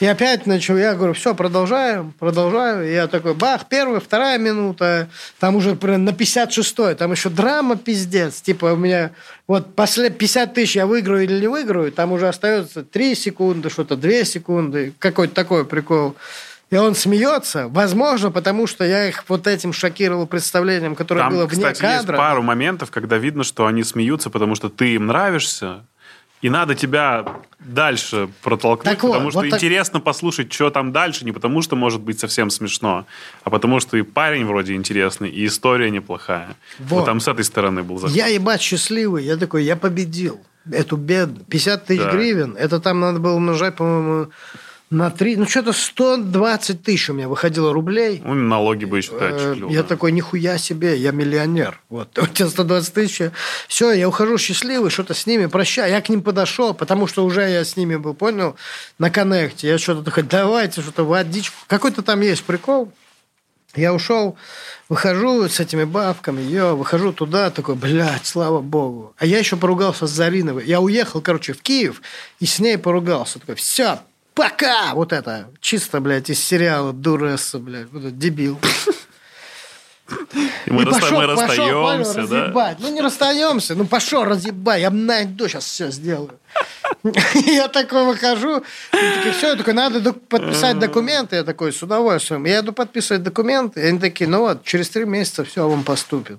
И 0.00 0.06
опять 0.06 0.46
начал, 0.46 0.76
я 0.76 0.94
говорю, 0.94 1.14
все, 1.14 1.34
продолжаем, 1.34 2.12
продолжаю. 2.18 2.88
И 2.88 2.92
я 2.92 3.06
такой, 3.06 3.34
бах, 3.34 3.66
первая, 3.68 4.00
вторая 4.00 4.38
минута, 4.38 5.08
там 5.38 5.56
уже 5.56 5.74
на 5.74 6.10
56-й, 6.10 6.94
там 6.94 7.12
еще 7.12 7.30
драма 7.30 7.76
пиздец. 7.76 8.40
Типа 8.40 8.66
у 8.66 8.76
меня 8.76 9.12
вот 9.46 9.74
после 9.74 10.10
50 10.10 10.54
тысяч 10.54 10.76
я 10.76 10.86
выиграю 10.86 11.24
или 11.24 11.40
не 11.40 11.48
выиграю, 11.48 11.92
там 11.92 12.12
уже 12.12 12.28
остается 12.28 12.84
3 12.84 13.14
секунды, 13.14 13.70
что-то 13.70 13.96
2 13.96 14.24
секунды, 14.24 14.92
какой-то 14.98 15.34
такой 15.34 15.64
прикол. 15.64 16.16
И 16.70 16.76
он 16.76 16.94
смеется, 16.94 17.68
возможно, 17.68 18.30
потому 18.30 18.66
что 18.66 18.82
я 18.82 19.06
их 19.06 19.24
вот 19.28 19.46
этим 19.46 19.74
шокировал 19.74 20.26
представлением, 20.26 20.94
которое 20.94 21.20
Там, 21.20 21.34
было 21.34 21.44
вне 21.44 21.56
кстати, 21.56 21.80
кадра. 21.80 21.96
есть 21.96 22.06
пару 22.06 22.42
моментов, 22.42 22.90
когда 22.90 23.18
видно, 23.18 23.44
что 23.44 23.66
они 23.66 23.84
смеются, 23.84 24.30
потому 24.30 24.54
что 24.54 24.70
ты 24.70 24.94
им 24.94 25.06
нравишься, 25.06 25.84
и 26.42 26.50
надо 26.50 26.74
тебя 26.74 27.24
дальше 27.60 28.28
протолкнуть, 28.42 28.84
так 28.84 29.00
потому 29.00 29.24
вот, 29.24 29.30
что 29.30 29.38
вот 29.40 29.46
интересно 29.46 30.00
так... 30.00 30.04
послушать, 30.04 30.52
что 30.52 30.70
там 30.70 30.92
дальше, 30.92 31.24
не 31.24 31.32
потому 31.32 31.62
что 31.62 31.76
может 31.76 32.00
быть 32.00 32.18
совсем 32.18 32.50
смешно, 32.50 33.06
а 33.44 33.50
потому 33.50 33.78
что 33.80 33.96
и 33.96 34.02
парень 34.02 34.44
вроде 34.44 34.74
интересный, 34.74 35.30
и 35.30 35.46
история 35.46 35.90
неплохая. 35.90 36.56
Вот, 36.80 36.90
вот 36.98 37.04
там 37.06 37.20
с 37.20 37.28
этой 37.28 37.44
стороны 37.44 37.84
был 37.84 37.98
заход. 37.98 38.16
Я 38.16 38.26
ебать 38.26 38.60
счастливый, 38.60 39.24
я 39.24 39.36
такой, 39.36 39.64
я 39.64 39.76
победил 39.76 40.40
эту 40.70 40.96
беду. 40.96 41.44
50 41.48 41.86
тысяч 41.86 42.02
да. 42.02 42.10
гривен, 42.10 42.56
это 42.58 42.80
там 42.80 43.00
надо 43.00 43.20
было 43.20 43.34
умножать, 43.34 43.76
по-моему, 43.76 44.30
на 44.92 45.10
три, 45.10 45.36
ну 45.36 45.48
что-то 45.48 45.72
120 45.72 46.82
тысяч 46.82 47.08
у 47.08 47.14
меня 47.14 47.26
выходило 47.26 47.72
рублей. 47.72 48.20
Ну, 48.22 48.34
налоги 48.34 48.84
бы 48.84 48.98
еще 48.98 49.16
отчислил. 49.16 49.70
Я 49.70 49.82
такой, 49.82 50.12
нихуя 50.12 50.58
себе, 50.58 50.96
я 50.96 51.12
миллионер. 51.12 51.80
Вот, 51.88 52.16
у 52.18 52.26
тебя 52.26 52.48
120 52.48 52.94
тысяч. 52.94 53.30
Все, 53.68 53.92
я 53.92 54.08
ухожу 54.08 54.36
счастливый, 54.36 54.90
что-то 54.90 55.14
с 55.14 55.26
ними, 55.26 55.46
прощай. 55.46 55.90
Я 55.90 56.00
к 56.02 56.10
ним 56.10 56.22
подошел, 56.22 56.74
потому 56.74 57.06
что 57.06 57.24
уже 57.24 57.40
я 57.48 57.64
с 57.64 57.76
ними 57.76 57.96
был, 57.96 58.12
понял, 58.12 58.56
на 58.98 59.10
коннекте. 59.10 59.68
Я 59.68 59.78
что-то 59.78 60.02
такой, 60.02 60.24
давайте 60.24 60.82
что-то 60.82 61.04
водичку. 61.04 61.56
Какой-то 61.66 62.02
там 62.02 62.20
есть 62.20 62.44
прикол. 62.44 62.92
Я 63.74 63.94
ушел, 63.94 64.36
выхожу 64.90 65.48
с 65.48 65.58
этими 65.58 65.84
бабками, 65.84 66.42
я 66.42 66.74
выхожу 66.74 67.14
туда, 67.14 67.48
такой, 67.48 67.74
блядь, 67.74 68.26
слава 68.26 68.60
богу. 68.60 69.14
А 69.16 69.24
я 69.24 69.38
еще 69.38 69.56
поругался 69.56 70.06
с 70.06 70.10
Зариновой. 70.10 70.66
Я 70.66 70.82
уехал, 70.82 71.22
короче, 71.22 71.54
в 71.54 71.62
Киев 71.62 72.02
и 72.38 72.44
с 72.44 72.58
ней 72.58 72.76
поругался. 72.76 73.38
Такой, 73.38 73.54
все, 73.54 74.00
пока! 74.34 74.94
Вот 74.94 75.12
это, 75.12 75.48
чисто, 75.60 76.00
блядь, 76.00 76.30
из 76.30 76.42
сериала 76.42 76.92
Дуреса, 76.92 77.58
блядь, 77.58 77.90
вот 77.90 78.00
этот 78.00 78.18
дебил. 78.18 78.58
И 80.66 80.70
мы, 80.70 80.82
И 80.82 80.86
пошел, 80.86 81.20
мы 81.20 81.36
пошел, 81.36 81.66
расстаемся, 81.66 82.14
да? 82.14 82.20
разъебать. 82.22 82.76
Ну, 82.80 82.88
не 82.90 83.00
расстаемся. 83.00 83.74
Ну, 83.74 83.86
пошел, 83.86 84.24
разъебай. 84.24 84.80
Я 84.80 84.90
найду, 84.90 85.48
сейчас 85.48 85.64
все 85.64 85.90
сделаю. 85.90 86.38
Я 87.46 87.68
такой 87.68 88.04
выхожу. 88.04 88.62
Все, 89.36 89.48
я 89.50 89.56
такой, 89.56 89.72
надо 89.72 90.12
подписать 90.12 90.78
документы. 90.78 91.36
Я 91.36 91.44
такой, 91.44 91.72
с 91.72 91.82
удовольствием. 91.82 92.44
Я 92.44 92.60
иду 92.60 92.72
подписывать 92.72 93.22
документы. 93.22 93.80
И 93.80 93.84
они 93.84 93.98
такие, 93.98 94.28
ну 94.28 94.40
вот, 94.40 94.64
через 94.64 94.90
три 94.90 95.04
месяца 95.04 95.44
все 95.44 95.68
вам 95.68 95.82
поступит. 95.82 96.38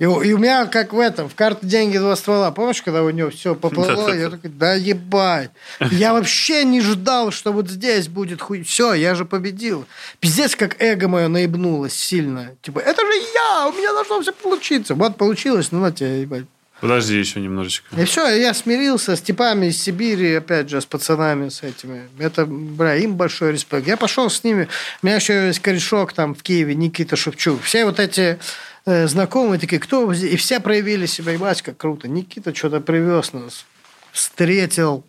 И, 0.00 0.06
у- 0.06 0.22
и 0.22 0.32
у 0.32 0.38
меня, 0.38 0.66
как 0.66 0.92
в 0.92 0.98
этом, 0.98 1.28
в 1.28 1.34
карту 1.34 1.66
деньги 1.66 1.98
два 1.98 2.16
ствола. 2.16 2.50
Помнишь, 2.50 2.80
когда 2.82 3.02
у 3.04 3.10
него 3.10 3.30
все 3.30 3.54
поплыло? 3.54 4.12
Я 4.12 4.30
такой, 4.30 4.50
да 4.50 4.74
ебать. 4.74 5.50
Я 5.92 6.14
вообще 6.14 6.64
не 6.64 6.80
ждал, 6.80 7.30
что 7.30 7.52
вот 7.52 7.68
здесь 7.68 8.08
будет 8.08 8.40
хуй. 8.40 8.62
Все, 8.62 8.94
я 8.94 9.14
же 9.14 9.24
победил. 9.26 9.84
Пиздец, 10.18 10.56
как 10.56 10.80
эго 10.82 11.06
мое 11.06 11.28
наебнулось 11.28 11.92
сильно. 11.92 12.52
Типа, 12.62 12.78
это 12.80 13.02
же 13.02 13.12
я, 13.34 13.68
у 13.68 13.72
меня 13.72 13.92
должно 13.92 14.22
все 14.22 14.32
получиться. 14.32 14.94
Вот 14.94 15.16
получилось, 15.16 15.70
ну 15.70 15.80
на 15.80 15.92
тебя, 15.92 16.16
ебать. 16.16 16.44
Подожди 16.80 17.18
еще 17.18 17.40
немножечко. 17.40 17.94
И 18.00 18.04
все, 18.06 18.26
я 18.40 18.54
смирился 18.54 19.14
с 19.14 19.20
типами 19.20 19.66
из 19.66 19.82
Сибири, 19.82 20.32
опять 20.36 20.70
же, 20.70 20.80
с 20.80 20.86
пацанами, 20.86 21.50
с 21.50 21.62
этими. 21.62 22.08
Это, 22.18 22.46
бля, 22.46 22.96
им 22.96 23.16
большой 23.16 23.52
респект. 23.52 23.86
Я 23.86 23.98
пошел 23.98 24.30
с 24.30 24.42
ними. 24.44 24.66
У 25.02 25.06
меня 25.06 25.16
еще 25.16 25.48
есть 25.48 25.60
корешок 25.60 26.14
там 26.14 26.34
в 26.34 26.42
Киеве, 26.42 26.74
Никита 26.74 27.16
Шевчук. 27.16 27.62
Все 27.62 27.84
вот 27.84 28.00
эти 28.00 28.38
э, 28.86 29.06
знакомые 29.06 29.58
такие, 29.58 29.80
кто? 29.80 30.12
И 30.12 30.36
все 30.36 30.60
проявили 30.60 31.06
себя, 31.06 31.32
ебать, 31.32 31.62
как 31.62 31.76
круто. 31.76 32.08
Никита 32.08 32.54
что-то 32.54 32.80
привез 32.80 33.32
нас, 33.32 33.66
встретил 34.12 35.04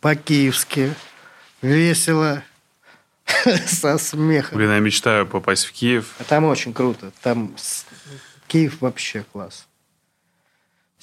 по-киевски, 0.00 0.94
весело, 1.60 2.42
со 3.66 3.98
смехом. 3.98 4.58
Блин, 4.58 4.70
я 4.70 4.78
мечтаю 4.78 5.26
попасть 5.26 5.64
в 5.64 5.72
Киев. 5.72 6.14
А 6.18 6.24
там 6.24 6.44
очень 6.44 6.72
круто. 6.72 7.12
Там 7.22 7.54
Киев 8.48 8.80
вообще 8.80 9.24
класс. 9.32 9.66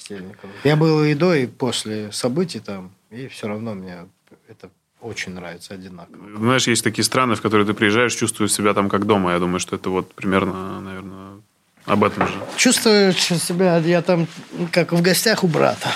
Круто. 0.06 0.48
Я 0.64 0.76
был 0.76 1.04
и 1.04 1.14
до, 1.14 1.34
и 1.34 1.46
после 1.46 2.10
событий 2.10 2.58
там, 2.58 2.92
и 3.10 3.28
все 3.28 3.46
равно 3.46 3.74
мне 3.74 4.08
это 4.48 4.70
очень 5.00 5.32
нравится 5.34 5.74
одинаково. 5.74 6.38
Знаешь, 6.38 6.66
есть 6.66 6.84
такие 6.84 7.04
страны, 7.04 7.34
в 7.34 7.42
которые 7.42 7.66
ты 7.66 7.74
приезжаешь, 7.74 8.14
чувствуешь 8.14 8.52
себя 8.52 8.74
там 8.74 8.88
как 8.88 9.06
дома. 9.06 9.32
Я 9.32 9.38
думаю, 9.38 9.60
что 9.60 9.76
это 9.76 9.90
вот 9.90 10.14
примерно, 10.14 10.80
наверное, 10.80 11.40
об 11.86 12.04
этом 12.04 12.26
же. 12.26 12.34
Чувствую 12.56 13.12
себя, 13.12 13.78
я 13.78 14.02
там 14.02 14.26
как 14.72 14.92
в 14.92 15.00
гостях 15.02 15.44
у 15.44 15.46
брата. 15.46 15.90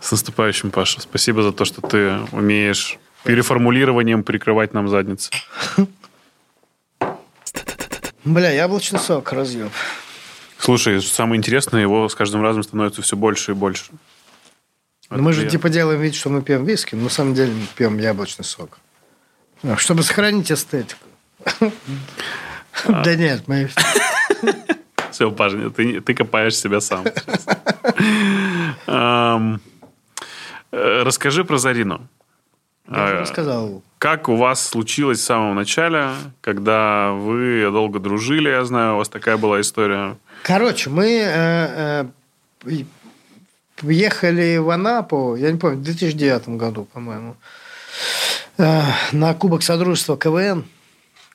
С 0.00 0.12
наступающим, 0.12 0.70
Паша. 0.70 1.00
Спасибо 1.00 1.42
за 1.42 1.52
то, 1.52 1.64
что 1.64 1.80
ты 1.80 2.18
умеешь 2.32 2.98
переформулированием 3.24 4.22
прикрывать 4.22 4.74
нам 4.74 4.88
задницы. 4.88 5.30
Бля, 8.24 8.50
яблочный 8.50 9.00
сок, 9.00 9.32
разъеб. 9.32 9.72
Слушай, 10.58 11.00
самое 11.02 11.38
интересное, 11.38 11.80
его 11.80 12.08
с 12.08 12.14
каждым 12.14 12.42
разом 12.42 12.62
становится 12.62 13.00
все 13.02 13.16
больше 13.16 13.52
и 13.52 13.54
больше. 13.54 13.84
Но 15.10 15.22
мы 15.22 15.32
же 15.32 15.48
типа 15.48 15.68
делаем 15.70 16.00
вид, 16.00 16.14
что 16.14 16.28
мы 16.28 16.42
пьем 16.42 16.64
виски, 16.64 16.94
но 16.94 17.04
на 17.04 17.08
самом 17.10 17.34
деле 17.34 17.52
мы 17.52 17.66
пьем 17.76 17.98
яблочный 17.98 18.44
сок. 18.44 18.78
Ну, 19.62 19.76
Чтобы 19.76 20.02
сохранить 20.02 20.52
эстетику. 20.52 21.00
Да 22.86 23.14
нет, 23.16 23.48
мы... 23.48 23.68
Все, 25.10 25.30
Паша, 25.32 25.70
ты, 25.70 26.00
ты 26.00 26.14
копаешь 26.14 26.54
себя 26.56 26.80
сам. 26.80 27.04
Ам, 28.86 29.60
э, 30.70 31.02
Расскажи 31.02 31.44
про 31.44 31.58
Зарину. 31.58 32.06
Я 32.88 33.18
А, 33.18 33.20
рассказал. 33.22 33.82
Как 33.98 34.28
у 34.28 34.36
вас 34.36 34.64
случилось 34.64 35.20
с 35.20 35.24
самого 35.24 35.54
начала, 35.54 36.14
когда 36.40 37.10
вы 37.12 37.68
долго 37.70 37.98
дружили, 37.98 38.48
я 38.48 38.64
знаю, 38.64 38.94
у 38.94 38.98
вас 38.98 39.08
такая 39.08 39.36
была 39.36 39.60
история. 39.60 40.16
Короче, 40.42 40.88
мы 40.88 41.06
э, 41.06 42.06
э, 42.64 42.84
ехали 43.82 44.56
в 44.58 44.70
Анапу, 44.70 45.36
я 45.36 45.50
не 45.52 45.58
помню, 45.58 45.78
в 45.78 45.82
2009 45.82 46.48
году, 46.50 46.86
по-моему, 46.92 47.36
э, 48.58 48.82
на 49.12 49.34
Кубок 49.34 49.62
Содружества 49.62 50.16
КВН. 50.16 50.64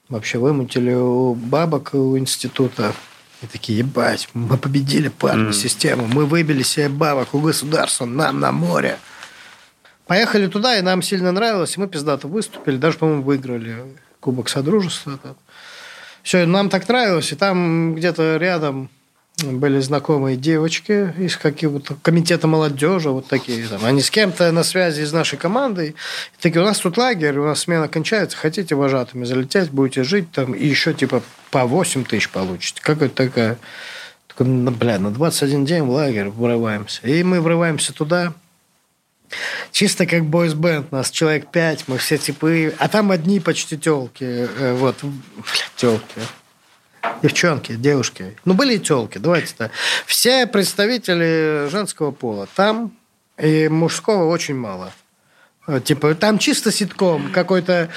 Вообще 0.10 0.38
вымутили 0.38 0.94
у 0.94 1.34
бабок 1.34 1.94
у 1.94 2.18
института. 2.18 2.94
И 3.42 3.48
такие, 3.48 3.80
ебать, 3.80 4.30
мы 4.34 4.58
победили 4.58 5.10
парную 5.10 5.50
Мгм. 5.50 5.54
систему, 5.54 6.08
мы 6.08 6.26
выбили 6.26 6.64
себе 6.64 6.88
бабок 6.90 7.34
у 7.34 7.40
государства, 7.40 8.06
нам 8.06 8.40
на 8.40 8.52
море. 8.52 8.98
Поехали 10.08 10.48
туда, 10.48 10.78
и 10.78 10.82
нам 10.82 11.02
сильно 11.02 11.32
нравилось, 11.32 11.76
и 11.76 11.80
мы 11.80 11.88
пиздато 11.88 12.28
выступили, 12.28 12.78
даже, 12.78 12.98
по-моему, 12.98 13.24
выиграли 13.24 13.84
Кубок 14.20 14.48
Содружества. 14.50 15.20
Все, 16.24 16.46
нам 16.46 16.70
так 16.70 16.88
нравилось, 16.88 17.32
и 17.34 17.36
там 17.36 17.96
где-то 17.96 18.38
рядом 18.38 18.90
были 19.42 19.80
знакомые 19.80 20.38
девочки 20.38 21.14
из 21.18 21.38
какого-то 21.38 21.96
комитета 22.02 22.48
молодежи, 22.48 23.10
вот 23.10 23.28
такие 23.28 23.68
там. 23.68 23.84
Они 23.84 24.02
с 24.02 24.12
кем-то 24.12 24.52
на 24.52 24.64
связи 24.64 25.02
из 25.02 25.12
нашей 25.12 25.38
команды. 25.38 25.88
И 25.90 26.42
такие, 26.42 26.62
у 26.62 26.66
нас 26.66 26.80
тут 26.80 26.98
лагерь, 26.98 27.38
у 27.40 27.46
нас 27.46 27.62
смена 27.62 27.88
кончается, 27.88 28.38
хотите 28.38 28.76
вожатыми 28.76 29.26
залететь, 29.26 29.72
будете 29.72 30.04
жить 30.04 30.32
там, 30.32 30.54
и 30.54 30.66
еще 30.66 30.94
типа 30.94 31.24
по 31.50 31.66
8 31.66 32.06
тысяч 32.06 32.30
получите. 32.30 32.80
Какая-то 32.82 33.16
такая... 33.16 33.58
такой, 34.28 34.46
ну, 34.46 34.72
бля, 34.72 35.00
на 35.00 35.10
21 35.10 35.66
день 35.66 35.82
в 35.82 35.90
лагерь 35.90 36.30
врываемся. 36.30 37.02
И 37.08 37.24
мы 37.24 37.42
врываемся 37.42 37.92
туда, 37.92 38.34
Чисто 39.72 40.06
как 40.06 40.26
бойс-бенд, 40.26 40.92
нас 40.92 41.10
человек 41.10 41.48
пять, 41.50 41.88
мы 41.88 41.98
все 41.98 42.20
типы, 42.20 42.74
а 42.78 42.88
там 42.88 43.10
одни 43.10 43.40
почти 43.40 43.78
телки, 43.78 44.48
вот, 44.74 44.98
блядь, 45.02 45.72
телки, 45.76 46.22
девчонки, 47.22 47.74
девушки. 47.76 48.36
Ну, 48.46 48.54
были 48.54 48.76
и 48.76 48.80
телки, 48.80 49.18
давайте 49.18 49.54
так. 49.58 49.72
Все 50.06 50.48
представители 50.48 51.68
женского 51.72 52.12
пола 52.12 52.48
там, 52.56 52.92
и 53.38 53.68
мужского 53.70 54.26
очень 54.30 54.56
мало. 54.56 54.92
Э, 55.68 55.80
Типа, 55.80 56.14
там 56.16 56.38
чисто 56.40 56.72
ситком. 56.72 57.32
Какой-то 57.32 57.90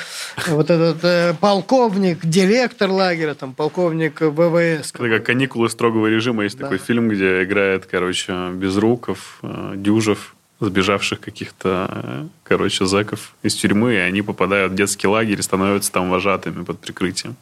вот 0.49 0.71
этот 0.71 1.03
э, 1.05 1.35
полковник, 1.41 2.25
директор 2.25 2.91
лагеря, 2.91 3.35
там, 3.35 3.55
полковник 3.55 4.21
ВВС. 4.21 4.93
Это 4.95 5.09
как 5.09 5.25
каникулы 5.27 5.69
строгого 5.69 6.07
режима. 6.07 6.45
Есть 6.45 6.57
Да. 6.59 6.65
такой 6.65 6.79
фильм, 6.79 7.09
где 7.09 7.43
играет, 7.43 7.87
короче, 7.87 8.51
Безруков, 8.53 9.39
э, 9.43 9.73
Дюжев, 9.77 10.35
сбежавших 10.61 11.21
каких-то, 11.21 11.91
э, 11.93 12.27
короче, 12.45 12.87
зэков 12.87 13.35
из 13.43 13.55
тюрьмы, 13.57 13.95
и 13.95 13.99
они 13.99 14.23
попадают 14.23 14.73
в 14.73 14.77
детский 14.77 15.07
лагерь 15.09 15.39
и 15.39 15.43
становятся 15.43 15.93
там 15.93 16.09
вожатыми 16.09 16.65
под 16.65 16.79
прикрытием. 16.81 17.37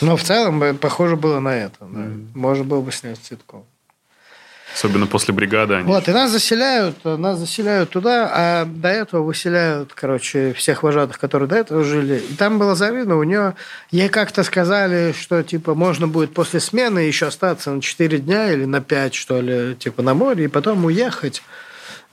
Но 0.00 0.16
в 0.16 0.22
целом, 0.22 0.62
э, 0.62 0.74
похоже 0.74 1.16
было 1.16 1.40
на 1.40 1.54
это. 1.56 1.78
да. 1.80 2.06
Можно 2.34 2.64
было 2.64 2.80
бы 2.80 2.92
снять 2.92 3.18
ситком. 3.22 3.64
Особенно 4.74 5.06
после 5.06 5.34
бригады 5.34 5.74
они. 5.74 5.86
Вот, 5.86 6.08
и 6.08 6.12
нас 6.12 6.30
заселяют, 6.30 6.98
э, 7.04 7.16
нас 7.16 7.38
заселяют 7.38 7.90
туда, 7.90 8.30
а 8.32 8.64
до 8.64 8.88
этого 8.88 9.22
выселяют, 9.24 9.92
короче, 9.94 10.52
всех 10.52 10.82
вожатых, 10.82 11.18
которые 11.18 11.48
до 11.48 11.56
этого 11.56 11.82
жили. 11.82 12.22
И 12.30 12.34
там 12.34 12.58
было 12.58 12.74
Зарина, 12.76 13.16
у 13.16 13.24
нее, 13.24 13.54
ей 13.90 14.08
как-то 14.08 14.44
сказали, 14.44 15.12
что, 15.18 15.42
типа, 15.42 15.74
можно 15.74 16.06
будет 16.06 16.32
после 16.32 16.60
смены 16.60 17.00
еще 17.00 17.26
остаться 17.26 17.72
на 17.72 17.82
4 17.82 18.18
дня 18.18 18.52
или 18.52 18.64
на 18.64 18.80
5, 18.80 19.14
что 19.14 19.40
ли, 19.40 19.74
типа, 19.74 20.02
на 20.02 20.14
море, 20.14 20.44
и 20.44 20.48
потом 20.48 20.84
уехать. 20.84 21.42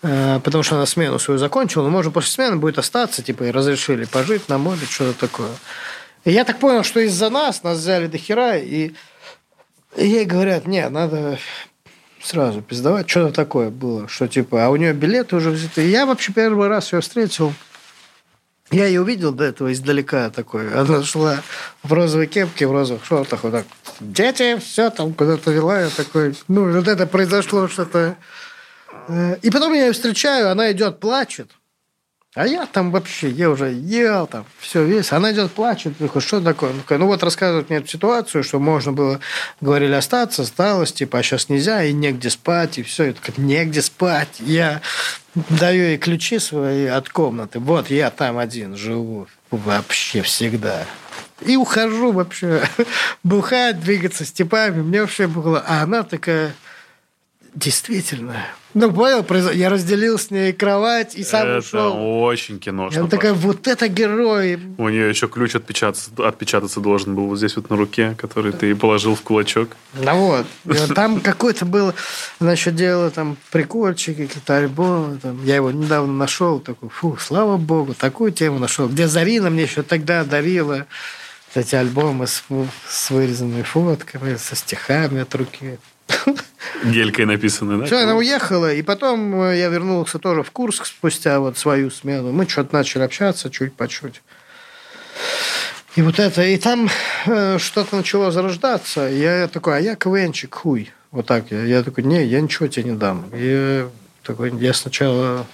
Э, 0.02 0.40
Потому 0.44 0.64
что 0.64 0.76
она 0.76 0.86
смену 0.88 1.20
свою 1.20 1.38
закончила, 1.38 1.84
но 1.84 1.90
можно 1.90 2.12
после 2.12 2.32
смены 2.32 2.56
будет 2.58 2.80
остаться, 2.80 3.22
типа, 3.22 3.44
и 3.44 3.52
разрешили 3.52 4.06
пожить 4.06 4.50
на 4.50 4.58
море, 4.58 4.82
что-то 4.90 5.14
такое. 5.28 5.52
Я 6.32 6.44
так 6.44 6.60
понял, 6.60 6.84
что 6.84 7.00
из-за 7.00 7.30
нас 7.30 7.64
нас 7.64 7.78
взяли 7.78 8.08
до 8.08 8.18
хера, 8.18 8.58
и 8.58 8.92
ей 9.96 10.26
говорят, 10.26 10.68
нет, 10.68 10.92
надо 10.92 11.40
сразу 12.22 12.62
пиздовать. 12.62 13.10
Что-то 13.10 13.34
такое 13.34 13.70
было, 13.70 14.10
что 14.10 14.28
типа, 14.28 14.66
а 14.66 14.70
у 14.70 14.76
нее 14.76 14.92
билеты 14.92 15.38
уже 15.38 15.52
взяты. 15.52 15.88
Я 15.88 16.06
вообще 16.06 16.34
первый 16.34 16.68
раз 16.68 16.92
ее 16.92 17.00
встретил. 17.00 17.54
Я 18.72 18.88
ее 18.88 19.00
увидел 19.00 19.32
до 19.32 19.46
этого 19.46 19.72
издалека 19.72 20.30
такой. 20.30 20.74
Она 20.74 21.02
шла 21.02 21.42
в 21.84 21.94
розовой 21.94 22.28
кепке, 22.28 22.68
в 22.68 22.74
розовых 22.74 23.06
шортах, 23.06 23.44
вот 23.44 23.54
так. 23.54 23.66
Дети, 24.02 24.60
все 24.60 24.90
там 24.90 25.14
куда-то 25.14 25.52
вела. 25.52 25.80
Я 25.80 25.90
такой, 25.90 26.36
ну, 26.50 26.70
вот 26.74 26.90
это 26.90 27.08
произошло 27.08 27.70
что-то. 27.70 28.18
Э, 29.08 29.38
И 29.42 29.50
потом 29.50 29.74
я 29.74 29.86
ее 29.86 29.94
встречаю, 29.94 30.52
она 30.52 30.70
идет, 30.74 31.00
плачет. 31.00 31.52
А 32.36 32.46
я 32.46 32.66
там 32.68 32.92
вообще, 32.92 33.30
я 33.30 33.50
уже 33.50 33.72
ел 33.72 34.28
там, 34.28 34.46
все 34.60 34.86
весь. 34.86 35.12
Она 35.12 35.32
идет, 35.32 35.52
плачет, 35.54 35.98
такой, 35.98 36.22
что 36.22 36.40
такое? 36.40 36.72
Ну, 36.74 36.82
такая, 36.82 37.00
ну 37.00 37.08
вот 37.08 37.24
рассказывает 37.24 37.70
мне 37.70 37.80
эту 37.80 37.88
ситуацию, 37.88 38.44
что 38.44 38.60
можно 38.60 38.92
было, 38.92 39.20
говорили, 39.60 39.94
остаться, 39.94 40.44
осталось, 40.44 40.94
типа, 40.94 41.20
а 41.20 41.24
сейчас 41.24 41.50
нельзя, 41.50 41.84
и 41.84 41.94
негде 41.94 42.30
спать, 42.30 42.78
и 42.78 42.84
все. 42.84 43.06
Я 43.06 43.14
такая, 43.14 43.36
негде 43.38 43.82
спать. 43.82 44.40
Я 44.40 44.82
даю 45.50 45.84
ей 45.84 45.98
ключи 45.98 46.38
свои 46.38 46.86
от 46.86 47.10
комнаты. 47.10 47.60
Вот 47.60 47.90
я 47.90 48.12
там 48.12 48.38
один 48.38 48.76
живу 48.76 49.28
вообще 49.50 50.22
всегда. 50.22 50.86
И 51.42 51.56
ухожу 51.56 52.12
вообще 52.12 52.62
бухать, 53.24 53.80
двигаться 53.80 54.26
степами. 54.26 54.82
Мне 54.82 55.02
вообще 55.02 55.28
было... 55.28 55.64
А 55.66 55.82
она 55.82 56.04
такая 56.04 56.54
Действительно. 57.58 58.46
Ну, 58.76 58.94
понял, 58.94 59.26
я 59.52 59.70
разделил 59.70 60.20
с 60.20 60.30
ней 60.30 60.54
кровать 60.54 61.16
и 61.16 61.24
сам 61.24 61.48
Это 61.48 61.58
ушел. 61.58 62.22
очень 62.22 62.60
киношно. 62.60 63.00
Она 63.00 63.10
такая, 63.10 63.34
вот 63.34 63.68
это 63.68 63.88
герой. 63.88 64.60
У 64.78 64.88
нее 64.90 65.10
еще 65.10 65.28
ключ 65.28 65.56
отпечататься, 65.56 66.12
отпечататься 66.20 66.80
должен 66.82 67.16
был 67.16 67.26
вот 67.26 67.40
здесь 67.40 67.56
вот 67.56 67.72
на 67.72 67.76
руке, 67.76 68.14
который 68.16 68.52
ты 68.52 68.76
положил 68.76 69.16
в 69.16 69.22
кулачок. 69.22 69.70
Ну 69.96 70.46
вот. 70.66 70.94
Там 70.94 71.20
какой-то 71.20 71.66
был, 71.66 71.96
она 72.40 72.52
еще 72.52 72.70
делала 72.70 73.10
там 73.10 73.38
прикольчики, 73.52 74.28
какие-то 74.28 74.58
альбомы. 74.58 75.18
Там. 75.18 75.44
Я 75.44 75.56
его 75.56 75.72
недавно 75.72 76.14
нашел, 76.14 76.60
такой, 76.60 76.90
фу, 76.90 77.18
слава 77.20 77.58
богу, 77.58 77.96
такую 77.96 78.32
тему 78.32 78.60
нашел. 78.60 78.88
Где 78.88 79.08
Зарина 79.08 79.50
мне 79.50 79.64
еще 79.64 79.82
тогда 79.82 80.24
дарила 80.24 80.86
эти 81.56 81.74
альбомы 81.74 82.28
с, 82.28 82.44
с 82.88 83.10
вырезанными 83.10 83.64
фотками, 83.64 84.36
со 84.36 84.56
стихами 84.56 85.22
от 85.22 85.34
руки. 85.34 85.80
Гелькой 86.84 87.26
написано, 87.26 87.80
да? 87.80 87.86
Все, 87.86 88.04
она 88.04 88.16
уехала, 88.16 88.74
и 88.74 88.82
потом 88.82 89.42
э, 89.42 89.58
я 89.58 89.68
вернулся 89.68 90.20
тоже 90.20 90.44
в 90.44 90.52
Курск 90.52 90.86
спустя 90.86 91.40
вот 91.40 91.58
свою 91.58 91.90
смену. 91.90 92.32
Мы 92.32 92.48
что-то 92.48 92.76
начали 92.76 93.04
общаться 93.04 93.50
чуть 93.50 93.74
по 93.74 93.88
чуть. 93.88 94.22
И 95.96 96.02
вот 96.02 96.20
это, 96.20 96.44
и 96.44 96.58
там 96.58 96.90
э, 97.26 97.58
что-то 97.58 97.96
начало 97.96 98.32
зарождаться. 98.32 99.02
Я 99.02 99.48
такой, 99.48 99.78
а 99.78 99.80
я 99.80 99.96
КВНчик, 99.96 100.54
хуй. 100.54 100.92
Вот 101.12 101.26
так 101.26 101.50
я. 101.52 101.64
Я 101.64 101.84
такой, 101.84 102.04
не, 102.04 102.24
я 102.24 102.40
ничего 102.42 102.68
тебе 102.68 102.92
не 102.92 102.96
дам. 102.96 103.26
И 103.34 103.88
такой, 104.24 104.56
я 104.60 104.74
сначала 104.74 105.48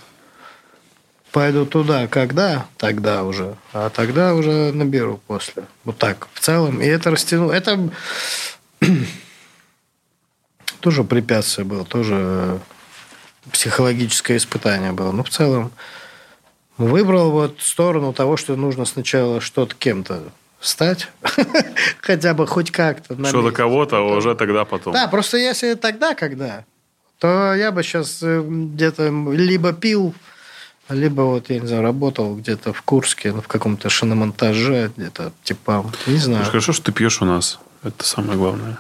пойду 1.31 1.65
туда, 1.65 2.07
когда, 2.07 2.68
тогда 2.77 3.23
уже, 3.23 3.56
а 3.72 3.90
тогда 3.90 4.35
уже 4.35 4.72
наберу 4.73 5.19
после. 5.27 5.64
Вот 5.84 5.98
так, 5.98 6.27
в 6.34 6.40
целом. 6.40 6.81
И 6.81 6.85
это 6.85 7.10
растянуло. 7.10 7.52
Это 7.52 7.90
тоже 10.84 11.06
препятствие 11.06 11.66
было, 11.66 11.86
тоже 11.86 12.60
психологическое 13.50 14.36
испытание 14.36 14.92
было. 14.92 15.14
Но 15.14 15.24
в 15.24 15.30
целом 15.30 15.72
выбрал 16.78 17.32
вот 17.32 17.62
сторону 17.62 18.12
того, 18.12 18.36
что 18.36 18.58
нужно 18.58 18.84
сначала 18.84 19.40
что-то 19.40 19.76
кем-то 19.76 20.24
стать, 20.60 21.10
хотя 22.02 22.34
бы 22.34 22.46
хоть 22.46 22.72
как-то. 22.72 23.14
Что-то 23.14 23.38
месте. 23.38 23.52
кого-то, 23.52 23.98
а 23.98 24.02
уже 24.02 24.36
тогда 24.36 24.66
потом. 24.66 24.94
Да, 24.94 25.08
просто 25.08 25.38
если 25.38 25.76
тогда, 25.76 26.16
когда, 26.16 26.66
то 27.18 27.56
я 27.56 27.72
бы 27.72 27.82
сейчас 27.82 28.22
где-то 28.22 29.08
либо 29.32 29.72
пил, 29.72 30.14
либо 30.90 31.22
вот, 31.22 31.50
я 31.50 31.62
не 31.62 31.68
знаю, 31.68 31.82
работал 31.82 32.36
где-то 32.36 32.74
в 32.74 32.82
Курске, 32.82 33.32
ну, 33.32 33.42
в 33.42 33.48
каком-то 33.48 33.90
шиномонтаже, 33.90 34.92
где-то 34.98 35.32
типа, 35.44 35.90
не 36.08 36.18
знаю. 36.18 36.44
Хорошо, 36.44 36.74
что 36.74 36.84
ты 36.84 36.92
пьешь 36.92 37.22
у 37.22 37.26
нас. 37.26 37.60
Это 37.84 38.06
самое 38.06 38.38
главное. 38.38 38.78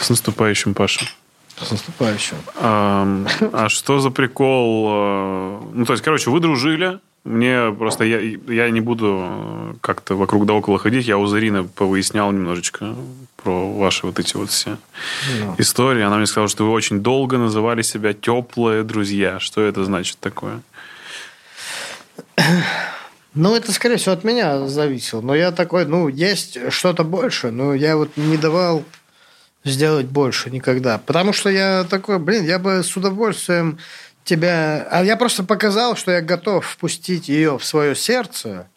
С 0.00 0.10
наступающим, 0.10 0.74
Паша. 0.74 1.06
С 1.60 1.70
наступающим. 1.70 2.36
А, 2.56 3.06
а 3.52 3.68
что 3.68 3.98
за 4.00 4.10
прикол? 4.10 4.86
э, 4.90 5.60
Ну, 5.74 5.84
то 5.84 5.92
есть, 5.92 6.04
короче, 6.04 6.30
вы 6.30 6.40
дружили. 6.40 7.00
Мне 7.24 7.72
просто... 7.76 8.04
Я, 8.04 8.20
я 8.20 8.70
не 8.70 8.80
буду 8.80 9.18
э, 9.28 9.74
как-то 9.80 10.14
вокруг 10.14 10.46
да 10.46 10.54
около 10.54 10.78
ходить. 10.78 11.06
Я 11.06 11.18
у 11.18 11.26
Зарины 11.26 11.64
повыяснял 11.64 12.30
немножечко 12.30 12.94
про 13.42 13.72
ваши 13.72 14.06
вот 14.06 14.18
эти 14.20 14.36
вот 14.36 14.50
все 14.50 14.78
Ну. 15.40 15.54
истории. 15.58 16.02
Она 16.02 16.16
мне 16.16 16.26
сказала, 16.26 16.48
что 16.48 16.64
вы 16.64 16.70
очень 16.70 17.00
долго 17.00 17.36
называли 17.36 17.82
себя 17.82 18.12
теплые 18.12 18.84
друзья. 18.84 19.40
Что 19.40 19.60
это 19.62 19.84
значит 19.84 20.18
такое? 20.20 20.60
Ну, 23.34 23.54
это, 23.54 23.72
скорее 23.72 23.96
всего, 23.96 24.14
от 24.14 24.24
меня 24.24 24.66
зависело. 24.66 25.20
Но 25.20 25.34
я 25.34 25.52
такой, 25.52 25.84
ну, 25.86 26.08
есть 26.08 26.58
что-то 26.72 27.04
больше, 27.04 27.50
но 27.50 27.74
я 27.74 27.96
вот 27.96 28.16
не 28.16 28.36
давал 28.36 28.84
сделать 29.68 30.06
больше 30.06 30.50
никогда. 30.50 30.98
Потому 30.98 31.32
что 31.32 31.50
я 31.50 31.84
такой, 31.88 32.18
блин, 32.18 32.44
я 32.44 32.58
бы 32.58 32.82
с 32.82 32.96
удовольствием 32.96 33.78
тебя... 34.24 34.86
А 34.90 35.02
я 35.04 35.16
просто 35.16 35.44
показал, 35.44 35.96
что 35.96 36.12
я 36.12 36.20
готов 36.20 36.66
впустить 36.66 37.28
ее 37.28 37.58
в 37.58 37.64
свое 37.64 37.94
сердце, 37.94 38.68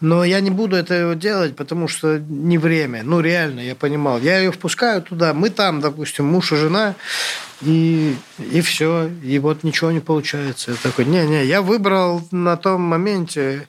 но 0.00 0.24
я 0.24 0.40
не 0.40 0.50
буду 0.50 0.76
этого 0.76 1.16
делать, 1.16 1.56
потому 1.56 1.88
что 1.88 2.18
не 2.18 2.56
время. 2.56 3.02
Ну, 3.02 3.20
реально, 3.20 3.60
я 3.60 3.74
понимал. 3.74 4.20
Я 4.20 4.38
ее 4.38 4.52
впускаю 4.52 5.02
туда, 5.02 5.34
мы 5.34 5.50
там, 5.50 5.80
допустим, 5.80 6.26
муж 6.26 6.52
и 6.52 6.56
жена, 6.56 6.94
и, 7.62 8.14
и 8.38 8.60
все. 8.60 9.10
И 9.24 9.38
вот 9.40 9.64
ничего 9.64 9.90
не 9.90 10.00
получается. 10.00 10.70
Я 10.70 10.76
такой, 10.80 11.04
не-не, 11.04 11.44
я 11.44 11.62
выбрал 11.62 12.22
на 12.30 12.56
том 12.56 12.80
моменте, 12.82 13.66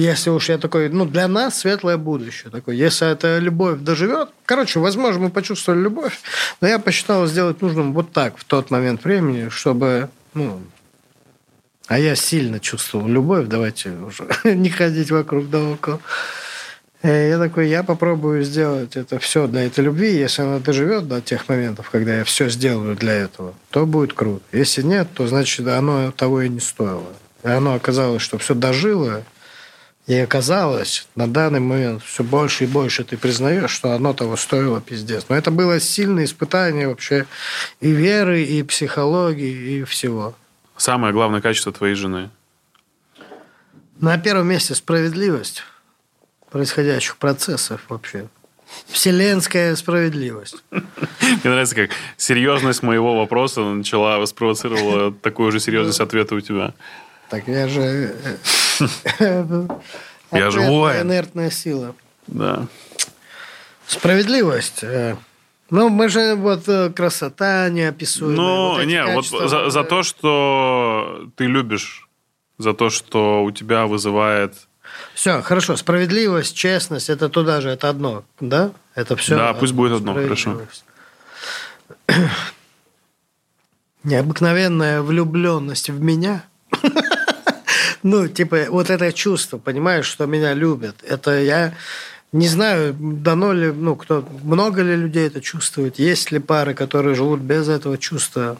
если 0.00 0.30
уж 0.30 0.48
я 0.48 0.58
такой, 0.58 0.88
ну, 0.88 1.04
для 1.04 1.26
нас 1.28 1.60
светлое 1.60 1.96
будущее. 1.96 2.50
Такой, 2.50 2.76
если 2.76 3.10
эта 3.10 3.38
любовь 3.38 3.80
доживет. 3.80 4.28
Короче, 4.44 4.78
возможно, 4.78 5.22
мы 5.22 5.30
почувствовали 5.30 5.80
любовь, 5.80 6.20
но 6.60 6.68
я 6.68 6.78
посчитал 6.78 7.26
сделать 7.26 7.62
нужным 7.62 7.92
вот 7.92 8.12
так 8.12 8.36
в 8.36 8.44
тот 8.44 8.70
момент 8.70 9.04
времени, 9.04 9.48
чтобы, 9.48 10.10
ну, 10.34 10.60
а 11.86 11.98
я 11.98 12.16
сильно 12.16 12.60
чувствовал 12.60 13.06
любовь, 13.08 13.46
давайте 13.46 13.90
уже 13.90 14.26
не 14.54 14.70
ходить 14.70 15.10
вокруг 15.10 15.48
да 15.48 15.62
около. 15.62 16.00
Э, 17.02 17.30
Я 17.30 17.38
такой, 17.38 17.68
я 17.68 17.82
попробую 17.82 18.42
сделать 18.42 18.96
это 18.96 19.18
все 19.18 19.46
для 19.46 19.66
этой 19.66 19.84
любви. 19.84 20.14
Если 20.14 20.42
она 20.42 20.58
доживет 20.58 21.06
до 21.08 21.20
тех 21.20 21.48
моментов, 21.48 21.88
когда 21.90 22.18
я 22.18 22.24
все 22.24 22.48
сделаю 22.48 22.96
для 22.96 23.12
этого, 23.12 23.54
то 23.70 23.86
будет 23.86 24.12
круто. 24.12 24.44
Если 24.52 24.82
нет, 24.82 25.08
то 25.14 25.26
значит 25.26 25.66
оно 25.68 26.10
того 26.10 26.42
и 26.42 26.48
не 26.48 26.60
стоило. 26.60 27.12
И 27.44 27.48
оно 27.48 27.74
оказалось, 27.74 28.22
что 28.22 28.38
все 28.38 28.54
дожило, 28.54 29.22
и 30.06 30.14
оказалось, 30.14 31.08
на 31.16 31.26
данный 31.26 31.58
момент 31.58 32.02
все 32.02 32.22
больше 32.22 32.64
и 32.64 32.66
больше 32.68 33.02
ты 33.02 33.16
признаешь, 33.16 33.72
что 33.72 33.92
оно 33.92 34.12
того 34.12 34.36
стоило 34.36 34.80
пиздец. 34.80 35.26
Но 35.28 35.36
это 35.36 35.50
было 35.50 35.80
сильное 35.80 36.24
испытание 36.24 36.86
вообще 36.86 37.26
и 37.80 37.90
веры, 37.90 38.42
и 38.42 38.62
психологии, 38.62 39.80
и 39.80 39.84
всего. 39.84 40.34
Самое 40.76 41.12
главное 41.12 41.40
качество 41.40 41.72
твоей 41.72 41.94
жены. 41.94 42.30
На 43.98 44.16
первом 44.18 44.48
месте 44.48 44.74
справедливость 44.74 45.64
происходящих 46.50 47.16
процессов 47.16 47.80
вообще. 47.88 48.28
Вселенская 48.86 49.74
справедливость. 49.74 50.62
Мне 50.70 51.40
нравится, 51.44 51.74
как 51.74 51.90
серьезность 52.16 52.82
моего 52.82 53.18
вопроса 53.18 53.62
начала 53.62 54.24
спровоцировала 54.26 55.12
такую 55.12 55.50
же 55.50 55.58
серьезность 55.58 56.00
ответа 56.00 56.34
у 56.36 56.40
тебя. 56.40 56.74
Так 57.28 57.48
я 57.48 57.66
же... 57.68 58.14
Я 59.20 59.38
ответная 60.30 60.50
живой. 60.50 61.02
Инертная 61.02 61.50
сила. 61.50 61.94
Да. 62.26 62.66
Справедливость. 63.86 64.82
э, 64.82 65.16
Ну, 65.70 65.88
мы 65.88 66.08
же 66.08 66.34
вот 66.34 66.68
э, 66.68 66.90
красота 66.90 67.68
неописуемая. 67.70 68.36
Ну, 68.36 68.68
вот 68.74 68.84
не, 68.84 69.04
вот 69.06 69.26
за, 69.26 69.70
за 69.70 69.84
то, 69.84 70.02
что 70.02 71.28
ты 71.36 71.44
любишь, 71.46 72.08
за 72.58 72.72
то, 72.74 72.90
что 72.90 73.44
у 73.44 73.50
тебя 73.50 73.86
вызывает... 73.86 74.54
Все, 75.14 75.42
хорошо. 75.42 75.76
Справедливость, 75.76 76.56
честность, 76.56 77.10
это 77.10 77.28
туда 77.28 77.60
же, 77.60 77.68
это 77.70 77.88
одно, 77.88 78.24
да? 78.40 78.70
Это 78.94 79.14
все. 79.16 79.36
Да, 79.36 79.52
пусть 79.54 79.72
будет 79.72 79.92
одно, 79.98 80.14
хорошо. 80.14 80.62
Необыкновенная 84.04 85.02
влюбленность 85.02 85.90
в 85.90 86.00
меня. 86.00 86.44
Ну, 88.06 88.28
типа, 88.28 88.66
вот 88.68 88.88
это 88.88 89.12
чувство, 89.12 89.58
понимаешь, 89.58 90.06
что 90.06 90.26
меня 90.26 90.54
любят. 90.54 90.94
Это 91.02 91.40
я 91.40 91.74
не 92.30 92.46
знаю, 92.46 92.94
дано 92.98 93.52
ли, 93.52 93.72
ну, 93.72 93.96
кто, 93.96 94.24
много 94.44 94.82
ли 94.82 94.94
людей 94.94 95.26
это 95.26 95.40
чувствует, 95.40 95.98
есть 95.98 96.30
ли 96.30 96.38
пары, 96.38 96.74
которые 96.74 97.16
живут 97.16 97.40
без 97.40 97.68
этого 97.68 97.98
чувства. 97.98 98.58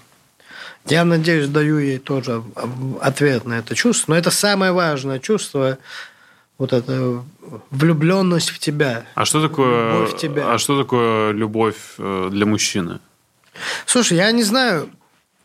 Я 0.86 1.04
надеюсь, 1.04 1.46
даю 1.46 1.78
ей 1.78 1.98
тоже 1.98 2.42
ответ 3.00 3.44
на 3.44 3.58
это 3.60 3.76
чувство. 3.76 4.12
Но 4.12 4.18
это 4.18 4.32
самое 4.32 4.72
важное 4.72 5.20
чувство, 5.20 5.78
вот 6.58 6.72
эта 6.72 7.22
влюбленность 7.70 8.50
в 8.50 8.58
тебя. 8.58 9.04
А 9.14 9.24
что 9.24 9.40
такое, 9.40 9.92
Любовь 9.92 10.14
в 10.14 10.16
тебя. 10.16 10.52
а 10.52 10.58
что 10.58 10.76
такое 10.76 11.30
любовь 11.30 11.76
э, 11.98 12.30
для 12.32 12.46
мужчины? 12.46 12.98
Слушай, 13.86 14.16
я 14.16 14.32
не 14.32 14.42
знаю, 14.42 14.90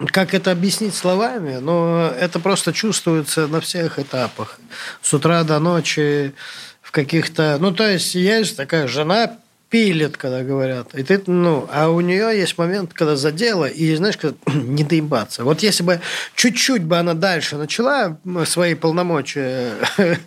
как 0.07 0.33
это 0.33 0.51
объяснить 0.51 0.95
словами, 0.95 1.57
но 1.57 2.11
это 2.19 2.39
просто 2.39 2.73
чувствуется 2.73 3.47
на 3.47 3.61
всех 3.61 3.99
этапах. 3.99 4.59
С 5.01 5.13
утра 5.13 5.43
до 5.43 5.59
ночи 5.59 6.33
в 6.81 6.91
каких-то... 6.91 7.57
Ну, 7.59 7.71
то 7.71 7.87
есть, 7.87 8.15
есть 8.15 8.57
такая 8.57 8.87
жена 8.87 9.37
пилит, 9.69 10.17
когда 10.17 10.43
говорят. 10.43 10.93
И 10.93 11.01
ты, 11.01 11.21
ну, 11.25 11.67
а 11.71 11.89
у 11.89 12.01
нее 12.01 12.37
есть 12.37 12.57
момент, 12.57 12.93
когда 12.93 13.15
задела, 13.15 13.65
и, 13.65 13.95
знаешь, 13.95 14.17
когда 14.17 14.37
не 14.53 14.83
доебаться. 14.83 15.43
Вот 15.43 15.63
если 15.63 15.83
бы 15.83 16.01
чуть-чуть 16.35 16.83
бы 16.83 16.97
она 16.97 17.13
дальше 17.13 17.55
начала 17.55 18.17
свои 18.45 18.75
полномочия 18.75 19.75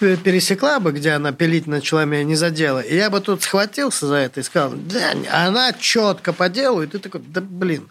пересекла 0.00 0.80
бы, 0.80 0.92
где 0.92 1.10
она 1.10 1.32
пилить 1.32 1.66
начала, 1.66 2.04
меня 2.04 2.24
не 2.24 2.34
задела, 2.34 2.80
и 2.80 2.96
я 2.96 3.10
бы 3.10 3.20
тут 3.20 3.42
схватился 3.42 4.06
за 4.06 4.16
это 4.16 4.40
и 4.40 4.42
сказал, 4.42 4.72
да, 4.74 5.12
она 5.30 5.72
четко 5.72 6.32
по 6.32 6.48
делу, 6.48 6.82
и 6.82 6.86
ты 6.86 6.98
такой, 6.98 7.20
да 7.24 7.40
блин. 7.40 7.88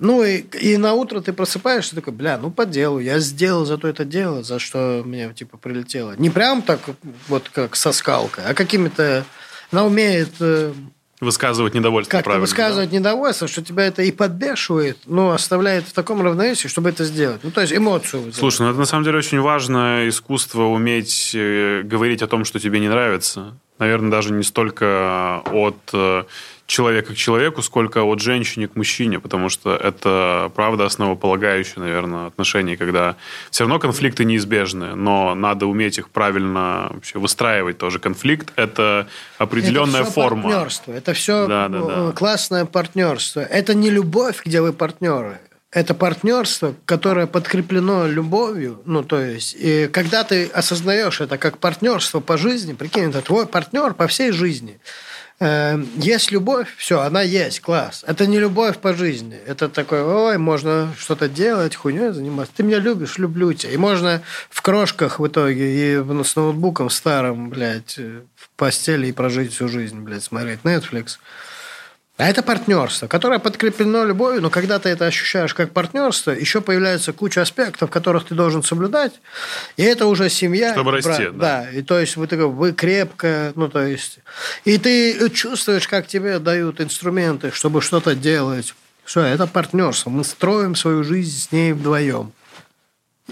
Ну, 0.00 0.24
и, 0.24 0.38
и 0.38 0.78
на 0.78 0.94
утро 0.94 1.20
ты 1.20 1.34
просыпаешься, 1.34 1.94
такой, 1.94 2.14
бля, 2.14 2.38
ну, 2.38 2.50
по 2.50 2.64
делу, 2.64 2.98
я 2.98 3.18
сделал 3.18 3.66
зато 3.66 3.86
это 3.86 4.06
дело, 4.06 4.42
за 4.42 4.58
что 4.58 5.02
мне, 5.04 5.32
типа, 5.34 5.58
прилетело. 5.58 6.14
Не 6.16 6.30
прям 6.30 6.62
так, 6.62 6.80
вот 7.28 7.50
как 7.50 7.76
со 7.76 7.92
скалкой, 7.92 8.44
а 8.46 8.54
какими-то... 8.54 9.24
Она 9.70 9.84
умеет 9.84 10.30
э, 10.40 10.72
Высказывать 11.20 11.74
недовольство, 11.74 12.12
как-то 12.12 12.24
правильно. 12.24 12.46
высказывать 12.46 12.92
недовольство, 12.92 13.46
что 13.46 13.62
тебя 13.62 13.84
это 13.84 14.02
и 14.02 14.10
подбешивает, 14.10 14.96
но 15.04 15.32
оставляет 15.32 15.84
в 15.84 15.92
таком 15.92 16.22
равновесии, 16.22 16.66
чтобы 16.66 16.88
это 16.88 17.04
сделать. 17.04 17.44
Ну, 17.44 17.50
то 17.50 17.60
есть 17.60 17.74
эмоцию. 17.74 18.22
вызывает. 18.22 18.36
Слушай, 18.36 18.62
ну 18.62 18.70
это 18.70 18.78
на 18.78 18.86
самом 18.86 19.04
деле 19.04 19.18
очень 19.18 19.38
важно 19.40 20.08
искусство 20.08 20.62
уметь 20.62 21.32
э, 21.34 21.82
говорить 21.84 22.22
о 22.22 22.26
том, 22.26 22.46
что 22.46 22.58
тебе 22.58 22.80
не 22.80 22.88
нравится. 22.88 23.54
Наверное, 23.78 24.10
даже 24.10 24.32
не 24.32 24.42
столько 24.42 25.42
от 25.52 25.76
э, 25.92 26.24
человека 26.70 27.12
к 27.14 27.16
человеку, 27.16 27.62
сколько 27.62 28.04
от 28.04 28.20
женщины 28.20 28.68
к 28.68 28.76
мужчине, 28.76 29.18
потому 29.18 29.48
что 29.48 29.74
это, 29.74 30.50
правда, 30.54 30.86
основополагающее, 30.86 31.74
наверное, 31.78 32.26
отношение, 32.28 32.76
когда 32.76 33.16
все 33.50 33.64
равно 33.64 33.78
конфликты 33.78 34.24
неизбежны, 34.24 34.94
но 34.94 35.34
надо 35.34 35.66
уметь 35.66 35.98
их 35.98 36.08
правильно 36.08 36.88
вообще 36.90 37.18
выстраивать 37.18 37.78
тоже. 37.78 37.98
Конфликт– 37.98 38.52
это 38.56 39.08
определенная 39.38 40.02
это 40.02 40.10
все 40.10 40.22
форма. 40.22 40.42
партнерство. 40.42 40.92
Это 40.92 41.12
все 41.12 41.46
Да, 41.48 41.68
да, 41.68 41.80
да. 41.80 42.12
классное 42.12 42.64
партнерство. 42.64 43.40
Это 43.40 43.74
не 43.74 43.90
любовь, 43.90 44.42
где 44.44 44.60
вы 44.60 44.72
партнеры. 44.72 45.40
Это 45.72 45.94
партнерство, 45.94 46.74
которое 46.84 47.26
подкреплено 47.26 48.06
любовью. 48.06 48.80
Ну, 48.86 49.04
то 49.04 49.20
есть, 49.20 49.56
и 49.58 49.88
когда 49.92 50.24
ты 50.24 50.46
осознаешь 50.46 51.20
это 51.20 51.38
как 51.38 51.58
партнерство 51.58 52.20
по 52.20 52.36
жизни, 52.36 52.74
прикинь, 52.74 53.10
это 53.10 53.22
твой 53.22 53.46
партнер 53.46 53.94
по 53.94 54.06
всей 54.06 54.32
жизни. 54.32 54.80
Э, 55.40 55.82
Есть 55.96 56.30
любовь, 56.30 56.68
все, 56.76 57.00
она 57.00 57.22
есть, 57.22 57.60
класс. 57.60 58.04
Это 58.06 58.26
не 58.26 58.38
любовь 58.38 58.76
по 58.78 58.92
жизни. 58.92 59.38
Это 59.46 59.70
такой, 59.70 60.02
ой, 60.02 60.36
можно 60.36 60.92
что-то 60.98 61.28
делать, 61.28 61.74
хуйней 61.74 62.12
заниматься. 62.12 62.52
Ты 62.54 62.62
меня 62.62 62.78
любишь, 62.78 63.16
люблю 63.16 63.52
тебя. 63.54 63.72
И 63.72 63.76
можно 63.78 64.22
в 64.50 64.60
крошках 64.60 65.18
в 65.18 65.26
итоге 65.26 65.94
и 65.96 66.22
с 66.24 66.36
ноутбуком 66.36 66.90
старым, 66.90 67.48
блядь, 67.48 67.96
в 67.96 68.50
постели 68.56 69.06
и 69.06 69.12
прожить 69.12 69.54
всю 69.54 69.68
жизнь, 69.68 70.00
блядь, 70.00 70.24
смотреть 70.24 70.60
Netflix. 70.62 71.18
А 72.20 72.28
это 72.28 72.42
партнерство, 72.42 73.06
которое 73.06 73.38
подкреплено 73.38 74.04
любовью, 74.04 74.42
но 74.42 74.50
когда 74.50 74.78
ты 74.78 74.90
это 74.90 75.06
ощущаешь 75.06 75.54
как 75.54 75.72
партнерство, 75.72 76.32
еще 76.32 76.60
появляется 76.60 77.14
куча 77.14 77.40
аспектов, 77.40 77.90
которых 77.90 78.26
ты 78.26 78.34
должен 78.34 78.62
соблюдать, 78.62 79.14
и 79.78 79.82
это 79.82 80.04
уже 80.04 80.28
семья. 80.28 80.74
Чтобы 80.74 80.92
расти, 80.92 81.28
да. 81.32 81.62
Да, 81.62 81.70
и 81.70 81.80
то 81.80 81.98
есть 81.98 82.16
вы, 82.16 82.26
вы 82.26 82.72
крепко, 82.72 83.54
ну 83.56 83.70
то 83.70 83.86
есть, 83.86 84.18
и 84.66 84.76
ты 84.76 85.30
чувствуешь, 85.30 85.88
как 85.88 86.08
тебе 86.08 86.38
дают 86.38 86.82
инструменты, 86.82 87.52
чтобы 87.52 87.80
что-то 87.80 88.14
делать. 88.14 88.74
Все, 89.06 89.22
это 89.22 89.46
партнерство. 89.46 90.10
Мы 90.10 90.22
строим 90.22 90.76
свою 90.76 91.04
жизнь 91.04 91.48
с 91.48 91.52
ней 91.52 91.72
вдвоем. 91.72 92.32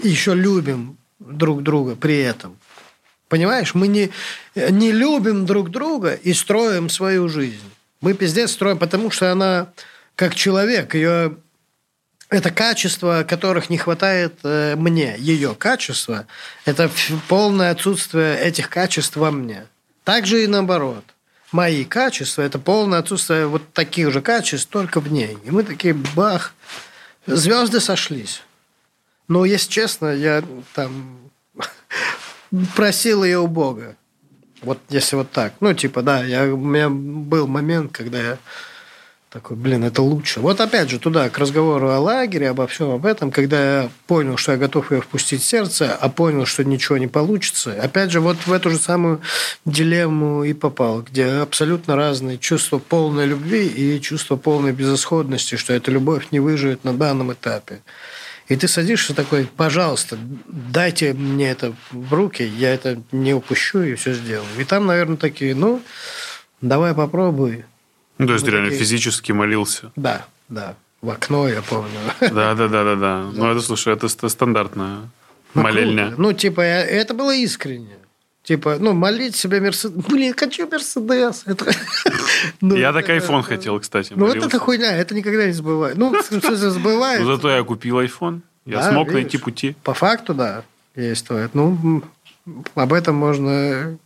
И 0.01 0.09
еще 0.09 0.33
любим 0.33 0.97
друг 1.19 1.61
друга 1.61 1.95
при 1.95 2.17
этом. 2.17 2.57
Понимаешь, 3.27 3.75
мы 3.75 3.87
не, 3.87 4.09
не 4.55 4.91
любим 4.91 5.45
друг 5.45 5.69
друга 5.69 6.15
и 6.15 6.33
строим 6.33 6.89
свою 6.89 7.29
жизнь. 7.29 7.69
Мы 8.01 8.13
пиздец 8.13 8.51
строим, 8.51 8.77
потому 8.77 9.11
что 9.11 9.31
она 9.31 9.69
как 10.15 10.35
человек, 10.35 10.95
ее 10.95 11.37
это 12.29 12.51
качества, 12.51 13.25
которых 13.27 13.69
не 13.69 13.77
хватает 13.77 14.39
э, 14.43 14.75
мне. 14.75 15.15
Ее 15.17 15.55
качество– 15.55 16.27
это 16.65 16.91
полное 17.27 17.71
отсутствие 17.71 18.39
этих 18.39 18.69
качеств 18.69 19.15
во 19.15 19.31
мне. 19.31 19.65
Также 20.03 20.43
и 20.43 20.47
наоборот. 20.47 21.03
Мои 21.51 21.85
качества– 21.85 22.41
это 22.43 22.59
полное 22.59 22.99
отсутствие 22.99 23.47
вот 23.47 23.73
таких 23.73 24.11
же 24.11 24.21
качеств, 24.21 24.69
только 24.69 24.99
в 24.99 25.11
ней. 25.11 25.37
И 25.43 25.49
мы 25.49 25.63
такие, 25.63 25.95
бах, 25.95 26.53
звезды 27.25 27.79
сошлись. 27.79 28.43
Но, 29.27 29.45
если 29.45 29.71
честно, 29.71 30.13
я 30.13 30.43
там 30.75 31.31
просил 32.75 33.23
ее 33.23 33.39
у 33.39 33.47
Бога. 33.47 33.95
Вот 34.61 34.79
если 34.89 35.15
вот 35.15 35.31
так. 35.31 35.53
Ну, 35.59 35.73
типа, 35.73 36.01
да, 36.01 36.23
я, 36.23 36.53
у 36.53 36.57
меня 36.57 36.89
был 36.89 37.47
момент, 37.47 37.91
когда 37.91 38.19
я 38.19 38.37
такой, 39.29 39.55
блин, 39.55 39.83
это 39.83 40.01
лучше. 40.01 40.39
Вот 40.39 40.59
опять 40.59 40.89
же 40.89 40.97
туда, 40.97 41.29
к 41.29 41.37
разговору 41.37 41.89
о 41.89 41.99
лагере, 41.99 42.49
обо 42.49 42.65
всем 42.65 42.89
об 42.89 43.05
этом, 43.05 43.29
когда 43.29 43.81
я 43.81 43.89
понял, 44.07 44.37
что 44.37 44.53
я 44.53 44.57
готов 44.57 44.91
ее 44.91 45.01
впустить 45.01 45.41
в 45.41 45.45
сердце, 45.45 45.93
а 45.93 46.09
понял, 46.09 46.45
что 46.45 46.63
ничего 46.63 46.97
не 46.97 47.07
получится, 47.07 47.79
опять 47.79 48.11
же 48.11 48.21
вот 48.21 48.37
в 48.47 48.51
эту 48.51 48.71
же 48.71 48.77
самую 48.77 49.21
дилемму 49.65 50.43
и 50.43 50.53
попал, 50.53 51.03
где 51.03 51.25
абсолютно 51.25 51.95
разные 51.95 52.39
чувства 52.39 52.79
полной 52.79 53.27
любви 53.27 53.67
и 53.67 54.01
чувство 54.01 54.35
полной 54.35 54.71
безысходности, 54.71 55.55
что 55.57 55.73
эта 55.73 55.91
любовь 55.91 56.27
не 56.31 56.39
выживет 56.39 56.83
на 56.83 56.93
данном 56.93 57.31
этапе. 57.31 57.81
И 58.49 58.55
ты 58.55 58.67
садишься 58.67 59.13
такой, 59.13 59.45
пожалуйста, 59.55 60.17
дайте 60.47 61.13
мне 61.13 61.51
это 61.51 61.73
в 61.91 62.11
руки, 62.13 62.41
я 62.43 62.73
это 62.73 63.01
не 63.11 63.33
упущу 63.33 63.81
и 63.81 63.93
все 63.95 64.13
сделаю. 64.13 64.47
И 64.57 64.63
там, 64.63 64.87
наверное, 64.87 65.17
такие, 65.17 65.53
ну, 65.53 65.81
давай 66.59 66.93
попробуй. 66.95 67.65
Ну, 68.17 68.25
то 68.27 68.33
есть 68.33 68.45
Мы 68.45 68.51
реально 68.51 68.69
такие- 68.69 68.79
физически 68.83 69.31
молился. 69.31 69.91
Да, 69.95 70.25
да, 70.49 70.75
в 71.01 71.09
окно, 71.11 71.47
я 71.47 71.61
помню. 71.61 71.91
Да, 72.21 72.55
да, 72.55 72.67
да, 72.67 72.83
да, 72.83 72.95
да. 72.95 73.21
Ну, 73.33 73.51
это, 73.51 73.61
слушай, 73.61 73.93
это 73.93 74.07
ст- 74.09 74.27
стандартная 74.29 74.97
Ну, 75.53 75.61
молельня. 75.61 76.07
круто. 76.07 76.21
Ну, 76.21 76.33
типа, 76.33 76.61
я- 76.61 76.83
это 76.85 77.13
было 77.13 77.33
искренне. 77.35 77.97
Типа, 78.49 78.77
ну, 78.79 78.93
молить 78.93 79.35
себе 79.35 79.61
Мерседес. 79.61 79.91
Блин, 80.07 80.33
хочу 80.35 80.67
Мерседес. 80.67 81.43
Это... 81.45 81.71
Ну, 82.61 82.75
Я 82.75 82.91
так 82.93 83.07
айфон 83.07 83.43
хотел, 83.43 83.79
кстати. 83.79 84.13
Ну, 84.15 84.25
вот 84.25 84.37
это 84.37 84.57
хуйня, 84.57 84.97
это 84.97 85.13
никогда 85.13 85.45
не. 85.45 85.53
Ну, 85.53 86.19
в 86.19 86.25
смысле, 86.25 86.55
забывает. 86.55 87.21
Ну, 87.21 87.27
зато 87.27 87.51
я 87.51 87.61
купил 87.63 87.99
iPhone. 87.99 88.39
Я 88.65 88.77
Да, 88.77 88.89
смог 88.89 89.09
видишь. 89.09 89.21
найти 89.21 89.37
пути. 89.37 89.75
По 89.83 89.93
факту, 89.93 90.33
да, 90.33 90.63
действует. 90.95 91.53
Ну, 91.53 92.01
об 92.73 92.91
этом 92.93 93.13
можно 93.17 93.99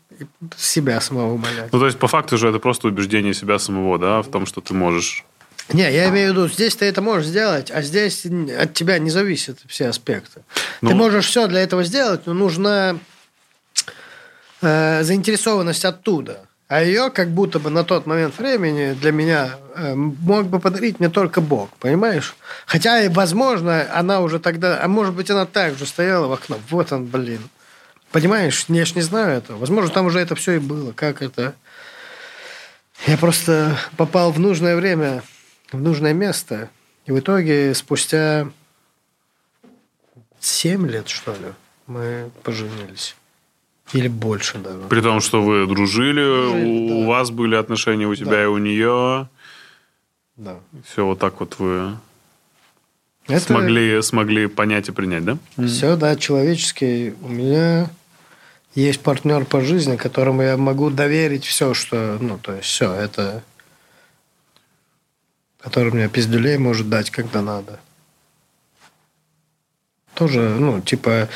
себя 0.58 1.00
самого 1.00 1.36
умолять. 1.36 1.72
Ну, 1.72 1.80
то 1.80 1.86
есть, 1.86 1.98
по 1.98 2.10
факту 2.10 2.38
же 2.38 2.50
это 2.50 2.60
просто 2.60 2.90
убеждение 2.90 3.34
себя 3.34 3.60
самого, 3.60 3.98
да, 3.98 4.22
в 4.22 4.28
том, 4.28 4.46
что 4.46 4.60
ты 4.60 4.74
можешь. 4.74 5.24
Не, 5.72 5.90
я 5.90 6.10
имею 6.10 6.34
в 6.34 6.36
виду, 6.36 6.50
здесь 6.50 6.76
ты 6.76 6.84
это 6.84 7.02
можешь 7.02 7.28
сделать, 7.28 7.72
а 7.72 7.82
здесь 7.82 8.26
от 8.60 8.74
тебя 8.74 9.00
не 9.00 9.10
зависят 9.10 9.60
все 9.68 9.88
аспекты. 9.88 10.42
Ну- 10.82 10.90
ты 10.90 10.96
можешь 10.96 11.28
все 11.28 11.48
для 11.48 11.62
этого 11.62 11.86
сделать, 11.86 12.26
но 12.26 12.34
нужна 12.34 12.98
э, 14.64 15.04
заинтересованность 15.04 15.86
оттуда. 15.86 16.48
А 16.68 16.82
ее 16.82 17.12
как 17.12 17.30
будто 17.30 17.60
бы 17.60 17.70
на 17.70 17.84
тот 17.84 18.08
момент 18.08 18.38
времени 18.38 18.94
для 18.94 19.12
меня 19.12 19.58
э, 19.76 19.94
мог 19.94 20.48
бы 20.48 20.60
подарить 20.60 21.00
мне 21.00 21.10
только 21.10 21.40
Бог, 21.42 21.70
понимаешь? 21.78 22.36
Хотя, 22.66 23.02
и, 23.02 23.10
возможно, 23.10 23.86
она 23.94 24.22
уже 24.22 24.40
тогда, 24.40 24.80
а 24.82 24.88
может 24.88 25.14
быть, 25.14 25.30
она 25.30 25.46
так 25.46 25.78
же 25.78 25.86
стояла 25.86 26.28
в 26.28 26.34
окно. 26.34 26.58
Вот 26.70 26.92
он, 26.92 27.06
блин. 27.06 27.42
Понимаешь, 28.12 28.66
я 28.70 28.86
ж 28.86 28.96
не 28.96 29.02
знаю 29.02 29.38
этого. 29.38 29.58
Возможно, 29.58 29.92
там 29.92 30.06
уже 30.06 30.20
это 30.20 30.36
все 30.36 30.54
и 30.54 30.60
было. 30.60 30.94
Как 30.94 31.22
это? 31.22 31.54
Я 33.06 33.18
просто 33.18 33.78
попал 33.98 34.32
в 34.32 34.40
нужное 34.40 34.76
время, 34.76 35.22
в 35.72 35.82
нужное 35.82 36.14
место. 36.14 36.70
И 37.06 37.12
в 37.12 37.20
итоге 37.20 37.76
спустя 37.76 38.48
7 40.40 40.88
лет, 40.88 41.10
что 41.10 41.34
ли, 41.34 41.54
мы 41.88 42.32
поженились. 42.44 43.16
Или 43.92 44.08
больше 44.08 44.58
даже. 44.58 44.80
При 44.90 45.02
том, 45.02 45.20
что 45.22 45.42
вы 45.44 45.68
дружили, 45.68 46.24
Дружили, 46.24 46.94
у, 46.94 47.02
да. 47.02 47.08
вас 47.08 47.30
были 47.32 47.56
отношения 47.56 48.08
у 48.08 48.16
тебя 48.16 48.32
Да. 48.32 48.44
и 48.44 48.46
у 48.46 48.58
нее. 48.58 49.28
Да. 50.38 50.58
Все 50.88 51.06
вот 51.06 51.20
так 51.20 51.40
вот 51.40 51.60
вы 51.60 51.98
Это 53.28 53.40
смогли, 53.40 54.02
смогли 54.02 54.48
понять 54.48 54.90
и 54.90 54.92
принять, 54.92 55.26
да? 55.26 55.38
Все, 55.68 55.96
да, 55.96 56.16
человеческий. 56.16 57.14
У 57.22 57.28
меня 57.28 57.90
есть 58.74 59.02
партнер 59.02 59.46
по 59.46 59.62
жизни, 59.62 59.96
которому 59.96 60.42
я 60.42 60.58
могу 60.58 60.90
доверить 60.90 61.46
все, 61.46 61.74
что... 61.76 62.18
Ну, 62.20 62.40
то 62.40 62.54
есть, 62.54 62.68
все, 62.68 62.92
это... 62.94 63.44
Который 65.62 65.94
мне 65.94 66.10
пиздюлей 66.10 66.58
может 66.58 66.90
дать, 66.90 67.10
когда 67.12 67.42
надо. 67.42 67.80
Тоже, 70.14 70.42
ну, 70.42 70.80
типа, 70.80 71.28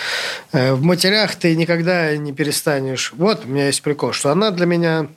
э, 0.52 0.74
в 0.74 0.84
матерях 0.84 1.36
ты 1.36 1.56
никогда 1.56 2.16
не 2.16 2.32
перестанешь. 2.32 3.12
Вот 3.16 3.46
у 3.46 3.48
меня 3.48 3.68
есть 3.68 3.82
прикол, 3.82 4.14
что 4.14 4.32
она 4.32 4.52
для 4.52 4.66
меня 4.66 5.08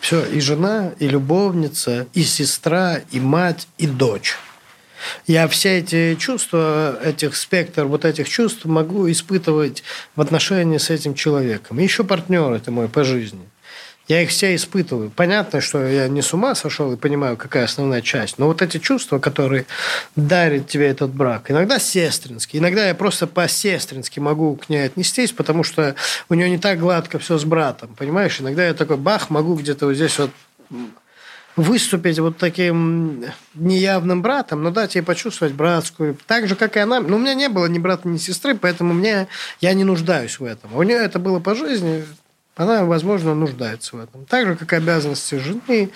все, 0.00 0.24
и 0.24 0.40
жена, 0.40 0.92
и 0.98 1.08
любовница, 1.08 2.06
и 2.14 2.22
сестра, 2.22 3.00
и 3.10 3.20
мать, 3.20 3.68
и 3.78 3.86
дочь. 3.86 4.36
Я 5.26 5.46
все 5.46 5.78
эти 5.78 6.16
чувства, 6.16 6.98
этих 7.02 7.36
спектр 7.36 7.84
вот 7.84 8.04
этих 8.04 8.28
чувств 8.28 8.64
могу 8.64 9.10
испытывать 9.10 9.84
в 10.16 10.20
отношении 10.20 10.78
с 10.78 10.90
этим 10.90 11.14
человеком. 11.14 11.78
И 11.78 11.84
еще 11.84 12.02
партнер 12.02 12.52
это 12.52 12.70
мой 12.72 12.88
по 12.88 13.04
жизни. 13.04 13.48
Я 14.08 14.22
их 14.22 14.30
все 14.30 14.54
испытываю. 14.54 15.10
Понятно, 15.10 15.60
что 15.60 15.86
я 15.86 16.08
не 16.08 16.22
с 16.22 16.32
ума 16.32 16.54
сошел 16.54 16.90
и 16.92 16.96
понимаю, 16.96 17.36
какая 17.36 17.64
основная 17.64 18.00
часть. 18.00 18.38
Но 18.38 18.46
вот 18.46 18.62
эти 18.62 18.78
чувства, 18.78 19.18
которые 19.18 19.66
дарит 20.16 20.66
тебе 20.66 20.88
этот 20.88 21.10
брак, 21.10 21.50
иногда 21.50 21.78
сестринский, 21.78 22.58
иногда 22.58 22.88
я 22.88 22.94
просто 22.94 23.26
по-сестрински 23.26 24.18
могу 24.18 24.56
к 24.56 24.70
ней 24.70 24.86
отнестись, 24.86 25.32
потому 25.32 25.62
что 25.62 25.94
у 26.30 26.34
нее 26.34 26.48
не 26.48 26.58
так 26.58 26.78
гладко 26.78 27.18
все 27.18 27.36
с 27.36 27.44
братом, 27.44 27.94
понимаешь? 27.94 28.40
Иногда 28.40 28.66
я 28.66 28.72
такой 28.72 28.96
бах, 28.96 29.28
могу 29.28 29.54
где-то 29.54 29.86
вот 29.86 29.94
здесь 29.94 30.18
вот 30.18 30.30
выступить 31.56 32.18
вот 32.20 32.38
таким 32.38 33.24
неявным 33.54 34.22
братом, 34.22 34.62
но 34.62 34.70
дать 34.70 34.94
ей 34.94 35.02
почувствовать 35.02 35.52
братскую, 35.54 36.16
так 36.26 36.46
же, 36.46 36.54
как 36.54 36.76
и 36.76 36.80
она. 36.80 37.00
Но 37.00 37.16
у 37.16 37.18
меня 37.18 37.34
не 37.34 37.48
было 37.48 37.66
ни 37.66 37.78
брата, 37.78 38.08
ни 38.08 38.16
сестры, 38.16 38.54
поэтому 38.54 38.94
мне, 38.94 39.26
я 39.60 39.74
не 39.74 39.84
нуждаюсь 39.84 40.38
в 40.38 40.44
этом. 40.44 40.70
А 40.72 40.78
у 40.78 40.82
нее 40.82 40.98
это 40.98 41.18
было 41.18 41.40
по 41.40 41.54
жизни, 41.54 42.04
Она, 42.58 42.84
возможно, 42.84 43.36
нуждается 43.36 43.96
в 43.96 44.00
этом. 44.00 44.24
Так 44.26 44.46
же, 44.46 44.56
как 44.56 44.72
обязанности 44.72 45.36
жены, 45.36 45.90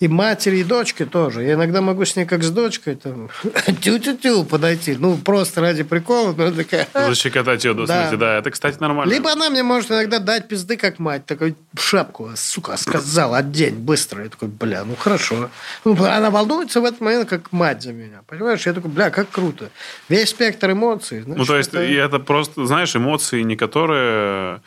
и 0.00 0.08
матери, 0.08 0.56
и 0.58 0.64
дочки 0.64 1.04
тоже. 1.06 1.44
Я 1.44 1.54
иногда 1.54 1.80
могу 1.80 2.04
с 2.04 2.16
ней, 2.16 2.26
как 2.26 2.42
с 2.42 2.50
дочкой, 2.50 2.96
там, 2.96 3.30
тю-тю-тю 3.80 4.42
подойти. 4.44 4.96
Ну, 4.98 5.16
просто 5.16 5.60
ради 5.60 5.84
прикола. 5.84 6.34
Но 6.36 6.50
такая, 6.50 6.88
Защекотать 6.92 7.64
ее 7.64 7.72
до 7.72 7.86
Да. 7.86 8.00
смерти, 8.08 8.20
да. 8.20 8.38
Это, 8.38 8.50
кстати, 8.50 8.78
нормально. 8.80 9.12
либо 9.12 9.30
она 9.30 9.48
мне 9.48 9.62
может 9.62 9.92
иногда 9.92 10.18
дать 10.18 10.48
пизды, 10.48 10.76
как 10.76 10.98
мать. 10.98 11.24
Такой, 11.24 11.54
шапку, 11.78 12.30
сука, 12.34 12.76
сказал, 12.76 13.34
одень 13.34 13.76
быстро. 13.76 14.24
Я 14.24 14.28
такой, 14.30 14.48
бля, 14.48 14.82
ну 14.84 14.96
хорошо. 14.96 15.50
Ну, 15.84 15.96
она 16.04 16.30
волнуется 16.30 16.80
в 16.80 16.84
этот 16.84 17.00
момент, 17.00 17.28
как 17.28 17.52
мать 17.52 17.82
за 17.84 17.92
меня. 17.92 18.22
Понимаешь? 18.26 18.66
Я 18.66 18.72
такой, 18.72 18.90
бля, 18.90 19.10
как 19.10 19.30
круто. 19.30 19.70
Весь 20.08 20.30
спектр 20.30 20.72
эмоций. 20.72 21.22
Ну, 21.24 21.44
то 21.44 21.56
есть, 21.56 21.68
это- 21.70 21.84
и 21.84 21.94
это 21.94 22.18
просто, 22.18 22.66
знаешь, 22.66 22.96
эмоции, 22.96 23.42
не 23.42 23.54
которые, 23.54 24.60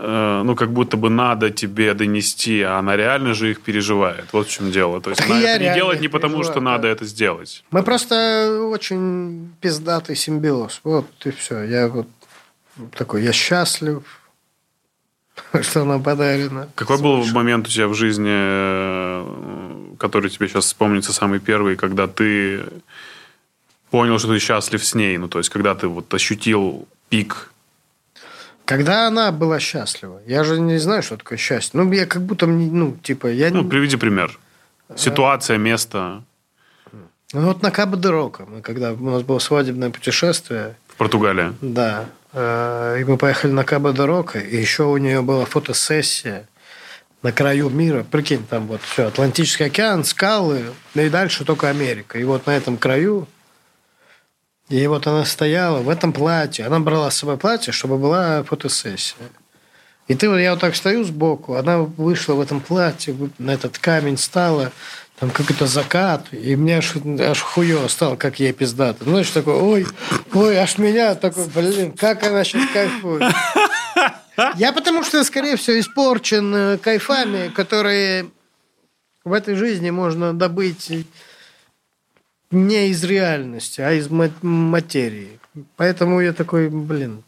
ну, 0.00 0.54
как 0.54 0.70
будто 0.70 0.96
бы 0.96 1.10
надо 1.10 1.50
тебе 1.50 1.92
донести, 1.92 2.62
а 2.62 2.78
она 2.78 2.96
реально 2.96 3.34
же 3.34 3.50
их 3.50 3.60
переживает. 3.62 4.26
Вот 4.32 4.46
в 4.46 4.50
чем 4.50 4.70
дело. 4.70 5.00
То 5.00 5.10
есть, 5.10 5.22
она 5.22 5.38
я 5.40 5.56
это 5.56 5.64
не 5.64 5.74
делает 5.74 6.00
не 6.00 6.08
потому, 6.08 6.44
что 6.44 6.54
да. 6.54 6.60
надо 6.60 6.86
это 6.86 7.04
сделать. 7.04 7.64
Мы 7.72 7.82
просто 7.82 8.68
очень 8.70 9.52
пиздатый 9.60 10.14
симбиоз. 10.14 10.80
Вот 10.84 11.06
и 11.24 11.30
все. 11.30 11.64
Я 11.64 11.88
вот 11.88 12.06
такой, 12.94 13.24
я 13.24 13.32
счастлив, 13.32 14.04
что 15.62 15.84
нам 15.84 16.02
подарено. 16.02 16.68
Какой 16.74 16.98
был 16.98 17.24
момент 17.26 17.66
у 17.66 17.70
тебя 17.70 17.88
в 17.88 17.94
жизни, 17.94 18.30
э, 18.30 19.94
который 19.98 20.30
тебе 20.30 20.48
сейчас 20.48 20.66
вспомнится 20.66 21.12
самый 21.12 21.40
первый, 21.40 21.76
когда 21.76 22.06
ты 22.06 22.64
понял, 23.90 24.18
что 24.18 24.28
ты 24.28 24.38
счастлив 24.38 24.84
с 24.84 24.94
ней? 24.94 25.18
Ну, 25.18 25.28
то 25.28 25.38
есть, 25.38 25.50
когда 25.50 25.74
ты 25.74 25.88
вот 25.88 26.12
ощутил 26.14 26.86
пик. 27.08 27.52
Когда 28.68 29.06
она 29.06 29.32
была 29.32 29.60
счастлива. 29.60 30.20
Я 30.26 30.44
же 30.44 30.60
не 30.60 30.76
знаю, 30.76 31.02
что 31.02 31.16
такое 31.16 31.38
счастье. 31.38 31.80
Ну, 31.80 31.90
я 31.90 32.04
как 32.04 32.20
будто, 32.20 32.46
ну, 32.46 32.98
типа, 33.02 33.28
я... 33.28 33.48
Ну, 33.50 33.64
приведи 33.64 33.96
пример. 33.96 34.38
Ситуация, 34.94 35.56
место 35.56 36.22
Ну, 37.32 37.46
вот 37.46 37.62
на 37.62 37.70
Кабо 37.70 37.96
де 37.96 38.10
Рока, 38.10 38.44
мы 38.44 38.60
когда 38.60 38.92
у 38.92 39.10
нас 39.10 39.22
было 39.22 39.38
свадебное 39.38 39.88
путешествие, 39.88 40.76
в 40.86 40.96
Португалии. 40.96 41.54
да, 41.62 42.10
э, 42.34 42.98
и 43.00 43.04
мы 43.04 43.16
поехали 43.16 43.52
на 43.52 43.64
Кабо 43.64 43.94
де 43.94 44.04
Рока, 44.04 44.38
и 44.38 44.60
еще 44.60 44.82
у 44.82 44.98
нее 44.98 45.22
была 45.22 45.46
фотосессия 45.46 46.46
на 47.22 47.32
краю 47.32 47.70
мира. 47.70 48.04
Прикинь, 48.10 48.44
там 48.44 48.66
вот 48.66 48.82
все, 48.82 49.06
Атлантический 49.06 49.64
океан, 49.64 50.04
скалы, 50.04 50.64
ну 50.94 51.02
и 51.02 51.08
дальше 51.08 51.46
только 51.46 51.70
Америка. 51.70 52.18
И 52.18 52.24
вот 52.24 52.46
на 52.46 52.54
этом 52.54 52.76
краю, 52.76 53.28
и 54.68 54.86
вот 54.86 55.06
она 55.06 55.24
стояла 55.24 55.80
в 55.80 55.88
этом 55.88 56.12
платье, 56.12 56.66
она 56.66 56.78
брала 56.80 57.10
с 57.10 57.16
собой 57.16 57.36
платье, 57.38 57.72
чтобы 57.72 57.98
была 57.98 58.42
фотосессия. 58.42 59.16
И 60.08 60.14
ты, 60.14 60.28
вот 60.28 60.38
я 60.38 60.52
вот 60.52 60.60
так 60.60 60.74
стою 60.74 61.04
сбоку, 61.04 61.54
она 61.54 61.78
вышла 61.78 62.34
в 62.34 62.40
этом 62.40 62.60
платье, 62.60 63.14
на 63.38 63.52
этот 63.52 63.78
камень 63.78 64.16
стала, 64.16 64.72
там 65.18 65.30
какой-то 65.30 65.66
закат, 65.66 66.26
и 66.32 66.54
мне 66.54 66.78
аж, 66.78 66.94
аж 67.20 67.40
хуё 67.40 67.88
стало, 67.88 68.16
как 68.16 68.38
ей 68.38 68.52
пиздато. 68.52 69.04
Ну, 69.04 69.10
Знаешь, 69.12 69.30
такой, 69.30 69.54
ой, 69.54 69.86
ой, 70.32 70.56
аж 70.56 70.78
меня 70.78 71.14
такой, 71.14 71.46
блин, 71.46 71.92
как 71.92 72.22
она 72.24 72.44
сейчас 72.44 72.70
кайфует. 72.72 73.22
Я 74.56 74.72
потому 74.72 75.02
что, 75.02 75.24
скорее 75.24 75.56
всего, 75.56 75.80
испорчен 75.80 76.54
э, 76.54 76.78
кайфами, 76.78 77.48
которые 77.48 78.30
в 79.24 79.32
этой 79.32 79.56
жизни 79.56 79.90
можно 79.90 80.32
добыть 80.32 80.92
не 82.50 82.88
из 82.88 83.04
реальности, 83.04 83.80
а 83.80 83.92
из 83.92 84.08
ма- 84.10 84.30
материи. 84.42 85.38
Поэтому 85.76 86.20
я 86.20 86.32
такой, 86.32 86.68
блин, 86.68 87.22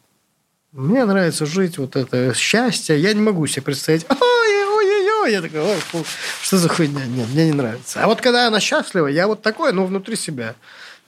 мне 0.73 1.05
нравится 1.05 1.47
жить 1.47 1.79
вот 1.79 1.97
это 1.97 2.33
счастье. 2.35 2.99
Я 2.99 3.13
не 3.13 3.21
могу 3.21 3.47
себе 3.47 3.63
представить, 3.63 4.07
ой, 4.09 4.17
ой, 4.19 4.67
ой, 4.87 5.23
ой. 5.23 5.33
Я 5.33 5.43
такой, 5.43 5.61
ой, 5.61 5.77
фу, 5.77 6.05
что 6.43 6.57
за 6.59 6.69
хуйня? 6.69 7.05
Нет, 7.07 7.29
мне 7.33 7.47
не 7.47 7.53
нравится. 7.53 8.03
А 8.03 8.07
вот 8.07 8.21
когда 8.21 8.47
она 8.47 8.61
счастлива, 8.61 9.09
я 9.09 9.27
вот 9.27 9.43
такой, 9.43 9.73
ну, 9.73 9.85
внутри 9.85 10.17
себя. 10.17 10.55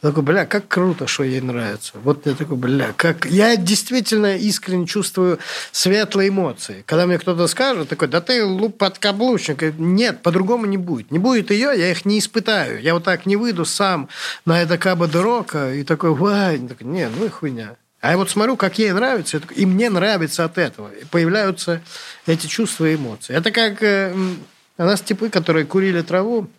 Я 0.02 0.08
такой, 0.08 0.24
бля, 0.24 0.46
как 0.46 0.66
круто, 0.66 1.06
что 1.06 1.22
ей 1.22 1.40
нравится. 1.40 1.92
Вот 2.02 2.26
я 2.26 2.34
такой, 2.34 2.56
бля, 2.56 2.92
как... 2.96 3.24
Я 3.26 3.54
действительно 3.54 4.36
искренне 4.36 4.84
чувствую 4.84 5.38
светлые 5.70 6.30
эмоции. 6.30 6.82
Когда 6.86 7.06
мне 7.06 7.20
кто-то 7.20 7.46
скажет, 7.46 7.88
такой, 7.88 8.08
да 8.08 8.20
ты 8.20 8.44
луп 8.44 8.78
подкаблучник. 8.78 9.78
Нет, 9.78 10.20
по-другому 10.22 10.66
не 10.66 10.76
будет. 10.76 11.12
Не 11.12 11.20
будет 11.20 11.52
ее, 11.52 11.70
я 11.76 11.92
их 11.92 12.04
не 12.04 12.18
испытаю. 12.18 12.82
Я 12.82 12.94
вот 12.94 13.04
так 13.04 13.26
не 13.26 13.36
выйду 13.36 13.64
сам 13.64 14.08
на 14.44 14.60
это 14.60 14.76
Кабо 14.76 15.06
де 15.06 15.20
Рока 15.20 15.72
и 15.72 15.84
такой, 15.84 16.10
вай, 16.10 16.58
нет, 16.80 17.12
ну 17.16 17.26
и 17.26 17.28
хуйня. 17.28 17.76
А 18.00 18.10
я 18.10 18.16
вот 18.16 18.28
смотрю, 18.28 18.56
как 18.56 18.80
ей 18.80 18.90
нравится, 18.90 19.40
и 19.54 19.64
мне 19.64 19.88
нравится 19.88 20.44
от 20.44 20.58
этого. 20.58 20.90
И 20.92 21.04
появляются 21.04 21.80
эти 22.26 22.48
чувства 22.48 22.86
и 22.86 22.96
эмоции. 22.96 23.36
Это 23.36 23.52
как 23.52 23.80
э, 23.84 24.12
у 24.78 24.82
нас 24.82 25.00
типы, 25.00 25.30
которые 25.30 25.64
курили 25.64 26.02
траву, 26.02 26.50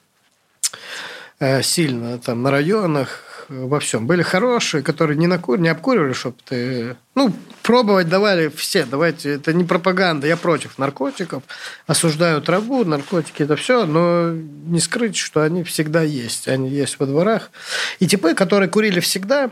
э, 1.39 1.61
сильно 1.61 2.17
там 2.19 2.43
на 2.43 2.51
районах, 2.51 3.32
во 3.49 3.79
всем. 3.79 4.07
Были 4.07 4.21
хорошие, 4.21 4.83
которые 4.83 5.17
не, 5.17 5.27
накур... 5.27 5.59
не 5.59 5.69
обкуривали, 5.69 6.13
чтобы 6.13 6.37
ты... 6.45 6.95
Ну, 7.15 7.33
пробовать 7.61 8.09
давали 8.09 8.49
все. 8.49 8.85
Давайте, 8.85 9.35
это 9.35 9.53
не 9.53 9.63
пропаганда, 9.63 10.27
я 10.27 10.37
против 10.37 10.77
наркотиков. 10.77 11.43
Осуждаю 11.87 12.41
траву, 12.41 12.83
наркотики, 12.85 13.43
это 13.43 13.55
все, 13.55 13.85
но 13.85 14.31
не 14.31 14.79
скрыть, 14.79 15.17
что 15.17 15.41
они 15.41 15.63
всегда 15.63 16.01
есть. 16.01 16.47
Они 16.47 16.69
есть 16.69 16.99
во 16.99 17.05
дворах. 17.05 17.51
И 17.99 18.07
типы, 18.07 18.33
которые 18.33 18.69
курили 18.69 18.99
всегда, 18.99 19.51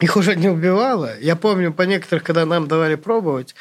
их 0.00 0.16
уже 0.16 0.36
не 0.36 0.48
убивало. 0.48 1.18
Я 1.20 1.34
помню, 1.34 1.72
по 1.72 1.82
некоторых, 1.82 2.22
когда 2.22 2.46
нам 2.46 2.68
давали 2.68 2.94
пробовать, 2.94 3.54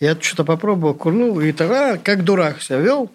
я 0.00 0.16
что-то 0.20 0.44
попробовал, 0.44 0.94
курнул, 0.94 1.40
и 1.40 1.52
тогда 1.52 1.96
как 1.96 2.24
дурак 2.24 2.60
себя 2.60 2.78
вел. 2.78 3.10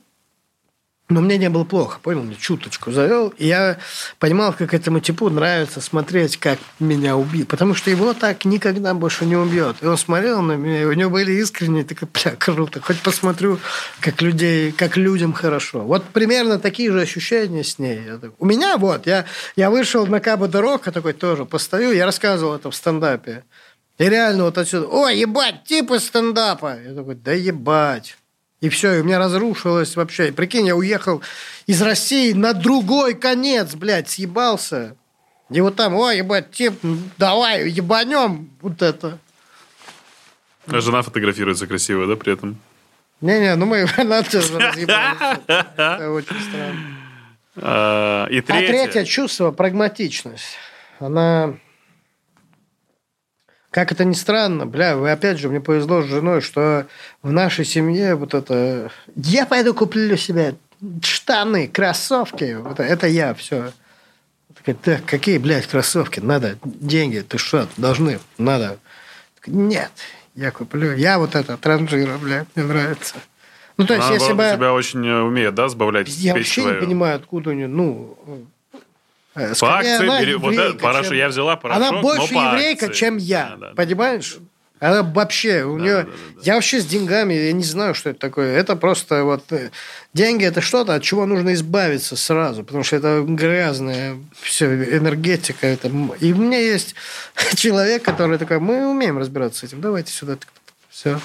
Но 1.14 1.22
мне 1.22 1.38
не 1.38 1.48
было 1.48 1.64
плохо, 1.64 2.00
понял? 2.02 2.24
Мне 2.24 2.36
чуточку 2.36 2.92
завел. 2.92 3.32
И 3.38 3.46
я 3.46 3.78
понимал, 4.18 4.52
как 4.52 4.74
этому 4.74 5.00
типу 5.00 5.30
нравится 5.30 5.80
смотреть, 5.80 6.38
как 6.38 6.58
меня 6.80 7.16
убьют. 7.16 7.50
Потому 7.50 7.76
что 7.76 7.92
его 7.92 8.16
так 8.16 8.46
никогда 8.46 8.96
больше 8.96 9.26
не 9.26 9.36
убьет. 9.36 9.76
И 9.82 9.86
он 9.86 9.96
смотрел 9.96 10.42
на 10.42 10.54
меня, 10.54 10.82
и 10.82 10.86
у 10.86 10.94
него 10.94 11.12
были 11.12 11.34
искренние, 11.34 11.84
такой, 11.84 12.08
бля, 12.12 12.36
круто. 12.36 12.82
Хоть 12.82 13.00
посмотрю, 13.02 13.60
как, 14.00 14.24
людей, 14.24 14.72
как 14.72 14.98
людям 14.98 15.34
хорошо. 15.34 15.82
Вот 15.82 16.04
примерно 16.06 16.58
такие 16.58 16.92
же 16.92 17.02
ощущения 17.02 17.64
с 17.64 17.78
ней. 17.78 18.02
У 18.40 18.46
меня 18.48 18.78
вот, 18.78 19.06
я, 19.06 19.26
я 19.56 19.70
вышел 19.70 20.08
на 20.08 20.20
Кабо 20.20 20.48
де 20.48 20.60
Рока 20.60 20.92
такой 20.92 21.14
тоже, 21.14 21.46
постою, 21.46 21.92
я 21.92 22.06
рассказывал 22.06 22.56
это 22.56 22.72
в 22.72 22.76
стендапе. 22.76 23.44
И 24.00 24.10
реально 24.10 24.46
вот 24.46 24.58
отсюда, 24.58 24.88
ой, 24.88 25.20
ебать, 25.20 25.64
типа 25.66 26.00
стендапа. 26.00 26.76
Я 26.84 26.96
такой, 26.96 27.14
да 27.14 27.34
ебать. 27.34 28.18
И 28.64 28.70
все, 28.70 28.94
и 28.94 29.02
у 29.02 29.04
меня 29.04 29.20
разрушилось 29.20 29.98
вообще. 29.98 30.32
Прикинь, 30.32 30.68
я 30.68 30.78
уехал 30.78 31.22
из 31.68 31.82
России 31.82 32.32
на 32.32 32.54
другой 32.54 33.14
конец, 33.14 33.76
блядь, 33.76 34.10
съебался. 34.10 34.96
И 35.50 35.60
вот 35.60 35.76
там, 35.76 35.96
ой, 35.96 36.20
ебать, 36.20 36.52
тип, 36.52 36.80
давай, 37.18 37.70
ебанем 37.70 38.50
вот 38.62 38.82
это. 38.82 39.20
А 40.68 40.80
жена 40.80 41.02
фотографируется 41.02 41.68
красиво, 41.68 42.08
да, 42.08 42.16
при 42.16 42.32
этом? 42.32 42.58
Не-не, 43.20 43.54
ну 43.58 43.66
мы 43.66 43.86
на 43.98 44.24
тоже 44.24 44.58
разъебались. 44.58 45.42
Это 45.46 46.10
очень 46.12 46.42
странно. 46.48 46.80
А, 47.58 48.28
и 48.28 48.40
А 48.40 48.42
третье. 48.44 48.68
третье 48.68 49.04
чувство– 49.04 49.52
прагматичность. 49.52 50.56
Она... 51.02 51.56
Как 53.74 53.92
это 53.92 54.06
ни 54.06 54.14
странно, 54.14 54.68
бля, 54.68 54.96
вы 54.96 55.10
опять 55.10 55.40
же, 55.40 55.50
мне 55.50 55.60
повезло 55.60 56.04
с 56.04 56.06
женой, 56.06 56.42
что 56.42 56.86
в 57.24 57.32
нашей 57.32 57.66
семье 57.66 58.14
вот 58.14 58.36
это... 58.36 58.92
Я 59.16 59.48
пойду 59.48 59.74
куплю 59.74 60.16
себе 60.16 60.54
штаны, 61.02 61.68
кроссовки. 61.68 62.54
Вот 62.54 62.80
это 62.80 63.08
я, 63.08 63.34
все. 63.34 63.72
Такая, 64.54 64.76
так, 64.76 65.06
какие, 65.06 65.40
блядь, 65.40 65.66
кроссовки? 65.66 66.20
Надо 66.20 66.60
деньги. 66.64 67.26
Ты 67.28 67.40
что, 67.40 67.68
должны? 67.78 68.20
Надо. 68.38 68.78
Такая, 69.42 69.56
Нет, 69.56 69.92
я 70.36 70.52
куплю. 70.52 70.94
Я 70.96 71.18
вот 71.18 71.34
это, 71.34 71.58
транжира, 71.58 72.20
блядь, 72.20 72.46
мне 72.54 72.66
нравится. 72.66 73.16
Ну, 73.78 73.88
то 73.88 73.96
есть, 73.96 74.06
Она 74.06 74.14
если 74.14 74.34
бы... 74.34 74.52
тебя 74.54 74.72
очень 74.72 75.04
э, 75.04 75.22
умеет, 75.22 75.56
да, 75.56 75.68
сбавлять 75.68 76.10
Я 76.10 76.36
вообще 76.36 76.62
свою? 76.62 76.76
не 76.76 76.86
понимаю, 76.86 77.16
откуда 77.16 77.50
у 77.50 77.54
нее, 77.54 77.68
ну... 77.68 78.16
э, 79.36 79.50
По 79.50 79.56
скорее, 79.56 79.74
акции 79.94 80.04
она 80.08 80.22
бери- 80.22 80.36
вот 80.36 80.52
еврейка, 80.54 80.74
это, 80.76 80.80
порошок, 80.84 81.08
чем- 81.08 81.18
я 81.18 81.28
взяла 81.30 81.56
порошок, 81.56 81.84
Она 81.92 82.02
больше 82.02 82.34
но 82.34 82.40
по 82.40 82.48
еврейка, 82.56 82.86
акции. 82.88 82.98
чем 83.00 83.18
я, 83.18 83.56
Да, 83.60 83.68
да. 83.70 83.74
понимаешь? 83.76 84.38
Она 84.80 85.02
вообще, 85.02 85.64
у 85.64 85.78
нее... 85.78 86.04
да, 86.04 86.04
да, 86.04 86.42
Я 86.44 86.54
вообще 86.56 86.82
с 86.82 86.86
деньгами, 86.86 87.34
я 87.34 87.54
не 87.54 87.64
знаю, 87.64 87.94
что 87.96 88.10
это 88.10 88.20
такое. 88.20 88.58
Это 88.58 88.76
просто 88.76 89.24
вот... 89.24 89.46
э, 89.52 89.70
Деньги– 90.14 90.44
это 90.46 90.60
что-то, 90.60 90.94
от 90.96 91.04
чего 91.04 91.26
нужно 91.26 91.54
избавиться 91.54 92.18
сразу, 92.18 92.66
потому 92.66 92.84
что 92.84 92.98
это 92.98 93.24
грязная 93.26 94.18
все, 94.42 94.66
энергетика. 94.98 95.68
Это... 95.68 95.88
И 96.20 96.34
у 96.34 96.36
меня 96.36 96.60
есть 96.60 96.96
человек, 97.56 98.04
который 98.04 98.38
такой, 98.38 98.60
мы 98.60 98.86
умеем 98.90 99.18
разбираться 99.18 99.62
с 99.62 99.64
этим, 99.64 99.80
давайте 99.80 100.12
сюда. 100.12 100.36
Все. 100.90 101.18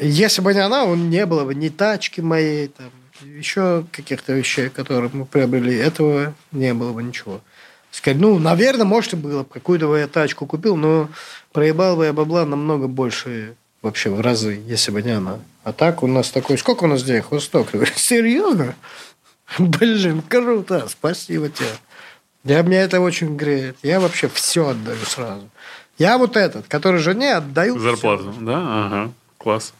Если 0.00 0.40
бы 0.42 0.52
не 0.52 0.60
она, 0.60 0.84
он 0.84 1.08
не 1.08 1.26
было 1.26 1.44
бы 1.44 1.54
ни 1.54 1.68
тачки 1.68 2.20
моей, 2.20 2.68
там, 2.68 2.90
еще 3.22 3.84
каких-то 3.92 4.32
вещей, 4.32 4.68
которые 4.68 5.10
мы 5.12 5.26
приобрели. 5.26 5.76
Этого 5.76 6.34
не 6.52 6.74
было 6.74 6.92
бы 6.92 7.02
ничего. 7.02 7.40
Сказать, 7.90 8.20
ну, 8.20 8.38
наверное, 8.38 8.84
может, 8.84 9.14
и 9.14 9.16
было 9.16 9.42
бы. 9.42 9.48
Какую-то 9.48 9.88
бы 9.88 9.98
я 9.98 10.06
тачку 10.06 10.46
купил, 10.46 10.76
но 10.76 11.08
проебал 11.52 11.96
бы 11.96 12.04
я 12.04 12.12
бабла 12.12 12.46
намного 12.46 12.86
больше, 12.86 13.56
вообще 13.82 14.10
в 14.10 14.20
разы, 14.20 14.62
если 14.66 14.90
бы 14.90 15.02
не 15.02 15.10
она. 15.10 15.40
А 15.64 15.72
так 15.72 16.02
у 16.02 16.06
нас 16.06 16.30
такой... 16.30 16.56
Сколько 16.56 16.84
у 16.84 16.86
нас 16.86 17.02
денег? 17.02 17.30
Восток. 17.30 17.68
Я 17.72 17.80
говорю, 17.80 17.92
серьезно? 17.96 18.74
Блин, 19.58 20.22
круто, 20.22 20.86
спасибо 20.88 21.48
тебе. 21.48 21.68
Я, 22.44 22.62
меня 22.62 22.82
это 22.82 23.00
очень 23.00 23.36
греет. 23.36 23.76
Я 23.82 24.00
вообще 24.00 24.28
все 24.28 24.68
отдаю 24.68 25.04
сразу. 25.04 25.50
Я 25.98 26.16
вот 26.16 26.36
этот, 26.36 26.66
который 26.68 27.00
жене 27.00 27.34
отдаю. 27.34 27.78
Зарплату, 27.78 28.32
все. 28.32 28.40
да? 28.40 28.86
Ага, 28.86 29.12
класс. 29.36 29.74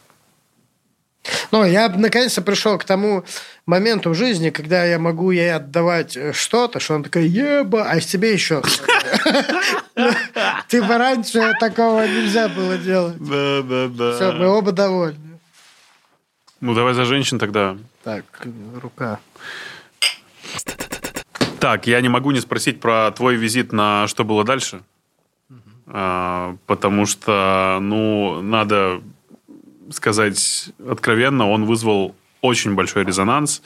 Но 1.52 1.64
я 1.64 1.88
наконец-то 1.88 2.42
пришел 2.42 2.78
к 2.78 2.84
тому 2.84 3.24
моменту 3.66 4.10
в 4.10 4.14
жизни, 4.14 4.50
когда 4.50 4.84
я 4.84 4.98
могу 4.98 5.30
ей 5.30 5.54
отдавать 5.54 6.16
э, 6.16 6.32
что-то, 6.32 6.80
что 6.80 6.94
он 6.94 7.02
такой, 7.02 7.26
еба, 7.26 7.84
а 7.84 8.00
тебе 8.00 8.32
еще. 8.32 8.62
Типа 10.68 10.98
раньше 10.98 11.52
такого 11.60 12.06
нельзя 12.06 12.48
было 12.48 12.78
делать. 12.78 13.18
Да, 13.18 13.62
да, 13.62 13.88
да. 13.88 14.16
Все, 14.16 14.32
мы 14.32 14.48
оба 14.48 14.72
довольны. 14.72 15.38
Ну, 16.60 16.74
давай 16.74 16.94
за 16.94 17.04
женщин 17.04 17.38
тогда. 17.38 17.76
Так, 18.04 18.24
рука. 18.80 19.18
Так, 21.58 21.86
я 21.86 22.00
не 22.00 22.08
могу 22.08 22.30
не 22.30 22.40
спросить 22.40 22.80
про 22.80 23.10
твой 23.10 23.36
визит 23.36 23.72
на 23.72 24.06
что 24.08 24.24
было 24.24 24.44
дальше. 24.44 24.82
А, 25.86 26.56
потому 26.66 27.04
что, 27.04 27.78
ну, 27.80 28.40
надо 28.42 29.02
сказать 29.90 30.70
откровенно, 30.86 31.48
он 31.48 31.64
вызвал 31.64 32.14
очень 32.40 32.74
большой 32.74 33.04
резонанс. 33.04 33.62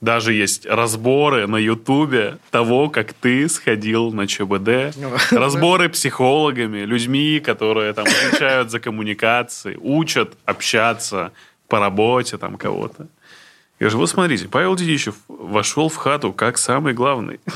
Даже 0.00 0.32
есть 0.32 0.66
разборы 0.66 1.46
на 1.46 1.56
Ютубе 1.56 2.38
того, 2.50 2.90
как 2.90 3.12
ты 3.12 3.48
сходил 3.48 4.12
на 4.12 4.26
ЧБД. 4.26 4.96
Разборы 5.30 5.88
психологами, 5.88 6.80
людьми, 6.80 7.40
которые 7.40 7.92
там 7.92 8.04
отвечают 8.04 8.70
за 8.70 8.80
коммуникации, 8.80 9.78
учат 9.80 10.34
общаться 10.44 11.32
по 11.68 11.80
работе 11.80 12.38
там 12.38 12.56
кого-то. 12.56 13.06
Я 13.80 13.90
же, 13.90 13.96
вот 13.96 14.08
смотрите, 14.08 14.48
Павел 14.48 14.76
Дедищев 14.76 15.16
вошел 15.28 15.88
в 15.88 15.96
хату 15.96 16.32
как 16.32 16.58
самый 16.58 16.94
главный. 16.94 17.40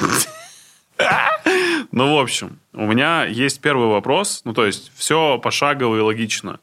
Ну, 1.90 2.16
в 2.16 2.20
общем, 2.20 2.59
у 2.74 2.86
меня 2.86 3.24
есть 3.24 3.61
первый 3.61 3.89
вопрос. 3.89 4.43
Ну, 4.45 4.53
то 4.53 4.66
есть, 4.66 4.93
все 4.95 5.39
пошагово 5.39 5.97
и 5.97 6.01
логично. 6.01 6.61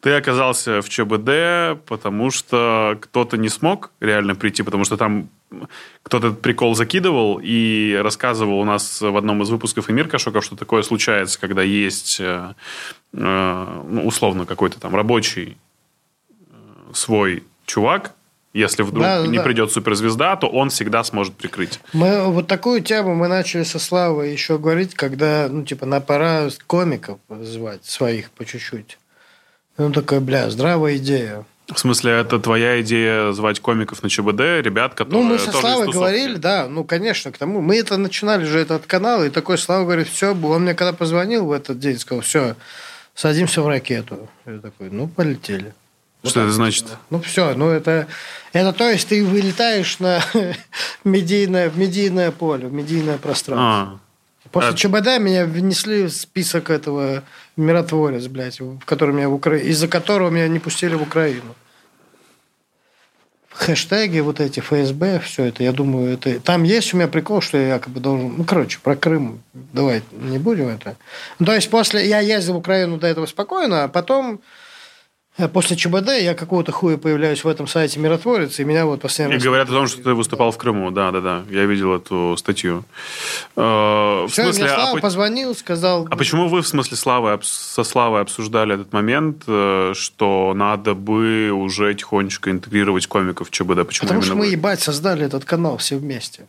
Ты 0.00 0.12
оказался 0.12 0.82
в 0.82 0.88
ЧБД, 0.88 1.84
потому 1.86 2.30
что 2.30 2.96
кто-то 3.00 3.36
не 3.36 3.48
смог 3.48 3.90
реально 4.00 4.34
прийти, 4.34 4.62
потому 4.62 4.84
что 4.84 4.96
там 4.96 5.28
кто-то 6.02 6.28
этот 6.28 6.42
прикол 6.42 6.74
закидывал 6.74 7.40
и 7.42 7.98
рассказывал 8.02 8.60
у 8.60 8.64
нас 8.64 9.00
в 9.00 9.16
одном 9.16 9.42
из 9.42 9.50
выпусков 9.50 9.90
Эмир 9.90 10.08
Кашоков, 10.08 10.44
что 10.44 10.56
такое 10.56 10.82
случается, 10.82 11.40
когда 11.40 11.62
есть 11.62 12.18
э, 12.20 12.54
э, 13.12 13.82
ну, 13.88 14.06
условно 14.06 14.44
какой-то 14.44 14.80
там 14.80 14.94
рабочий 14.94 15.56
э, 16.30 16.54
свой 16.92 17.44
чувак, 17.64 18.12
если 18.52 18.82
вдруг 18.82 19.02
да, 19.02 19.26
не 19.26 19.36
да. 19.38 19.44
придет 19.44 19.70
суперзвезда, 19.70 20.36
то 20.36 20.46
он 20.46 20.70
всегда 20.70 21.04
сможет 21.04 21.34
прикрыть. 21.34 21.78
Мы 21.92 22.24
вот 22.24 22.46
такую 22.46 22.82
тему 22.82 23.14
мы 23.14 23.28
начали 23.28 23.64
со 23.64 23.78
Славой 23.78 24.32
еще 24.32 24.58
говорить, 24.58 24.94
когда, 24.94 25.48
ну, 25.50 25.62
типа, 25.62 25.84
на 25.84 26.00
пора 26.00 26.48
комиков 26.66 27.18
звать 27.28 27.84
своих 27.84 28.30
по 28.30 28.44
чуть-чуть. 28.44 28.98
Он 29.78 29.92
такой, 29.92 30.20
бля, 30.20 30.50
здравая 30.50 30.96
идея. 30.96 31.44
В 31.72 31.78
смысле, 31.78 32.12
это 32.12 32.38
твоя 32.38 32.80
идея 32.80 33.32
звать 33.32 33.58
комиков 33.58 34.02
на 34.02 34.08
ЧБД, 34.08 34.64
ребят, 34.64 34.94
которые 34.94 35.24
Ну, 35.24 35.32
мы 35.32 35.38
со 35.38 35.50
Славой 35.50 35.90
говорили, 35.90 36.36
да, 36.36 36.68
ну, 36.68 36.84
конечно, 36.84 37.32
к 37.32 37.38
тому. 37.38 37.60
Мы 37.60 37.78
это 37.78 37.96
начинали 37.96 38.44
же 38.44 38.60
этот 38.60 38.86
канал, 38.86 39.24
и 39.24 39.30
такой 39.30 39.58
Слава 39.58 39.84
говорит, 39.84 40.08
все, 40.08 40.32
он 40.32 40.62
мне 40.62 40.74
когда 40.74 40.92
позвонил 40.92 41.46
в 41.46 41.52
этот 41.52 41.80
день, 41.80 41.98
сказал, 41.98 42.22
все, 42.22 42.54
садимся 43.14 43.62
в 43.62 43.68
ракету. 43.68 44.28
Я 44.46 44.58
такой, 44.58 44.90
ну, 44.90 45.08
полетели. 45.08 45.74
Что 46.22 46.40
вот 46.40 46.46
это 46.46 46.52
значит? 46.52 46.86
Ну, 47.10 47.20
все, 47.20 47.54
ну, 47.54 47.68
это, 47.68 48.06
это 48.52 48.72
то 48.72 48.88
есть 48.88 49.08
ты 49.08 49.24
вылетаешь 49.24 49.98
на 49.98 50.22
медийное, 51.04 51.70
медийное 51.74 52.30
поле, 52.30 52.68
в 52.68 52.72
медийное 52.72 53.18
пространство. 53.18 53.98
А, 53.98 54.05
После 54.56 54.70
а... 54.70 54.74
ЧБД 54.74 55.18
меня 55.20 55.44
внесли 55.44 56.04
в 56.04 56.12
список 56.12 56.70
этого 56.70 57.22
миротворец, 57.58 58.26
блядь, 58.26 58.58
в 58.58 58.78
который 58.86 59.14
меня 59.14 59.28
в 59.28 59.34
Укра... 59.34 59.56
из-за 59.56 59.86
которого 59.86 60.30
меня 60.30 60.48
не 60.48 60.58
пустили 60.58 60.94
в 60.94 61.02
Украину. 61.02 61.54
Хэштеги 63.50 64.20
вот 64.20 64.40
эти, 64.40 64.60
ФСБ, 64.60 65.20
все 65.20 65.44
это, 65.44 65.62
я 65.62 65.72
думаю, 65.72 66.14
это... 66.14 66.40
Там 66.40 66.62
есть 66.62 66.94
у 66.94 66.96
меня 66.96 67.06
прикол, 67.06 67.42
что 67.42 67.58
я 67.58 67.74
якобы 67.74 68.00
должен... 68.00 68.34
Ну, 68.38 68.44
короче, 68.44 68.78
про 68.82 68.96
Крым 68.96 69.42
давай 69.52 70.02
не 70.12 70.38
будем 70.38 70.68
это. 70.68 70.96
То 71.44 71.54
есть, 71.54 71.68
после... 71.68 72.08
Я 72.08 72.20
ездил 72.20 72.54
в 72.54 72.58
Украину 72.58 72.96
до 72.96 73.08
этого 73.08 73.26
спокойно, 73.26 73.84
а 73.84 73.88
потом 73.88 74.40
после 75.52 75.76
ЧБД 75.76 76.08
я 76.20 76.34
какого-то 76.34 76.72
хуя 76.72 76.96
появляюсь 76.96 77.44
в 77.44 77.48
этом 77.48 77.66
сайте 77.66 78.00
«Миротворец», 78.00 78.58
и 78.58 78.64
меня 78.64 78.86
вот 78.86 79.02
последний 79.02 79.36
И 79.36 79.38
говорят 79.38 79.68
о 79.68 79.72
том, 79.72 79.86
что 79.86 80.02
ты 80.02 80.14
выступал 80.14 80.50
в 80.50 80.56
Крыму, 80.56 80.90
да-да-да, 80.90 81.44
я 81.50 81.66
видел 81.66 81.94
эту 81.94 82.36
статью. 82.38 82.84
Э, 83.54 84.24
в 84.26 84.28
Все, 84.30 84.44
смысле, 84.44 84.64
мне 84.64 84.74
Слава 84.74 84.98
а... 84.98 85.00
позвонил, 85.00 85.54
сказал... 85.54 86.08
А 86.10 86.16
почему 86.16 86.48
вы, 86.48 86.62
в 86.62 86.66
смысле, 86.68 86.96
Славы, 86.96 87.38
со 87.42 87.84
Славой 87.84 88.22
обсуждали 88.22 88.74
этот 88.74 88.92
момент, 88.92 89.42
э, 89.46 89.92
что 89.94 90.52
надо 90.54 90.94
бы 90.94 91.50
уже 91.50 91.94
тихонечко 91.94 92.50
интегрировать 92.50 93.06
комиков 93.06 93.48
в 93.48 93.50
ЧБД? 93.50 93.86
Почему 93.86 94.08
Потому 94.08 94.22
что 94.22 94.34
мы, 94.34 94.46
вы? 94.46 94.52
ебать, 94.52 94.80
создали 94.80 95.26
этот 95.26 95.44
канал 95.44 95.76
все 95.76 95.96
вместе. 95.96 96.46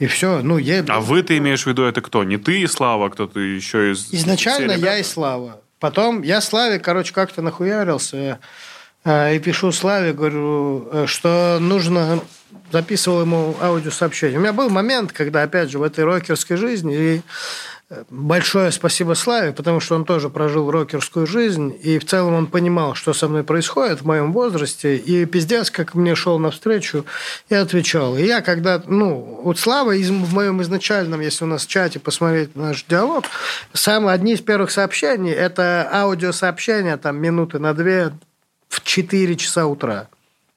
И 0.00 0.06
все, 0.06 0.40
ну, 0.42 0.58
я... 0.58 0.84
А 0.88 1.00
вы, 1.00 1.22
ты 1.22 1.38
имеешь 1.38 1.62
в 1.62 1.66
виду, 1.68 1.84
это 1.84 2.00
кто? 2.00 2.24
Не 2.24 2.36
ты 2.36 2.60
и 2.60 2.66
Слава, 2.66 3.06
а 3.06 3.10
кто-то 3.10 3.38
еще 3.38 3.92
из... 3.92 4.12
Изначально 4.12 4.72
я 4.72 4.98
и 4.98 5.04
Слава. 5.04 5.60
Потом 5.84 6.22
я 6.22 6.40
Славе, 6.40 6.78
короче, 6.78 7.12
как-то 7.12 7.42
нахуярился 7.42 8.38
и 9.04 9.38
пишу 9.38 9.72
Славе, 9.72 10.12
говорю, 10.12 10.88
э, 10.90 11.06
что 11.06 11.58
нужно 11.60 12.20
записывал 12.72 13.20
ему 13.20 13.54
аудиосообщение. 13.60 14.38
У 14.38 14.40
меня 14.42 14.52
был 14.52 14.70
момент, 14.70 15.12
когда, 15.12 15.42
опять 15.42 15.70
же, 15.70 15.78
в 15.78 15.82
этой 15.82 16.04
рокерской 16.04 16.56
жизни, 16.56 16.96
и 16.96 17.22
большое 18.10 18.72
спасибо 18.72 19.14
Славе, 19.14 19.52
потому 19.52 19.80
что 19.80 19.94
он 19.94 20.04
тоже 20.04 20.30
прожил 20.30 20.70
рокерскую 20.70 21.26
жизнь, 21.26 21.76
и 21.82 21.98
в 21.98 22.06
целом 22.06 22.34
он 22.34 22.46
понимал, 22.46 22.94
что 22.94 23.12
со 23.12 23.28
мной 23.28 23.44
происходит 23.44 24.00
в 24.00 24.06
моем 24.06 24.32
возрасте, 24.32 24.96
и 24.96 25.24
пиздец, 25.26 25.70
как 25.70 25.94
мне 25.94 26.14
шел 26.14 26.38
навстречу 26.38 27.04
и 27.48 27.54
отвечал. 27.54 28.16
И 28.16 28.24
я 28.24 28.40
когда, 28.40 28.82
ну, 28.86 29.40
вот 29.44 29.58
Слава 29.58 29.94
в 29.94 30.34
моем 30.34 30.62
изначальном, 30.62 31.20
если 31.20 31.44
у 31.44 31.48
нас 31.48 31.66
в 31.66 31.68
чате 31.68 32.00
посмотреть 32.00 32.56
наш 32.56 32.84
диалог, 32.84 33.24
самые 33.72 34.14
одни 34.14 34.32
из 34.32 34.40
первых 34.40 34.70
сообщений– 34.70 35.32
это 35.32 35.88
аудиосообщения, 35.92 36.96
там, 36.96 37.18
минуты 37.18 37.58
на 37.58 37.74
две 37.74 38.12
в 38.74 38.82
4 38.82 39.36
часа 39.36 39.66
утра. 39.66 40.08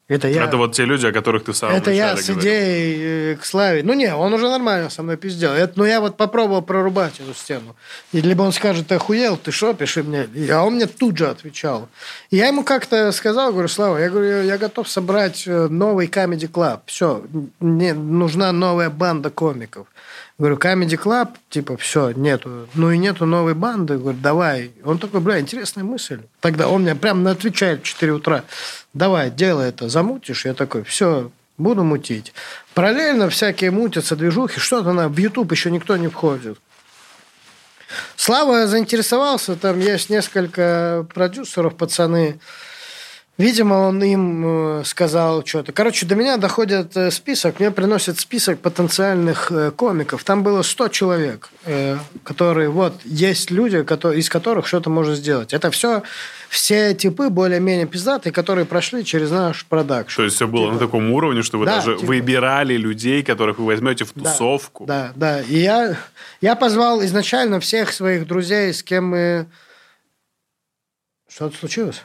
Это, 0.08 0.30
я... 0.30 0.46
это 0.46 0.56
вот 0.56 0.74
те 0.74 0.86
люди, 0.86 1.06
о 1.06 1.12
которых 1.12 1.44
ты 1.44 1.54
сам 1.54 1.70
Это 1.70 1.92
я 1.92 2.16
с 2.16 2.30
идеей 2.30 3.34
э, 3.34 3.36
к 3.36 3.44
Славе. 3.44 3.84
Ну, 3.84 3.94
не, 3.94 4.16
он 4.16 4.34
уже 4.34 4.50
нормально 4.50 4.90
со 4.90 5.04
мной 5.04 5.18
пиздел. 5.18 5.52
Это, 5.52 5.74
но 5.76 5.86
я 5.86 6.00
вот 6.00 6.16
попробовал 6.16 6.62
прорубать 6.62 7.20
эту 7.20 7.34
стену. 7.34 7.76
И 8.14 8.22
либо 8.22 8.44
он 8.44 8.54
скажет, 8.54 8.88
ты 8.88 8.96
охуел, 8.96 9.36
ты 9.36 9.52
что, 9.52 9.74
пиши 9.74 10.04
мне. 10.04 10.30
А 10.50 10.64
он 10.64 10.76
мне 10.76 10.86
тут 10.88 11.18
же 11.18 11.28
отвечал. 11.28 11.90
И 12.30 12.38
я 12.38 12.48
ему 12.48 12.64
как-то 12.64 13.12
сказал, 13.12 13.52
говорю, 13.52 13.68
Слава, 13.68 13.98
я 13.98 14.10
говорю, 14.10 14.44
я 14.44 14.58
готов 14.58 14.88
собрать 14.88 15.46
э, 15.46 15.68
новый 15.68 16.08
Comedy 16.08 16.50
Club. 16.50 16.80
Все, 16.86 17.24
мне 17.60 17.94
нужна 17.94 18.54
новая 18.54 18.90
банда 18.90 19.30
комиков. 19.30 19.88
Говорю, 20.40 20.58
Comedy 20.58 21.02
Club, 21.02 21.30
типа, 21.50 21.78
все, 21.78 22.12
нету. 22.12 22.68
Ну 22.76 22.92
и 22.92 22.98
нету 23.00 23.26
новой 23.26 23.56
банды. 23.56 23.98
Говорю, 23.98 24.20
давай. 24.22 24.72
Он 24.84 25.00
такой, 25.00 25.20
бля, 25.20 25.40
интересная 25.40 25.84
мысль. 25.84 26.22
Тогда 26.42 26.68
он 26.68 26.84
мне 26.84 26.94
прямо 26.94 27.32
отвечает 27.32 27.82
в 27.82 27.84
4 27.86 28.12
утра. 28.12 28.44
Давай, 28.94 29.32
делай 29.32 29.70
это, 29.70 29.90
замутишь. 29.90 30.46
Я 30.46 30.54
такой, 30.54 30.84
все, 30.84 31.32
буду 31.58 31.84
мутить. 31.84 32.34
Параллельно 32.76 33.30
всякие 33.30 33.72
мутятся, 33.72 34.16
движухи, 34.16 34.60
что-то 34.60 34.94
на 34.94 35.10
в 35.10 35.18
YouTube 35.18 35.52
еще 35.52 35.72
никто 35.72 35.98
не 35.98 36.08
входит. 36.08 36.60
Слава 38.16 38.68
заинтересовался, 38.68 39.56
там 39.56 39.80
есть 39.80 40.10
несколько 40.10 41.08
продюсеров, 41.14 41.76
пацаны, 41.76 42.40
Видимо, 43.38 43.76
он 43.76 44.02
им 44.02 44.80
э, 44.80 44.84
сказал 44.84 45.46
что-то. 45.46 45.72
Короче, 45.72 46.08
до 46.08 46.16
меня 46.16 46.38
доходит 46.38 46.98
э, 46.98 47.12
список, 47.12 47.60
мне 47.60 47.70
приносят 47.70 48.20
список 48.20 48.60
потенциальных 48.60 49.52
э, 49.52 49.70
комиков. 49.70 50.24
Там 50.24 50.42
было 50.42 50.64
100 50.64 50.88
человек, 50.88 51.50
которые, 52.24 52.70
вот, 52.70 52.94
есть 53.04 53.52
люди, 53.52 53.76
из 53.76 54.30
которых 54.30 54.66
что-то 54.66 54.90
можно 54.90 55.14
сделать. 55.14 55.54
Это 55.54 55.70
все, 55.70 56.02
все 56.50 56.96
типы 56.96 57.30
более-менее 57.30 57.86
пиздатые, 57.86 58.34
которые 58.34 58.66
прошли 58.66 59.06
через 59.06 59.30
наш 59.30 59.66
продакшн. 59.66 60.18
То 60.18 60.24
есть 60.24 60.38
все 60.38 60.48
было 60.48 60.66
типа. 60.66 60.74
на 60.74 60.80
таком 60.80 61.12
уровне, 61.12 61.44
что 61.44 61.60
вы 61.60 61.66
да, 61.66 61.76
даже 61.76 61.96
типа. 61.98 62.08
выбирали 62.08 62.76
людей, 62.76 63.22
которых 63.22 63.60
вы 63.60 63.66
возьмете 63.68 64.06
в 64.06 64.14
тусовку. 64.14 64.88
Да, 64.88 65.12
да. 65.16 65.38
да. 65.38 65.42
И 65.42 65.60
я, 65.60 65.96
я 66.42 66.56
позвал 66.56 67.04
изначально 67.06 67.60
всех 67.60 67.94
своих 67.94 68.26
друзей, 68.26 68.74
с 68.74 68.82
кем 68.82 69.10
мы... 69.10 69.46
Что-то 71.30 71.56
случилось? 71.58 72.02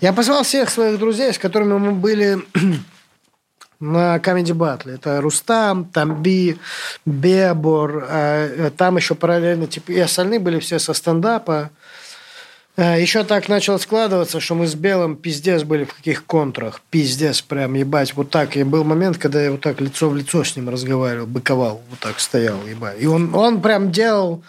Я 0.00 0.12
позвал 0.12 0.42
всех 0.42 0.70
своих 0.70 0.98
друзей, 0.98 1.32
с 1.32 1.38
которыми 1.38 1.78
мы 1.78 1.92
были 1.92 2.38
на 3.80 4.16
Comedy 4.16 4.52
Battle. 4.54 4.94
Это 4.94 5.20
Рустам, 5.20 5.84
Тамби, 5.84 6.58
Бебор, 7.04 8.06
э, 8.08 8.70
там 8.76 8.96
еще 8.96 9.14
параллельно, 9.14 9.66
типа, 9.66 9.92
и 9.92 9.98
остальные 9.98 10.38
были 10.38 10.58
все 10.58 10.78
со 10.78 10.94
стендапа. 10.94 11.70
Э, 12.76 13.00
Еще 13.00 13.24
так 13.24 13.48
начало 13.48 13.78
складываться, 13.78 14.40
что 14.40 14.54
мы 14.54 14.66
с 14.66 14.74
Белым 14.74 15.16
пиздец 15.16 15.64
были 15.64 15.84
в 15.84 15.94
каких 15.94 16.24
контрах. 16.24 16.80
Пиздец 16.90 17.42
прям, 17.42 17.74
ебать. 17.74 18.14
Вот 18.14 18.30
так. 18.30 18.56
И 18.56 18.62
был 18.62 18.84
момент, 18.84 19.18
когда 19.18 19.42
я 19.42 19.50
вот 19.50 19.60
так 19.60 19.80
лицо 19.80 20.08
в 20.08 20.16
лицо 20.16 20.44
с 20.44 20.56
ним 20.56 20.68
разговаривал, 20.68 21.26
быковал, 21.26 21.82
вот 21.90 21.98
так 21.98 22.20
стоял, 22.20 22.64
ебать. 22.66 23.00
И 23.00 23.06
он, 23.06 23.34
он 23.34 23.60
прям 23.60 23.90
делал... 23.90 24.42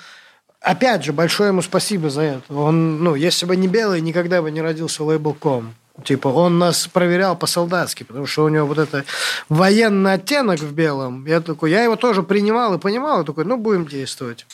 Опять 0.61 1.03
же, 1.03 1.11
большое 1.11 1.49
ему 1.49 1.61
спасибо 1.63 2.09
за 2.11 2.21
это. 2.21 2.53
Он, 2.53 3.03
ну, 3.03 3.15
если 3.15 3.47
бы 3.47 3.55
не 3.55 3.67
Белый, 3.67 3.99
никогда 3.99 4.41
бы 4.43 4.51
не 4.51 4.61
родился 4.61 5.03
лейбл.ком. 5.03 5.73
Типа, 6.05 6.29
он 6.29 6.57
нас 6.59 6.87
проверял 6.87 7.35
по-солдатски, 7.35 8.03
потому 8.03 8.25
что 8.25 8.43
у 8.45 8.49
него 8.49 8.65
вот 8.67 8.77
это 8.77 9.03
военный 9.49 10.13
оттенок 10.13 10.59
в 10.59 10.71
белом. 10.71 11.25
Я 11.25 11.41
такой, 11.41 11.71
я 11.71 11.83
его 11.83 11.95
тоже 11.95 12.23
принимал 12.23 12.75
и 12.75 12.79
понимал, 12.79 13.21
и 13.21 13.25
такой, 13.25 13.43
ну, 13.45 13.57
будем 13.57 13.87
действовать. 13.87 14.45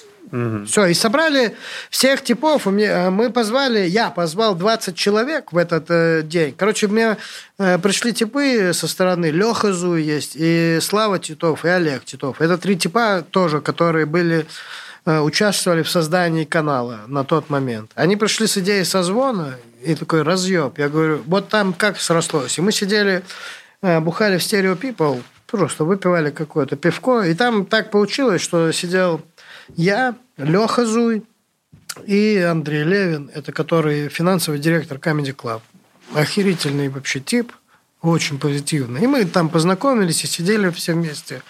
Все, 0.66 0.88
и 0.88 0.94
собрали 0.94 1.56
всех 1.90 2.22
типов. 2.22 2.66
Меня- 2.66 3.12
Мы 3.12 3.30
позвали, 3.30 3.88
я 3.88 4.10
позвал 4.10 4.56
20 4.56 4.94
человек 4.96 5.54
в 5.54 5.58
этот 5.58 5.86
э, 5.90 6.22
день. 6.24 6.54
Короче, 6.58 6.88
меня 6.88 7.18
э, 7.58 7.78
пришли 7.78 8.12
типы 8.12 8.72
со 8.74 8.90
стороны. 8.90 9.28
Леха 9.28 9.72
Зуй 9.72 10.02
есть, 10.04 10.34
и 10.36 10.80
Слава 10.82 11.18
Титов, 11.20 11.64
и 11.64 11.70
Олег 11.70 12.04
Титов. 12.04 12.42
Это 12.42 12.58
три 12.58 12.76
типа 12.78 13.24
тоже, 13.32 13.62
которые 13.62 14.06
были 14.06 14.46
участвовали 15.08 15.84
в 15.84 15.90
создании 15.90 16.44
канала 16.44 17.02
на 17.08 17.24
тот 17.24 17.50
момент. 17.50 17.92
Они 17.96 18.18
пришли 18.18 18.48
с 18.48 18.58
идеей 18.58 18.84
созвона, 18.84 19.56
и 19.84 19.96
такой 19.96 20.24
разъеб. 20.24 20.78
Я 20.78 20.90
говорю, 20.90 21.22
вот 21.26 21.50
там 21.50 21.74
как 21.74 22.00
срослось. 22.00 22.58
И 22.58 22.62
мы 22.62 22.72
сидели, 22.72 23.24
э, 23.82 24.00
бухали 24.00 24.38
в 24.38 24.44
стерео 24.44 24.74
People, 24.74 25.24
просто 25.46 25.86
выпивали 25.86 26.30
какое-то 26.30 26.76
пивко, 26.76 27.22
и 27.22 27.34
там 27.34 27.66
так 27.66 27.92
получилось, 27.92 28.42
что 28.42 28.72
сидел 28.72 29.22
я, 29.76 30.16
Леха 30.38 30.86
Зуй 30.86 31.24
и 32.06 32.38
Андрей 32.38 32.84
Левин, 32.84 33.32
это 33.34 33.52
который 33.52 34.10
финансовый 34.10 34.60
директор 34.60 34.98
Comedy 34.98 35.36
Club. 35.36 35.62
Охерительный 36.14 36.90
вообще 36.90 37.20
тип, 37.20 37.52
очень 38.02 38.40
позитивный. 38.40 39.04
И 39.04 39.08
мы 39.08 39.26
там 39.26 39.50
познакомились 39.50 40.24
и 40.24 40.28
сидели 40.28 40.70
все 40.70 40.94
вместе. 40.94 41.42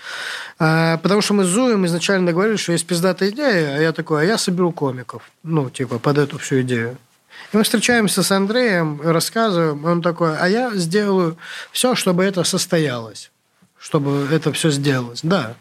А, 0.60 0.98
потому 0.98 1.22
что 1.22 1.34
мы 1.34 1.44
с 1.44 1.48
Зуем 1.48 1.86
изначально 1.86 2.28
договорились, 2.28 2.60
что 2.60 2.72
есть 2.72 2.88
пиздатая 2.88 3.30
идея, 3.30 3.78
а 3.78 3.82
я 3.82 3.92
такой, 3.92 4.22
а 4.22 4.26
я 4.26 4.38
соберу 4.38 4.72
комиков. 4.72 5.30
Ну, 5.44 5.70
типа, 5.70 6.00
под 6.00 6.18
эту 6.18 6.40
всю 6.40 6.62
идею. 6.62 6.98
И 7.54 7.58
мы 7.58 7.64
встречаемся 7.64 8.24
с 8.24 8.32
Андреем, 8.32 9.00
рассказываем, 9.02 9.86
он 9.86 10.02
такой, 10.02 10.36
а 10.36 10.48
я 10.48 10.72
сделаю 10.74 11.38
все, 11.72 11.96
чтобы 11.96 12.24
это 12.24 12.44
состоялось. 12.44 13.32
Чтобы 13.78 14.28
это 14.32 14.52
все 14.52 14.72
сделалось. 14.72 15.20
Да. 15.22 15.56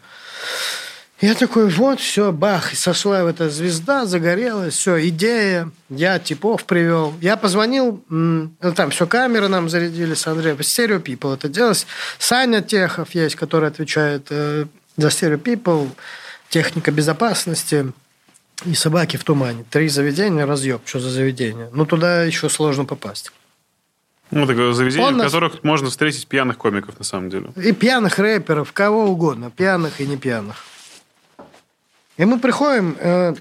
Я 1.21 1.33
такой, 1.33 1.67
вот, 1.69 1.99
все, 1.99 2.31
бах, 2.31 2.75
сошла 2.75 3.23
вот 3.23 3.35
эта 3.35 3.49
звезда, 3.49 4.05
загорелась, 4.05 4.75
все, 4.75 5.07
идея, 5.07 5.71
я 5.89 6.19
типов 6.19 6.65
привел. 6.65 7.13
Я 7.21 7.37
позвонил, 7.37 8.03
ну, 8.09 8.51
там 8.75 8.91
все, 8.91 9.07
камеры 9.07 9.47
нам 9.47 9.67
зарядили 9.67 10.13
с 10.13 10.27
Андреем, 10.27 10.61
стерео 10.61 10.97
People 10.97 11.33
это 11.33 11.49
делалось. 11.49 11.87
Саня 12.19 12.61
Техов 12.61 13.15
есть, 13.15 13.35
который 13.35 13.69
отвечает 13.69 14.31
э, 14.97 15.01
за 15.01 15.09
стерео 15.09 15.37
People, 15.37 15.89
техника 16.49 16.91
безопасности 16.91 17.91
и 18.65 18.73
собаки 18.73 19.17
в 19.17 19.23
тумане. 19.23 19.65
Три 19.69 19.87
заведения, 19.89 20.45
разъеб, 20.45 20.81
что 20.85 20.99
за 20.99 21.09
заведение. 21.09 21.69
Ну, 21.73 21.85
туда 21.85 22.23
еще 22.23 22.49
сложно 22.49 22.85
попасть. 22.85 23.31
Ну, 24.31 24.45
такое 24.45 24.73
заведение, 24.73 25.07
Он 25.07 25.13
в 25.13 25.17
нас- 25.17 25.27
которых 25.27 25.63
можно 25.63 25.89
встретить 25.89 26.27
пьяных 26.27 26.57
комиков, 26.57 26.97
на 26.99 27.05
самом 27.05 27.29
деле. 27.29 27.51
И 27.55 27.71
пьяных 27.71 28.19
рэперов, 28.19 28.73
кого 28.73 29.05
угодно, 29.05 29.51
пьяных 29.51 30.01
и 30.01 30.07
не 30.07 30.17
пьяных. 30.17 30.65
И 32.17 32.25
мы 32.25 32.39
приходим, 32.39 32.97
э, 32.99 33.35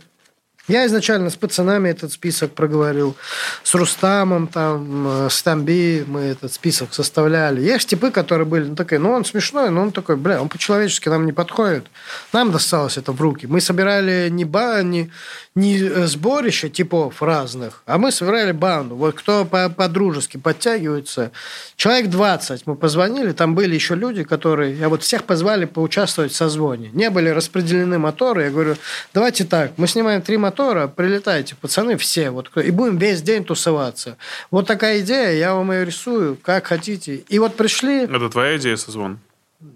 я 0.68 0.86
изначально 0.86 1.30
с 1.30 1.36
пацанами 1.36 1.88
этот 1.88 2.12
список 2.12 2.52
проговорил, 2.52 3.16
с 3.62 3.74
Рустамом, 3.74 4.48
там, 4.48 5.26
э, 5.26 5.28
с 5.30 5.42
Тамби 5.42 6.04
мы 6.06 6.20
этот 6.22 6.52
список 6.52 6.92
составляли. 6.92 7.60
Есть 7.60 7.88
типы, 7.88 8.10
которые 8.10 8.46
были, 8.46 8.64
ну, 8.64 8.76
такие, 8.76 8.98
ну, 8.98 9.12
он 9.12 9.24
смешной, 9.24 9.70
но 9.70 9.82
он 9.82 9.92
такой, 9.92 10.16
бля, 10.16 10.42
он 10.42 10.48
по-человечески 10.48 11.08
нам 11.08 11.24
не 11.26 11.32
подходит. 11.32 11.86
Нам 12.32 12.50
досталось 12.50 12.98
это 12.98 13.12
в 13.12 13.20
руки. 13.20 13.46
Мы 13.46 13.60
собирали 13.60 14.28
не, 14.30 14.44
ба, 14.44 14.82
не, 14.82 15.10
не 15.54 15.78
э, 15.78 16.06
сборище 16.06 16.68
типов 16.68 17.22
разных, 17.22 17.82
а 17.86 17.98
мы 17.98 18.10
собирали 18.10 18.52
банду. 18.52 18.96
Вот 18.96 19.14
кто 19.14 19.44
по- 19.44 19.70
по-дружески 19.70 20.36
подтягивается. 20.36 21.30
Человек 21.76 22.10
20 22.10 22.66
мы 22.66 22.76
позвонили, 22.76 23.32
там 23.32 23.54
были 23.54 23.74
еще 23.74 23.94
люди, 23.94 24.24
которые... 24.24 24.76
Я 24.76 24.88
вот 24.88 25.02
всех 25.02 25.24
позвали 25.24 25.64
поучаствовать 25.64 26.32
в 26.32 26.36
созвоне. 26.36 26.90
Не 26.92 27.10
были 27.10 27.28
распределены 27.28 27.98
моторы. 27.98 28.44
Я 28.44 28.50
говорю, 28.50 28.76
давайте 29.14 29.44
так, 29.44 29.72
мы 29.76 29.86
снимаем 29.86 30.22
три 30.22 30.36
мотора, 30.36 30.55
прилетайте, 30.56 31.54
пацаны, 31.60 31.96
все, 31.96 32.30
вот, 32.30 32.50
и 32.56 32.70
будем 32.70 32.98
весь 32.98 33.22
день 33.22 33.44
тусоваться. 33.44 34.16
Вот 34.50 34.66
такая 34.66 35.00
идея, 35.00 35.32
я 35.32 35.54
вам 35.54 35.70
ее 35.72 35.84
рисую, 35.84 36.36
как 36.42 36.66
хотите. 36.66 37.16
И 37.28 37.38
вот 37.38 37.56
пришли... 37.56 38.04
Это 38.04 38.28
твоя 38.28 38.56
идея, 38.56 38.76
созвон? 38.76 39.18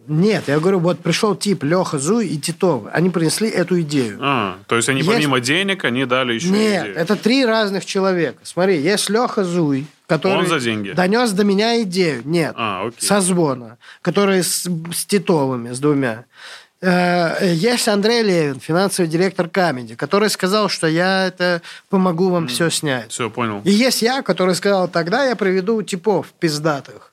Нет, 0.07 0.45
я 0.49 0.61
говорю, 0.61 0.79
вот 0.79 1.01
пришел 1.01 1.35
тип 1.35 1.65
Леха 1.65 1.99
Зуй 1.99 2.27
и 2.27 2.39
Титов. 2.39 2.85
Они 2.93 3.09
принесли 3.09 3.49
эту 3.49 3.81
идею. 3.81 4.19
А, 4.21 4.59
то 4.67 4.77
есть 4.77 4.89
они 4.91 5.01
Есть- 5.01 5.11
помимо 5.11 5.41
денег, 5.41 5.85
они 5.85 6.05
дали 6.05 6.35
еще 6.35 6.49
Нет, 6.49 6.83
идею. 6.85 6.97
это 6.97 7.17
три 7.17 7.47
разных 7.47 7.87
человека. 7.87 8.39
Смотри, 8.43 8.79
есть 8.81 9.09
Леха 9.09 9.43
Зуй, 9.43 9.87
который 10.07 10.37
Он 10.39 10.47
за 10.47 10.61
деньги? 10.61 10.91
донес 10.93 11.31
до 11.33 11.45
меня 11.45 11.81
идею. 11.83 12.21
Нет, 12.27 12.53
А, 12.57 12.87
окей. 12.89 13.07
созвона, 13.07 13.79
который 14.03 14.43
с, 14.43 14.69
с 14.93 15.07
Титовыми, 15.07 15.73
с 15.73 15.79
двумя. 15.79 16.25
Э, 16.83 17.53
Есть 17.55 17.89
Андрей 17.89 18.23
Левин, 18.23 18.59
финансовый 18.61 19.07
директор 19.07 19.49
Камеди, 19.49 19.95
который 19.97 20.31
сказал, 20.31 20.69
что 20.69 20.87
я 20.87 21.27
это 21.27 21.61
помогу 21.91 22.31
вам 22.31 22.49
все 22.49 22.71
снять. 22.71 23.11
Все, 23.13 23.29
понял. 23.29 23.61
И 23.65 23.71
есть 23.71 24.01
я, 24.03 24.23
который 24.23 24.55
сказал, 24.55 24.89
тогда 24.89 25.25
я 25.27 25.37
приведу 25.37 25.83
типов 25.83 26.29
пиздатых. 26.39 27.13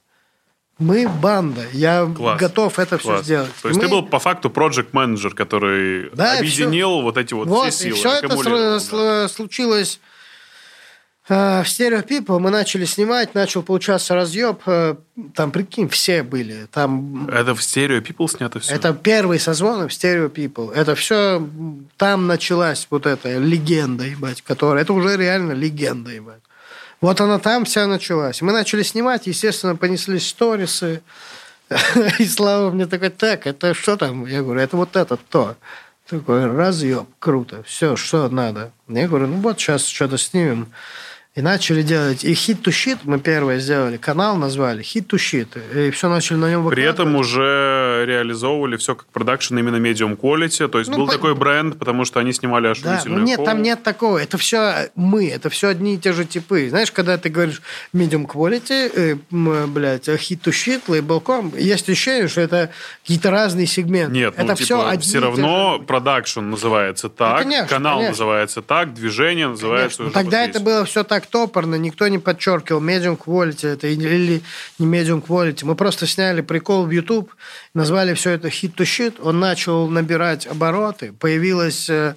Мы 0.80 1.07
банда, 1.10 1.65
я 1.73 2.06
Класс. 2.15 2.39
готов 2.39 2.77
это 2.77 2.98
все 2.99 3.07
Класс. 3.10 3.26
сделать. 3.26 3.52
То 3.64 3.69
есть 3.69 3.81
Мы- 3.81 3.85
ты 3.88 3.91
был 3.91 4.03
по 4.03 4.19
факту 4.19 4.49
проект 4.52 4.94
менеджер 4.94 5.34
который 5.34 6.11
Да, 6.14 6.35
и 6.35 6.39
объединил 6.39 7.02
вот 7.02 7.18
эти 7.18 7.34
вот, 7.34 7.48
Вот, 7.48 7.73
все 7.73 7.88
и 7.89 7.91
силы. 7.94 7.98
все 7.98 8.11
это 8.19 8.27
да. 8.91 9.27
случилось 9.27 9.99
в 11.35 11.63
Stereo 11.65 12.07
People. 12.07 12.39
Мы 12.39 12.51
начали 12.51 12.85
снимать, 12.85 13.35
начал 13.35 13.61
получаться 13.61 14.15
разъеб. 14.15 14.61
э, 14.65 14.95
Там, 15.35 15.51
прикинь, 15.51 15.89
все 15.89 16.23
были. 16.23 16.67
Там 16.71 17.27
Это 17.27 17.53
в 17.53 17.61
стерео 17.61 17.97
People 17.99 18.27
снято 18.29 18.59
все? 18.59 18.73
это 18.75 18.93
первый 18.93 19.39
созвон 19.39 19.87
в 19.89 19.91
Stereo 19.91 20.31
People. 20.31 20.73
Это 20.73 20.95
все 20.95 21.45
там 21.97 22.27
началась 22.27 22.87
вот 22.89 23.05
эта 23.05 23.37
легенда, 23.37 24.05
ебать, 24.05 24.41
которая... 24.41 24.83
Это 24.83 24.93
уже 24.93 25.17
реально 25.17 25.51
легенда, 25.51 26.11
ебать. 26.11 26.41
Вот 27.01 27.19
она 27.19 27.39
там 27.39 27.65
вся 27.65 27.87
началась. 27.87 28.41
Мы 28.41 28.53
начали 28.53 28.81
снимать, 28.83 29.27
естественно, 29.27 29.75
понеслись 29.75 30.27
сторисы. 30.27 31.01
И 32.19 32.25
Слава 32.25 32.71
мне 32.71 32.85
такой, 32.85 33.09
так, 33.09 33.45
это 33.45 33.73
что 33.73 33.97
там? 33.97 34.25
Я 34.25 34.41
говорю, 34.43 34.61
это 34.61 34.77
вот 34.77 34.95
это 34.95 35.17
то. 35.17 35.57
Такой, 36.09 36.45
разъеб, 36.45 37.05
круто, 37.19 37.63
все, 37.63 37.97
что 37.97 38.29
надо. 38.29 38.71
Я 38.87 39.09
говорю, 39.09 39.27
ну 39.27 39.35
вот 39.41 39.59
сейчас 39.59 39.85
что-то 39.85 40.17
снимем. 40.17 40.67
И 41.38 41.41
начали 41.41 41.84
делать. 41.84 42.23
И 42.23 42.31
hit 42.31 42.64
to 42.64 42.72
shit 42.72 42.97
мы 43.03 43.19
первое 43.19 43.59
сделали. 43.59 43.97
Канал 43.97 44.38
назвали 44.38 44.84
hit 44.84 45.05
to 45.05 45.18
shit. 45.18 45.47
И 45.88 45.91
все 45.91 46.09
начали 46.09 46.38
на 46.38 46.49
нем 46.49 46.68
При 46.68 46.81
выкладывать. 46.81 46.95
этом 46.95 47.15
уже 47.15 48.03
реализовывали 48.07 48.76
все 48.77 48.95
как 48.95 49.05
продакшн 49.09 49.55
именно 49.55 49.76
medium 49.76 50.18
quality. 50.18 50.68
То 50.68 50.80
есть 50.80 50.89
Ну, 50.89 50.97
был 50.97 51.05
по- 51.05 51.11
такой 51.11 51.35
бренд, 51.35 51.77
потому 51.77 52.05
что 52.05 52.19
они 52.19 52.34
снимали 52.34 52.64
Да, 52.64 52.72
ошуительную 52.72 53.19
ну 53.19 53.26
нет, 53.27 53.45
там 53.45 53.61
нет 53.61 53.84
такого. 53.84 54.18
Это 54.18 54.39
все 54.39 54.89
мы, 54.95 55.30
это 55.30 55.51
все 55.51 55.68
одни 55.68 55.93
и 55.93 55.97
те 55.99 56.11
же 56.11 56.26
типы. 56.26 56.69
Знаешь, 56.72 56.91
когда 56.91 57.19
ты 57.19 57.30
говоришь 57.30 57.61
medium 57.93 58.26
quality, 58.26 58.91
э, 58.95 59.65
блядь, 59.68 60.07
hit 60.07 60.41
to 60.41 60.51
shit, 60.51 60.81
label.com, 60.88 61.53
есть 61.55 61.88
ощущение, 61.88 62.30
что 62.30 62.41
это 62.41 62.72
какие-то 63.03 63.30
разные 63.30 63.68
сегменты. 63.68 64.11
Нет, 64.11 64.34
это 64.35 64.43
ну, 64.43 64.55
все 64.55 64.65
типа, 64.65 64.89
одни 64.89 65.03
все 65.03 65.19
равно 65.19 65.77
продакшн 65.85 66.49
называется 66.49 67.09
так, 67.09 67.43
конечно, 67.43 67.68
канал 67.68 67.97
конечно. 67.97 68.11
называется 68.14 68.61
так, 68.64 68.95
движение 68.95 69.49
называется 69.49 69.97
Конечно. 69.97 70.03
Ну, 70.05 70.09
уже 70.09 70.14
Тогда 70.15 70.41
вот 70.41 70.49
это 70.49 70.59
было 70.61 70.85
все 70.85 71.03
так 71.03 71.26
топорно, 71.27 71.75
никто 71.75 72.07
не 72.07 72.19
подчеркивал 72.19 72.81
medium 72.81 73.17
quality 73.17 73.67
это 73.67 73.87
или 73.87 74.41
не 74.79 74.85
medium 74.85 75.25
quality. 75.25 75.65
Мы 75.65 75.75
просто 75.75 76.07
сняли 76.07 76.41
прикол 76.41 76.85
в 76.85 76.91
YouTube, 76.91 77.33
назвали 77.73 78.13
все 78.13 78.31
это 78.31 78.47
hit 78.47 78.75
to 78.75 78.83
shit, 78.83 79.21
он 79.21 79.39
начал 79.39 79.87
набирать 79.87 80.47
обороты, 80.47 81.13
появилась 81.13 81.89
э, 81.89 82.15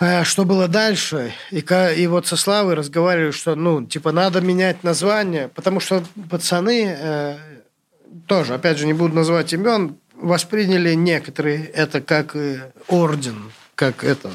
э, 0.00 0.24
что 0.24 0.44
было 0.44 0.68
дальше? 0.68 1.32
И, 1.50 1.64
и 1.96 2.06
вот 2.06 2.26
со 2.26 2.36
Славой 2.36 2.74
разговаривали, 2.74 3.30
что, 3.30 3.54
ну, 3.54 3.84
типа, 3.84 4.12
надо 4.12 4.40
менять 4.40 4.84
название, 4.84 5.48
потому 5.48 5.80
что 5.80 6.04
пацаны 6.30 6.96
э, 6.98 7.36
тоже, 8.26 8.54
опять 8.54 8.78
же, 8.78 8.86
не 8.86 8.92
буду 8.92 9.14
называть 9.14 9.52
имен, 9.52 9.96
восприняли 10.14 10.94
некоторые 10.94 11.64
это 11.66 12.00
как 12.00 12.36
э, 12.36 12.72
орден, 12.88 13.52
как 13.74 14.04
этот, 14.04 14.32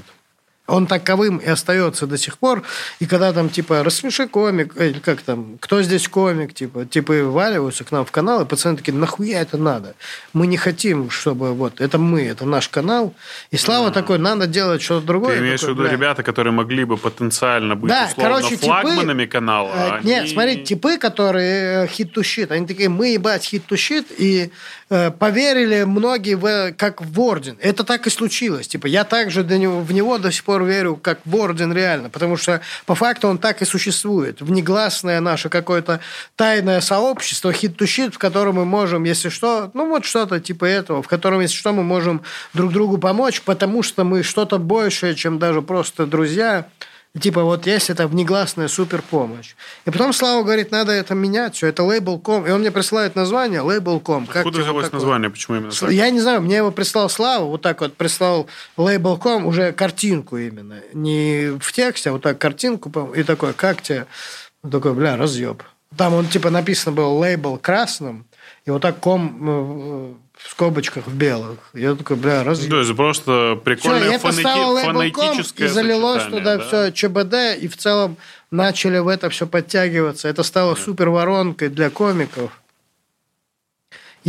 Он 0.70 0.88
таковым 0.88 1.38
и 1.38 1.48
остается 1.48 2.08
до 2.08 2.18
сих 2.18 2.38
пор. 2.38 2.64
И 3.00 3.06
когда 3.06 3.34
там, 3.34 3.50
типа, 3.50 3.84
рассмеши 3.84 4.28
комик, 4.28 4.74
э, 4.76 4.90
или 4.90 5.00
как 5.00 5.22
там, 5.22 5.58
кто 5.60 5.82
здесь 5.82 6.08
комик, 6.08 6.54
типа, 6.54 6.86
типа, 6.86 7.14
валиваются 7.24 7.84
к 7.84 7.92
нам 7.92 8.06
в 8.06 8.12
канал, 8.12 8.42
и 8.42 8.46
пацаны 8.46 8.78
такие, 8.78 8.94
нахуя 8.94 9.42
это 9.42 9.58
надо? 9.58 9.96
Мы 10.34 10.48
не 10.48 10.58
хотим, 10.58 11.10
чтобы 11.10 11.54
вот, 11.54 11.82
это 11.82 11.98
мы, 11.98 12.22
это 12.24 12.46
наш 12.46 12.70
канал. 12.70 13.14
И 13.52 13.58
Слава 13.58 13.92
такой, 13.92 14.20
надо 14.20 14.48
делать 14.48 14.82
что-то 14.82 15.06
другое. 15.06 15.36
Ты 15.36 15.42
имеешь 15.42 15.60
в 15.60 15.62
такой, 15.64 15.74
виду 15.74 15.84
«Бля». 15.84 15.92
ребята, 15.92 16.24
которые 16.24 16.54
могли 16.54 16.84
бы 16.86 16.98
потенциально 16.98 17.76
быть 17.76 17.90
Да, 17.90 18.08
условно 18.12 18.36
короче, 18.36 18.56
типы- 18.56 18.66
флагманами 18.66 19.26
канала? 19.26 19.72
Э, 19.74 19.92
они- 19.98 20.06
Нет, 20.08 20.30
смотри, 20.30 20.64
типы, 20.64 20.98
которые 20.98 21.88
хит 21.88 22.14
ту 22.14 22.24
щит, 22.24 22.52
они 22.52 22.68
такие, 22.68 22.90
мы 22.90 23.14
ебать 23.14 23.44
хит 23.44 23.66
ту 23.66 23.76
щит, 23.78 24.08
и 24.18 24.46
э, 24.46 24.50
поверили 24.90 25.84
многие 25.84 26.36
в, 26.36 26.74
как 26.74 27.02
в 27.02 27.20
Орден. 27.20 27.58
Это 27.62 27.84
так 27.84 28.08
и 28.08 28.10
случилось. 28.10 28.68
Типа, 28.68 28.88
я 28.88 29.04
также 29.04 29.44
до 29.44 29.58
него, 29.58 29.82
в 29.82 29.92
него 29.92 30.18
до 30.18 30.32
сих 30.32 30.44
пор 30.44 30.64
верю, 30.64 30.96
как 30.96 31.20
в 31.26 31.36
Орден 31.36 31.72
реально, 31.72 32.10
потому 32.10 32.38
что 32.38 32.62
по 32.86 32.96
факту 32.96 33.28
он 33.28 33.38
так 33.38 33.62
и 33.62 33.66
существует. 33.66 34.42
Внегласное 34.42 35.20
наше 35.20 35.50
какое-то 35.50 36.00
тайное 36.36 36.82
сообщество 36.82 37.54
хит 37.54 37.78
ту 37.78 37.86
щит, 37.86 38.16
в 38.16 38.18
котором 38.18 38.56
мы 38.56 38.66
можем, 38.66 39.04
если 39.04 39.30
что, 39.30 39.70
ну 39.76 39.88
вот 39.88 40.06
что-то 40.06 40.40
типа 40.40 40.66
этого, 40.66 41.04
в 41.04 41.08
котором, 41.08 41.42
если 41.42 41.56
что, 41.56 41.72
мы 41.72 41.84
можем 41.84 42.24
друг 42.54 42.74
другу 42.74 42.98
помочь, 42.98 43.42
потому 43.42 43.84
что 43.84 44.04
мы 44.04 44.24
что-то 44.24 44.58
большее, 44.58 45.16
чем 45.16 45.38
даже 45.38 45.62
просто 45.62 46.08
друзья, 46.08 46.68
Типа 47.20 47.44
вот 47.44 47.66
есть 47.66 47.90
это 47.90 48.08
внегласная 48.08 48.68
суперпомощь. 48.68 49.56
И 49.86 49.90
потом 49.90 50.14
Слава 50.14 50.44
говорит, 50.44 50.72
надо 50.72 50.92
это 50.92 51.16
менять, 51.16 51.56
все, 51.56 51.68
это 51.68 51.84
лейбл.ком. 51.84 52.46
И 52.46 52.52
он 52.52 52.60
мне 52.62 52.72
присылает 52.72 53.16
название 53.16 53.62
лейбл.ком. 53.62 54.28
Как 54.28 54.38
Откуда 54.38 54.58
тебе 54.58 54.64
взялось 54.64 54.86
такое? 54.86 55.00
название? 55.00 55.30
Почему 55.32 55.58
именно 55.58 55.72
так? 55.72 55.90
Я 55.90 56.12
не 56.12 56.20
знаю, 56.20 56.42
мне 56.42 56.58
его 56.58 56.72
прислал 56.72 57.10
Слава, 57.10 57.46
вот 57.46 57.64
так 57.64 57.82
вот 57.82 57.96
прислал 57.96 58.48
лейбл.ком, 58.78 59.48
уже 59.48 59.72
картинку 59.72 60.38
именно. 60.38 60.82
Не 60.94 61.58
в 61.60 61.72
тексте, 61.72 62.12
а 62.12 62.14
вот 62.14 62.22
так 62.22 62.38
картинку, 62.38 62.90
и 63.14 63.24
такой, 63.24 63.54
как 63.54 63.82
тебе? 63.82 64.06
Он 64.62 64.70
такой, 64.70 64.94
бля, 64.94 65.18
разъеб. 65.18 65.64
Там 65.98 66.14
он 66.14 66.28
типа 66.28 66.52
написано 66.52 66.96
было 66.96 67.10
лейбл 67.10 67.58
красным, 67.58 68.28
и 68.70 68.72
вот 68.72 68.84
так 68.84 69.00
ком 69.00 69.36
э, 69.42 70.14
в 70.38 70.52
скобочках 70.52 71.08
в 71.08 71.16
белых. 71.16 71.58
Я 71.74 71.96
такой, 71.96 72.18
бля, 72.18 72.44
разъеб. 72.44 72.70
То 72.70 72.80
есть 72.80 72.96
просто 72.96 73.56
Все, 73.56 73.64
прикольное 73.64 74.12
я 74.12 74.18
фонети- 74.20 74.44
поставил 74.44 74.70
лейбл.ком, 74.74 75.06
и 75.06 75.12
фонетическое 75.12 75.68
залилось 75.68 76.24
туда 76.26 76.58
да? 76.58 76.64
все 76.64 76.92
ЧБД, 76.92 77.60
и 77.60 77.68
в 77.68 77.76
целом 77.76 78.16
начали 78.52 79.00
в 79.00 79.08
это 79.08 79.32
все 79.32 79.48
подтягиваться. 79.48 80.28
Это 80.28 80.44
стало 80.44 80.76
супер 80.76 81.10
воронкой 81.10 81.70
для 81.70 81.90
комиков. 81.90 82.52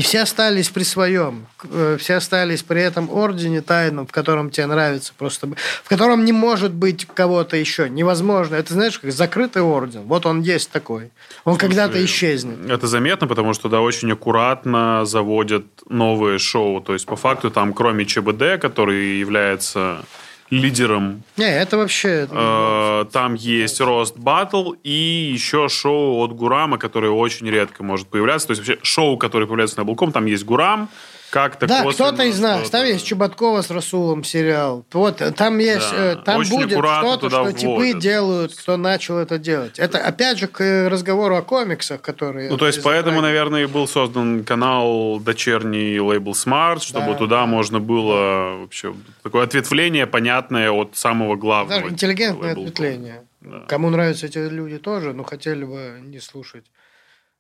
И 0.01 0.03
все 0.03 0.23
остались 0.23 0.71
при 0.71 0.83
своем. 0.83 1.45
Э, 1.63 1.99
Все 2.01 2.15
остались 2.15 2.63
при 2.63 2.81
этом 2.81 3.11
ордене 3.11 3.61
тайном, 3.61 4.07
в 4.07 4.13
котором 4.13 4.49
тебе 4.49 4.65
нравится 4.65 5.13
просто... 5.19 5.47
В 5.85 5.89
котором 5.91 6.25
не 6.25 6.33
может 6.33 6.73
быть 6.73 7.05
кого-то 7.05 7.59
еще. 7.59 7.91
Невозможно. 7.91 8.55
Это, 8.55 8.73
знаешь, 8.73 8.99
как 8.99 9.13
закрытый 9.13 9.61
орден. 9.61 10.05
Вот 10.05 10.25
он 10.25 10.41
есть 10.41 10.71
такой. 10.71 11.11
Он 11.45 11.59
когда-то 11.59 12.03
исчезнет. 12.03 12.71
Это 12.71 12.87
заметно, 12.87 13.27
потому 13.27 13.53
что 13.53 13.69
да, 13.69 13.83
очень 13.83 14.11
аккуратно 14.11 15.05
заводят 15.05 15.67
новые 15.91 16.39
шоу. 16.39 16.81
То 16.81 16.95
есть, 16.95 17.05
по 17.05 17.17
факту, 17.17 17.51
там, 17.51 17.75
кроме 17.75 18.07
ЧБД, 18.07 18.59
который 18.59 19.19
является 19.19 20.03
лидером, 20.51 21.23
Не, 21.37 21.49
это 21.49 21.77
вообще... 21.77 22.29
э, 22.31 23.05
там 23.13 23.35
есть 23.35 23.81
Рост 23.81 24.17
Батл 24.17 24.73
и 24.83 25.31
еще 25.33 25.69
шоу 25.69 26.25
от 26.25 26.33
Гурама, 26.33 26.77
которое 26.79 27.11
очень 27.11 27.49
редко 27.49 27.83
может 27.83 28.09
появляться. 28.09 28.49
То 28.49 28.53
есть, 28.53 28.67
вообще, 28.67 28.79
шоу, 28.83 29.17
которое 29.17 29.47
появляется 29.47 29.79
на 29.79 29.85
Булком, 29.85 30.13
там 30.13 30.27
есть 30.27 30.45
Гурам, 30.45 30.89
как-то 31.31 31.67
Да, 31.67 31.85
кто-то 31.91 32.25
из 32.25 32.39
нас. 32.41 32.69
Там 32.71 32.85
есть 32.85 33.07
Чеботкова 33.07 33.63
с 33.63 33.71
Расулом 33.71 34.25
сериал. 34.25 34.85
Вот, 34.93 35.23
там 35.37 35.59
есть, 35.59 35.91
Да, 35.91 36.13
э, 36.13 36.17
там 36.25 36.41
очень 36.41 36.51
будет 36.51 36.71
что-то, 36.73 37.31
что 37.31 37.53
типы 37.53 37.73
вводят. 37.73 37.99
делают, 38.01 38.55
кто 38.55 38.77
начал 38.77 39.19
это 39.19 39.39
делать. 39.39 39.79
Это 39.79 39.99
опять 39.99 40.39
же 40.39 40.47
к 40.49 40.61
э, 40.63 40.89
разговору 40.89 41.37
о 41.37 41.43
комиксах, 41.43 42.01
которые... 42.01 42.51
Ну, 42.51 42.57
то 42.57 42.67
есть, 42.67 42.83
поэтому, 42.83 43.17
затрагивал. 43.17 43.23
наверное, 43.23 43.63
и 43.63 43.67
был 43.67 43.87
создан 43.87 44.45
канал 44.45 45.21
дочерний 45.21 45.99
лейбл 46.01 46.33
Smart, 46.33 46.81
чтобы 46.83 47.13
Да. 47.13 47.15
туда 47.15 47.47
можно 47.47 47.81
было 47.81 48.57
вообще 48.61 48.95
такое 49.23 49.45
ответвление 49.45 50.07
понятное 50.07 50.71
от 50.73 50.97
самого 50.97 51.37
главного. 51.37 51.81
Даже 51.83 51.93
интеллигентное 51.95 52.53
ответвление. 52.53 53.25
Да. 53.41 53.61
Кому 53.69 53.89
нравятся 53.91 54.27
эти 54.27 54.39
люди 54.39 54.79
тоже, 54.79 55.13
но 55.15 55.23
хотели 55.25 55.65
бы 55.65 56.01
не 56.03 56.19
слушать 56.21 56.65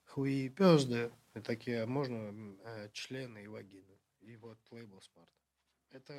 хуи 0.09 0.47
и 0.47 0.49
пезды. 0.49 1.11
И 1.35 1.41
такие, 1.41 1.83
а 1.83 1.87
можно 1.87 2.33
э, 2.65 2.89
члены 2.93 3.45
и 3.45 3.47
вагины. 3.47 3.99
И 4.21 4.37
вот 4.37 4.59
лейбл 4.71 4.99
Smart. 4.99 5.29
Это... 5.93 6.13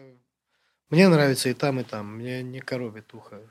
Мне 0.90 1.08
нравится 1.08 1.50
и 1.50 1.54
там, 1.54 1.80
и 1.80 1.84
там. 1.84 2.18
Мне 2.18 2.44
не 2.44 2.60
коробит 2.60 3.14
ухо. 3.14 3.42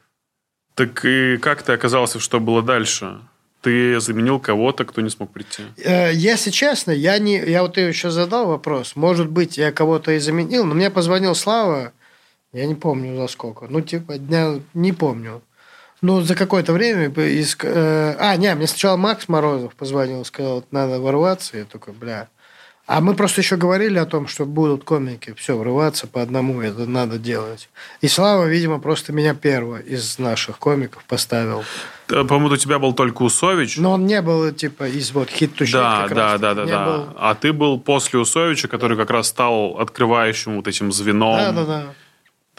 Так 0.74 1.04
и 1.04 1.36
как 1.36 1.62
ты 1.62 1.72
оказался, 1.72 2.18
что 2.18 2.40
было 2.40 2.62
дальше? 2.62 3.20
Ты 3.60 4.00
заменил 4.00 4.40
кого-то, 4.40 4.86
кто 4.86 5.02
не 5.02 5.10
смог 5.10 5.32
прийти. 5.32 5.64
Э, 5.76 6.12
Если 6.14 6.50
честно, 6.50 6.92
я 6.92 7.18
не, 7.18 7.38
я 7.38 7.62
вот 7.62 7.76
еще 7.76 8.10
задал 8.10 8.46
вопрос. 8.46 8.96
Может 8.96 9.28
быть, 9.30 9.58
я 9.58 9.70
кого-то 9.70 10.12
и 10.12 10.18
заменил, 10.18 10.64
но 10.64 10.74
мне 10.74 10.90
позвонил 10.90 11.34
Слава, 11.34 11.92
я 12.52 12.66
не 12.66 12.74
помню 12.74 13.16
за 13.16 13.28
сколько, 13.28 13.66
ну 13.68 13.80
типа 13.80 14.18
дня, 14.18 14.60
не 14.74 14.92
помню. 14.92 15.42
Ну, 16.02 16.20
за 16.22 16.34
какое-то 16.34 16.72
время 16.72 17.08
из... 17.08 17.56
э, 17.62 18.16
а, 18.18 18.36
не, 18.36 18.54
мне 18.54 18.66
сначала 18.66 18.96
Макс 18.96 19.28
Морозов 19.28 19.74
позвонил, 19.74 20.24
сказал, 20.24 20.64
надо 20.70 20.98
ворваться. 21.00 21.58
Я 21.58 21.64
такой, 21.64 21.92
бля. 21.92 22.28
А 22.86 23.00
мы 23.00 23.14
просто 23.14 23.40
еще 23.40 23.54
говорили 23.56 23.98
о 23.98 24.04
том, 24.06 24.26
что 24.26 24.44
будут 24.44 24.82
комики, 24.82 25.32
все, 25.36 25.56
врываться 25.56 26.08
по 26.08 26.22
одному, 26.22 26.60
это 26.60 26.86
надо 26.86 27.18
делать. 27.18 27.68
И 28.00 28.08
Слава, 28.08 28.46
видимо, 28.46 28.80
просто 28.80 29.12
меня 29.12 29.32
первого 29.34 29.78
из 29.78 30.18
наших 30.18 30.58
комиков 30.58 31.04
поставил. 31.04 31.62
Э, 32.08 32.24
По-моему, 32.24 32.48
у 32.52 32.56
тебя 32.56 32.80
был 32.80 32.92
только 32.92 33.22
Усович. 33.22 33.76
Но 33.76 33.92
он 33.92 34.06
не 34.06 34.20
был, 34.22 34.50
типа, 34.50 34.88
из 34.88 35.12
вот 35.12 35.30
хит 35.30 35.54
ту 35.54 35.64
да, 35.70 36.02
как 36.08 36.16
да, 36.16 36.32
раз. 36.32 36.40
да, 36.40 36.54
да, 36.54 36.64
да. 36.64 36.84
был- 36.86 37.08
А 37.16 37.34
ты 37.36 37.52
был 37.52 37.78
после 37.78 38.18
Усовича, 38.18 38.66
который 38.66 38.96
как 38.96 39.10
раз 39.10 39.28
стал 39.28 39.78
открывающим 39.78 40.56
вот 40.56 40.66
этим 40.66 40.90
звеном. 40.90 41.36
Да, 41.36 41.52
да, 41.52 41.64
да. 41.64 41.84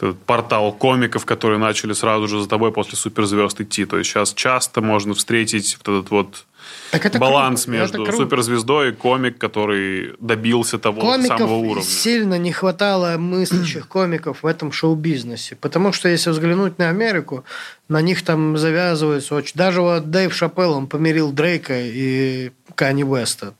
Этот 0.02 0.20
портал 0.24 0.72
комиков, 0.72 1.24
которые 1.24 1.58
начали 1.58 1.92
сразу 1.92 2.26
же 2.26 2.42
за 2.42 2.48
тобой 2.48 2.72
после 2.72 2.96
суперзвезд 2.96 3.60
идти. 3.60 3.84
То 3.84 3.98
есть 3.98 4.10
сейчас 4.10 4.34
часто 4.34 4.80
можно 4.80 5.14
встретить 5.14 5.78
вот 5.78 5.96
этот 5.96 6.10
вот 6.10 6.44
Так 6.90 7.06
это 7.06 7.18
баланс 7.18 7.64
круто, 7.64 7.78
между 7.78 8.02
это 8.02 8.10
круто. 8.10 8.24
суперзвездой 8.24 8.90
и 8.90 8.92
комик, 8.92 9.38
который 9.38 10.14
добился 10.20 10.78
того 10.78 11.00
самого 11.00 11.16
Комиков 11.16 11.50
уровня. 11.50 11.82
сильно 11.82 12.38
не 12.38 12.52
хватало 12.52 13.16
мыслящих 13.18 13.88
комиков 13.88 14.42
в 14.42 14.46
этом 14.46 14.72
шоу-бизнесе. 14.72 15.56
Потому 15.56 15.92
что 15.92 16.08
если 16.08 16.30
взглянуть 16.30 16.78
на 16.78 16.88
Америку, 16.88 17.44
на 17.88 18.00
них 18.00 18.22
там 18.22 18.56
завязывается 18.56 19.34
очень... 19.34 19.52
Даже 19.54 19.80
вот 19.80 20.10
Дэйв 20.10 20.34
Шапелл, 20.34 20.72
он 20.72 20.86
помирил 20.86 21.32
Дрейка 21.32 21.74
и 21.78 22.50
Кани 22.74 23.04
Уэста. 23.04 23.54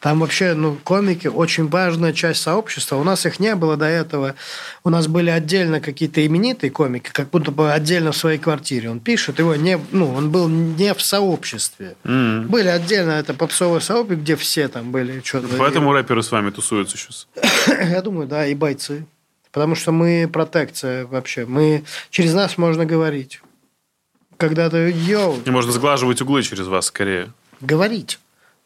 Там 0.00 0.20
вообще, 0.20 0.54
ну, 0.54 0.76
комики 0.82 1.28
очень 1.28 1.68
важная 1.68 2.12
часть 2.12 2.42
сообщества. 2.42 2.96
У 2.96 3.04
нас 3.04 3.26
их 3.26 3.38
не 3.38 3.54
было 3.54 3.76
до 3.76 3.86
этого. 3.86 4.34
У 4.82 4.90
нас 4.90 5.06
были 5.06 5.30
отдельно 5.30 5.80
какие-то 5.80 6.24
именитые 6.26 6.70
комики, 6.70 7.10
как 7.12 7.30
будто 7.30 7.50
бы 7.50 7.72
отдельно 7.72 8.12
в 8.12 8.16
своей 8.16 8.38
квартире. 8.38 8.90
Он 8.90 9.00
пишет, 9.00 9.38
его 9.38 9.54
не... 9.54 9.78
Ну, 9.92 10.12
он 10.12 10.30
был 10.30 10.48
не 10.48 10.92
в 10.94 11.00
сообществе. 11.00 11.94
М. 12.30 12.48
Были 12.48 12.68
отдельно 12.68 13.12
это 13.12 13.34
попсовое 13.34 13.80
сообщество, 13.80 14.14
где 14.22 14.36
все 14.36 14.68
там 14.68 14.92
были. 14.92 15.20
Что-то 15.24 15.48
Поэтому 15.58 15.92
рэперы 15.92 16.22
с 16.22 16.30
вами 16.30 16.50
тусуются 16.50 16.96
сейчас. 16.96 17.26
я 17.68 18.00
думаю, 18.02 18.26
да, 18.26 18.46
и 18.46 18.54
бойцы. 18.54 19.06
Потому 19.52 19.74
что 19.74 19.90
мы 19.92 20.28
протекция 20.32 21.06
вообще. 21.06 21.44
Мы 21.44 21.84
через 22.10 22.34
нас 22.34 22.56
можно 22.56 22.86
говорить. 22.86 23.40
Когда 24.36 24.70
ты 24.70 24.90
йоу, 24.90 25.38
И 25.44 25.50
можно 25.50 25.72
сглаживать 25.72 26.20
углы 26.22 26.42
через 26.42 26.66
вас 26.66 26.86
скорее. 26.86 27.32
говорить. 27.60 28.18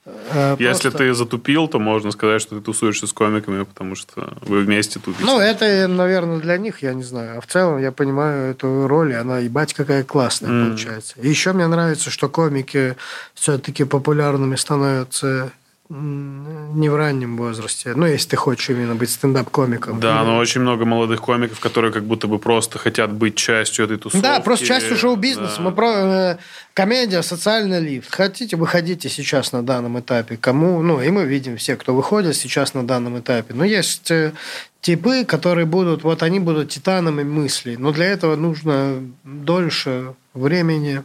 Э, 0.06 0.56
Если 0.58 0.90
просто- 0.90 0.98
ты 0.98 1.14
затупил, 1.14 1.66
то 1.66 1.78
можно 1.78 2.10
сказать, 2.10 2.42
что 2.42 2.56
ты 2.56 2.60
тусуешься 2.62 3.06
с 3.06 3.12
комиками, 3.12 3.62
потому 3.62 3.94
что 3.94 4.34
вы 4.42 4.60
вместе 4.60 5.00
тупите. 5.00 5.24
Ну, 5.24 5.40
это, 5.40 5.88
наверное, 5.88 6.38
для 6.40 6.58
них, 6.58 6.82
я 6.82 6.92
не 6.92 7.02
знаю. 7.02 7.38
А 7.38 7.40
в 7.40 7.46
целом 7.46 7.78
я 7.80 7.90
понимаю 7.90 8.50
эту 8.50 8.86
роль, 8.86 9.12
и 9.12 9.14
она, 9.14 9.38
ебать, 9.38 9.72
какая 9.72 10.04
классная 10.04 10.50
М. 10.50 10.68
получается. 10.68 11.14
И 11.20 11.28
еще 11.28 11.52
мне 11.54 11.66
нравится, 11.66 12.10
что 12.10 12.28
комики 12.28 12.96
все-таки 13.34 13.84
популярными 13.84 14.56
становятся 14.56 15.52
не 15.94 16.88
в 16.88 16.96
раннем 16.96 17.36
возрасте. 17.36 17.92
Ну, 17.94 18.06
если 18.06 18.30
ты 18.30 18.36
хочешь 18.36 18.68
именно 18.70 18.94
быть 18.96 19.10
стендап-комиком. 19.10 20.00
Да, 20.00 20.24
но 20.24 20.38
очень 20.38 20.60
много 20.60 20.84
молодых 20.84 21.20
комиков, 21.20 21.60
которые 21.60 21.92
как 21.92 22.04
будто 22.04 22.26
бы 22.26 22.38
просто 22.38 22.78
хотят 22.78 23.12
быть 23.12 23.36
частью 23.36 23.84
этой 23.84 23.98
тусовки. 23.98 24.22
Да, 24.22 24.40
просто 24.40 24.66
частью 24.66 24.96
шоу-бизнеса. 24.96 25.56
Да. 25.58 25.62
Мы 25.62 25.72
про 25.72 25.92
э, 25.92 26.36
комедия, 26.74 27.22
социальный 27.22 27.80
лифт. 27.80 28.12
Хотите, 28.12 28.56
выходите 28.56 29.08
сейчас 29.08 29.52
на 29.52 29.62
данном 29.62 30.00
этапе. 30.00 30.36
Кому, 30.36 30.82
ну, 30.82 31.00
и 31.00 31.10
мы 31.10 31.26
видим 31.26 31.56
все, 31.56 31.76
кто 31.76 31.94
выходит 31.94 32.34
сейчас 32.34 32.74
на 32.74 32.84
данном 32.84 33.20
этапе. 33.20 33.54
Но 33.54 33.64
есть 33.64 34.10
э, 34.10 34.32
типы, 34.80 35.24
которые 35.24 35.66
будут, 35.66 36.02
вот 36.02 36.24
они 36.24 36.40
будут 36.40 36.70
титанами 36.70 37.22
мыслей. 37.22 37.76
Но 37.76 37.92
для 37.92 38.06
этого 38.06 38.34
нужно 38.34 39.00
дольше 39.22 40.14
времени, 40.32 41.04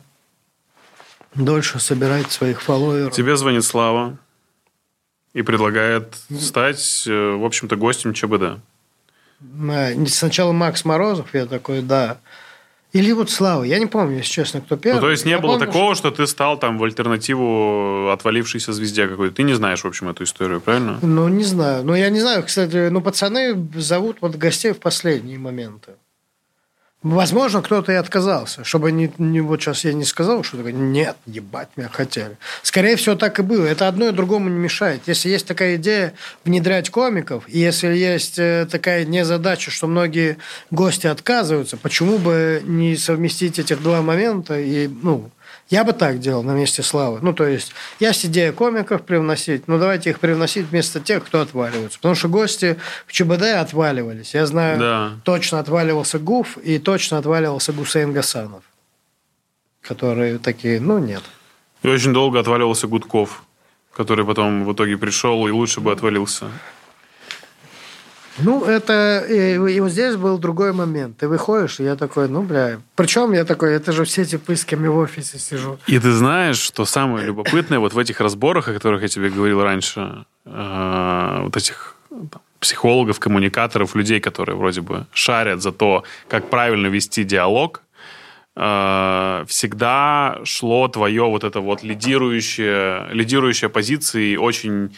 дольше 1.36 1.80
собирать 1.80 2.32
своих 2.32 2.64
фолловеров. 2.64 3.14
Тебе 3.14 3.38
звонит 3.38 3.64
Слава 3.64 4.18
и 5.34 5.42
предлагает 5.42 6.16
стать, 6.40 7.04
э, 7.08 7.32
в 7.36 7.46
общем-то, 7.46 7.76
гостем 7.76 8.14
ЧБД. 8.14 8.60
Э, 9.70 10.06
Сначала 10.08 10.52
Макс 10.52 10.86
Морозов, 10.86 11.34
я 11.34 11.46
такой, 11.46 11.82
да. 11.82 12.18
Или 12.92 13.12
вот 13.12 13.30
Слава, 13.30 13.64
я 13.64 13.78
не 13.78 13.86
помню, 13.86 14.18
если 14.18 14.32
честно, 14.32 14.62
кто 14.62 14.76
первый. 14.76 14.96
Ну, 14.96 15.02
то 15.02 15.12
есть 15.12 15.24
не 15.24 15.32
Я 15.32 15.40
было 15.40 15.52
помню, 15.54 15.68
такого, 15.68 15.94
что... 15.94 16.10
ты 16.10 16.26
стал 16.26 16.58
там 16.58 16.80
в 16.80 16.84
альтернативу 16.84 18.10
отвалившейся 18.10 18.74
звезде 18.74 19.08
какой-то. 19.08 19.36
Ты 19.36 19.44
не 19.44 19.54
знаешь, 19.54 19.84
в 19.84 19.88
общем, 19.88 20.10
эту 20.10 20.24
историю, 20.24 20.60
правильно? 20.60 20.98
что- 20.98 21.06
Ну, 21.06 21.28
не 21.28 21.44
знаю. 21.44 21.84
Ну, 21.84 21.94
я 21.94 22.10
не 22.10 22.20
знаю, 22.20 22.44
кстати, 22.44 22.90
ну, 22.90 23.02
пацаны 23.02 23.56
зовут 23.76 24.18
вот 24.22 24.36
гостей 24.38 24.72
в 24.72 24.80
последние 24.80 25.38
моменты. 25.38 25.92
Возможно, 27.02 27.62
кто-то 27.62 27.94
и 27.94 27.96
отказался, 27.96 28.66
чтобы 28.66 28.92
не, 28.92 29.10
не 29.20 29.40
вот 29.40 29.62
сейчас 29.62 29.86
я 29.86 29.94
не 29.94 30.04
сказал, 30.04 30.44
что 30.44 30.58
такое, 30.58 30.74
нет, 30.74 31.16
ебать, 31.26 31.70
меня 31.78 31.88
хотели. 31.88 32.38
Скорее 32.62 32.98
всего, 32.98 33.16
так 33.16 33.40
и 33.40 33.42
было. 33.42 33.66
Это 33.66 33.88
одно 33.88 34.10
и 34.10 34.12
другому 34.12 34.50
не 34.50 34.58
мешает. 34.58 35.04
Если 35.06 35.30
есть 35.30 35.48
такая 35.48 35.78
идея 35.78 36.14
внедрять 36.44 36.90
комиков, 36.90 37.46
и 37.48 37.58
если 37.58 37.96
есть 37.96 38.38
э, 38.38 38.68
такая 38.70 39.06
незадача, 39.06 39.72
что 39.72 39.88
многие 39.88 40.40
гости 40.72 41.08
отказываются, 41.08 41.78
почему 41.78 42.18
бы 42.18 42.62
не 42.66 42.98
совместить 42.98 43.60
этих 43.60 43.82
два 43.82 44.02
момента 44.02 44.60
и, 44.60 44.90
ну, 44.90 45.32
я 45.70 45.84
бы 45.84 45.94
так 45.94 46.20
делал 46.20 46.44
на 46.44 46.52
месте 46.54 46.82
Славы. 46.84 47.20
Ну, 47.22 47.32
то 47.34 47.46
есть, 47.46 47.74
есть 48.00 48.26
идея 48.26 48.52
комиков 48.52 49.04
привносить, 49.04 49.68
ну, 49.68 49.78
давайте 49.78 50.10
их 50.10 50.20
привносить 50.20 50.66
вместо 50.68 51.00
тех, 51.00 51.24
кто 51.24 51.42
отваливается. 51.42 52.00
Потому 52.00 52.16
что 52.16 52.28
гости 52.28 52.78
в 53.06 53.12
ЧБД 53.12 53.44
отваливались. 53.60 54.34
Я 54.34 54.46
знаю, 54.46 54.80
Да. 54.80 55.12
точно 55.24 55.60
отваливался 55.60 56.18
Гуф 56.20 56.58
и 56.58 56.80
точно 56.80 57.20
отваливался 57.20 57.72
Гусейн 57.72 58.12
Гасанов. 58.14 58.64
Которые 59.82 60.40
такие, 60.40 60.80
ну, 60.82 60.98
нет. 61.00 61.22
И 61.84 61.88
очень 61.88 62.14
долго 62.14 62.40
отваливался 62.40 62.88
Гудков, 62.88 63.44
который 63.94 64.26
потом 64.26 64.66
в 64.66 64.74
итоге 64.74 64.98
пришел 64.98 65.48
и 65.48 65.52
лучше 65.52 65.80
бы 65.82 65.92
отвалился. 65.92 66.48
Ну, 68.44 68.66
это... 68.66 69.26
И, 69.30 69.56
и 69.56 69.80
вот 69.80 69.92
здесь 69.92 70.16
был 70.16 70.38
другой 70.38 70.74
момент. 70.74 71.18
Ты 71.18 71.28
выходишь, 71.28 71.80
и 71.80 71.84
я 71.84 71.96
такой, 71.96 72.28
ну, 72.30 72.44
бля... 72.44 72.80
Причем 72.96 73.34
я 73.34 73.46
такой, 73.46 73.74
это 73.74 73.92
же 73.92 74.04
все 74.04 74.26
типы, 74.26 74.56
с 74.56 74.66
кем 74.66 74.84
я 74.84 74.92
в 74.92 74.98
офисе 74.98 75.40
сижу. 75.40 75.78
И 75.88 76.00
ты 76.00 76.12
знаешь, 76.12 76.58
что 76.58 76.86
самое 76.86 77.26
любопытное 77.26 77.80
вот 77.80 77.94
в 77.94 77.98
этих 77.98 78.20
разборах, 78.22 78.68
о 78.68 78.74
которых 78.74 79.02
я 79.02 79.08
тебе 79.08 79.30
говорил 79.30 79.62
раньше, 79.62 80.26
э, 80.46 81.42
вот 81.44 81.58
этих 81.58 81.96
психологов, 82.60 83.20
коммуникаторов, 83.20 83.96
людей, 83.96 84.20
которые 84.20 84.56
вроде 84.56 84.82
бы 84.82 85.06
шарят 85.14 85.62
за 85.62 85.72
то, 85.72 86.04
как 86.28 86.50
правильно 86.50 86.88
вести 86.88 87.24
диалог, 87.24 87.82
э, 88.56 89.46
всегда 89.48 90.40
шло 90.44 90.88
твое 90.88 91.24
вот 91.24 91.44
это 91.44 91.62
вот 91.62 91.84
лидирующее, 91.84 93.08
лидирующая 93.12 93.70
позиция 93.70 94.24
и 94.24 94.38
очень 94.38 94.92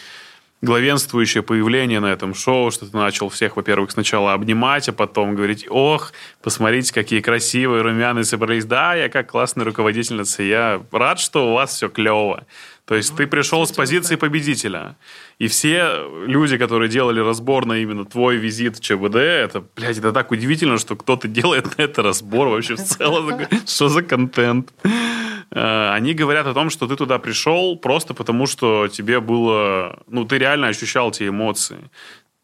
главенствующее 0.61 1.41
появление 1.41 1.99
на 1.99 2.11
этом 2.11 2.33
шоу, 2.33 2.71
что 2.71 2.85
ты 2.85 2.95
начал 2.95 3.29
всех, 3.29 3.55
во-первых, 3.55 3.91
сначала 3.91 4.33
обнимать, 4.33 4.87
а 4.89 4.93
потом 4.93 5.35
говорить, 5.35 5.65
ох, 5.69 6.13
посмотрите, 6.43 6.93
какие 6.93 7.21
красивые, 7.21 7.81
румяные 7.81 8.23
собрались. 8.23 8.65
Да, 8.65 8.93
я 8.93 9.09
как 9.09 9.31
классная 9.31 9.65
руководительница, 9.65 10.43
я 10.43 10.81
рад, 10.91 11.19
что 11.19 11.49
у 11.49 11.53
вас 11.53 11.75
все 11.75 11.89
клево. 11.89 12.45
То 12.85 12.95
есть 12.95 13.15
ты 13.15 13.25
пришел 13.25 13.65
с 13.65 13.71
позиции 13.71 14.17
победителя. 14.17 14.97
И 15.39 15.47
все 15.47 16.07
люди, 16.25 16.57
которые 16.57 16.89
делали 16.89 17.19
разбор 17.19 17.65
на 17.65 17.77
именно 17.77 18.05
твой 18.05 18.35
визит 18.35 18.77
в 18.77 18.81
ЧБД, 18.81 19.15
это, 19.15 19.63
блядь, 19.75 19.97
это 19.97 20.11
так 20.11 20.31
удивительно, 20.31 20.77
что 20.77 20.95
кто-то 20.95 21.27
делает 21.27 21.77
на 21.77 21.83
это 21.83 22.03
разбор 22.03 22.49
вообще 22.49 22.75
в 22.75 22.83
целом. 22.83 23.31
Что 23.65 23.87
за 23.87 24.03
контент? 24.03 24.73
Э, 25.53 25.91
Они 25.93 26.13
говорят 26.13 26.47
о 26.47 26.53
том, 26.53 26.69
что 26.69 26.87
ты 26.87 26.95
туда 26.95 27.19
пришел 27.19 27.77
просто 27.77 28.13
потому, 28.13 28.47
что 28.47 28.87
тебе 28.87 29.19
было... 29.19 29.99
Ну, 30.07 30.25
ты 30.25 30.37
реально 30.37 30.67
ощущал 30.67 31.11
те 31.11 31.27
эмоции. 31.27 31.89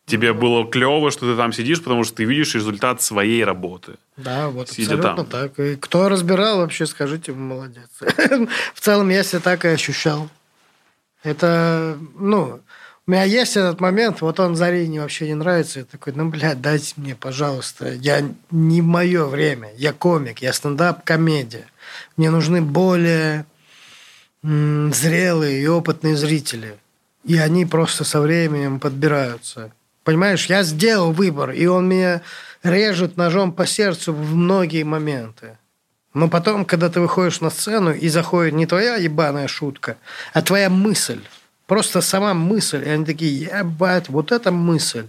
Тебе 0.06 0.32
было 0.32 0.66
клево, 0.66 1.12
что 1.12 1.30
ты 1.30 1.36
там 1.36 1.52
сидишь, 1.52 1.84
потому 1.84 2.06
что 2.06 2.16
ты 2.16 2.24
видишь 2.24 2.56
результат 2.56 3.02
своей 3.02 3.44
работы. 3.44 3.96
Да, 4.16 4.48
вот 4.50 4.70
Сидя 4.70 4.94
абсолютно 4.96 5.26
там. 5.26 5.50
так. 5.50 5.60
И 5.60 5.76
кто 5.76 6.08
разбирал 6.08 6.60
вообще, 6.60 6.86
скажите, 6.86 7.34
молодец. 7.34 7.90
В 8.74 8.80
целом 8.80 9.10
я 9.10 9.24
себя 9.24 9.42
так 9.42 9.66
и 9.66 9.70
ощущал. 9.70 10.30
Это, 11.24 11.98
ну, 12.18 12.62
у 13.06 13.12
меня 13.12 13.24
есть 13.24 13.58
этот 13.58 13.82
момент, 13.82 14.22
вот 14.22 14.40
он 14.40 14.56
Зарине 14.56 15.02
вообще 15.02 15.28
не 15.28 15.36
нравится. 15.36 15.80
Я 15.80 15.86
такой, 15.86 16.14
ну, 16.14 16.30
блядь, 16.30 16.62
дайте 16.62 16.94
мне, 16.96 17.16
пожалуйста. 17.16 17.92
Я 17.94 18.22
не 18.50 18.82
мое 18.82 19.26
время. 19.26 19.72
Я 19.76 19.92
комик, 19.92 20.40
я 20.40 20.54
стендап-комедия. 20.54 21.68
Мне 22.16 22.30
нужны 22.30 22.62
более 22.62 23.46
зрелые 24.44 25.62
и 25.62 25.68
опытные 25.68 26.16
зрители. 26.16 26.78
И 27.26 27.38
они 27.38 27.66
просто 27.66 28.04
со 28.04 28.22
временем 28.22 28.80
подбираются. 28.80 29.72
Понимаешь, 30.04 30.46
я 30.46 30.64
сделал 30.64 31.12
выбор, 31.12 31.52
и 31.52 31.66
он 31.66 31.90
меня 31.90 32.22
режет 32.64 33.18
ножом 33.18 33.52
по 33.52 33.66
сердцу 33.66 34.14
в 34.14 34.36
многие 34.36 34.84
моменты. 34.84 35.58
Но 36.14 36.30
потом, 36.30 36.66
когда 36.66 36.90
ты 36.90 37.02
выходишь 37.02 37.42
на 37.42 37.50
сцену, 37.50 37.94
и 37.94 38.08
заходит 38.08 38.54
не 38.54 38.66
твоя 38.66 38.96
ебаная 38.96 39.48
шутка, 39.48 39.98
а 40.34 40.42
твоя 40.42 40.70
мысль. 40.70 41.22
Просто 41.66 42.00
сама 42.00 42.34
мысль. 42.34 42.84
И 42.86 42.90
они 42.90 43.06
такие, 43.06 43.42
ебать, 43.42 44.08
вот 44.08 44.32
это 44.32 44.52
мысль. 44.52 45.08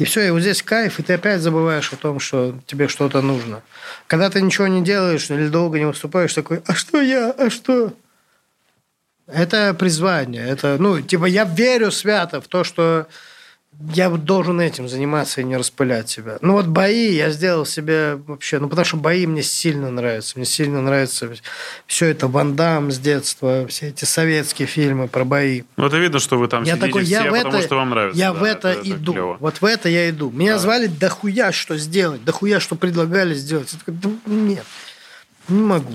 И 0.00 0.04
все, 0.04 0.26
и 0.26 0.30
вот 0.30 0.40
здесь 0.40 0.62
кайф, 0.62 0.98
и 0.98 1.02
ты 1.02 1.12
опять 1.12 1.42
забываешь 1.42 1.92
о 1.92 1.96
том, 1.96 2.20
что 2.20 2.58
тебе 2.64 2.88
что-то 2.88 3.20
нужно. 3.20 3.60
Когда 4.06 4.30
ты 4.30 4.40
ничего 4.40 4.66
не 4.66 4.82
делаешь 4.82 5.28
или 5.28 5.48
долго 5.48 5.78
не 5.78 5.84
выступаешь, 5.84 6.32
такой, 6.32 6.62
а 6.66 6.74
что 6.74 7.02
я, 7.02 7.30
а 7.32 7.50
что? 7.50 7.92
Это 9.26 9.74
призвание. 9.74 10.48
Это, 10.48 10.78
ну, 10.78 11.02
типа, 11.02 11.26
я 11.26 11.44
верю 11.44 11.90
свято 11.90 12.40
в 12.40 12.48
то, 12.48 12.64
что 12.64 13.08
я 13.94 14.10
вот 14.10 14.24
должен 14.24 14.60
этим 14.60 14.88
заниматься 14.88 15.40
и 15.40 15.44
не 15.44 15.56
распылять 15.56 16.08
себя. 16.08 16.38
Ну, 16.42 16.52
вот 16.52 16.66
бои 16.66 17.14
я 17.14 17.30
сделал 17.30 17.64
себе 17.64 18.16
вообще... 18.16 18.58
Ну, 18.58 18.68
потому 18.68 18.84
что 18.84 18.98
бои 18.98 19.26
мне 19.26 19.42
сильно 19.42 19.90
нравятся. 19.90 20.34
Мне 20.36 20.44
сильно 20.44 20.82
нравится 20.82 21.32
все 21.86 22.06
это 22.06 22.28
Ван 22.28 22.56
Дам 22.56 22.90
с 22.90 22.98
детства, 22.98 23.66
все 23.68 23.88
эти 23.88 24.04
советские 24.04 24.68
фильмы 24.68 25.08
про 25.08 25.24
бои. 25.24 25.62
Ну, 25.76 25.86
это 25.86 25.96
видно, 25.96 26.18
что 26.18 26.38
вы 26.38 26.48
там 26.48 26.64
Я 26.64 26.74
сидите 26.74 26.86
такой, 26.88 27.04
все, 27.04 27.12
я 27.12 27.22
в 27.22 27.34
потому 27.34 27.54
это, 27.54 27.62
что 27.66 27.76
вам 27.76 27.90
нравится. 27.90 28.18
я 28.18 28.32
да, 28.32 28.38
в 28.38 28.44
это, 28.44 28.76
иду. 28.84 29.12
клево. 29.12 29.36
Вот 29.40 29.60
в 29.60 29.64
это 29.64 29.88
я 29.88 30.10
иду. 30.10 30.30
Меня 30.30 30.58
звали 30.58 30.86
дохуя 30.86 31.50
что 31.50 31.78
сделать, 31.78 32.22
дохуя 32.22 32.60
что 32.60 32.76
предлагали 32.76 33.34
сделать. 33.34 33.72
Я 33.72 33.78
такой, 33.78 33.94
«Да 33.94 34.10
нет, 34.26 34.64
не 35.48 35.60
могу. 35.60 35.94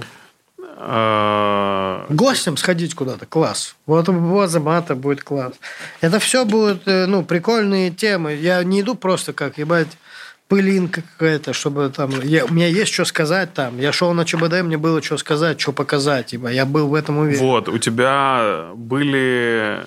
А, 0.77 2.05
Гостем 2.09 2.57
сходить 2.57 2.95
куда-то, 2.95 3.25
класс. 3.25 3.75
Вот 3.85 4.09
у 4.09 4.39
Азамата 4.39 4.95
будет 4.95 5.23
класс. 5.23 5.53
Это 6.01 6.19
все 6.19 6.43
будут, 6.43 6.87
э, 6.87 7.05
ну, 7.05 7.23
прикольные 7.23 7.91
темы. 7.91 8.33
Я 8.33 8.63
не 8.63 8.81
иду 8.81 8.95
просто 8.95 9.31
как, 9.31 9.57
ебать, 9.57 9.87
пылинка 10.49 11.01
какая-то, 11.01 11.53
чтобы 11.53 11.89
там... 11.95 12.11
Я, 12.21 12.45
у 12.45 12.53
меня 12.53 12.67
есть 12.67 12.93
что 12.93 13.05
сказать 13.05 13.53
там. 13.53 13.79
Я 13.79 13.93
шел 13.93 14.13
на 14.13 14.25
ЧБД, 14.25 14.63
мне 14.63 14.77
было 14.77 15.01
что 15.01 15.17
сказать, 15.17 15.61
что 15.61 15.71
показать. 15.71 16.33
Ибо 16.33 16.51
я 16.51 16.65
был 16.65 16.89
в 16.89 16.93
этом 16.93 17.19
уверен. 17.19 17.39
Вот, 17.39 17.69
у 17.69 17.77
тебя 17.77 18.71
были 18.75 19.85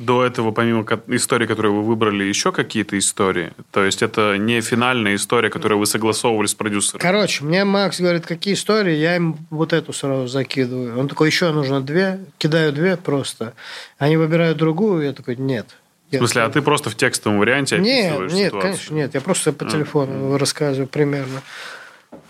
до 0.00 0.24
этого, 0.24 0.50
помимо 0.50 0.86
истории, 1.08 1.46
которые 1.46 1.72
вы 1.72 1.82
выбрали, 1.82 2.24
еще 2.24 2.52
какие-то 2.52 2.98
истории? 2.98 3.52
То 3.70 3.84
есть 3.84 4.02
это 4.02 4.38
не 4.38 4.62
финальная 4.62 5.14
история, 5.14 5.50
которую 5.50 5.78
вы 5.78 5.86
согласовывали 5.86 6.46
с 6.46 6.54
продюсером? 6.54 7.00
Короче, 7.00 7.44
мне 7.44 7.64
Макс 7.64 8.00
говорит, 8.00 8.26
какие 8.26 8.54
истории, 8.54 8.94
я 8.94 9.16
им 9.16 9.36
вот 9.50 9.74
эту 9.74 9.92
сразу 9.92 10.26
закидываю. 10.26 10.98
Он 10.98 11.06
такой, 11.06 11.28
еще 11.28 11.52
нужно 11.52 11.82
две, 11.82 12.18
кидаю 12.38 12.72
две 12.72 12.96
просто. 12.96 13.52
Они 13.98 14.16
выбирают 14.16 14.56
другую, 14.56 15.04
я 15.04 15.12
такой, 15.12 15.36
нет. 15.36 15.66
В 16.10 16.16
смысле, 16.16 16.42
а 16.42 16.48
ты 16.48 16.62
просто 16.62 16.90
в 16.90 16.96
текстовом 16.96 17.38
варианте 17.38 17.78
Нет, 17.78 18.06
описываешь 18.06 18.32
нет, 18.32 18.46
ситуацию? 18.46 18.72
конечно, 18.72 18.94
нет. 18.94 19.14
Я 19.14 19.20
просто 19.20 19.52
по 19.52 19.66
А, 19.66 19.70
телефону 19.70 20.38
рассказываю 20.38 20.88
примерно. 20.88 21.42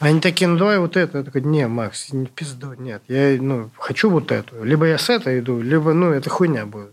Они 0.01 0.20
такие, 0.20 0.48
ну 0.48 0.59
давай 0.59 0.78
вот 0.78 0.97
это. 0.97 1.18
Я 1.18 1.24
такой, 1.24 1.42
не, 1.42 1.66
Макс, 1.66 2.12
не 2.12 2.26
пизду, 2.26 2.74
нет. 2.76 3.02
Я 3.09 3.38
ну, 3.40 3.70
хочу 3.78 4.10
вот 4.10 4.32
эту. 4.32 4.62
Либо 4.64 4.86
я 4.86 4.98
с 4.98 5.09
этой 5.09 5.38
иду, 5.38 5.60
либо, 5.60 5.94
ну, 5.94 6.10
это 6.10 6.28
хуйня 6.28 6.66
будет. 6.66 6.92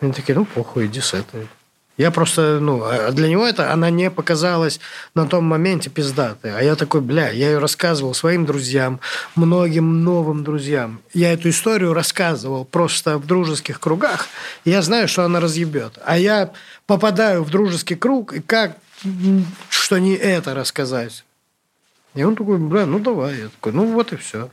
Они 0.00 0.12
такие, 0.12 0.34
ну, 0.34 0.44
похуй, 0.44 0.86
иди 0.86 1.00
с 1.00 1.14
этой. 1.14 1.48
Я 1.96 2.10
просто, 2.10 2.58
ну, 2.60 2.82
а 2.84 3.10
для 3.10 3.26
него 3.28 3.46
это, 3.46 3.72
она 3.72 3.88
не 3.88 4.10
показалась 4.10 4.80
на 5.14 5.26
том 5.26 5.44
моменте 5.44 5.88
пиздатой. 5.88 6.54
А 6.54 6.62
я 6.62 6.76
такой, 6.76 7.00
бля, 7.00 7.30
я 7.30 7.52
ее 7.52 7.58
рассказывал 7.58 8.12
своим 8.12 8.44
друзьям, 8.44 9.00
многим 9.34 10.04
новым 10.04 10.44
друзьям. 10.44 11.00
Я 11.14 11.32
эту 11.32 11.48
историю 11.48 11.94
рассказывал 11.94 12.66
просто 12.66 13.16
в 13.16 13.26
дружеских 13.26 13.80
кругах, 13.80 14.28
и 14.64 14.70
я 14.70 14.82
знаю, 14.82 15.08
что 15.08 15.24
она 15.24 15.40
разъебет. 15.40 15.98
А 16.04 16.18
я 16.18 16.52
попадаю 16.84 17.42
в 17.42 17.50
дружеский 17.50 17.94
круг, 17.94 18.34
и 18.34 18.40
как, 18.40 18.76
что 19.70 19.96
не 19.96 20.14
это 20.14 20.54
рассказать? 20.54 21.24
И 22.14 22.22
он 22.22 22.36
такой, 22.36 22.58
бля, 22.58 22.84
ну 22.84 22.98
давай. 22.98 23.38
Я 23.38 23.48
такой, 23.48 23.72
ну 23.72 23.86
вот 23.86 24.12
и 24.12 24.16
все. 24.16 24.50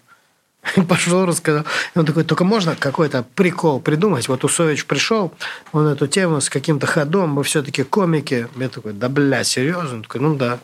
Пошел, 0.87 1.25
рассказал. 1.25 1.63
И 1.95 1.99
он 1.99 2.05
такой, 2.05 2.23
только 2.23 2.43
можно 2.43 2.75
какой-то 2.75 3.25
прикол 3.35 3.79
придумать? 3.79 4.27
Вот 4.27 4.43
Усович 4.43 4.85
пришел, 4.85 5.33
он 5.71 5.87
эту 5.87 6.07
тему 6.07 6.41
с 6.41 6.49
каким-то 6.49 6.87
ходом, 6.87 7.31
мы 7.31 7.43
все-таки 7.43 7.83
комики. 7.83 8.47
Я 8.55 8.69
такой, 8.69 8.93
да 8.93 9.09
бля, 9.09 9.43
серьезно? 9.43 9.97
Он 9.97 10.03
такой, 10.03 10.21
ну 10.21 10.35
да. 10.35 10.59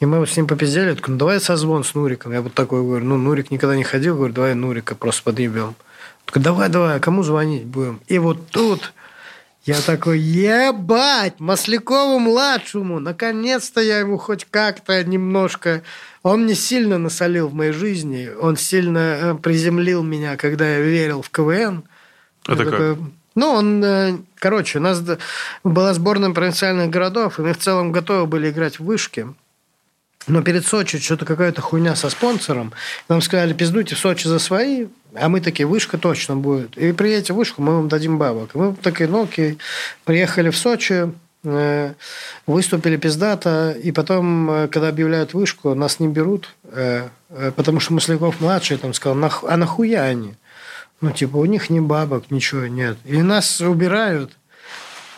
И 0.00 0.06
мы 0.06 0.26
с 0.26 0.36
ним 0.36 0.46
попиздели, 0.46 0.90
я 0.90 0.94
такой, 0.96 1.12
ну 1.12 1.18
давай 1.18 1.40
созвон 1.40 1.84
с 1.84 1.94
Нуриком. 1.94 2.32
Я 2.32 2.42
вот 2.42 2.54
такой 2.54 2.82
говорю, 2.82 3.04
ну 3.04 3.16
Нурик 3.16 3.50
никогда 3.50 3.76
не 3.76 3.84
ходил, 3.84 4.16
говорю, 4.16 4.34
давай 4.34 4.54
Нурика 4.54 4.94
просто 4.94 5.22
подъебем. 5.22 5.74
Такой, 6.26 6.42
давай, 6.42 6.68
давай, 6.68 6.96
а 6.96 7.00
кому 7.00 7.22
звонить 7.22 7.64
будем? 7.64 8.00
И 8.06 8.18
вот 8.18 8.48
тут 8.48 8.92
Я 9.64 9.80
такой, 9.80 10.18
ебать, 10.18 11.40
Маслякову-младшему, 11.40 13.00
наконец-то 13.00 13.80
я 13.80 14.00
ему 14.00 14.18
хоть 14.18 14.44
как-то 14.44 15.02
немножко... 15.02 15.82
Он 16.22 16.44
мне 16.44 16.54
сильно 16.54 16.98
насолил 16.98 17.48
в 17.48 17.54
моей 17.54 17.72
жизни, 17.72 18.30
он 18.40 18.56
сильно 18.56 18.98
э, 18.98 19.34
приземлил 19.34 20.02
меня, 20.02 20.36
когда 20.36 20.68
я 20.68 20.80
верил 20.80 21.22
в 21.22 21.30
КВН. 21.30 21.84
Это 22.46 22.62
Я 22.62 22.64
как? 22.64 22.70
такой, 22.70 22.96
Ну, 23.34 23.50
он, 23.50 23.84
э, 23.84 24.18
короче, 24.36 24.78
у 24.78 24.82
нас 24.82 25.02
была 25.62 25.94
сборная 25.94 26.30
провинциальных 26.30 26.90
городов, 26.90 27.38
и 27.38 27.42
мы 27.42 27.54
в 27.54 27.58
целом 27.58 27.90
готовы 27.90 28.26
были 28.26 28.50
играть 28.50 28.78
в 28.78 28.84
вышке. 28.84 29.28
Но 30.26 30.42
перед 30.42 30.66
Сочи 30.66 30.98
что-то 30.98 31.26
какая-то 31.26 31.60
хуйня 31.60 31.94
со 31.96 32.08
спонсором. 32.08 32.72
Нам 33.08 33.20
сказали, 33.20 33.52
пиздуйте 33.52 33.94
в 33.94 33.98
Сочи 33.98 34.26
за 34.26 34.38
свои, 34.38 34.86
а 35.14 35.28
мы 35.28 35.40
такие, 35.40 35.66
вышка 35.66 35.98
точно 35.98 36.36
будет. 36.36 36.78
И 36.78 36.92
приедете 36.92 37.34
в 37.34 37.36
вышку, 37.36 37.60
мы 37.62 37.76
вам 37.76 37.88
дадим 37.88 38.18
бабок. 38.18 38.54
И 38.54 38.58
мы 38.58 38.74
такие, 38.74 39.08
ну 39.08 39.24
окей. 39.24 39.58
Приехали 40.04 40.48
в 40.48 40.56
Сочи, 40.56 41.12
э, 41.44 41.92
выступили 42.46 42.96
пиздато, 42.96 43.72
и 43.72 43.92
потом, 43.92 44.50
э, 44.50 44.68
когда 44.68 44.88
объявляют 44.88 45.34
вышку, 45.34 45.74
нас 45.74 46.00
не 46.00 46.08
берут, 46.08 46.54
э, 46.64 47.08
потому 47.56 47.80
что 47.80 47.92
Масляков 47.92 48.40
младший 48.40 48.78
там 48.78 48.94
сказал, 48.94 49.18
«Нах- 49.18 49.44
а 49.46 49.56
нахуя 49.56 50.04
они? 50.04 50.34
Ну, 51.00 51.10
типа, 51.10 51.36
у 51.36 51.44
них 51.44 51.68
ни 51.68 51.80
бабок, 51.80 52.30
ничего 52.30 52.66
нет. 52.66 52.96
И 53.04 53.20
нас 53.20 53.60
убирают, 53.60 54.32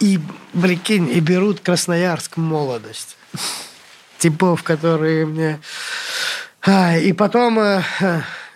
и, 0.00 0.18
прикинь, 0.60 1.08
и 1.08 1.20
берут 1.20 1.60
Красноярск 1.60 2.36
молодость. 2.36 3.16
Типов, 4.18 4.62
которые 4.62 5.26
мне... 5.26 5.60
А, 6.68 6.96
и 6.96 7.12
потом 7.12 7.60
э, 7.60 7.82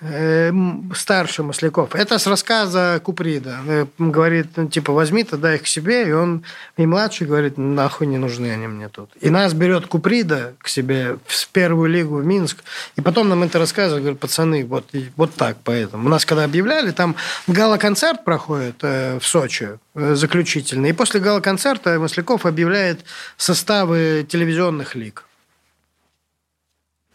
э, 0.00 0.48
м, 0.48 0.92
старший 0.96 1.44
Масляков. 1.44 1.94
Это 1.94 2.18
с 2.18 2.26
рассказа 2.26 3.00
Куприда. 3.04 3.58
Э, 3.66 3.86
Говорит, 3.98 4.46
ну, 4.56 4.66
типа, 4.68 4.92
возьми 4.92 5.22
тогда 5.22 5.54
их 5.54 5.62
к 5.62 5.66
себе. 5.68 6.08
И 6.08 6.12
он, 6.12 6.42
и 6.76 6.86
младший 6.86 7.28
говорит, 7.28 7.56
нахуй 7.56 8.08
не 8.08 8.18
нужны 8.18 8.50
они 8.50 8.66
мне 8.66 8.88
тут. 8.88 9.10
И 9.20 9.30
нас 9.30 9.52
берет 9.52 9.86
Куприда 9.86 10.54
к 10.58 10.66
себе 10.66 11.18
в 11.24 11.48
первую 11.48 11.88
лигу 11.88 12.16
в 12.16 12.24
Минск. 12.24 12.64
И 12.96 13.00
потом 13.00 13.28
нам 13.28 13.44
это 13.44 13.60
рассказывает, 13.60 14.02
говорит, 14.02 14.20
пацаны, 14.20 14.64
вот, 14.64 14.88
вот 15.16 15.34
так 15.34 15.58
поэтому. 15.62 16.06
У 16.06 16.08
нас 16.08 16.24
когда 16.24 16.44
объявляли, 16.44 16.90
там 16.90 17.14
гала-концерт 17.46 18.24
проходит 18.24 18.76
э, 18.82 19.20
в 19.20 19.26
Сочи, 19.26 19.78
заключительный. 19.94 20.90
И 20.90 20.94
после 20.94 21.20
гала-концерта 21.20 21.98
Масляков 22.00 22.44
объявляет 22.44 23.04
составы 23.36 24.26
телевизионных 24.28 24.96
лиг. 24.96 25.24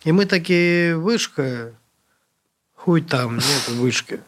И 0.06 0.12
мы 0.12 0.26
такие, 0.26 0.96
вышка, 0.96 1.74
хуй 2.76 3.02
там, 3.02 3.38
нет 3.38 3.68
вышки. 3.70 4.20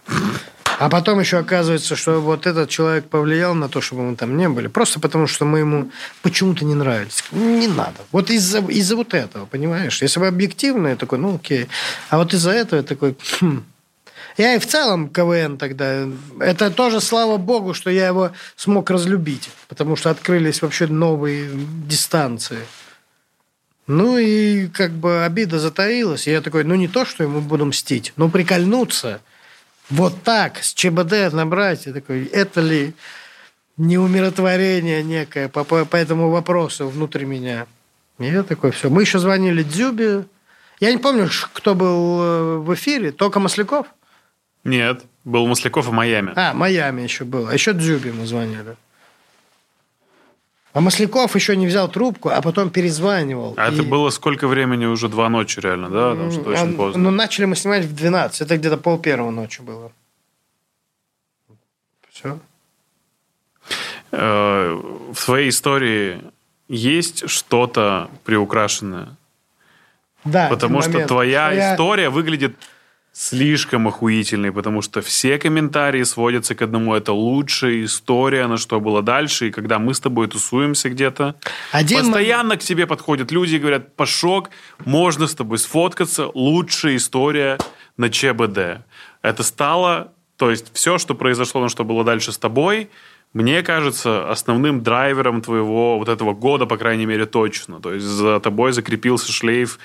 А 0.80 0.90
потом 0.90 1.20
еще 1.20 1.38
оказывается, 1.38 1.96
что 1.96 2.20
вот 2.20 2.46
этот 2.46 2.70
человек 2.70 3.10
повлиял 3.10 3.56
на 3.56 3.70
то, 3.70 3.80
чтобы 3.82 4.04
мы 4.04 4.16
там 4.16 4.38
не 4.38 4.50
были. 4.50 4.68
Просто 4.68 5.00
потому, 5.00 5.26
что 5.28 5.46
мы 5.46 5.60
ему 5.60 5.92
почему-то 6.22 6.66
не 6.66 6.76
нравились. 6.76 7.24
Не 7.32 7.68
надо. 7.68 7.98
Вот 8.12 8.30
из-за 8.30 8.60
из 8.60 8.92
вот 8.92 9.14
этого, 9.14 9.46
понимаешь? 9.46 10.02
Если 10.02 10.20
бы 10.20 10.28
объективно, 10.28 10.90
я 10.90 10.96
такой, 10.96 11.20
ну 11.20 11.36
окей. 11.36 11.68
А 12.10 12.18
вот 12.18 12.34
из-за 12.34 12.52
этого 12.52 12.80
я 12.80 12.84
такой, 12.84 13.16
хм. 13.40 13.64
Я 14.38 14.54
и 14.54 14.60
в 14.60 14.68
целом 14.68 15.10
КВН 15.10 15.58
тогда... 15.58 16.08
Это 16.40 16.70
тоже 16.70 17.02
слава 17.02 17.38
богу, 17.38 17.74
что 17.74 17.90
я 17.90 18.08
его 18.08 18.32
смог 18.56 18.90
разлюбить. 18.92 19.50
Потому 19.68 19.96
что 19.96 20.12
открылись 20.12 20.62
вообще 20.62 20.86
новые 20.86 21.50
дистанции. 21.88 22.60
Ну 23.88 24.18
и 24.18 24.68
как 24.68 24.92
бы 24.92 25.24
обида 25.24 25.60
затаилась. 25.60 26.28
И 26.28 26.32
я 26.32 26.42
такой, 26.42 26.66
ну 26.66 26.76
не 26.76 26.90
то, 26.90 27.06
что 27.06 27.24
ему 27.24 27.40
буду 27.40 27.66
мстить, 27.66 28.14
но 28.18 28.30
прикольнуться. 28.30 29.22
Вот 29.90 30.22
так, 30.24 30.62
с 30.62 30.74
ЧБД 30.74 31.32
набрать. 31.32 31.86
Я 31.86 31.94
такой, 31.94 32.26
это 32.26 32.60
ли 32.60 32.94
не 33.78 33.98
умиротворение 33.98 35.02
некое 35.04 35.48
по, 35.48 35.64
по, 35.64 35.86
по 35.86 35.96
этому 35.96 36.30
вопросу 36.30 36.90
внутри 36.90 37.26
меня? 37.26 37.66
И 38.20 38.26
я 38.26 38.44
такой, 38.44 38.72
все. 38.72 38.90
Мы 38.90 39.04
еще 39.04 39.20
звонили 39.20 39.64
Дзюбе. 39.64 40.26
Я 40.82 40.92
не 40.92 40.98
помню, 40.98 41.30
кто 41.54 41.74
был 41.74 42.22
э, 42.22 42.58
в 42.58 42.74
эфире. 42.74 43.12
Только 43.12 43.40
Масляков? 43.40 43.88
Нет, 44.66 45.04
был 45.24 45.48
Масляков 45.48 45.86
в 45.86 45.92
Майами. 45.92 46.34
А, 46.36 46.54
Майами 46.54 47.02
еще 47.04 47.24
был. 47.24 47.48
А 47.48 47.54
еще 47.54 47.74
Дзюбе 47.74 48.12
мы 48.12 48.26
звонили. 48.26 48.76
А 50.74 50.80
Масляков 50.82 51.34
еще 51.36 51.56
не 51.56 51.66
взял 51.66 51.90
трубку, 51.90 52.30
а 52.30 52.42
потом 52.42 52.70
перезванивал. 52.70 53.54
А 53.58 53.70
это 53.70 53.82
И- 53.82 53.86
было 53.86 54.10
сколько 54.12 54.48
времени? 54.48 54.86
Уже 54.86 55.10
два 55.10 55.28
ночи 55.30 55.60
реально, 55.60 55.90
да? 55.90 56.12
Потому 56.12 56.32
что 56.32 56.42
очень 56.50 56.74
А, 56.74 56.78
поздно. 56.78 57.04
Ну, 57.04 57.12
начали 57.12 57.46
мы 57.46 57.56
снимать 57.56 57.86
в 57.86 57.96
12. 57.96 58.42
Это 58.42 58.58
где-то 58.58 58.78
пол 58.78 59.00
первого 59.00 59.32
ночи 59.32 59.62
было. 59.62 59.92
Все. 62.12 62.38
Э, 64.12 64.74
В 65.14 65.26
твоей 65.26 65.50
истории 65.50 66.22
есть 66.68 67.28
что-то 67.30 68.10
приукрашенное? 68.24 69.16
Да, 70.26 70.50
Потому 70.50 70.82
что 70.82 70.92
момент. 70.92 71.08
твоя 71.08 71.52
Я- 71.52 71.74
история 71.74 72.10
выглядит 72.10 72.56
слишком 73.18 73.88
охуительной, 73.88 74.52
потому 74.52 74.84
что 74.84 75.02
все 75.02 75.40
комментарии 75.40 76.04
сводятся 76.04 76.54
к 76.54 76.62
одному. 76.62 76.94
Это 76.94 77.14
лучшая 77.14 77.84
история, 77.84 78.46
на 78.46 78.58
что 78.58 78.80
было 78.80 79.02
дальше. 79.02 79.48
И 79.48 79.52
когда 79.52 79.80
мы 79.80 79.96
с 79.96 80.00
тобой 80.00 80.28
тусуемся 80.28 80.90
где-то, 80.90 81.36
Один 81.72 82.02
постоянно 82.02 82.58
к 82.58 82.60
тебе 82.60 82.86
подходят 82.86 83.32
люди 83.32 83.56
и 83.56 83.60
говорят, 83.60 83.96
Пашок, 83.96 84.52
можно 84.86 85.26
с 85.26 85.34
тобой 85.34 85.58
сфоткаться, 85.58 86.30
лучшая 86.36 86.98
история 86.98 87.58
на 87.98 88.12
ЧБД. 88.12 88.86
Это 89.24 89.42
стало, 89.42 90.14
то 90.36 90.52
есть 90.52 90.68
все, 90.74 91.00
что 91.00 91.16
произошло, 91.16 91.60
на 91.62 91.70
что 91.70 91.84
было 91.84 92.04
дальше 92.04 92.32
с 92.32 92.38
тобой, 92.38 92.88
мне 93.34 93.62
кажется, 93.64 94.30
основным 94.30 94.84
драйвером 94.84 95.42
твоего 95.42 95.98
вот 95.98 96.08
этого 96.08 96.34
года, 96.34 96.66
по 96.66 96.78
крайней 96.78 97.06
мере, 97.06 97.26
точно. 97.26 97.82
То 97.82 97.94
есть 97.94 98.06
за 98.06 98.40
тобой 98.40 98.72
закрепился 98.72 99.32
шлейф 99.32 99.80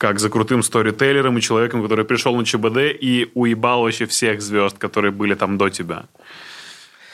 как 0.00 0.18
за 0.18 0.30
крутым 0.30 0.62
сторителлером 0.62 1.36
и 1.36 1.42
человеком, 1.42 1.82
который 1.82 2.06
пришел 2.06 2.34
на 2.34 2.42
ЧБД 2.42 2.78
и 2.98 3.30
уебал 3.34 3.82
вообще 3.82 4.06
всех 4.06 4.40
звезд, 4.40 4.78
которые 4.78 5.10
были 5.12 5.34
там 5.34 5.58
до 5.58 5.68
тебя. 5.68 6.04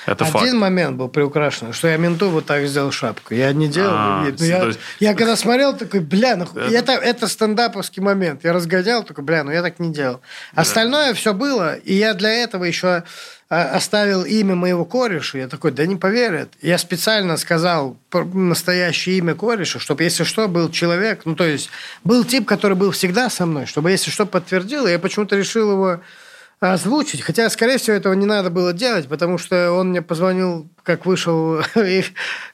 Это 0.07 0.25
Один 0.25 0.33
факт. 0.33 0.53
момент 0.53 0.97
был 0.97 1.09
приукрашен, 1.09 1.73
что 1.73 1.89
я 1.89 1.97
менту 1.97 2.31
вот 2.31 2.47
так 2.47 2.65
сделал 2.69 2.93
шапку. 2.93 3.35
Я 3.35 3.53
не 3.53 3.67
делал. 3.67 3.91
А, 3.93 4.23
ну, 4.39 4.45
я, 4.45 4.61
то 4.61 4.67
есть- 4.69 4.79
я 5.01 5.15
когда 5.15 5.35
смотрел, 5.35 5.77
такой, 5.77 5.99
бля, 5.99 6.37
ну, 6.37 6.45
Это- 6.55 6.61
это, 6.77 6.93
это 6.93 7.27
стендаповский 7.27 8.01
момент. 8.01 8.45
Я 8.45 8.53
разгонял, 8.53 9.03
такой, 9.03 9.25
бля, 9.25 9.43
ну 9.43 9.51
я 9.51 9.63
так 9.63 9.81
не 9.81 9.93
делал. 9.93 10.21
Остальное 10.55 11.13
все 11.15 11.35
было, 11.35 11.75
и 11.75 11.93
я 11.95 12.15
для 12.15 12.31
этого 12.31 12.63
еще 12.63 13.03
оставил 13.49 14.25
имя 14.25 14.55
моего 14.55 14.85
кореша. 14.85 15.39
Я 15.39 15.49
такой, 15.49 15.71
да 15.71 15.87
не 15.87 15.97
поверят. 15.97 16.53
Я 16.61 16.79
специально 16.79 17.37
сказал 17.37 17.97
настоящее 18.13 19.19
имя 19.19 19.35
кореша, 19.35 19.79
чтобы, 19.79 20.03
если 20.03 20.25
что, 20.25 20.49
был 20.49 20.71
человек, 20.71 21.23
ну, 21.25 21.37
то 21.37 21.45
есть, 21.45 21.71
был 22.03 22.25
тип, 22.25 22.47
который 22.47 22.77
был 22.77 22.91
всегда 22.91 23.31
со 23.31 23.47
мной, 23.47 23.67
чтобы, 23.67 23.91
если 23.91 24.11
что, 24.11 24.27
подтвердил. 24.27 24.87
Я 24.87 24.99
почему-то 24.99 25.37
решил 25.37 25.71
его 25.73 26.01
озвучить. 26.61 27.21
Хотя, 27.23 27.51
скорее 27.51 27.79
всего, 27.79 27.97
этого 27.97 28.15
не 28.15 28.25
надо 28.27 28.49
было 28.51 28.73
делать, 28.73 29.09
потому 29.09 29.37
что 29.39 29.73
он 29.73 29.91
мне 29.91 30.01
позвонил, 30.03 30.69
как 30.83 31.05
вышел 31.05 31.61
и- 31.77 32.05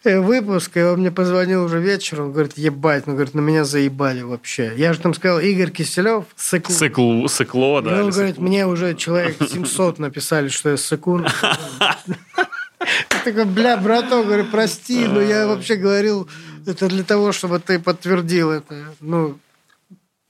э, 0.04 0.18
выпуск, 0.20 0.76
и 0.76 0.82
он 0.82 1.00
мне 1.00 1.10
позвонил 1.10 1.64
уже 1.64 1.78
вечером, 1.80 2.26
он 2.26 2.32
говорит, 2.32 2.58
ебать, 2.58 3.06
ну, 3.06 3.12
говорит, 3.14 3.34
на 3.34 3.40
меня 3.40 3.64
заебали 3.64 4.22
вообще. 4.22 4.72
Я 4.76 4.92
же 4.92 5.00
там 5.00 5.14
сказал, 5.14 5.38
Игорь 5.40 5.70
Киселев, 5.70 6.24
сыкло. 6.36 6.74
Циклу, 6.74 7.28
цикло, 7.28 7.80
И 7.80 7.84
да. 7.84 7.90
он 8.00 8.00
или 8.06 8.10
говорит, 8.10 8.34
цикло. 8.34 8.42
мне 8.48 8.66
уже 8.66 8.94
человек 8.94 9.36
700 9.48 9.98
написали, 10.00 10.48
что 10.48 10.70
я 10.70 10.76
сыкун. 10.76 11.26
Я 12.84 13.18
такой, 13.24 13.44
бля, 13.44 13.76
браток, 13.76 14.26
говорю, 14.26 14.44
прости, 14.50 15.06
но 15.06 15.20
я 15.20 15.46
вообще 15.46 15.76
говорил, 15.76 16.28
это 16.66 16.88
для 16.88 17.04
того, 17.04 17.30
чтобы 17.30 17.60
ты 17.60 17.78
подтвердил 17.78 18.50
это. 18.50 18.74
Ну, 19.00 19.38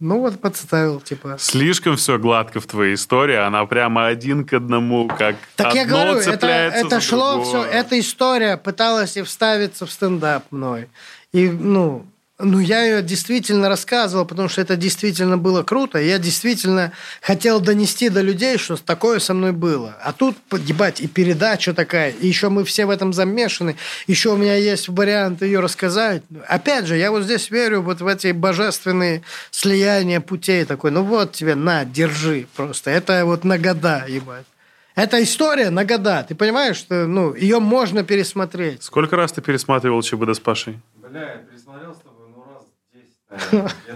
ну 0.02 0.18
вот 0.18 0.40
подставил, 0.40 1.00
типа. 1.00 1.36
Слишком 1.38 1.96
все 1.96 2.18
гладко 2.18 2.60
в 2.60 2.66
твоей 2.66 2.94
истории, 2.94 3.36
она 3.36 3.64
прямо 3.66 4.06
один 4.06 4.44
к 4.44 4.52
одному, 4.52 5.06
как 5.06 5.36
Так 5.54 5.74
я 5.74 5.82
одно 5.82 5.96
говорю, 5.96 6.18
это, 6.18 6.46
это 6.46 7.00
шло 7.00 7.36
другое. 7.36 7.46
все, 7.46 7.70
эта 7.70 8.00
история 8.00 8.56
пыталась 8.56 9.16
и 9.16 9.22
вставиться 9.22 9.86
в 9.86 9.92
стендап 9.92 10.44
мной. 10.50 10.88
И, 11.32 11.48
ну, 11.48 12.04
ну, 12.44 12.58
я 12.58 12.84
ее 12.84 13.02
действительно 13.02 13.68
рассказывал, 13.68 14.24
потому 14.24 14.48
что 14.48 14.60
это 14.60 14.76
действительно 14.76 15.38
было 15.38 15.62
круто. 15.62 15.98
Я 15.98 16.18
действительно 16.18 16.92
хотел 17.20 17.60
донести 17.60 18.08
до 18.08 18.20
людей, 18.20 18.58
что 18.58 18.76
такое 18.76 19.18
со 19.18 19.34
мной 19.34 19.52
было. 19.52 19.96
А 20.02 20.12
тут, 20.12 20.36
ебать, 20.50 21.00
и 21.00 21.06
передача 21.06 21.72
такая, 21.72 22.10
и 22.10 22.26
еще 22.26 22.48
мы 22.48 22.64
все 22.64 22.86
в 22.86 22.90
этом 22.90 23.12
замешаны. 23.12 23.76
Еще 24.06 24.30
у 24.30 24.36
меня 24.36 24.56
есть 24.56 24.88
вариант 24.88 25.42
ее 25.42 25.60
рассказать. 25.60 26.22
Опять 26.48 26.86
же, 26.86 26.96
я 26.96 27.10
вот 27.10 27.22
здесь 27.24 27.50
верю 27.50 27.82
вот 27.82 28.00
в 28.00 28.06
эти 28.06 28.32
божественные 28.32 29.22
слияния 29.50 30.20
путей. 30.20 30.64
Такой, 30.64 30.90
ну 30.90 31.02
вот 31.02 31.32
тебе, 31.32 31.54
на, 31.54 31.84
держи 31.84 32.46
просто. 32.56 32.90
Это 32.90 33.24
вот 33.24 33.44
на 33.44 33.58
года, 33.58 34.04
ебать. 34.08 34.46
Это 34.94 35.22
история 35.22 35.70
на 35.70 35.84
года. 35.84 36.24
Ты 36.28 36.34
понимаешь, 36.34 36.76
что 36.76 37.06
ну, 37.06 37.34
ее 37.34 37.60
можно 37.60 38.04
пересмотреть. 38.04 38.82
Сколько 38.82 39.16
раз 39.16 39.32
ты 39.32 39.40
пересматривал 39.40 40.02
ЧБД 40.02 40.36
с 40.36 40.40
Пашей? 40.40 40.78
Бля, 40.94 41.32
я 41.32 41.38
пересмотрел 41.38 41.94
с 41.94 41.98
тобой, 41.98 42.28
ну, 42.34 42.44
раз 42.44 42.64
10, 42.92 43.06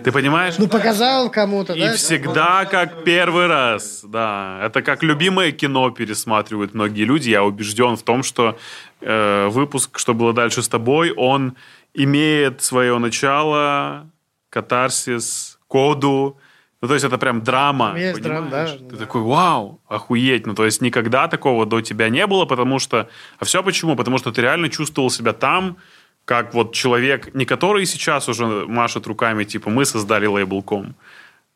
Ты 0.04 0.12
понимаешь? 0.12 0.54
Ну, 0.58 0.68
показал 0.68 1.30
кому-то, 1.30 1.72
И 1.72 1.80
да? 1.80 1.92
всегда 1.94 2.64
как 2.64 3.04
первый 3.04 3.46
раз, 3.46 4.04
да. 4.04 4.60
Это 4.62 4.82
как 4.82 5.02
любимое 5.02 5.52
кино 5.52 5.90
пересматривают 5.90 6.74
многие 6.74 7.04
люди. 7.04 7.30
Я 7.30 7.44
убежден 7.44 7.96
в 7.96 8.02
том, 8.02 8.22
что 8.22 8.58
э, 9.00 9.48
выпуск 9.48 9.98
«Что 9.98 10.14
было 10.14 10.32
дальше 10.32 10.62
с 10.62 10.68
тобой», 10.68 11.12
он 11.12 11.56
имеет 11.94 12.62
свое 12.62 12.98
начало, 12.98 14.10
катарсис, 14.50 15.58
коду. 15.68 16.38
Ну, 16.82 16.88
то 16.88 16.94
есть 16.94 17.06
это 17.06 17.18
прям 17.18 17.42
драма. 17.42 17.88
Там 17.88 17.96
есть 17.96 18.22
драма, 18.22 18.50
да, 18.50 18.66
Ты 18.66 18.78
да. 18.84 18.96
такой, 18.96 19.22
вау, 19.22 19.80
охуеть. 19.88 20.46
Ну, 20.46 20.54
то 20.54 20.64
есть 20.64 20.82
никогда 20.82 21.26
такого 21.26 21.66
до 21.66 21.80
тебя 21.80 22.08
не 22.10 22.26
было, 22.26 22.44
потому 22.44 22.78
что... 22.78 23.08
А 23.38 23.44
все 23.44 23.62
почему? 23.62 23.96
Потому 23.96 24.18
что 24.18 24.30
ты 24.30 24.42
реально 24.42 24.68
чувствовал 24.68 25.10
себя 25.10 25.32
там, 25.32 25.78
как 26.26 26.54
вот 26.54 26.74
человек, 26.74 27.34
не 27.34 27.46
который 27.46 27.86
сейчас 27.86 28.28
уже 28.28 28.44
машет 28.66 29.06
руками, 29.06 29.44
типа, 29.44 29.70
мы 29.70 29.84
создали 29.84 30.26
лейбл.ком, 30.26 30.94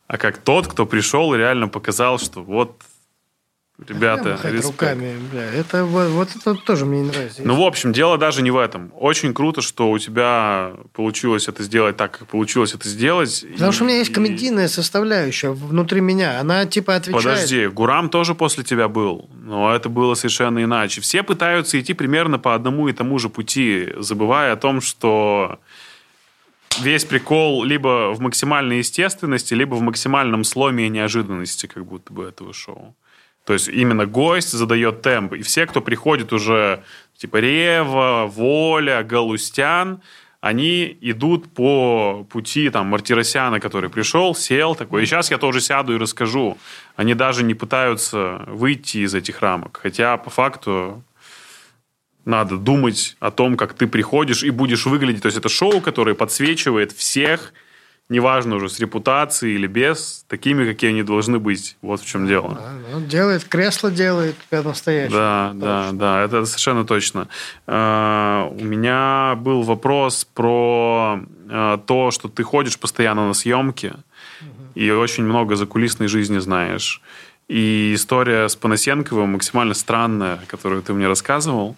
а 0.07 0.17
как 0.17 0.39
тот, 0.39 0.69
кто 0.69 0.87
пришел 0.87 1.35
и 1.35 1.39
реально 1.39 1.69
показал, 1.69 2.19
что 2.19 2.41
вот, 2.41 2.81
ребята, 3.89 4.39
респект. 4.44 4.65
руками, 4.65 5.16
бля. 5.32 5.43
Это 5.52 5.85
вот 5.85 6.28
это 6.36 6.55
тоже 6.55 6.85
мне 6.86 7.01
не 7.02 7.09
нравится. 7.11 7.43
Ну, 7.44 7.55
в 7.57 7.66
общем, 7.66 7.93
дело 7.93 8.19
даже 8.19 8.43
не 8.43 8.51
в 8.51 8.57
этом. 8.59 8.93
Очень 8.94 9.35
круто, 9.35 9.61
что 9.62 9.90
у 9.90 9.98
тебя 9.98 10.73
получилось 10.93 11.48
это 11.48 11.62
сделать 11.62 11.97
так, 11.97 12.19
как 12.19 12.28
получилось 12.28 12.74
это 12.74 12.89
сделать. 12.89 13.44
Потому 13.52 13.70
И- 13.70 13.74
что 13.74 13.85
у 13.85 13.86
меня 13.86 13.98
есть 13.98 14.11
и- 14.11 14.15
комедийная 14.15 14.69
составляющая 14.69 15.51
внутри 15.51 16.01
меня. 16.01 16.40
Она 16.40 16.66
типа 16.66 16.97
отвечает. 16.97 17.24
Подожди, 17.24 17.66
Гурам 17.69 18.09
тоже 18.11 18.35
после 18.35 18.65
тебя 18.65 18.89
был, 18.89 19.28
но 19.35 19.74
это 19.74 19.89
было 19.89 20.15
совершенно 20.15 20.62
иначе. 20.62 21.01
Все 21.01 21.23
пытаются 21.23 21.81
идти 21.81 21.94
примерно 21.94 22.39
по 22.39 22.55
одному 22.55 22.89
и 22.89 22.93
тому 22.93 23.19
же 23.19 23.28
пути, 23.28 23.89
забывая 23.98 24.52
о 24.52 24.57
том, 24.57 24.81
что 24.81 25.59
весь 26.81 27.05
прикол 27.05 27.65
либо 27.65 28.12
в 28.15 28.20
максимальной 28.20 28.78
естественности, 28.78 29.55
либо 29.55 29.74
в 29.74 29.81
максимальном 29.82 30.44
сломе 30.44 30.86
и 30.86 30.89
неожиданности 30.89 31.66
как 31.66 31.85
будто 31.85 32.12
бы 32.12 32.24
этого 32.24 32.52
шоу. 32.52 32.94
То 33.51 33.55
есть 33.55 33.67
именно 33.67 34.07
гость 34.07 34.53
задает 34.53 35.03
темп. 35.03 35.33
И 35.33 35.43
все, 35.43 35.67
кто 35.67 35.81
приходит 35.81 36.33
уже, 36.33 36.85
типа 37.17 37.39
Рева, 37.39 38.31
Воля, 38.33 39.03
Галустян, 39.03 40.03
они 40.41 40.97
идут 41.01 41.53
по 41.53 42.25
пути 42.31 42.71
там 42.71 42.87
Мартиросяна, 42.87 43.59
который 43.59 43.91
пришел, 43.91 44.37
сел 44.37 44.77
такой. 44.77 45.03
И 45.03 45.07
сейчас 45.07 45.33
я 45.33 45.39
тоже 45.39 45.61
сяду 45.61 45.93
и 45.93 45.99
расскажу. 45.99 46.59
Они 46.95 47.15
даже 47.15 47.43
не 47.43 47.55
пытаются 47.55 48.45
выйти 48.47 48.99
из 48.99 49.17
этих 49.17 49.41
рамок. 49.41 49.81
Хотя 49.83 50.17
по 50.17 50.31
факту 50.31 51.03
надо 52.25 52.57
думать 52.57 53.17
о 53.19 53.33
том, 53.33 53.57
как 53.57 53.75
ты 53.75 53.89
приходишь 53.89 54.45
и 54.45 54.51
будешь 54.51 54.87
выглядеть. 54.87 55.23
То 55.23 55.27
есть 55.27 55.39
это 55.39 55.49
шоу, 55.49 55.81
которое 55.81 56.15
подсвечивает 56.15 56.93
всех, 56.93 57.53
неважно 58.11 58.57
уже 58.57 58.69
с 58.69 58.78
репутацией 58.78 59.55
или 59.55 59.66
без, 59.66 60.24
такими, 60.28 60.65
какие 60.65 60.91
они 60.91 61.03
должны 61.03 61.39
быть. 61.39 61.77
Вот 61.81 62.03
в 62.03 62.07
чем 62.07 62.27
дело. 62.27 62.59
А, 62.61 62.78
ну, 62.93 63.01
делает, 63.07 63.45
кресло 63.45 63.91
делает 63.91 64.37
прям 64.51 64.65
настоящее. 64.65 65.16
Да, 65.16 65.53
да, 65.55 65.91
да, 65.93 66.23
это 66.23 66.45
совершенно 66.45 66.85
точно. 66.85 67.28
Э, 67.66 68.49
У 68.51 68.65
меня 68.65 69.37
был 69.37 69.62
вопрос 69.62 70.24
про 70.24 71.20
э, 71.49 71.78
то, 71.87 72.11
что 72.11 72.28
ты 72.28 72.43
ходишь 72.43 72.78
постоянно 72.78 73.28
на 73.28 73.35
съемки 73.35 73.95
и 74.74 74.91
очень 74.91 75.24
много 75.24 75.57
закулисной 75.57 76.09
жизни 76.09 76.39
знаешь. 76.39 77.01
И 77.49 77.93
история 77.95 78.49
с 78.49 78.57
Панасенковым 78.57 79.32
максимально 79.32 79.74
странная, 79.74 80.41
которую 80.47 80.82
ты 80.82 80.93
мне 80.93 81.07
рассказывал. 81.07 81.77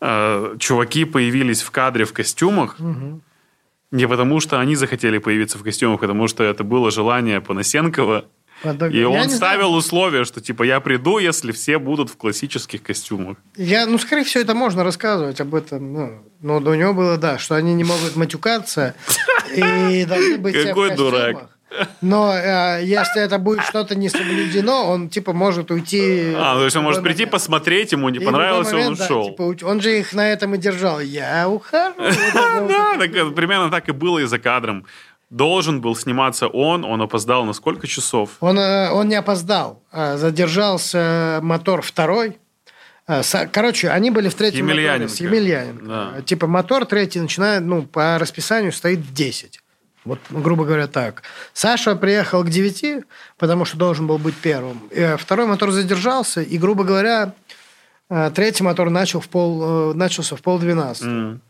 Э, 0.00 0.56
Чуваки 0.58 1.06
появились 1.06 1.62
в 1.62 1.70
кадре 1.70 2.04
в 2.04 2.12
костюмах, 2.12 2.76
не 3.90 4.08
потому 4.08 4.40
что 4.40 4.60
они 4.60 4.74
захотели 4.76 5.18
появиться 5.18 5.58
в 5.58 5.62
костюмах, 5.62 5.98
а 5.98 6.00
потому 6.02 6.28
что 6.28 6.42
это 6.44 6.64
было 6.64 6.90
желание 6.90 7.40
Панасенкова. 7.40 8.24
Подо- 8.62 8.90
И 8.90 8.98
Я 9.00 9.08
он 9.08 9.14
не 9.16 9.22
знаю. 9.24 9.36
ставил 9.36 9.74
условие, 9.74 10.24
что 10.24 10.40
типа 10.40 10.62
я 10.62 10.80
приду, 10.80 11.18
если 11.18 11.52
все 11.52 11.78
будут 11.78 12.08
в 12.08 12.16
классических 12.16 12.82
костюмах. 12.82 13.36
Я, 13.56 13.84
ну, 13.86 13.98
скорее 13.98 14.24
всего, 14.24 14.42
это 14.42 14.54
можно 14.54 14.84
рассказывать 14.84 15.40
об 15.40 15.54
этом. 15.54 15.92
Ну, 15.92 16.22
но 16.40 16.56
у 16.70 16.74
него 16.74 16.94
было, 16.94 17.18
да, 17.18 17.36
что 17.38 17.56
они 17.56 17.74
не 17.74 17.84
могут 17.84 18.16
матюкаться 18.16 18.94
и 19.54 20.04
должны 20.08 20.38
быть 20.38 20.54
Какой 20.54 20.94
дурак. 20.96 21.50
Но 22.00 22.32
э, 22.34 22.80
если 22.84 23.22
это 23.22 23.38
будет 23.38 23.62
что-то 23.64 23.94
не 23.94 24.08
соблюдено, 24.08 24.84
он 24.86 25.08
типа 25.08 25.32
может 25.32 25.70
уйти. 25.70 26.32
А, 26.36 26.54
то 26.56 26.64
есть 26.64 26.76
он 26.76 26.84
может 26.84 26.98
любой 26.98 27.10
прийти 27.10 27.22
момент. 27.22 27.32
посмотреть, 27.32 27.92
ему 27.92 28.08
не 28.08 28.18
И 28.18 28.24
понравилось, 28.24 28.68
и 28.70 28.74
он 28.74 28.80
момент, 28.80 28.98
да, 28.98 29.04
ушел. 29.04 29.24
типа, 29.30 29.66
он 29.66 29.80
же 29.80 29.98
их 29.98 30.12
на 30.12 30.30
этом 30.30 30.54
и 30.54 30.58
держал. 30.58 31.00
Я 31.00 31.48
ухожу. 31.48 31.94
Да, 32.34 32.96
это 33.04 33.30
примерно 33.30 33.70
так 33.70 33.88
и 33.88 33.92
было 33.92 34.18
и 34.20 34.24
за 34.24 34.38
кадром. 34.38 34.84
Должен 35.30 35.80
был 35.80 35.96
сниматься 35.96 36.46
он, 36.46 36.84
он 36.84 37.02
опоздал 37.02 37.44
на 37.44 37.54
сколько 37.54 37.86
часов? 37.86 38.30
Он, 38.40 38.58
э, 38.58 38.90
он 38.90 39.08
не 39.08 39.16
опоздал. 39.16 39.82
А, 39.90 40.16
Задержался 40.16 41.40
мотор 41.42 41.82
второй. 41.82 42.38
Са- 43.06 43.48
Короче, 43.52 43.90
они 43.90 44.10
были 44.10 44.28
в 44.30 44.34
третьем 44.34 44.66
моторе 44.66 45.08
с 45.08 45.16
Емельяненко. 45.20 45.84
Да. 45.84 46.22
Типа 46.22 46.46
мотор 46.46 46.86
третий 46.86 47.20
начинает, 47.20 47.62
ну, 47.62 47.82
по 47.82 48.16
расписанию 48.18 48.72
стоит 48.72 49.00
в 49.00 49.12
10. 49.12 49.60
Вот, 50.04 50.18
грубо 50.30 50.64
говоря, 50.64 50.86
так. 50.86 51.22
Саша 51.52 51.96
приехал 51.96 52.44
к 52.44 52.50
9, 52.50 53.04
потому 53.38 53.64
что 53.64 53.76
должен 53.78 54.06
был 54.06 54.18
быть 54.18 54.34
первым. 54.34 54.82
Э, 54.90 55.16
Второй 55.16 55.46
мотор 55.46 55.70
задержался, 55.70 56.42
и, 56.42 56.58
грубо 56.58 56.84
говоря, 56.84 57.32
э, 58.10 58.30
третий 58.34 58.62
мотор 58.62 58.90
начал 58.90 59.20
в 59.20 59.28
пол, 59.28 59.92
э, 59.92 59.94
начался 59.94 60.36
в 60.36 60.42
полдвенадцатого. 60.42 61.10
М. 61.10 61.40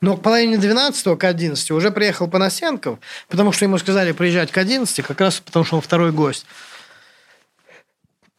Но 0.00 0.16
к 0.16 0.22
половине 0.22 0.58
12 0.58 1.16
к 1.16 1.24
11 1.24 1.70
уже 1.70 1.90
приехал 1.90 2.28
Панасенков, 2.28 2.98
потому 3.28 3.52
что 3.52 3.64
ему 3.64 3.78
сказали 3.78 4.12
приезжать 4.12 4.50
к 4.50 4.58
11, 4.58 5.02
как 5.02 5.20
раз 5.20 5.40
потому 5.40 5.64
что 5.64 5.76
он 5.76 5.82
второй 5.82 6.12
гость. 6.12 6.46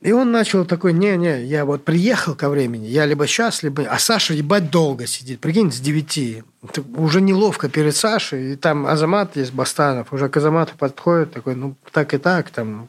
И 0.05 0.11
он 0.11 0.31
начал 0.31 0.65
такой, 0.65 0.93
не-не, 0.93 1.43
я 1.45 1.65
вот 1.65 1.83
приехал 1.83 2.35
ко 2.35 2.47
времени, 2.47 2.85
я 2.85 3.07
либо 3.07 3.25
сейчас, 3.25 3.63
либо... 3.63 3.85
А 3.89 3.97
Саша, 3.97 4.35
ебать, 4.35 4.69
долго 4.69 5.07
сидит, 5.07 5.39
прикинь, 5.39 5.71
с 5.71 5.79
9. 5.79 6.43
Так 6.71 6.85
Уже 6.95 7.21
неловко 7.21 7.69
перед 7.69 7.95
Сашей, 7.95 8.53
и 8.53 8.55
там 8.55 8.85
Азамат 8.85 9.35
есть, 9.35 9.51
Бастанов, 9.51 10.13
уже 10.13 10.29
к 10.29 10.37
Азамату 10.37 10.73
подходит, 10.77 11.33
такой, 11.33 11.55
ну, 11.55 11.73
так 11.91 12.13
и 12.13 12.19
так, 12.19 12.51
там... 12.51 12.87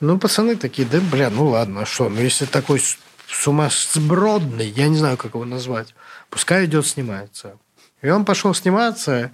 Ну, 0.00 0.18
пацаны 0.18 0.56
такие, 0.56 0.88
да, 0.88 0.98
бля, 1.00 1.30
ну 1.30 1.50
ладно, 1.50 1.82
а 1.82 1.86
что, 1.86 2.08
ну, 2.08 2.20
если 2.20 2.46
такой 2.46 2.82
сумасбродный, 3.28 4.66
я 4.70 4.88
не 4.88 4.96
знаю, 4.96 5.16
как 5.16 5.34
его 5.34 5.44
назвать, 5.44 5.94
пускай 6.30 6.64
идет 6.64 6.84
снимается. 6.84 7.58
И 8.02 8.08
он 8.08 8.24
пошел 8.24 8.52
сниматься. 8.54 9.30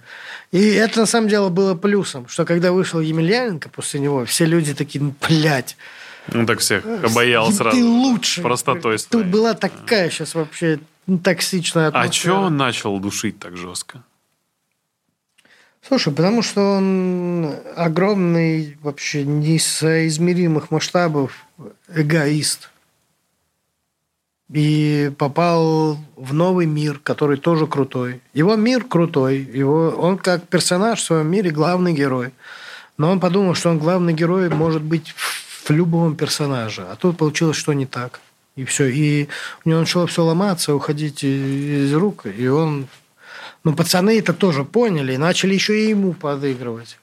И 0.51 0.69
это, 0.73 0.99
на 0.99 1.05
самом 1.07 1.29
деле, 1.29 1.49
было 1.49 1.73
плюсом, 1.73 2.27
что 2.27 2.45
когда 2.45 2.71
вышел 2.71 2.99
Емельяненко 2.99 3.69
после 3.69 3.99
него, 3.99 4.23
все 4.25 4.45
люди 4.45 4.75
такие, 4.75 5.03
ну, 5.03 5.15
блядь, 5.27 5.75
Он 6.33 6.45
так 6.45 6.59
всех 6.59 6.85
обаял 6.85 7.47
ты 7.49 7.53
сразу. 7.53 7.77
лучший. 7.85 8.43
Простотой 8.43 8.97
Тут 8.97 9.07
своей. 9.09 9.25
была 9.25 9.53
такая 9.53 10.09
сейчас 10.09 10.35
вообще 10.35 10.79
ну, 11.07 11.17
токсичная 11.17 11.85
А 11.85 11.87
атмосфера. 11.89 12.11
че 12.11 12.31
он 12.33 12.57
начал 12.57 12.99
душить 12.99 13.39
так 13.39 13.57
жестко? 13.57 14.03
Слушай, 15.87 16.13
потому 16.13 16.43
что 16.43 16.61
он 16.77 17.55
огромный, 17.75 18.77
вообще 18.83 19.23
несоизмеримых 19.23 20.69
масштабов 20.69 21.45
эгоист. 21.93 22.69
И 24.53 25.11
попал 25.17 25.97
в 26.17 26.33
новый 26.33 26.65
мир, 26.65 26.99
который 27.01 27.37
тоже 27.37 27.67
крутой. 27.67 28.21
Его 28.33 28.55
мир 28.57 28.83
крутой. 28.83 29.37
Его, 29.39 29.89
он 29.89 30.17
как 30.17 30.47
персонаж 30.49 30.99
в 30.99 31.03
своем 31.03 31.27
мире 31.27 31.51
главный 31.51 31.93
герой. 31.93 32.31
Но 32.97 33.09
он 33.11 33.19
подумал, 33.21 33.55
что 33.55 33.69
он 33.69 33.79
главный 33.79 34.13
герой 34.13 34.49
может 34.49 34.81
быть 34.81 35.13
в 35.15 35.40
любом 35.71 36.15
персонаже. 36.15 36.85
А 36.89 36.95
тут 36.95 37.17
получилось, 37.17 37.57
что 37.57 37.73
не 37.73 37.85
так. 37.85 38.19
И 38.55 38.65
все. 38.65 38.85
И 38.87 39.27
у 39.65 39.69
него 39.69 39.79
начало 39.79 40.07
все 40.07 40.23
ломаться, 40.23 40.75
уходить 40.75 41.23
из 41.23 41.93
рук. 41.93 42.25
И 42.25 42.47
он... 42.47 42.87
Ну, 43.63 43.73
пацаны 43.75 44.17
это 44.17 44.33
тоже 44.33 44.63
поняли 44.63 45.13
и 45.13 45.17
начали 45.17 45.53
еще 45.53 45.79
и 45.79 45.89
ему 45.89 46.13
подыгрывать. 46.13 46.97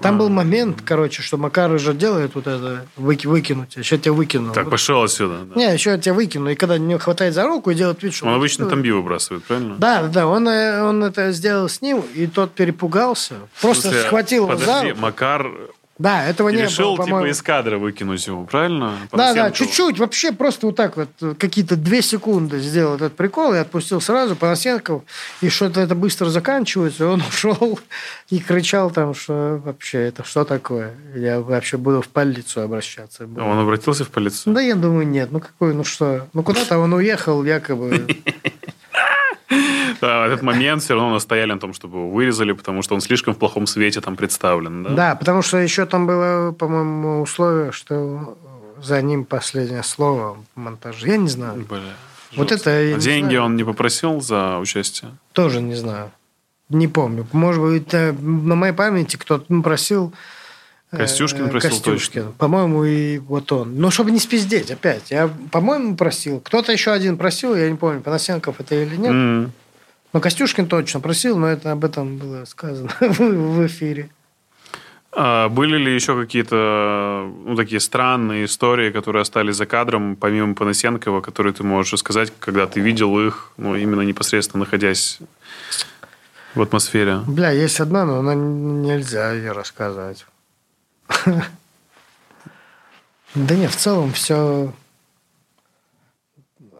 Там 0.00 0.18
был 0.18 0.28
момент, 0.28 0.82
короче, 0.84 1.22
что 1.22 1.36
Макар 1.36 1.70
уже 1.70 1.94
делает 1.94 2.34
вот 2.34 2.46
это, 2.46 2.86
выки- 2.96 3.26
выкинуть. 3.28 3.76
Еще 3.76 3.96
тебя 3.96 4.12
выкину. 4.12 4.52
Так, 4.52 4.64
Вот. 4.64 4.70
пошел 4.72 5.02
отсюда. 5.02 5.44
да. 5.44 5.54
Не, 5.54 5.72
еще 5.72 5.90
я 5.90 5.98
тебя 5.98 6.14
выкину. 6.14 6.50
И 6.50 6.54
когда 6.56 6.78
не 6.78 6.98
хватает 6.98 7.34
за 7.34 7.44
руку 7.44 7.70
и 7.70 7.74
делает 7.74 8.02
вид, 8.02 8.12
что... 8.14 8.26
Он 8.26 8.34
обычно 8.34 8.66
там 8.66 8.82
выбрасывает, 8.82 9.44
правильно? 9.44 9.76
Да, 9.76 10.02
да. 10.08 10.26
Он, 10.26 10.48
э, 10.48 10.82
он 10.82 11.04
это 11.04 11.30
сделал 11.32 11.68
с 11.68 11.80
ним, 11.80 12.02
и 12.14 12.26
тот 12.26 12.52
перепугался. 12.52 13.34
Просто 13.60 13.82
смысле, 13.88 14.02
схватил 14.02 14.44
его 14.44 14.56
за 14.56 14.66
Подожди, 14.66 14.88
руку. 14.90 15.00
Макар 15.00 15.50
Да, 15.98 16.26
этого 16.26 16.48
не 16.48 16.62
решил 16.62 16.96
было, 16.96 17.06
типа 17.06 17.30
из 17.30 17.40
кадра 17.40 17.78
выкинуть 17.78 18.26
его, 18.26 18.44
правильно? 18.44 18.94
Да, 19.12 19.32
да, 19.32 19.34
Панасенкова. 19.34 19.52
чуть-чуть, 19.52 19.98
вообще 20.00 20.32
просто 20.32 20.66
вот 20.66 20.76
так 20.76 20.96
вот, 20.96 21.08
какие-то 21.38 21.76
две 21.76 22.02
секунды 22.02 22.58
сделал 22.58 22.96
этот 22.96 23.14
прикол 23.14 23.54
и 23.54 23.58
отпустил 23.58 24.00
сразу 24.00 24.34
Панасенков, 24.34 25.02
и 25.40 25.48
что-то 25.48 25.80
это 25.80 25.94
быстро 25.94 26.30
заканчивается, 26.30 27.04
и 27.04 27.06
он 27.06 27.20
ушел 27.28 27.78
и 28.28 28.40
кричал 28.40 28.90
там, 28.90 29.14
что 29.14 29.60
вообще 29.64 29.98
это 29.98 30.24
что 30.24 30.44
такое? 30.44 30.94
Я 31.14 31.40
вообще 31.40 31.76
буду 31.76 32.02
в 32.02 32.08
полицию 32.08 32.64
обращаться. 32.64 33.24
Он 33.24 33.58
обратился 33.58 34.04
в 34.04 34.08
полицию? 34.08 34.54
Да 34.54 34.60
я 34.60 34.74
думаю, 34.74 35.06
нет, 35.06 35.30
ну 35.30 35.38
какой, 35.38 35.74
ну 35.74 35.84
что, 35.84 36.26
ну 36.32 36.42
куда-то 36.42 36.78
он 36.78 36.92
уехал 36.92 37.44
якобы. 37.44 38.06
А, 40.04 40.26
этот 40.28 40.42
момент 40.42 40.82
все 40.82 40.94
равно 40.94 41.14
настояли 41.14 41.52
на 41.52 41.58
том, 41.58 41.72
чтобы 41.74 41.98
его 41.98 42.10
вырезали, 42.10 42.52
потому 42.52 42.82
что 42.82 42.94
он 42.94 43.00
слишком 43.00 43.34
в 43.34 43.38
плохом 43.38 43.66
свете 43.66 44.00
там 44.00 44.16
представлен. 44.16 44.82
Да, 44.84 44.90
Да, 44.90 45.14
потому 45.16 45.42
что 45.42 45.58
еще 45.58 45.86
там 45.86 46.06
было, 46.06 46.52
по-моему, 46.52 47.22
условие, 47.22 47.72
что 47.72 48.36
за 48.82 49.00
ним 49.02 49.24
последнее 49.24 49.82
слово 49.82 50.36
в 50.54 50.58
монтаже. 50.60 51.08
Я 51.08 51.16
не 51.16 51.28
знаю. 51.28 51.64
Бля, 51.68 51.80
Вот 52.36 52.50
жестко. 52.50 52.70
это 52.70 52.96
А 52.96 52.98
деньги 52.98 53.30
знаю. 53.30 53.44
он 53.44 53.56
не 53.56 53.64
попросил 53.64 54.20
за 54.20 54.58
участие? 54.58 55.12
Тоже 55.32 55.60
не 55.60 55.74
знаю. 55.74 56.10
Не 56.68 56.88
помню. 56.88 57.26
Может 57.32 57.62
быть, 57.62 57.92
э, 57.94 58.12
на 58.12 58.54
моей 58.54 58.72
памяти 58.72 59.16
кто-то 59.16 59.44
ну, 59.48 59.62
просил... 59.62 60.12
э, 60.92 60.96
Костюшкин 60.96 61.50
просил 61.50 61.70
Костюшкин. 61.70 62.32
По-моему, 62.32 62.84
и 62.84 63.18
вот 63.18 63.52
он. 63.52 63.78
Но 63.78 63.90
чтобы 63.90 64.10
не 64.10 64.18
спиздеть 64.18 64.70
опять. 64.70 65.10
Я, 65.10 65.30
по-моему, 65.50 65.94
просил. 65.96 66.40
Кто-то 66.40 66.72
еще 66.72 66.92
один 66.92 67.16
просил, 67.18 67.54
я 67.54 67.70
не 67.70 67.76
помню, 67.76 68.00
Панасенков 68.00 68.60
это 68.60 68.74
или 68.74 68.96
нет. 68.96 69.10
М. 69.10 69.52
Но 70.14 70.20
Костюшкин 70.20 70.68
точно 70.68 71.00
просил, 71.00 71.36
но 71.36 71.48
это 71.48 71.72
об 71.72 71.84
этом 71.84 72.18
было 72.18 72.44
сказано 72.44 72.88
в 73.00 73.66
эфире. 73.66 74.10
А 75.10 75.48
были 75.48 75.76
ли 75.76 75.92
еще 75.92 76.18
какие-то 76.18 77.28
ну, 77.44 77.56
такие 77.56 77.80
странные 77.80 78.44
истории, 78.44 78.90
которые 78.90 79.22
остались 79.22 79.56
за 79.56 79.66
кадром, 79.66 80.14
помимо 80.14 80.54
Панасенкова, 80.54 81.20
которые 81.20 81.52
ты 81.52 81.64
можешь 81.64 81.94
рассказать, 81.94 82.32
когда 82.38 82.68
ты 82.68 82.78
видел 82.80 83.18
их, 83.18 83.50
ну, 83.56 83.74
именно 83.74 84.02
непосредственно 84.02 84.64
находясь 84.64 85.18
в 86.54 86.62
атмосфере? 86.62 87.18
Бля, 87.26 87.50
есть 87.50 87.80
одна, 87.80 88.04
но 88.04 88.20
она 88.20 88.34
нельзя 88.34 89.32
ее 89.32 89.52
рассказать. 89.52 90.26
Да 93.34 93.56
нет, 93.56 93.72
в 93.72 93.76
целом 93.76 94.12
все... 94.12 94.72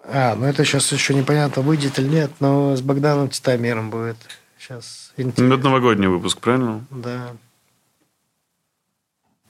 А, 0.07 0.35
ну 0.35 0.47
это 0.47 0.65
сейчас 0.65 0.91
еще 0.93 1.15
непонятно, 1.15 1.63
выйдет 1.63 1.99
или 1.99 2.09
нет, 2.09 2.31
но 2.41 2.77
с 2.77 2.83
Богданом 2.83 3.29
Титамиром 3.31 3.91
будет 3.91 4.17
сейчас 4.59 5.13
Ну, 5.17 5.25
интересно. 5.25 5.55
Это 5.55 5.65
новогодний 5.65 6.09
выпуск, 6.09 6.39
правильно? 6.41 6.85
Да. 6.91 7.33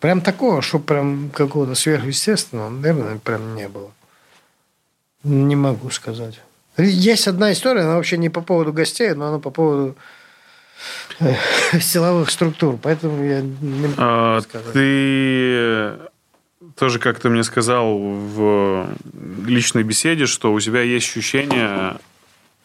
Прям 0.01 0.21
такого, 0.21 0.63
что 0.63 0.79
прям 0.79 1.31
какого-то 1.31 1.75
сверхъестественного, 1.75 2.69
наверное, 2.69 3.19
прям 3.19 3.55
не 3.57 3.69
было. 3.69 3.91
Не 5.23 5.57
могу 5.57 5.91
сказать. 5.91 6.41
Есть 6.77 7.27
одна 7.29 7.53
история, 7.53 7.83
она 7.83 7.95
вообще 7.97 8.17
не 8.19 8.29
по 8.29 8.41
поводу 8.41 8.73
гостей, 8.73 9.13
но 9.15 9.29
она 9.29 9.39
по 9.39 9.51
поводу 9.51 9.97
э, 11.21 11.35
силовых 11.81 12.31
структур, 12.31 12.77
поэтому 12.77 13.25
я 13.25 13.41
не 13.41 13.87
могу 13.89 13.95
А, 13.97 14.41
сказать. 14.43 14.73
ты 14.73 15.95
тоже 16.77 16.99
как-то 16.99 17.29
мне 17.31 17.45
сказал 17.45 17.99
в 17.99 18.89
личной 19.47 19.83
беседе, 19.83 20.27
что 20.27 20.53
у 20.53 20.61
тебя 20.61 20.83
есть 20.83 21.09
ощущение, 21.09 21.97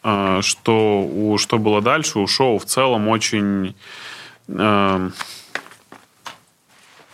а, 0.02 0.40
что 0.42 1.02
у 1.02 1.36
«Что 1.38 1.58
было 1.58 1.80
дальше» 1.80 2.18
у 2.18 2.26
шоу 2.26 2.58
в 2.58 2.64
целом 2.64 3.08
очень... 3.08 3.74
а, 4.48 5.10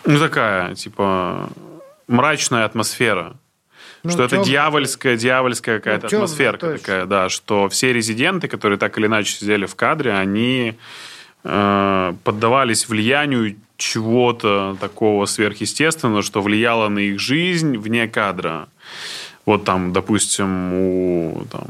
Ну, 0.05 0.19
такая, 0.21 0.75
типа, 0.75 1.51
мрачная 2.07 2.65
атмосфера. 2.65 3.37
Ну, 4.05 4.11
что 4.13 4.23
это 4.23 4.39
дьявольская, 4.45 5.17
дьявольская 5.17 5.79
какая-то 5.79 6.09
Ну, 6.13 6.19
атмосферка 6.19 6.67
точно. 6.67 6.79
такая, 6.79 7.07
да, 7.07 7.29
что 7.29 7.69
все 7.69 7.93
резиденты, 7.93 8.47
которые 8.47 8.79
так 8.79 8.97
или 8.99 9.07
иначе 9.07 9.33
сидели 9.35 9.67
в 9.67 9.75
кадре, 9.75 10.13
они 10.13 10.75
э, 11.43 12.15
поддавались 12.23 12.89
влиянию 12.89 13.57
чего-то 13.77 14.77
такого 14.81 15.27
сверхъестественного, 15.27 16.23
что 16.23 16.43
влияло 16.43 16.89
на 16.89 17.01
их 17.01 17.21
жизнь 17.21 17.77
вне 17.77 18.09
кадра. 18.09 18.69
Вот 19.45 19.65
там, 19.65 19.93
допустим, 19.93 20.73
у 20.75 21.47
там, 21.51 21.69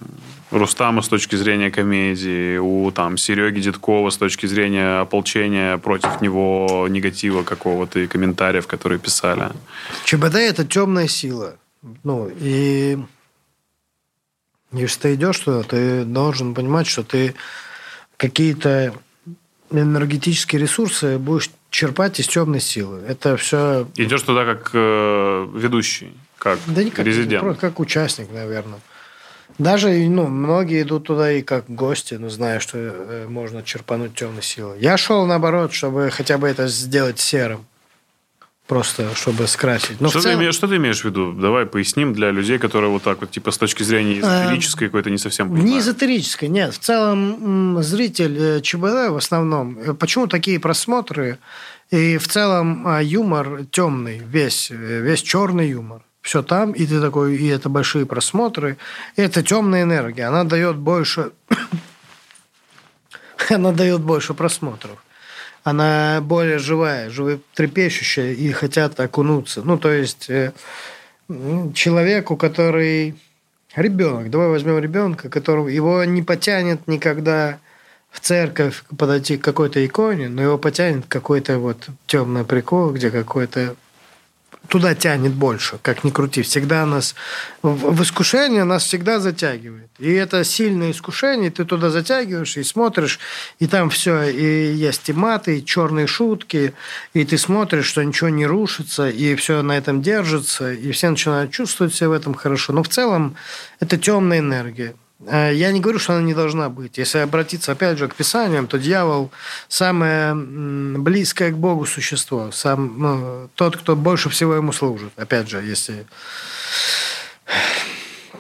Рустама 0.50 1.02
с 1.02 1.08
точки 1.08 1.36
зрения 1.36 1.70
комедии, 1.70 2.56
у 2.58 2.90
там, 2.92 3.18
Сереги 3.18 3.60
Дедкова 3.60 4.10
с 4.10 4.16
точки 4.16 4.46
зрения 4.46 5.00
ополчения 5.00 5.76
против 5.76 6.20
него 6.20 6.86
негатива 6.88 7.42
какого-то 7.42 7.98
и 7.98 8.06
комментариев, 8.06 8.66
которые 8.66 8.98
писали. 8.98 9.50
ЧБД– 10.04 10.34
это 10.36 10.64
темная 10.64 11.08
сила. 11.08 11.56
Ну, 12.04 12.30
и 12.40 12.96
если 14.72 15.00
ты 15.00 15.14
идешь 15.14 15.38
туда, 15.40 15.62
ты 15.62 16.04
должен 16.04 16.54
понимать, 16.54 16.86
что 16.86 17.02
ты 17.02 17.34
какие-то 18.16 18.94
энергетические 19.70 20.62
ресурсы 20.62 21.18
будешь 21.18 21.50
черпать 21.76 22.18
из 22.18 22.26
темной 22.26 22.60
силы. 22.60 23.02
Это 23.06 23.36
все 23.36 23.86
Идешь 23.96 24.22
туда 24.22 24.46
как 24.46 24.70
э, 24.72 25.48
ведущий, 25.54 26.10
как 26.38 26.58
Да 26.66 26.82
не 26.82 26.90
как, 26.90 27.04
резидент. 27.04 27.58
как 27.58 27.78
участник, 27.80 28.32
наверное. 28.32 28.80
Даже, 29.58 29.90
ну, 29.90 30.26
многие 30.26 30.82
идут 30.82 31.04
туда 31.04 31.30
и 31.32 31.42
как 31.42 31.68
гости, 31.68 32.14
но 32.14 32.30
зная, 32.30 32.60
что 32.60 32.78
э, 32.78 33.26
можно 33.28 33.62
черпануть 33.62 34.14
темной 34.14 34.42
силы. 34.42 34.76
Я 34.80 34.96
шел, 34.96 35.26
наоборот, 35.26 35.74
чтобы 35.74 36.08
хотя 36.10 36.38
бы 36.38 36.48
это 36.48 36.66
сделать 36.66 37.20
серым. 37.20 37.66
Просто, 38.66 39.14
чтобы 39.14 39.46
скрасить. 39.46 40.00
Но 40.00 40.08
что, 40.08 40.18
в 40.18 40.22
ты 40.22 40.28
целом- 40.28 40.40
имеешь, 40.40 40.54
что 40.56 40.66
ты 40.66 40.76
имеешь 40.76 41.02
в 41.02 41.04
виду? 41.04 41.32
Давай 41.32 41.66
поясним 41.66 42.12
для 42.12 42.32
людей, 42.32 42.58
которые 42.58 42.90
вот 42.90 43.02
так 43.04 43.20
вот, 43.20 43.30
типа, 43.30 43.52
с 43.52 43.58
точки 43.58 43.84
зрения 43.84 44.18
эзотерической 44.18 44.88
какой-то 44.88 45.08
не 45.10 45.18
совсем 45.18 45.48
Не 45.54 45.60
понимают. 45.60 45.84
эзотерической, 45.84 46.48
нет. 46.48 46.74
В 46.74 46.78
целом 46.78 47.80
зритель 47.82 48.36
э, 48.38 48.60
ЧБД 48.60 49.10
в 49.10 49.16
основном. 49.16 49.78
э, 49.78 49.94
Почему 49.94 50.26
такие 50.26 50.58
просмотры? 50.58 51.38
И 51.92 52.18
в 52.18 52.26
целом 52.26 52.88
юмор 53.02 53.64
темный, 53.70 54.18
весь, 54.18 54.72
э, 54.72 55.00
весь 55.00 55.22
черный 55.22 55.68
юмор. 55.70 56.02
Все 56.20 56.42
там, 56.42 56.72
и 56.72 56.84
ты 56.86 57.00
такой, 57.00 57.36
и 57.36 57.46
это 57.46 57.68
большие 57.68 58.04
просмотры. 58.04 58.78
И 59.14 59.22
это 59.22 59.44
темная 59.44 59.84
энергия. 59.84 60.24
Она 60.24 60.42
дает 60.42 60.74
больше... 60.76 61.30
Она 63.48 63.70
дает 63.70 64.00
больше 64.00 64.34
просмотров. 64.34 64.98
Она 65.66 66.20
более 66.22 66.58
живая, 66.58 67.10
животрепещущая, 67.10 68.32
и 68.32 68.52
хотят 68.52 69.00
окунуться. 69.00 69.62
Ну, 69.62 69.78
то 69.78 69.90
есть 69.90 70.30
э, 70.30 70.52
человеку, 71.74 72.36
который 72.36 73.16
Ребенок. 73.76 74.30
Давай 74.30 74.48
возьмем 74.48 74.78
ребенка, 74.78 75.28
которого 75.28 75.68
его 75.68 76.02
не 76.04 76.22
потянет 76.22 76.88
никогда 76.88 77.58
в 78.10 78.20
церковь 78.20 78.84
подойти 78.96 79.36
к 79.36 79.44
какой-то 79.44 79.84
иконе, 79.84 80.30
но 80.30 80.40
его 80.40 80.56
потянет 80.56 81.04
какой-то 81.06 81.58
вот 81.58 81.88
темный 82.06 82.44
прикол, 82.44 82.92
где 82.92 83.10
какой-то 83.10 83.76
туда 84.68 84.94
тянет 84.94 85.32
больше, 85.32 85.78
как 85.82 86.04
ни 86.04 86.10
крути. 86.10 86.42
Всегда 86.42 86.86
нас 86.86 87.14
в 87.62 88.02
искушение 88.02 88.64
нас 88.64 88.84
всегда 88.84 89.20
затягивает. 89.20 89.90
И 89.98 90.12
это 90.12 90.44
сильное 90.44 90.90
искушение, 90.90 91.50
ты 91.50 91.64
туда 91.64 91.90
затягиваешь 91.90 92.56
и 92.56 92.62
смотришь, 92.62 93.18
и 93.58 93.66
там 93.66 93.90
все, 93.90 94.24
и 94.24 94.74
есть 94.74 95.08
и 95.08 95.12
маты, 95.12 95.58
и 95.58 95.64
черные 95.64 96.06
шутки, 96.06 96.74
и 97.14 97.24
ты 97.24 97.38
смотришь, 97.38 97.86
что 97.86 98.04
ничего 98.04 98.28
не 98.28 98.46
рушится, 98.46 99.08
и 99.08 99.34
все 99.36 99.62
на 99.62 99.76
этом 99.76 100.02
держится, 100.02 100.72
и 100.72 100.90
все 100.92 101.10
начинают 101.10 101.52
чувствовать 101.52 101.94
себя 101.94 102.10
в 102.10 102.12
этом 102.12 102.34
хорошо. 102.34 102.72
Но 102.72 102.82
в 102.82 102.88
целом 102.88 103.36
это 103.80 103.96
темная 103.96 104.40
энергия. 104.40 104.94
Э, 105.20 105.52
Я 105.54 105.72
не 105.72 105.80
говорю, 105.80 105.98
что 105.98 106.14
она 106.14 106.22
не 106.22 106.34
должна 106.34 106.68
быть. 106.68 106.98
Если 106.98 107.18
обратиться 107.18 107.72
опять 107.72 107.98
же 107.98 108.08
к 108.08 108.14
Писаниям, 108.14 108.66
то 108.66 108.78
дьявол 108.78 109.30
самое 109.68 110.34
близкое 110.34 111.50
к 111.50 111.56
Богу 111.56 111.86
существо, 111.86 112.50
сам, 112.50 112.98
ну, 112.98 113.48
тот, 113.54 113.76
кто 113.76 113.96
больше 113.96 114.28
всего 114.28 114.54
ему 114.54 114.72
служит. 114.72 115.12
Опять 115.16 115.48
же, 115.48 115.62
если 115.62 116.06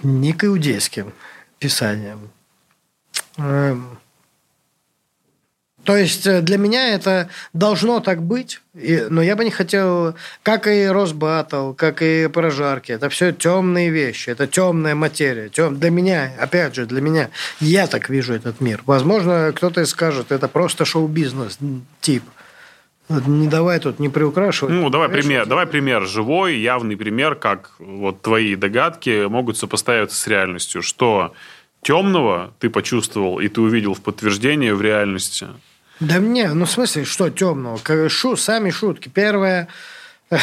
не 0.02 0.32
к 0.32 0.44
иудейским 0.44 1.12
писаниям. 1.58 2.30
То 5.86 5.96
есть 5.96 6.26
э, 6.26 6.40
для 6.42 6.58
меня 6.58 6.94
это 6.94 7.28
должно 7.52 8.00
так 8.00 8.20
быть, 8.20 8.60
и- 8.74 9.04
но 9.08 9.22
я 9.22 9.36
бы 9.36 9.44
не 9.44 9.52
хотел, 9.52 10.16
как 10.42 10.66
и 10.66 10.86
Росбаттл, 10.86 11.72
как 11.72 12.02
и 12.02 12.28
прожарки, 12.28 12.90
это 12.90 13.08
все 13.08 13.30
темные 13.32 13.90
вещи, 13.90 14.30
это 14.30 14.48
темная 14.48 14.96
материя. 14.96 15.48
Тем, 15.48 15.78
для 15.78 15.90
меня, 15.90 16.32
опять 16.40 16.74
же, 16.74 16.86
для 16.86 17.00
меня, 17.00 17.30
я 17.60 17.86
так 17.86 18.10
вижу 18.10 18.34
этот 18.34 18.60
мир. 18.60 18.82
Возможно, 18.84 19.52
кто-то 19.54 19.86
скажет, 19.86 20.32
это 20.32 20.48
просто 20.48 20.84
шоу-бизнес 20.84 21.58
тип. 22.00 22.24
Не 23.08 23.46
давай 23.46 23.78
тут 23.78 24.00
не 24.00 24.08
приукрашивать. 24.08 24.74
Ну, 24.74 24.90
давай 24.90 25.06
Понимаешь, 25.06 25.24
пример, 25.26 25.46
давай 25.46 25.66
пример 25.68 26.06
живой, 26.06 26.56
явный 26.56 26.96
пример, 26.96 27.36
как 27.36 27.70
вот 27.78 28.22
твои 28.22 28.56
догадки 28.56 29.26
могут 29.28 29.56
сопоставиться 29.56 30.16
с 30.20 30.26
реальностью. 30.26 30.82
Что 30.82 31.32
темного 31.82 32.52
ты 32.58 32.68
почувствовал 32.68 33.38
и 33.38 33.46
ты 33.46 33.60
увидел 33.60 33.94
в 33.94 34.00
подтверждение 34.00 34.74
в 34.74 34.82
реальности. 34.82 35.46
Да 36.00 36.20
мне, 36.20 36.52
ну 36.52 36.64
в 36.64 36.70
смысле, 36.70 37.04
что 37.04 37.30
темного? 37.30 37.78
Шу, 38.08 38.36
сами 38.36 38.70
шутки. 38.70 39.08
Первое, 39.08 39.68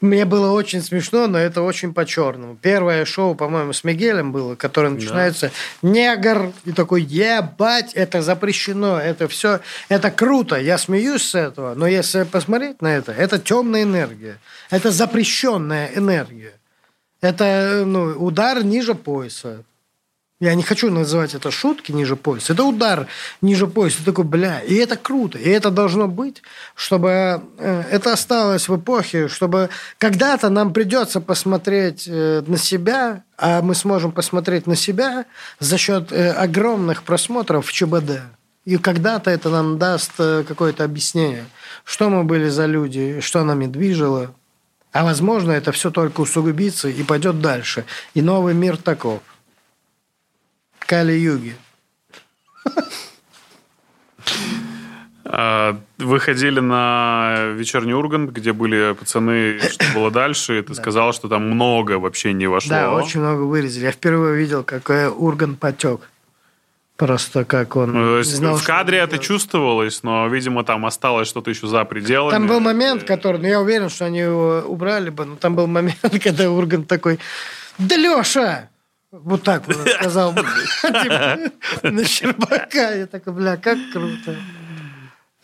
мне 0.00 0.24
было 0.24 0.52
очень 0.52 0.82
смешно, 0.82 1.26
но 1.26 1.38
это 1.38 1.62
очень 1.62 1.94
по-черному. 1.94 2.56
Первое 2.56 3.04
шоу, 3.04 3.34
по-моему, 3.34 3.72
с 3.72 3.82
Мигелем 3.82 4.32
было, 4.32 4.54
которое 4.54 4.90
начинается 4.90 5.50
негр, 5.82 6.52
и 6.64 6.72
такой, 6.72 7.02
ебать, 7.02 7.94
это 7.94 8.20
запрещено, 8.20 9.00
это 9.00 9.26
все, 9.28 9.60
это 9.88 10.10
круто, 10.10 10.56
я 10.56 10.76
смеюсь 10.76 11.22
с 11.22 11.34
этого, 11.34 11.74
но 11.74 11.86
если 11.86 12.24
посмотреть 12.24 12.82
на 12.82 12.96
это, 12.96 13.12
это 13.12 13.38
темная 13.38 13.84
энергия, 13.84 14.38
это 14.70 14.90
запрещенная 14.90 15.90
энергия. 15.94 16.52
Это 17.20 17.82
ну, 17.84 18.14
удар 18.24 18.62
ниже 18.62 18.94
пояса. 18.94 19.64
Я 20.40 20.54
не 20.54 20.62
хочу 20.62 20.88
называть 20.88 21.34
это 21.34 21.50
шутки 21.50 21.90
ниже 21.90 22.14
пояса. 22.14 22.52
Это 22.52 22.62
удар 22.62 23.08
ниже 23.42 23.66
пояса. 23.66 23.98
Ты 23.98 24.04
такой, 24.04 24.24
бля, 24.24 24.60
и 24.60 24.74
это 24.76 24.96
круто. 24.96 25.36
И 25.36 25.48
это 25.48 25.72
должно 25.72 26.06
быть, 26.06 26.42
чтобы 26.76 27.42
э, 27.58 27.82
это 27.90 28.12
осталось 28.12 28.68
в 28.68 28.76
эпохе, 28.76 29.26
чтобы 29.26 29.68
когда-то 29.98 30.48
нам 30.48 30.72
придется 30.72 31.20
посмотреть 31.20 32.06
э, 32.06 32.44
на 32.46 32.56
себя, 32.56 33.24
а 33.36 33.62
мы 33.62 33.74
сможем 33.74 34.12
посмотреть 34.12 34.68
на 34.68 34.76
себя 34.76 35.24
за 35.58 35.76
счет 35.76 36.12
э, 36.12 36.30
огромных 36.30 37.02
просмотров 37.02 37.66
в 37.66 37.72
ЧБД. 37.72 38.20
И 38.64 38.76
когда-то 38.76 39.32
это 39.32 39.50
нам 39.50 39.76
даст 39.78 40.12
какое-то 40.16 40.84
объяснение, 40.84 41.46
что 41.82 42.10
мы 42.10 42.22
были 42.22 42.48
за 42.48 42.66
люди, 42.66 43.18
что 43.20 43.42
нами 43.42 43.66
движило. 43.66 44.34
А 44.92 45.02
возможно, 45.04 45.50
это 45.50 45.72
все 45.72 45.90
только 45.90 46.20
усугубится 46.20 46.88
и 46.88 47.02
пойдет 47.02 47.40
дальше. 47.40 47.86
И 48.14 48.22
новый 48.22 48.54
мир 48.54 48.76
таков. 48.76 49.20
Кали-юги. 50.88 51.54
А, 55.30 55.78
вы 55.98 56.18
ходили 56.20 56.60
на 56.60 57.52
вечерний 57.52 57.92
Ургант, 57.92 58.30
где 58.30 58.54
были 58.54 58.94
пацаны, 58.98 59.60
что 59.60 59.84
было 59.94 60.10
дальше, 60.10 60.58
и 60.58 60.62
ты 60.62 60.74
сказал, 60.74 61.12
что 61.12 61.28
там 61.28 61.42
много 61.42 61.98
вообще 61.98 62.32
не 62.32 62.46
вошло. 62.46 62.70
Да, 62.70 62.92
очень 62.92 63.20
много 63.20 63.42
вырезали. 63.42 63.84
Я 63.84 63.92
впервые 63.92 64.38
видел, 64.38 64.64
какой 64.64 65.08
Ургант 65.08 65.60
потек. 65.60 66.08
Просто 66.96 67.44
как 67.44 67.76
он... 67.76 67.92
Ну, 67.92 68.00
то 68.00 68.18
есть 68.18 68.34
знал, 68.34 68.56
в 68.56 68.64
кадре 68.64 68.98
это 68.98 69.12
делать. 69.12 69.26
чувствовалось, 69.26 70.02
но, 70.02 70.26
видимо, 70.28 70.64
там 70.64 70.86
осталось 70.86 71.28
что-то 71.28 71.50
еще 71.50 71.66
за 71.66 71.84
пределами. 71.84 72.32
Там 72.32 72.46
был 72.46 72.60
момент, 72.60 73.04
который... 73.04 73.38
Ну, 73.38 73.46
я 73.46 73.60
уверен, 73.60 73.90
что 73.90 74.06
они 74.06 74.20
его 74.20 74.64
убрали 74.66 75.10
бы, 75.10 75.26
но 75.26 75.36
там 75.36 75.54
был 75.54 75.66
момент, 75.66 76.00
когда 76.22 76.50
Ургант 76.50 76.88
такой... 76.88 77.18
Да, 77.76 77.94
Леша! 77.96 78.70
Вот 79.10 79.42
так 79.42 79.66
вот 79.66 79.88
сказал 79.88 80.34
типа, 80.82 81.38
на 81.82 82.04
Щербака. 82.04 82.94
Я 82.94 83.06
такой, 83.06 83.32
бля, 83.32 83.56
как 83.56 83.78
круто. 83.92 84.36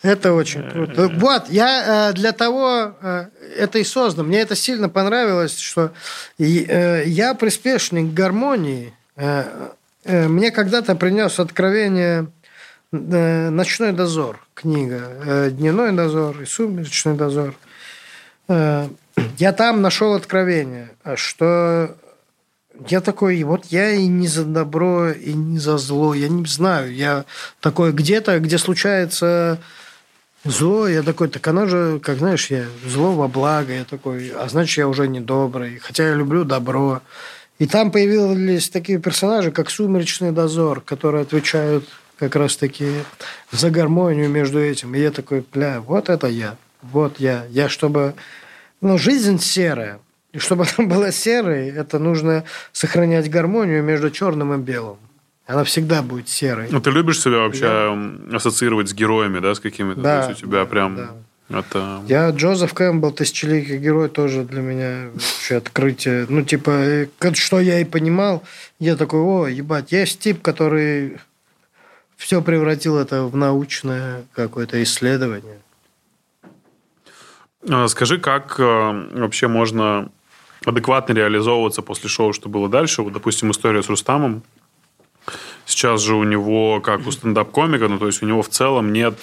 Это 0.03 0.35
очень 0.35 0.69
круто. 0.71 1.09
Вот, 1.09 1.49
я 1.49 2.11
э, 2.11 2.13
для 2.13 2.33
того 2.33 2.95
э, 3.01 3.29
это 3.57 3.79
и 3.79 3.85
создан. 3.85 4.27
Мне 4.27 4.41
это 4.41 4.55
сильно 4.55 4.91
понравилось, 4.91 5.59
что 5.59 5.93
э, 6.39 7.05
я 7.07 7.35
приспешник 7.35 8.13
гармонии. 8.13 8.93
Мне 10.05 10.51
когда-то 10.51 10.97
принес 10.97 11.39
откровение 11.39 12.27
«Ночной 12.91 13.93
дозор» 13.93 14.45
книга. 14.53 15.51
«Дневной 15.51 15.93
дозор» 15.93 16.43
и 16.43 16.45
«Сумеречный 16.45 17.15
дозор». 17.15 17.55
Я 18.49 19.53
там 19.53 19.81
нашел 19.81 20.15
откровение, 20.15 20.91
что 21.15 21.97
я 22.89 23.01
такой, 23.01 23.43
вот 23.43 23.67
я 23.67 23.91
и 23.91 24.07
не 24.07 24.27
за 24.27 24.45
добро, 24.45 25.11
и 25.11 25.33
не 25.33 25.59
за 25.59 25.79
зло, 25.79 26.15
я 26.15 26.29
не 26.29 26.45
знаю. 26.47 26.95
Я 26.95 27.25
такой 27.61 27.93
где-то, 27.93 28.39
где 28.41 28.59
случается 28.59 29.61
зло, 30.45 30.89
я 30.89 31.03
такой, 31.03 31.29
так 31.29 31.47
оно 31.47 31.67
же, 31.67 32.01
как 32.01 32.19
знаешь, 32.19 32.51
я 32.51 32.67
зло 32.87 33.13
во 33.13 33.29
благо, 33.29 33.73
я 33.73 33.85
такой, 33.85 34.31
а 34.31 34.49
значит, 34.49 34.79
я 34.79 34.89
уже 34.89 35.09
не 35.09 35.21
добрый, 35.21 35.79
хотя 35.79 36.09
я 36.09 36.15
люблю 36.15 36.45
добро. 36.45 37.01
И 37.59 37.67
там 37.67 37.93
появились 37.93 38.69
такие 38.69 38.99
персонажи, 38.99 39.53
как 39.53 39.71
«Сумеречный 39.71 40.33
дозор», 40.33 40.81
которые 40.81 41.23
отвечают 41.23 41.89
как 42.19 42.35
раз-таки 42.37 42.89
за 43.53 43.71
гармонию 43.71 44.29
между 44.29 44.61
этим. 44.61 44.95
И 44.95 45.01
я 45.01 45.11
такой, 45.11 45.45
бля, 45.53 45.81
вот 45.81 46.09
это 46.09 46.27
я, 46.27 46.57
вот 46.83 47.21
я. 47.21 47.47
Я 47.51 47.69
чтобы... 47.69 48.15
Ну, 48.81 48.99
жизнь 48.99 49.39
серая, 49.39 50.01
и 50.35 50.39
чтобы 50.39 50.67
она 50.77 50.87
была 50.87 51.11
серой, 51.11 51.71
это 51.71 51.99
нужно 51.99 52.45
сохранять 52.73 53.31
гармонию 53.31 53.83
между 53.83 54.11
черным 54.11 54.53
и 54.53 54.59
белым. 54.59 54.99
Она 55.47 55.65
всегда 55.65 56.03
будет 56.03 56.29
серой. 56.29 56.69
Ну, 56.71 56.81
ты 56.81 56.91
любишь 56.91 57.21
себя 57.21 57.39
вообще 57.39 57.65
Я... 57.65 58.37
ассоциировать 58.37 58.89
с 58.89 58.95
героями, 58.95 59.41
да, 59.41 59.55
с 59.55 59.61
какими-то? 59.61 60.01
Да, 60.01 60.23
То 60.23 60.31
есть 60.31 60.43
у 60.43 60.47
тебя 60.47 60.65
прям... 60.65 60.97
Да. 60.97 61.11
Это... 61.51 62.03
Я 62.09 62.31
Джозеф 62.31 62.73
Кэмпбелл, 62.73 63.13
тысячеликий 63.13 63.77
герой, 63.77 64.09
тоже 64.09 64.45
для 64.45 64.63
меня 64.63 65.11
вообще 65.13 65.57
открытие. 65.57 66.25
Ну, 66.31 66.43
типа, 66.43 66.71
э, 66.71 67.07
что 67.35 67.61
я 67.61 67.81
и 67.81 67.85
понимал, 67.85 68.43
я 68.79 68.97
такой, 68.97 69.21
о, 69.21 69.47
ебать, 69.47 69.93
есть 69.93 70.21
тип, 70.21 70.41
который 70.41 71.19
все 72.17 72.41
превратил 72.41 72.97
это 72.97 73.25
в 73.25 73.37
научное 73.37 74.25
какое-то 74.33 74.83
исследование. 74.83 75.59
А 77.69 77.89
скажи, 77.89 78.19
как 78.19 78.59
э, 78.59 79.09
вообще 79.13 79.47
можно 79.47 80.11
адекватно 80.65 81.13
реализовываться 81.13 81.83
после 81.83 82.09
шоу, 82.09 82.33
что 82.33 82.49
было 82.49 82.69
дальше. 82.69 83.03
Вот, 83.03 83.13
допустим, 83.13 83.51
история 83.51 83.83
с 83.83 83.89
Рустамом. 83.89 84.43
Сейчас 85.67 86.03
же 86.03 86.15
у 86.15 86.25
него, 86.25 86.81
как 86.81 87.07
у 87.07 87.11
стендап-комика, 87.11 87.89
ну, 87.89 87.99
то 87.99 88.07
есть 88.07 88.23
у 88.23 88.27
него 88.27 88.43
в 88.43 88.49
целом 88.49 88.93
нет 88.93 89.19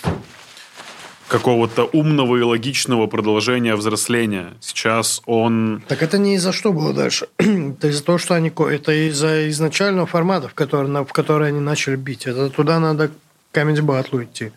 какого-то 1.28 1.86
умного 1.94 2.36
и 2.38 2.42
логичного 2.42 3.08
продолжения 3.08 3.76
взросления. 3.76 4.54
Сейчас 4.60 5.22
он... 5.26 5.82
Так 5.88 6.04
это 6.04 6.18
не 6.18 6.36
из-за 6.36 6.52
что 6.52 6.74
было 6.74 6.94
дальше. 6.94 7.28
это 7.38 7.88
из-за 7.88 8.04
того, 8.04 8.18
что 8.18 8.36
они... 8.36 8.50
Это 8.50 8.92
из-за 9.08 9.50
изначального 9.50 10.08
формата, 10.08 10.50
в 10.50 10.54
который, 10.54 10.92
в 11.06 11.14
который 11.14 11.48
они 11.48 11.62
начали 11.62 11.96
бить. 11.96 12.26
Это 12.26 12.50
туда 12.50 12.80
надо 12.80 13.12
Comedy 13.54 13.80
Battle 13.80 14.26
идти. 14.26 14.52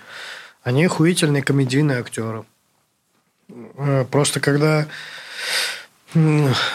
Они 0.64 0.86
охуительные 0.86 1.44
комедийные 1.44 1.98
актеры. 2.00 2.44
Э, 3.76 4.04
просто 4.10 4.40
когда 4.40 4.88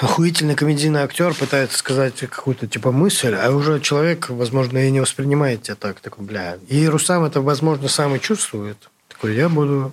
охуительный 0.02 0.56
комедийный 0.56 1.02
актер 1.02 1.34
пытается 1.34 1.78
сказать 1.78 2.20
какую-то 2.20 2.68
типа 2.68 2.92
мысль, 2.92 3.34
а 3.36 3.52
уже 3.52 3.80
человек, 3.80 4.30
возможно, 4.30 4.78
и 4.78 4.92
не 4.92 5.00
воспринимает 5.00 5.64
тебя 5.64 5.76
так, 5.76 6.00
такой, 6.00 6.26
бля. 6.26 6.58
И 6.68 6.88
Рустам 6.88 7.24
это, 7.24 7.42
возможно, 7.42 7.88
сам 7.88 8.16
и 8.16 8.20
чувствует. 8.20 8.90
Такой, 9.08 9.36
я 9.36 9.50
буду... 9.50 9.92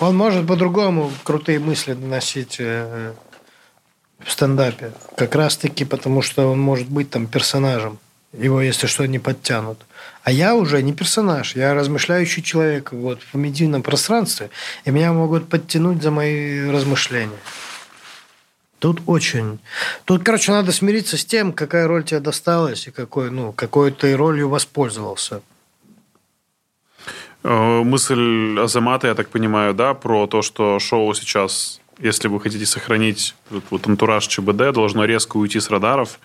Он 0.00 0.16
может 0.16 0.46
по-другому 0.46 1.12
крутые 1.24 1.58
мысли 1.58 1.92
доносить 1.92 2.56
э, 2.58 3.12
в 4.18 4.30
стендапе. 4.30 4.92
Как 5.16 5.34
раз-таки 5.34 5.84
потому, 5.84 6.22
что 6.22 6.50
он 6.50 6.60
может 6.60 6.88
быть 6.88 7.10
там 7.10 7.26
персонажем. 7.26 7.98
Его, 8.32 8.60
если 8.60 8.86
что, 8.86 9.06
не 9.06 9.18
подтянут. 9.18 9.78
А 10.22 10.30
я 10.30 10.54
уже 10.54 10.82
не 10.82 10.92
персонаж, 10.92 11.56
я 11.56 11.74
размышляющий 11.74 12.42
человек 12.42 12.92
вот, 12.92 13.20
в 13.32 13.36
медийном 13.36 13.82
пространстве, 13.82 14.50
и 14.84 14.90
меня 14.90 15.12
могут 15.12 15.48
подтянуть 15.48 16.02
за 16.02 16.10
мои 16.10 16.70
размышления. 16.70 17.38
Тут 18.80 19.02
очень... 19.06 19.58
Тут, 20.06 20.24
короче, 20.24 20.52
надо 20.52 20.72
смириться 20.72 21.18
с 21.18 21.24
тем, 21.24 21.52
какая 21.52 21.86
роль 21.86 22.02
тебе 22.02 22.18
досталась 22.18 22.88
и 22.88 22.90
какой, 22.90 23.30
ну, 23.30 23.52
какой 23.52 23.92
ты 23.92 24.16
ролью 24.16 24.48
воспользовался. 24.48 25.42
Э, 27.44 27.82
мысль 27.82 28.58
Азамата, 28.58 29.08
я 29.08 29.14
так 29.14 29.28
понимаю, 29.28 29.74
да, 29.74 29.92
про 29.92 30.26
то, 30.26 30.40
что 30.40 30.78
шоу 30.78 31.12
сейчас, 31.12 31.80
если 31.98 32.28
вы 32.28 32.40
хотите 32.40 32.64
сохранить 32.64 33.34
вот, 33.50 33.64
вот 33.68 33.86
антураж 33.86 34.26
ЧБД, 34.26 34.72
должно 34.72 35.04
резко 35.04 35.36
уйти 35.36 35.60
с 35.60 35.68
радаров, 35.68 36.18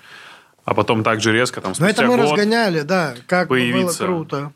а 0.64 0.73
потом 0.73 1.03
также 1.03 1.34
резко 1.34 1.60
там 1.60 1.76
спустя 1.76 1.86
Но 1.86 1.90
это 1.91 2.18
мы 2.18 2.23
разгоняли, 2.23 2.82
да, 2.82 3.15
как 3.27 3.49
появиться. 3.49 4.06
было 4.06 4.07
круто. 4.07 4.52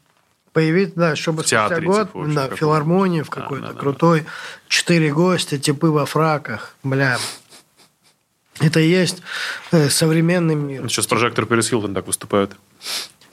Появиться, 0.53 0.95
да, 0.97 1.15
чтобы 1.17 1.43
в 1.43 1.47
спустя 1.47 1.81
год 1.81 2.13
типа, 2.13 2.25
да, 2.27 2.47
филармонии 2.55 3.23
в 3.23 3.29
какой-то 3.29 3.67
да, 3.67 3.73
да, 3.73 3.79
крутой, 3.79 4.25
четыре 4.69 5.13
гостя, 5.13 5.59
типы 5.59 5.87
во 5.87 6.05
фраках, 6.05 6.75
бля, 6.81 7.17
это 8.59 8.79
и 8.79 8.89
есть 8.89 9.21
э, 9.71 9.89
современный 9.89 10.55
мир. 10.55 10.87
Сейчас 10.89 11.07
прожектор 11.07 11.45
Пэрис 11.45 11.69
Хилтон 11.69 11.93
так 11.93 12.07
выступают. 12.07 12.55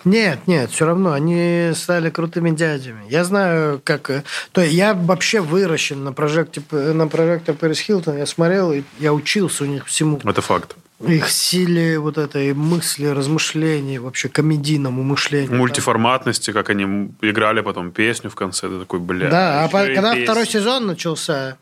Нет, 0.06 0.46
нет, 0.46 0.70
все 0.70 0.86
равно 0.86 1.12
они 1.12 1.72
стали 1.74 2.10
крутыми 2.10 2.50
дядями. 2.50 3.00
Я 3.10 3.24
знаю, 3.24 3.80
как... 3.82 4.08
Э, 4.08 4.22
то 4.52 4.60
есть 4.60 4.72
я 4.72 4.94
вообще 4.94 5.40
выращен 5.40 6.04
на 6.04 6.12
прожекте, 6.12 6.62
на 6.70 7.08
прожектор 7.08 7.56
Пэрис 7.56 7.80
Хилтон. 7.80 8.16
Я 8.16 8.26
смотрел, 8.26 8.72
и 8.72 8.84
я 9.00 9.12
учился 9.12 9.64
у 9.64 9.66
них 9.66 9.86
всему. 9.86 10.20
Это 10.22 10.42
факт. 10.42 10.76
Их 11.00 11.28
силе 11.28 11.98
вот 11.98 12.16
этой 12.16 12.54
мысли, 12.54 13.06
размышлений, 13.06 13.98
вообще 13.98 14.28
комедийному 14.28 15.02
мышлению. 15.02 15.54
Мультиформатности, 15.54 16.52
как 16.52 16.70
они 16.70 17.10
играли 17.20 17.60
потом 17.60 17.90
песню 17.90 18.30
в 18.30 18.34
конце. 18.34 18.68
Ты 18.68 18.78
такой, 18.78 19.00
бля. 19.00 19.28
Да, 19.28 19.64
а 19.64 19.68
когда 19.68 20.12
песня. 20.12 20.24
второй 20.24 20.46
сезон 20.46 20.86
начался, 20.86 21.58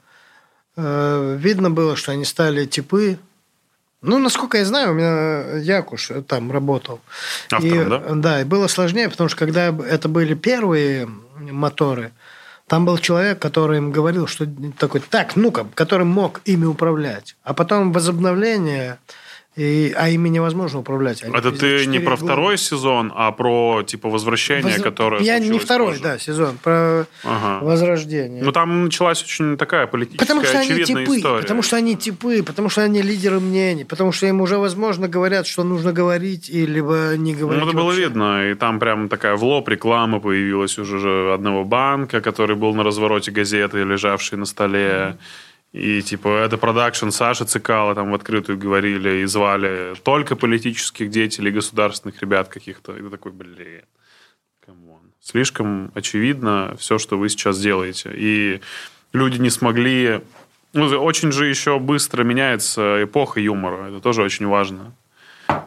э, 0.77 1.36
видно 1.41 1.70
было, 1.70 1.97
что 1.97 2.12
они 2.12 2.24
стали 2.24 2.66
типы 2.66 3.19
ну, 4.05 4.18
насколько 4.18 4.59
я 4.59 4.64
знаю, 4.64 4.93
у 4.93 4.94
меня 4.94 5.59
Якуш 5.59 6.10
там 6.28 6.52
работал. 6.52 7.01
Автором, 7.51 7.86
и, 7.86 7.90
да? 7.90 8.14
Да, 8.14 8.40
и 8.40 8.44
было 8.44 8.66
сложнее, 8.68 9.09
потому 9.09 9.28
что 9.28 9.39
когда 9.39 9.68
это 9.68 10.09
были 10.09 10.35
первые 10.35 11.09
моторы, 11.36 12.12
там 12.66 12.85
был 12.85 12.98
человек, 12.98 13.39
который 13.39 13.78
им 13.78 13.93
говорил, 13.93 14.26
что 14.26 14.47
такой, 14.78 15.01
так, 15.01 15.36
ну-ка, 15.36 15.66
который 15.74 16.06
мог 16.06 16.40
ими 16.44 16.64
управлять. 16.64 17.36
А 17.43 17.55
потом 17.55 17.93
возобновление 17.93 18.98
И, 19.56 19.94
а 19.97 20.09
ими 20.09 20.28
невозможно 20.31 20.81
управлять. 20.81 21.22
Они 21.22 21.32
Это 21.32 21.52
ты 21.52 21.86
не 21.86 21.98
54 22.01 22.01
про 22.05 22.10
года. 22.16 22.24
второй 22.24 22.59
сезон, 22.59 23.12
а 23.14 23.31
про 23.31 23.85
типа 23.86 24.09
возвращение, 24.09 24.72
Воз- 24.74 24.82
которое 24.82 25.22
Я 25.22 25.39
не 25.39 25.56
второй, 25.60 25.90
позже. 25.90 26.02
да, 26.02 26.18
сезон, 26.18 26.59
про 26.60 27.06
Ага. 27.22 27.64
возрождение. 27.64 28.43
Ну 28.43 28.51
там 28.51 28.85
началась 28.86 29.22
очень 29.22 29.56
такая 29.56 29.86
политическая 29.86 30.24
Потому 30.26 30.44
что 30.44 30.59
они 30.59 30.72
очевидная 30.72 31.05
типы, 31.06 31.16
история. 31.18 31.43
потому 31.43 31.62
что 31.62 31.76
они 31.76 31.97
типы, 31.97 32.43
потому 32.43 32.68
что 32.68 32.82
они 32.82 33.01
лидеры 33.01 33.39
мнений, 33.39 33.85
потому 33.85 34.10
что 34.10 34.26
им 34.26 34.40
уже, 34.40 34.59
возможно, 34.59 35.06
говорят, 35.06 35.47
что 35.47 35.62
нужно 35.62 35.93
говорить, 35.93 36.51
и 36.51 36.66
либо 36.66 37.14
не 37.16 37.32
говорить. 37.36 37.62
Ну, 37.62 37.68
это 37.68 37.76
было 37.76 37.86
вообще. 37.86 38.01
видно, 38.01 38.51
и 38.51 38.55
там 38.55 38.81
прям 38.81 39.09
такая 39.09 39.36
в 39.36 39.44
лоб 39.44 39.68
реклама 39.68 40.18
появилась 40.18 40.78
уже 40.81 40.98
же 40.98 41.32
одного 41.32 41.62
банка, 41.64 42.20
который 42.20 42.56
был 42.56 42.74
на 42.74 42.82
развороте 42.82 43.31
газеты, 43.31 43.85
лежавшей 43.85 44.36
на 44.36 44.47
столе. 44.47 45.16
И 45.74 46.02
типа 46.02 46.28
это 46.28 46.56
продакшн 46.56 47.10
Саши 47.10 47.44
Цекало 47.47 47.97
там 47.96 48.12
в 48.12 48.14
открытую 48.14 48.56
говорили 48.56 49.22
и 49.22 49.24
звали 49.24 49.94
только 50.05 50.36
политических 50.36 51.10
деятелей, 51.10 51.51
государственных 51.51 52.22
ребят 52.22 52.48
каких-то. 52.48 52.96
И 52.96 53.02
такой, 53.10 53.32
блин, 53.32 53.82
come 54.64 54.85
on. 54.85 55.01
Слишком 55.20 55.90
очевидно 55.96 56.76
все, 56.78 56.98
что 56.98 57.18
вы 57.18 57.28
сейчас 57.28 57.60
делаете. 57.60 58.12
И 58.14 58.60
люди 59.12 59.40
не 59.40 59.51
смогли... 59.51 60.20
Ну, 60.74 60.86
очень 60.86 61.32
же 61.32 61.46
еще 61.46 61.80
быстро 61.80 62.22
меняется 62.22 63.02
эпоха 63.02 63.40
юмора. 63.40 63.88
Это 63.88 64.01
тоже 64.01 64.22
очень 64.22 64.46
важно. 64.46 64.92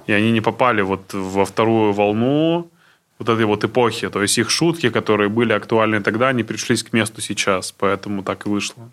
И 0.08 0.14
они 0.14 0.32
не 0.32 0.42
попали 0.42 0.82
вот 0.84 1.14
во 1.14 1.44
вторую 1.44 1.92
волну 1.92 2.72
вот 3.20 3.28
этой 3.28 3.44
вот 3.44 3.66
эпохи. 3.66 4.10
То 4.10 4.22
есть 4.22 4.38
их 4.38 4.50
шутки, 4.50 4.90
которые 4.90 5.28
были 5.28 5.52
актуальны 5.52 6.02
тогда, 6.02 6.32
не 6.32 6.44
пришлись 6.44 6.84
к 6.84 6.94
месту 6.94 7.20
сейчас. 7.20 7.74
Поэтому 7.74 8.24
так 8.24 8.46
и 8.46 8.50
вышло. 8.50 8.90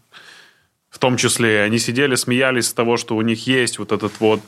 В 0.95 1.01
том 1.01 1.17
числе 1.17 1.63
они 1.63 1.79
сидели, 1.81 2.15
смеялись 2.15 2.69
с 2.69 2.73
того, 2.73 2.97
что 2.97 3.17
у 3.17 3.23
них 3.23 3.49
есть 3.49 3.81
вот 3.81 3.91
этот 3.91 4.21
вот 4.21 4.41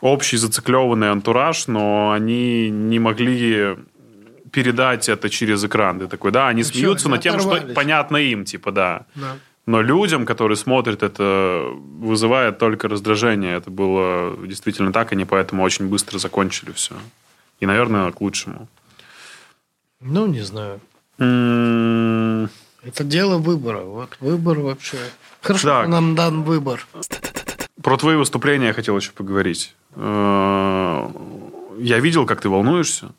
общий 0.00 0.36
зацикленный 0.36 1.12
антураж, 1.12 1.68
но 1.68 2.10
они 2.10 2.68
не 2.68 2.98
могли 2.98 3.76
передать 4.50 5.08
это 5.08 5.30
через 5.30 5.64
экран. 5.64 6.00
Ты 6.00 6.08
такой, 6.08 6.32
да, 6.32 6.48
они 6.48 6.62
Ну, 6.62 6.68
смеются 6.68 7.06
они 7.06 7.12
над 7.14 7.22
тем, 7.22 7.38
что 7.38 7.60
понятно 7.76 8.16
им, 8.16 8.44
типа, 8.44 8.72
да. 8.72 9.06
Да. 9.14 9.36
Но 9.66 9.82
людям, 9.82 10.26
которые 10.26 10.56
смотрят 10.56 11.04
это, 11.04 11.62
вызывает 12.00 12.58
только 12.58 12.88
раздражение. 12.88 13.54
Это 13.56 13.70
было 13.70 14.36
действительно 14.48 14.92
так, 14.92 15.12
они 15.12 15.24
поэтому 15.24 15.62
очень 15.62 15.86
быстро 15.86 16.18
закончили 16.18 16.72
все. 16.72 16.94
И, 17.60 17.66
наверное, 17.66 18.10
к 18.10 18.20
лучшему. 18.20 18.66
Ну, 20.00 20.26
не 20.26 20.40
знаю. 20.40 20.80
М, 21.18 22.50
Это 22.88 23.04
дело 23.04 23.36
выбора. 23.38 23.80
Вот 23.82 24.16
выбор 24.20 24.60
вообще. 24.60 24.96
Хорошо, 25.42 25.68
Так. 25.68 25.82
что 25.84 25.90
нам 25.92 26.14
дан 26.14 26.42
выбор. 26.42 26.86
Про 27.82 27.96
твои 27.98 28.16
выступления 28.16 28.68
я 28.68 28.72
хотел 28.72 28.96
еще 28.96 29.12
поговорить. 29.12 29.74
Э, 29.94 31.08
Я 31.80 32.00
видел, 32.00 32.26
как 32.26 32.40
ты 32.40 32.48
волнуешься. 32.48 33.12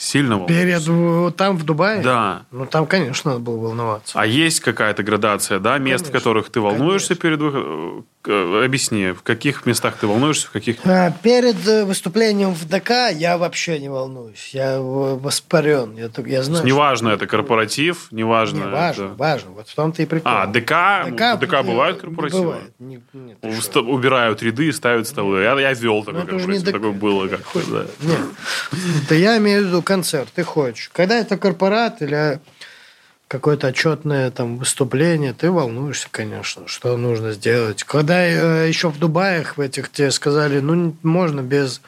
Сильно 0.00 0.38
волнуешься. 0.38 0.64
Перед 0.64 0.86
в- 0.86 1.32
там, 1.32 1.56
в 1.58 1.64
Дубае? 1.64 2.00
Да. 2.02 2.42
Ну, 2.52 2.66
там, 2.66 2.86
конечно, 2.86 3.32
надо 3.32 3.42
было 3.42 3.56
волноваться. 3.58 4.18
А 4.18 4.24
есть 4.24 4.60
какая-то 4.60 5.02
градация, 5.02 5.58
да, 5.58 5.76
мест, 5.78 6.04
в 6.04 6.06
Конечно. 6.06 6.18
которых 6.20 6.50
ты 6.50 6.60
волнуешься 6.60 7.16
Конечно. 7.16 7.22
перед 7.22 7.40
выходом? 7.40 8.04
Э, 8.26 8.64
Объясни, 8.64 9.10
в 9.12 9.22
каких 9.22 9.64
местах 9.66 9.96
ты 9.96 10.06
волнуешься, 10.06 10.46
в 10.48 10.50
каких... 10.50 10.76
А, 10.84 11.10
Перед 11.22 11.66
э, 11.66 11.84
выступлением 11.84 12.52
в 12.54 12.64
ДК 12.68 13.10
я 13.12 13.38
вообще 13.38 13.78
не 13.80 13.88
волнуюсь. 13.88 14.50
Я 14.52 14.80
в- 14.80 15.20
воспарен. 15.20 15.96
Я, 15.96 16.10
я 16.26 16.42
знаю, 16.42 16.64
Неважно, 16.64 17.08
это 17.08 17.26
корпоратив, 17.26 18.08
неважно. 18.12 18.56
Не, 18.58 18.70
важно, 18.70 19.04
это- 19.06 19.14
важно. 19.16 19.50
Вот 19.52 19.68
в 19.68 19.74
том-то 19.74 20.02
и 20.02 20.06
прикол. 20.06 20.30
А, 20.32 20.46
ДК, 20.46 21.06
в 21.10 21.38
ДК 21.40 21.52
э, 21.54 21.62
бывают 21.62 22.00
корпоративы? 22.00 22.42
Бывает. 22.44 22.72
Не- 22.78 23.00
нет? 23.14 23.38
Убирают 23.76 24.42
ряды 24.42 24.66
и 24.68 24.72
ставят 24.72 25.08
столы. 25.08 25.40
Я, 25.42 25.58
я 25.58 25.72
вел 25.72 26.04
такой 26.04 26.26
корпоратив, 26.26 26.62
ДК. 26.64 26.72
такое 26.72 26.92
было 26.92 27.26
как-то, 27.28 27.60
да. 27.70 27.86
Нет. 28.02 28.20
Да 29.08 29.14
я 29.14 29.38
имею 29.38 29.64
в 29.64 29.66
виду 29.68 29.82
концерт, 29.88 30.28
ты 30.34 30.44
хочешь. 30.44 30.90
Когда 30.92 31.18
это 31.18 31.38
корпорат 31.38 32.02
или 32.02 32.40
какое-то 33.26 33.68
отчетное 33.68 34.30
там 34.30 34.58
выступление, 34.58 35.32
ты 35.32 35.50
волнуешься, 35.50 36.08
конечно, 36.10 36.68
что 36.68 36.94
нужно 36.98 37.32
сделать. 37.32 37.84
Когда 37.84 38.22
э, 38.22 38.68
еще 38.68 38.90
в 38.90 38.98
Дубаях 38.98 39.56
в 39.56 39.62
этих 39.62 39.90
тебе 39.90 40.10
сказали, 40.10 40.60
ну, 40.60 40.94
можно 41.02 41.40
без, 41.40 41.80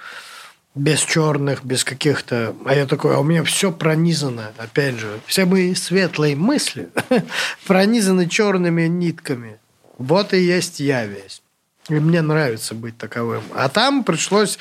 без 0.74 1.00
черных, 1.00 1.62
без 1.62 1.84
каких-то... 1.84 2.54
А 2.64 2.74
я 2.74 2.86
такой, 2.86 3.14
а 3.14 3.18
у 3.18 3.22
меня 3.22 3.44
все 3.44 3.70
пронизано, 3.70 4.52
опять 4.56 4.94
же. 4.94 5.20
Все 5.26 5.44
мои 5.44 5.74
светлые 5.74 6.36
мысли 6.36 6.88
пронизаны 7.66 8.30
черными 8.30 8.86
нитками. 8.86 9.58
Вот 9.98 10.32
и 10.32 10.38
есть 10.38 10.80
я 10.80 11.04
весь. 11.04 11.42
И 11.90 11.94
мне 11.94 12.22
нравится 12.22 12.74
быть 12.74 12.96
таковым. 12.96 13.42
А 13.54 13.68
там 13.68 14.04
пришлось 14.04 14.58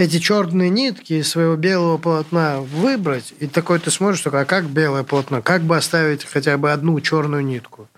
эти 0.00 0.18
черные 0.18 0.70
нитки 0.70 1.14
из 1.14 1.28
своего 1.28 1.56
белого 1.56 1.98
полотна 1.98 2.60
выбрать. 2.60 3.34
И 3.38 3.46
такой 3.46 3.78
ты 3.78 3.90
смотришь, 3.90 4.20
такой, 4.20 4.42
а 4.42 4.44
как 4.44 4.64
белое 4.66 5.02
полотно? 5.02 5.42
Как 5.42 5.62
бы 5.62 5.76
оставить 5.76 6.24
хотя 6.24 6.56
бы 6.58 6.72
одну 6.72 7.00
черную 7.00 7.44
нитку? 7.44 7.88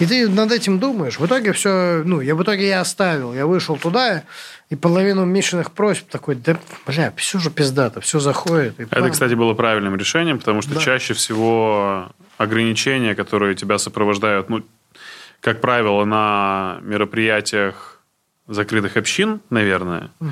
И 0.00 0.06
ты 0.06 0.28
над 0.28 0.50
этим 0.50 0.80
думаешь. 0.80 1.20
В 1.20 1.26
итоге 1.26 1.52
все, 1.52 2.02
ну, 2.04 2.20
я 2.20 2.34
в 2.34 2.42
итоге 2.42 2.66
я 2.66 2.80
оставил. 2.80 3.32
Я 3.32 3.46
вышел 3.46 3.76
туда, 3.76 4.24
и 4.68 4.74
половину 4.74 5.24
Мишиных 5.24 5.70
просьб 5.70 6.08
такой, 6.10 6.34
да, 6.34 6.56
бля, 6.86 7.12
все 7.16 7.38
же 7.38 7.50
пиздато, 7.50 8.00
все 8.00 8.18
заходит. 8.18 8.80
Это, 8.80 9.10
кстати, 9.10 9.34
было 9.34 9.54
правильным 9.54 9.94
решением, 9.94 10.38
потому 10.40 10.62
что 10.62 10.74
Да. 10.74 10.80
чаще 10.80 11.14
всего 11.14 12.10
ограничения, 12.38 13.14
которые 13.14 13.54
тебя 13.54 13.78
сопровождают, 13.78 14.48
ну, 14.50 14.64
как 15.40 15.60
правило, 15.60 16.04
на 16.04 16.78
мероприятиях 16.82 18.00
закрытых 18.48 18.96
общин, 18.96 19.40
наверное, 19.50 20.10
э, 20.20 20.24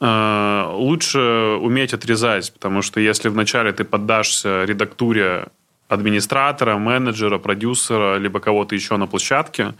лучше 0.00 1.20
уметь 1.60 1.92
отрезать, 1.92 2.52
потому 2.54 2.80
что 2.80 3.00
если 3.00 3.28
вначале 3.28 3.72
ты 3.72 3.84
поддашься 3.84 4.64
редактуре 4.64 5.48
администратора, 5.88 6.78
менеджера, 6.78 7.38
продюсера, 7.38 8.16
либо 8.16 8.40
кого-то 8.40 8.74
еще 8.74 8.96
на 8.96 9.06
площадке, 9.06 9.74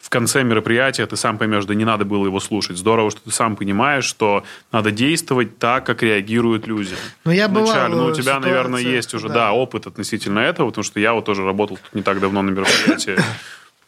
в 0.00 0.08
конце 0.08 0.42
мероприятия 0.42 1.04
ты 1.06 1.16
сам 1.16 1.36
поймешь, 1.36 1.66
да 1.66 1.74
не 1.74 1.84
надо 1.84 2.04
было 2.06 2.24
его 2.24 2.40
слушать. 2.40 2.78
Здорово, 2.78 3.10
что 3.10 3.20
ты 3.20 3.30
сам 3.30 3.54
понимаешь, 3.54 4.04
что 4.04 4.44
надо 4.72 4.90
действовать 4.90 5.58
так, 5.58 5.84
как 5.84 6.02
реагируют 6.02 6.66
люди. 6.66 6.94
Ну, 7.24 7.32
я 7.32 7.48
бывал 7.48 7.66
Вначале. 7.66 7.94
Ну, 7.96 8.06
у 8.06 8.12
тебя, 8.12 8.40
наверное, 8.40 8.80
есть 8.80 9.12
уже, 9.12 9.28
да. 9.28 9.34
да. 9.34 9.52
опыт 9.52 9.86
относительно 9.86 10.38
этого, 10.38 10.68
потому 10.68 10.84
что 10.84 11.00
я 11.00 11.12
вот 11.12 11.26
тоже 11.26 11.44
работал 11.44 11.76
тут 11.76 11.94
не 11.94 12.02
так 12.02 12.18
давно 12.18 12.40
на 12.40 12.50
мероприятии, 12.50 13.16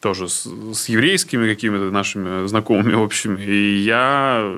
тоже 0.00 0.28
с, 0.28 0.46
с 0.74 0.88
еврейскими 0.90 1.48
какими-то 1.48 1.90
нашими 1.90 2.46
знакомыми 2.46 2.92
общими, 2.92 3.42
и 3.42 3.76
я 3.78 4.52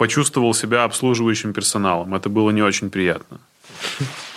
почувствовал 0.00 0.54
себя 0.54 0.84
обслуживающим 0.84 1.52
персоналом. 1.52 2.14
Это 2.14 2.30
было 2.30 2.48
не 2.52 2.62
очень 2.62 2.88
приятно. 2.88 3.38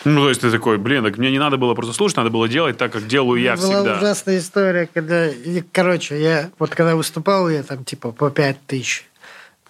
Ну, 0.04 0.20
то 0.24 0.28
есть 0.28 0.42
ты 0.42 0.52
такой, 0.52 0.78
блин, 0.78 1.06
так 1.06 1.18
мне 1.18 1.32
не 1.32 1.40
надо 1.40 1.56
было 1.56 1.74
просто 1.74 1.94
слушать, 1.94 2.18
надо 2.18 2.30
было 2.30 2.50
делать 2.50 2.78
так, 2.78 2.92
как 2.92 3.08
делаю 3.08 3.42
я 3.42 3.56
Была 3.56 3.76
всегда. 3.78 3.98
ужасная 3.98 4.40
история, 4.40 4.90
когда... 4.94 5.30
короче, 5.72 6.22
я 6.22 6.50
вот 6.60 6.72
когда 6.76 6.98
выступал, 6.98 7.50
я 7.50 7.64
там 7.64 7.86
типа 7.86 8.12
по 8.12 8.30
5 8.30 8.58
тысяч. 8.68 9.06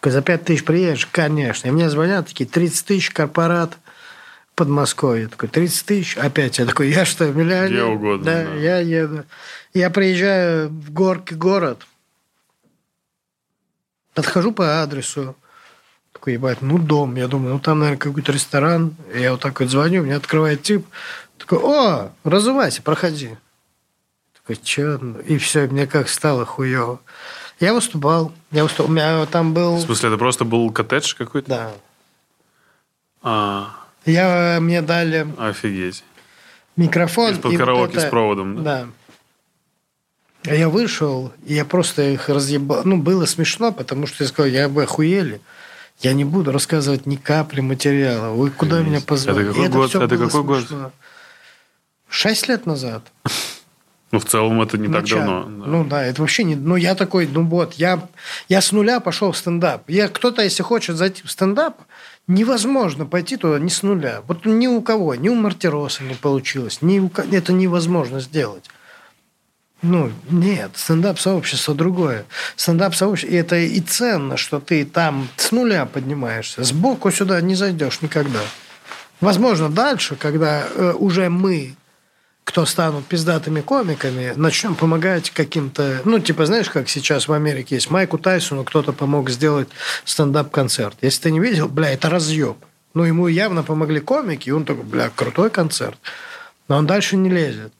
За 0.01 0.23
5 0.23 0.43
тысяч 0.43 0.65
приедешь? 0.65 1.05
Конечно. 1.11 1.67
И 1.67 1.71
мне 1.71 1.87
звонят 1.91 2.25
такие, 2.27 2.49
30 2.49 2.85
тысяч, 2.87 3.11
корпорат, 3.11 3.77
Подмосковье. 4.55 5.23
Я 5.25 5.29
такой, 5.29 5.47
30 5.49 5.85
тысяч? 5.85 6.17
Опять. 6.17 6.57
Я 6.57 6.65
такой, 6.65 6.89
я 6.89 7.05
что, 7.05 7.27
миллионер? 7.31 7.69
Где 7.69 7.83
угодно, 7.83 8.25
Да, 8.25 8.43
да. 8.45 8.55
я 8.55 8.79
еду. 8.79 9.25
Я 9.75 9.91
приезжаю 9.91 10.69
в 10.69 10.91
горки 10.91 11.35
город, 11.35 11.85
подхожу 14.15 14.51
по 14.51 14.81
адресу, 14.81 15.35
такой, 16.23 16.33
ебать, 16.33 16.61
ну, 16.61 16.77
дом. 16.77 17.15
Я 17.15 17.27
думаю, 17.27 17.55
ну, 17.55 17.59
там, 17.59 17.79
наверное, 17.79 17.99
какой-то 17.99 18.31
ресторан. 18.31 18.95
Я 19.13 19.31
вот 19.33 19.41
так 19.41 19.59
вот 19.59 19.69
звоню, 19.69 20.03
мне 20.03 20.15
открывает 20.15 20.63
тип. 20.63 20.85
Такой, 21.37 21.59
о, 21.61 22.11
разувайся, 22.23 22.81
проходи. 22.81 23.31
Такой, 24.33 24.55
че? 24.55 24.97
И 25.27 25.37
все, 25.37 25.67
мне 25.67 25.85
как 25.85 26.07
стало 26.07 26.45
хуево. 26.45 27.01
Я 27.59 27.73
выступал. 27.73 28.31
Я 28.51 28.63
выступал. 28.63 28.89
У 28.89 28.93
меня 28.93 29.25
там 29.25 29.53
был... 29.53 29.75
В 29.75 29.81
смысле, 29.81 30.09
это 30.09 30.17
просто 30.17 30.45
был 30.45 30.71
коттедж 30.71 31.13
какой-то? 31.15 31.49
Да. 31.49 31.71
А, 33.21 33.69
Я, 34.05 34.59
мне 34.61 34.81
дали 34.81 35.27
офигеть. 35.37 36.05
микрофон. 36.77 37.33
Из-под 37.33 37.51
и 37.51 37.57
вот 37.57 37.65
караоке 37.65 37.97
это- 37.97 38.07
с 38.07 38.09
проводом, 38.09 38.63
да? 38.63 38.85
Да. 38.85 38.87
А 40.51 40.55
Я 40.55 40.69
вышел, 40.69 41.33
и 41.45 41.53
я 41.53 41.65
просто 41.65 42.01
их 42.01 42.29
разъебал. 42.29 42.81
Ну, 42.85 42.97
было 42.97 43.25
смешно, 43.25 43.73
потому 43.73 44.07
что 44.07 44.23
я 44.23 44.29
сказал, 44.29 44.49
я 44.49 44.69
бы 44.69 44.83
охуели. 44.83 45.41
Я 45.99 46.13
не 46.13 46.25
буду 46.25 46.51
рассказывать 46.51 47.05
ни 47.05 47.15
капли 47.15 47.61
материала. 47.61 48.33
Вы 48.33 48.49
куда 48.49 48.77
Офигеть. 48.77 48.91
меня 48.91 49.01
позвали? 49.01 49.41
Это 49.43 49.49
какой 49.53 49.65
И 49.65 49.69
год? 49.69 49.95
Это 49.95 50.17
какой 50.17 50.43
год? 50.43 50.59
смешно. 50.59 50.91
Шесть 52.09 52.47
лет 52.47 52.65
назад. 52.65 53.03
Ну, 54.11 54.19
в 54.19 54.25
целом, 54.25 54.61
это 54.61 54.77
не 54.77 54.85
так 54.89 55.01
Начало. 55.01 55.25
давно. 55.25 55.43
да. 55.65 55.71
Ну 55.71 55.83
да, 55.85 56.05
это 56.05 56.21
вообще 56.21 56.43
не... 56.43 56.53
Ну 56.53 56.75
я 56.75 56.93
такой, 56.93 57.25
ну 57.25 57.47
вот, 57.47 57.73
я, 57.73 58.07
я 58.47 58.61
с 58.61 58.71
нуля 58.71 58.99
пошел 58.99 59.31
в 59.31 59.37
стендап. 59.37 59.89
Я, 59.89 60.07
кто-то, 60.07 60.43
если 60.43 60.61
хочет 60.61 60.97
зайти 60.97 61.23
в 61.23 61.31
стендап, 61.31 61.81
невозможно 62.27 63.07
пойти 63.07 63.37
туда 63.37 63.57
не 63.57 63.71
с 63.71 63.81
нуля. 63.81 64.21
Вот 64.27 64.45
ни 64.45 64.67
у 64.67 64.83
кого, 64.83 65.15
ни 65.15 65.29
у 65.29 65.33
Мартироса 65.33 66.03
не 66.03 66.13
получилось. 66.13 66.83
Ни 66.83 66.99
у... 66.99 67.09
Это 67.31 67.53
невозможно 67.53 68.19
сделать. 68.19 68.65
Ну, 69.83 70.13
нет, 70.29 70.71
стендап-сообщество 70.75 71.75
другое. 71.75 72.25
Стендап-сообщество, 72.55 73.35
это 73.35 73.57
и 73.57 73.81
ценно, 73.81 74.37
что 74.37 74.61
ты 74.61 74.85
там 74.85 75.27
с 75.35 75.51
нуля 75.51 75.85
поднимаешься. 75.85 76.63
Сбоку 76.63 77.11
сюда 77.11 77.41
не 77.41 77.53
зайдешь 77.53 78.01
никогда. 78.01 78.39
Возможно, 79.19 79.69
дальше, 79.69 80.15
когда 80.15 80.63
э, 80.63 80.93
уже 80.97 81.29
мы, 81.29 81.75
кто 82.45 82.65
станут 82.65 83.05
пиздатыми 83.05 83.59
комиками, 83.59 84.31
начнем 84.37 84.75
помогать 84.75 85.31
каким-то... 85.31 86.01
Ну, 86.05 86.19
типа, 86.19 86.45
знаешь, 86.45 86.69
как 86.69 86.87
сейчас 86.87 87.27
в 87.27 87.33
Америке 87.33 87.75
есть 87.75 87.91
Майку 87.91 88.17
Тайсону 88.17 88.63
кто-то 88.63 88.93
помог 88.93 89.29
сделать 89.29 89.67
стендап-концерт. 90.05 90.95
Если 91.01 91.23
ты 91.23 91.31
не 91.31 91.41
видел, 91.41 91.67
бля, 91.67 91.89
это 91.89 92.09
разъеб. 92.09 92.55
Ну, 92.93 93.03
ему 93.03 93.27
явно 93.27 93.63
помогли 93.63 93.99
комики, 93.99 94.47
и 94.47 94.53
он 94.53 94.63
такой, 94.63 94.85
бля, 94.85 95.11
крутой 95.13 95.49
концерт. 95.49 95.97
Но 96.69 96.77
он 96.77 96.87
дальше 96.87 97.17
не 97.17 97.29
лезет. 97.29 97.73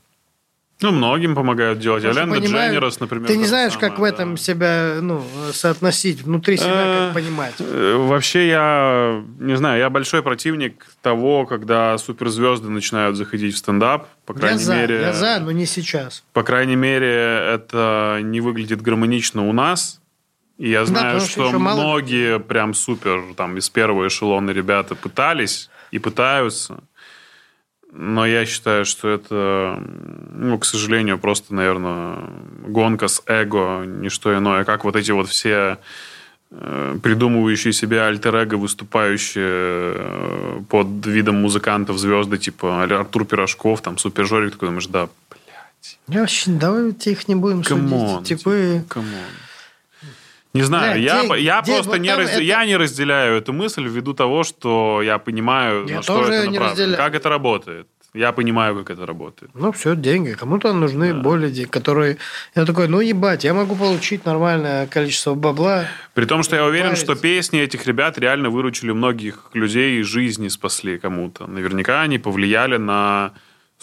Ну, 0.84 0.91
многим 0.91 1.34
помогают 1.34 1.80
делать. 1.80 2.03
Понимаю, 2.03 2.41
Дженнерос, 2.43 2.99
например. 2.99 3.27
Ты 3.27 3.38
не 3.38 3.45
знаешь, 3.45 3.73
самое, 3.73 3.89
как 3.89 3.99
в 3.99 4.03
этом 4.03 4.31
да. 4.35 4.38
себя 4.38 4.95
ну, 5.01 5.23
соотносить, 5.53 6.22
внутри 6.22 6.57
себя, 6.57 6.69
Э, 6.73 7.05
как 7.07 7.14
понимать. 7.15 7.53
э, 7.60 7.95
Вообще, 7.97 8.47
я 8.49 9.23
не 9.39 9.55
знаю, 9.57 9.80
я 9.80 9.89
большой 9.89 10.22
противник 10.22 10.85
того, 11.01 11.45
когда 11.45 11.97
суперзвезды 11.97 12.69
начинают 12.69 13.15
заходить 13.18 13.55
в 13.55 13.57
стендап. 13.57 14.07
По 14.26 14.34
Я 14.34 14.39
крайней 14.39 14.60
за, 14.60 14.76
мере, 14.76 15.01
я 15.01 15.14
за, 15.14 15.39
но 15.39 15.51
не 15.51 15.65
сейчас. 15.65 16.23
по 16.34 16.43
крайней 16.43 16.76
мере, 16.76 17.07
это 17.07 18.19
не 18.22 18.41
выглядит 18.41 18.81
гармонично 18.81 19.47
у 19.47 19.53
нас. 19.53 19.99
И 20.60 20.69
я 20.69 20.85
знаю, 20.85 21.05
потому 21.15 21.22
что 21.22 21.31
что 21.31 21.47
еще 21.47 21.57
мало- 21.57 21.81
многие 21.81 22.39
прям 22.39 22.73
супер 22.73 23.23
там 23.35 23.57
из 23.57 23.69
первого 23.69 24.07
эшелона 24.07 24.51
ребята 24.51 24.93
пытались 24.95 25.69
и 25.91 25.97
пытаются. 25.99 26.84
Но 27.95 28.26
я 28.26 28.45
считаю, 28.48 28.86
что 28.86 29.07
это, 29.07 29.80
ну, 30.32 30.57
к 30.57 30.65
сожалению, 30.65 31.20
просто, 31.20 31.53
наверное, 31.53 32.18
гонка 32.68 33.07
с 33.07 33.22
эго, 33.28 33.84
не 33.86 34.10
что 34.10 34.36
иное, 34.36 34.64
как 34.64 34.84
вот 34.84 34.95
эти 34.95 35.11
вот 35.11 35.30
все 35.30 35.78
э, 36.49 36.98
придумывающие 37.03 37.72
себе 37.72 38.02
альтер-эго, 38.02 38.56
выступающие 38.56 39.45
э, 39.45 40.61
под 40.70 41.06
видом 41.06 41.36
музыкантов 41.36 41.99
звезды, 41.99 42.40
типа 42.40 42.84
Артур 42.84 43.26
Пирожков, 43.26 43.82
там, 43.82 43.99
Супер 43.99 44.26
Жорик, 44.26 44.53
такой 44.53 44.70
думаешь, 44.70 44.88
да, 44.88 45.07
блядь, 45.30 45.99
Я 46.07 46.22
вообще, 46.22 46.49
давайте 46.49 47.11
их 47.11 47.28
не 47.28 47.36
будем 47.36 47.61
come 47.61 47.97
on, 47.97 48.23
судить. 48.24 48.40
Типы... 48.40 48.84
come 48.90 49.01
on. 49.01 49.10
Не 50.53 50.61
знаю, 50.63 50.93
Бля, 50.93 51.01
я, 51.13 51.21
день- 51.21 51.43
я 51.43 51.61
день, 51.61 51.75
просто 51.75 51.91
вот 51.91 51.99
не, 51.99 52.15
раз- 52.15 52.30
это- 52.30 52.41
я 52.41 52.65
не 52.65 52.77
разделяю 52.77 53.38
эту 53.38 53.53
мысль 53.53 53.88
ввиду 53.88 54.13
того, 54.13 54.43
что 54.43 55.01
я 55.01 55.17
понимаю, 55.17 55.85
Я 55.88 55.95
на 55.97 56.01
что 56.03 56.21
это 56.27 56.49
направлено, 56.51 56.95
как 56.97 57.15
это 57.15 57.30
работает. 57.30 57.88
Я 58.13 58.31
понимаю, 58.31 58.75
как 58.75 58.91
это 58.91 59.07
работает. 59.07 59.51
Ну, 59.55 59.71
все, 59.71 59.95
деньги. 59.95 60.34
Кому-то 60.34 60.71
нужны 60.71 61.15
более 61.15 61.49
деньги, 61.49 61.67
которые... 61.69 62.17
Я 62.55 62.65
такой, 62.65 62.88
ну, 62.88 62.99
ебать, 63.01 63.43
я 63.43 63.55
могу 63.55 63.75
получить 63.75 64.25
нормальное 64.25 64.85
количество 64.85 65.34
бабла. 65.34 65.88
При 66.13 66.25
том, 66.25 66.43
что 66.43 66.55
я 66.55 66.63
уверен, 66.65 66.89
Париться. 66.89 67.05
что 67.05 67.15
песни 67.15 67.59
этих 67.59 67.88
ребят 67.88 68.19
реально 68.19 68.51
выручили 68.51 68.91
многих 68.91 69.49
людей 69.55 69.99
и 69.99 70.03
жизни 70.03 70.49
спасли 70.49 70.99
кому-то. 70.99 71.47
Наверняка 71.47 72.01
они 72.03 72.19
повлияли 72.19 72.77
на 72.77 73.31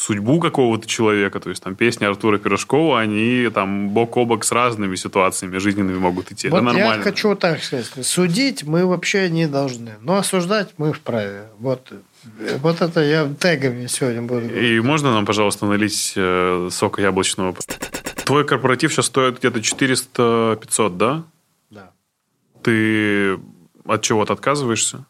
судьбу 0.01 0.40
какого-то 0.40 0.89
человека. 0.89 1.40
То 1.40 1.51
есть 1.51 1.62
там 1.62 1.77
песни 1.77 2.06
Артура 2.06 2.39
Пирожкова, 2.39 3.01
они 3.01 3.51
там 3.52 3.90
бок 3.90 4.16
о 4.16 4.24
бок 4.24 4.44
с 4.44 4.52
разными 4.52 4.97
ситуациями 4.97 5.59
жизненными 5.59 5.98
могут 5.98 6.32
идти. 6.32 6.48
вот 6.48 6.56
это 6.56 6.64
нормально. 6.64 6.97
я 6.97 7.02
хочу 7.02 7.35
так 7.35 7.62
сказать. 7.62 7.86
Судить 8.02 8.64
мы 8.64 8.86
вообще 8.86 9.28
не 9.28 9.47
должны. 9.47 9.93
Но 10.01 10.16
осуждать 10.16 10.70
мы 10.78 10.94
вправе. 10.94 11.48
Вот, 11.59 11.93
вот 12.60 12.81
это 12.81 13.01
я 13.02 13.28
тегами 13.39 13.86
сегодня 13.89 14.22
буду. 14.22 14.48
И 14.48 14.81
можно 14.81 15.12
нам, 15.12 15.27
пожалуйста, 15.27 15.66
налить 15.66 16.14
э, 16.16 16.68
сока 16.70 17.02
яблочного? 17.02 17.55
Твой 18.24 18.47
корпоратив 18.47 18.94
сейчас 18.94 19.06
стоит 19.06 19.39
где-то 19.39 19.59
400-500, 19.59 20.97
да? 20.97 21.24
Да, 21.68 21.90
Ты 22.62 23.39
от 23.85 24.01
чего-то 24.01 24.32
отказываешься? 24.32 25.05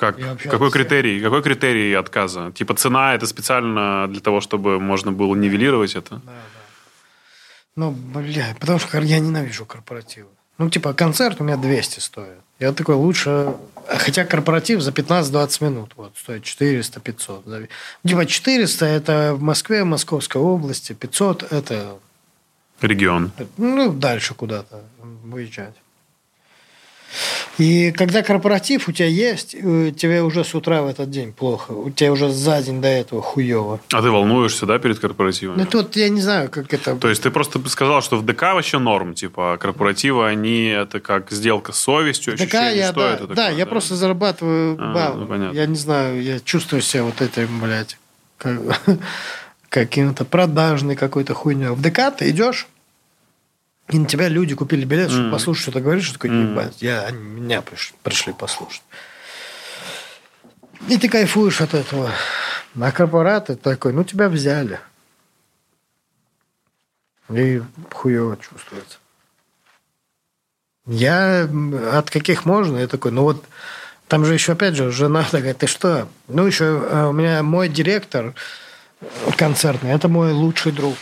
Как? 0.00 0.16
Какой 0.50 0.70
критерий? 0.70 1.20
Какой 1.20 1.42
критерий 1.42 1.92
отказа? 1.92 2.52
Типа 2.52 2.74
цена 2.74 3.14
это 3.14 3.26
специально 3.26 4.08
для 4.08 4.20
того, 4.20 4.40
чтобы 4.40 4.80
можно 4.80 5.12
было 5.12 5.34
нивелировать 5.34 5.94
это? 5.94 6.14
Да, 6.16 6.20
да. 6.24 6.32
Ну, 7.76 7.90
бля, 7.90 8.56
потому 8.58 8.78
что 8.78 8.98
я 8.98 9.18
ненавижу 9.18 9.66
корпоративы. 9.66 10.28
Ну, 10.58 10.70
типа, 10.70 10.92
концерт 10.94 11.40
у 11.40 11.44
меня 11.44 11.56
200 11.56 12.00
стоит. 12.00 12.38
Я 12.58 12.72
такой, 12.72 12.94
лучше... 12.94 13.54
Хотя 13.88 14.24
корпоратив 14.24 14.80
за 14.80 14.90
15-20 14.90 15.64
минут 15.64 15.92
вот, 15.96 16.12
стоит 16.16 16.42
400-500. 16.44 17.42
За- 17.46 17.68
Типа, 18.08 18.26
400– 18.26 18.86
это 18.86 19.34
в 19.34 19.42
Москве, 19.42 19.84
Московской 19.84 20.40
области. 20.40 20.92
500– 20.94 21.42
это, 21.52 21.98
Регион. 22.80 23.32
ну, 23.58 23.92
дальше 23.92 24.34
куда-то 24.34 24.82
выезжать. 25.24 25.74
И 27.58 27.92
когда 27.92 28.22
корпоратив 28.22 28.88
у 28.88 28.92
тебя 28.92 29.08
есть, 29.08 29.54
э, 29.54 29.92
тебе 29.96 30.22
уже 30.22 30.44
с 30.44 30.54
утра 30.54 30.82
в 30.82 30.86
этот 30.86 31.10
день 31.10 31.32
плохо. 31.32 31.72
У 31.72 31.90
тебя 31.90 32.12
уже 32.12 32.30
за 32.30 32.62
день 32.62 32.80
до 32.80 32.88
этого 32.88 33.20
хуево. 33.22 33.80
А 33.92 34.02
ты 34.02 34.10
волнуешься, 34.10 34.66
да, 34.66 34.78
перед 34.78 34.98
корпоративами? 34.98 35.58
Ну, 35.58 35.66
тут 35.66 35.96
я 35.96 36.08
не 36.08 36.20
знаю, 36.20 36.48
как 36.50 36.72
это... 36.72 36.96
То 36.96 37.08
есть 37.08 37.22
ты 37.22 37.30
просто 37.30 37.60
сказал, 37.68 38.00
что 38.02 38.16
в 38.16 38.24
ДК 38.24 38.42
вообще 38.54 38.78
норм, 38.78 39.14
типа, 39.14 39.54
а 39.54 39.56
корпоративы, 39.58 40.26
они 40.26 40.66
это 40.66 41.00
как 41.00 41.30
сделка 41.30 41.72
с 41.72 41.78
совестью, 41.78 42.34
ощущение, 42.34 42.76
я, 42.76 42.90
что 42.92 43.00
да, 43.00 43.08
это 43.10 43.20
такое? 43.22 43.36
да, 43.36 43.48
я 43.50 43.66
просто 43.66 43.96
зарабатываю 43.96 44.76
А, 44.80 45.14
ну, 45.14 45.26
понятно. 45.26 45.56
я 45.56 45.66
не 45.66 45.76
знаю, 45.76 46.22
я 46.22 46.40
чувствую 46.40 46.82
себя 46.82 47.04
вот 47.04 47.20
этим, 47.20 47.60
блядь, 47.60 47.98
как- 48.38 48.80
каким-то 49.68 50.24
продажной 50.24 50.96
какой-то 50.96 51.34
хуйней. 51.34 51.68
В 51.70 51.80
ДК 51.80 52.10
ты 52.16 52.30
идешь, 52.30 52.66
и 53.90 53.98
на 53.98 54.06
тебя 54.06 54.28
люди 54.28 54.54
купили 54.54 54.84
билет, 54.84 55.10
чтобы 55.10 55.24
Мгм. 55.24 55.32
послушать, 55.32 55.62
что 55.62 55.72
ты 55.72 55.80
говоришь, 55.80 56.04
что 56.04 56.14
такой, 56.14 56.30
Мгм. 56.30 56.52
ебать, 56.52 56.80
я, 56.82 57.02
они 57.06 57.18
меня 57.18 57.58
приш- 57.60 57.94
пришли 58.02 58.32
послушать. 58.32 58.82
И 60.88 60.96
ты 60.96 61.08
кайфуешь 61.08 61.60
от 61.60 61.74
этого. 61.74 62.10
А 62.80 62.92
корпораты 62.92 63.56
такой, 63.56 63.92
ну 63.92 64.04
тебя 64.04 64.28
взяли. 64.28 64.80
И 67.28 67.62
хуево 67.92 68.36
чувствуется. 68.36 68.98
Я 70.86 71.48
от 71.92 72.10
каких 72.10 72.44
можно, 72.46 72.78
я 72.78 72.88
такой, 72.88 73.12
ну 73.12 73.22
вот 73.22 73.44
там 74.08 74.24
же 74.24 74.34
еще, 74.34 74.52
опять 74.52 74.74
же, 74.74 74.90
жена 74.90 75.24
такая, 75.30 75.54
ты 75.54 75.66
что? 75.68 76.08
Ну, 76.26 76.46
еще 76.46 76.64
э, 76.64 77.06
у 77.06 77.12
меня 77.12 77.42
мой 77.44 77.68
директор 77.68 78.34
концертный, 79.36 79.90
это 79.90 80.08
мой 80.08 80.32
лучший 80.32 80.72
друг. 80.72 80.96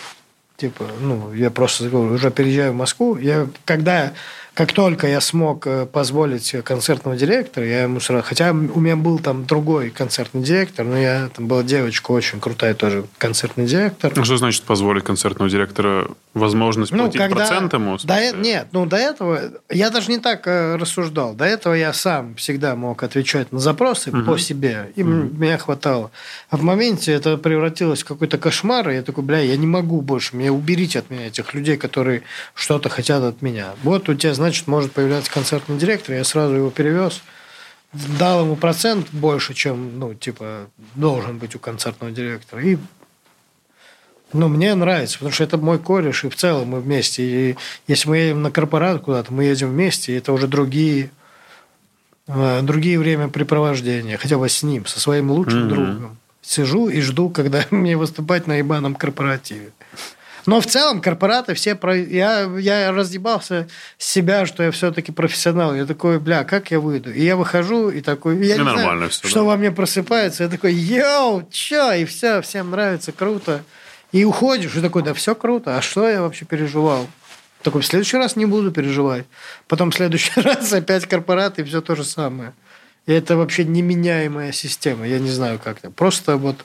Типа, 0.59 0.87
ну, 1.01 1.33
я 1.35 1.51
просто 1.53 1.85
уже 1.97 2.33
переезжаю 2.33 2.73
в 2.73 2.77
Москву. 2.77 3.17
Я, 3.17 3.47
когда, 3.65 4.13
как 4.59 4.73
только 4.73 5.07
я 5.07 5.21
смог 5.21 5.69
э, 5.69 5.87
позволить 5.87 6.45
себе 6.45 6.63
концертного 6.63 7.17
директора, 7.17 7.65
я 7.65 7.83
ему 7.85 8.01
сразу... 8.01 8.25
Хотя 8.25 8.51
у 8.51 8.81
меня 8.81 8.97
был 8.97 9.21
там 9.21 9.47
другой 9.47 9.91
концертный 9.91 10.43
директор, 10.43 10.85
но 10.85 10.99
я, 10.99 11.31
там 11.33 11.47
была 11.47 11.63
девочка 11.63 12.11
очень 12.11 12.41
крутая 12.41 12.75
тоже 12.75 13.05
концертный 13.19 13.67
директор. 13.67 14.13
А 14.17 14.25
что 14.25 14.37
значит 14.37 14.65
позволить 14.65 15.05
концертного 15.05 15.49
директора 15.49 16.09
возможность 16.35 16.91
Ну, 16.91 17.05
платить 17.05 17.31
процент 17.31 17.73
ему? 17.73 17.99
До 18.03 18.15
э-? 18.15 18.33
Нет, 18.37 18.67
ну 18.73 18.85
до 18.85 18.97
этого 18.97 19.41
я 19.71 19.91
даже 19.91 20.11
не 20.11 20.19
так 20.19 20.45
э, 20.49 20.75
рассуждал. 20.75 21.35
До 21.35 21.45
этого 21.45 21.75
я 21.75 21.93
сам 21.93 22.35
всегда 22.35 22.75
мог 22.75 23.01
отвечать 23.05 23.53
на 23.53 23.61
запросы 23.61 24.11
Мгм. 24.11 24.25
по 24.25 24.39
себе, 24.39 24.91
и 24.97 25.03
м- 25.03 25.41
меня 25.41 25.59
хватало. 25.59 26.11
А 26.51 26.57
в 26.57 26.63
моменте 26.63 27.13
это 27.13 27.37
превратилось 27.37 28.03
в 28.03 28.07
какой-то 28.07 28.39
кошмар, 28.39 28.91
и 28.91 28.95
я 28.95 29.03
такой, 29.03 29.23
бля, 29.23 29.39
я 29.39 29.57
не 29.57 29.69
могу 29.69 30.01
больше, 30.01 30.35
мне 30.35 30.51
уберите 30.51 30.99
от 30.99 31.11
меня 31.11 31.29
этих 31.29 31.55
людей, 31.55 31.77
которые 31.77 32.23
что-то 32.55 32.89
хотят 32.89 33.23
от 33.23 33.41
меня. 33.41 33.75
Вот 33.85 34.09
у 34.09 34.15
тебя, 34.15 34.35
значит, 34.49 34.66
может 34.66 34.93
появляться 34.93 35.31
концертный 35.31 35.77
директор, 35.77 36.15
я 36.15 36.25
сразу 36.25 36.55
его 36.55 36.70
перевез, 36.70 37.20
дал 37.93 38.45
ему 38.45 38.57
процент 38.57 39.09
больше, 39.12 39.53
чем, 39.53 39.99
ну, 39.99 40.15
типа, 40.15 40.69
должен 40.95 41.37
быть 41.39 41.55
у 41.55 41.59
концертного 41.59 42.12
директора, 42.12 42.62
и 42.62 42.79
ну, 44.33 44.49
мне 44.49 44.75
нравится, 44.75 45.19
потому 45.19 45.33
что 45.33 45.45
это 45.45 45.59
мой 45.59 45.79
кореш, 45.79 46.25
и 46.25 46.29
в 46.29 46.37
целом 46.37 46.69
мы 46.69 46.81
вместе. 46.81 47.23
И 47.23 47.57
если 47.87 48.09
мы 48.09 48.16
едем 48.19 48.43
на 48.43 48.51
корпорат 48.51 49.03
куда-то, 49.03 49.33
мы 49.33 49.45
едем 49.45 49.70
вместе, 49.70 50.12
и 50.12 50.16
это 50.16 50.33
уже 50.33 50.47
другие, 50.47 51.11
э, 52.27 52.61
другие 52.62 52.99
времяпрепровождения, 52.99 54.19
хотя 54.19 54.37
бы 54.37 54.49
с 54.49 54.62
ним, 54.62 54.85
со 54.87 55.01
своим 55.01 55.31
лучшим 55.31 55.61
Мгм. 55.61 55.69
другом. 55.69 56.16
Сижу 56.43 56.89
и 56.89 57.01
жду, 57.01 57.31
когда 57.31 57.65
мне 57.70 57.97
выступать 57.97 58.47
на 58.47 58.57
ебаном 58.57 58.95
корпоративе. 58.95 59.73
Но 60.47 60.60
в 60.60 60.66
целом 60.66 61.01
корпораты 61.01 61.55
все... 61.55 61.74
Про... 61.74 61.97
Я, 61.97 62.44
я 62.59 62.93
разъебался 62.93 63.69
с 63.98 64.06
себя, 64.06 64.47
что 64.47 64.62
я 64.62 64.70
все-таки 64.70 65.12
профессионал. 65.12 65.74
Я 65.74 65.86
такой, 65.86 66.19
бля, 66.19 66.44
как 66.44 66.70
я 66.70 66.81
выйду? 66.81 67.12
И 67.12 67.23
я 67.24 67.36
выхожу, 67.36 67.90
и 67.90 68.01
такой... 68.01 68.36
Я 68.47 68.55
И 68.55 68.59
не 68.59 68.65
нормально 68.65 68.97
знаю, 68.97 69.10
всё, 69.10 69.28
что 69.28 69.40
да. 69.40 69.44
во 69.44 69.56
мне 69.56 69.70
просыпается. 69.70 70.44
Я 70.44 70.48
такой, 70.48 70.73
йоу, 70.74 71.48
чё? 71.51 71.93
И 71.93 72.05
все, 72.05 72.40
всем 72.43 72.70
нравится, 72.70 73.12
круто. 73.12 73.62
И 74.12 74.24
уходишь, 74.24 74.74
и 74.74 74.81
такой, 74.81 75.02
да 75.02 75.15
все 75.15 75.35
круто. 75.35 75.77
А 75.77 75.82
что 75.82 76.09
я 76.09 76.23
вообще 76.23 76.44
переживал? 76.44 77.09
Такой, 77.62 77.82
в 77.82 77.86
следующий 77.86 78.16
раз 78.16 78.36
не 78.36 78.47
буду 78.47 78.70
переживать. 78.70 79.27
Потом 79.66 79.90
в 79.90 79.94
следующий 79.94 80.40
раз 80.40 80.73
опять 80.73 81.06
корпорат, 81.06 81.59
и 81.59 81.65
все 81.65 81.81
то 81.81 81.94
же 81.97 82.05
самое. 82.05 82.52
И 83.06 83.12
это 83.12 83.36
вообще 83.36 83.65
неменяемая 83.65 84.52
система. 84.52 85.06
Я 85.06 85.19
не 85.19 85.31
знаю, 85.31 85.59
как 85.59 85.78
это. 85.78 85.90
Просто 85.90 86.36
вот 86.36 86.65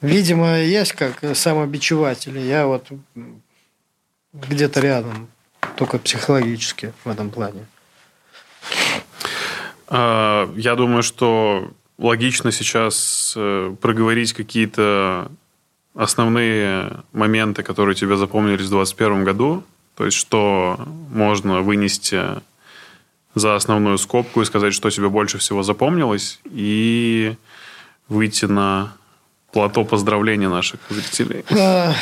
Видимо, 0.00 0.58
есть 0.58 0.92
как 0.92 1.24
самобичеватели. 1.34 2.38
Я 2.38 2.66
вот 2.66 2.86
где-то 4.32 4.80
рядом, 4.80 5.28
только 5.76 5.98
психологически 5.98 6.92
в 7.04 7.08
этом 7.08 7.30
плане. 7.30 7.66
А, 9.88 10.52
я 10.56 10.74
думаю, 10.74 11.02
что 11.02 11.70
логично 11.98 12.52
сейчас 12.52 13.34
э, 13.36 13.74
проговорить 13.80 14.32
какие-то 14.32 15.30
основные 15.94 17.02
моменты, 17.12 17.62
которые 17.62 17.94
тебе 17.94 18.16
запомнились 18.16 18.66
в 18.66 18.70
2021 18.70 19.24
году, 19.24 19.64
то 19.94 20.04
есть 20.04 20.16
что 20.16 20.78
можно 21.10 21.62
вынести 21.62 22.22
за 23.34 23.54
основную 23.54 23.96
скобку 23.98 24.42
и 24.42 24.44
сказать, 24.44 24.74
что 24.74 24.90
тебе 24.90 25.08
больше 25.08 25.38
всего 25.38 25.62
запомнилось, 25.62 26.40
и 26.44 27.34
выйти 28.08 28.44
на 28.44 28.94
плато 29.52 29.84
поздравления 29.84 30.48
наших 30.48 30.80
зрителей. 30.90 31.44
А, 31.50 31.94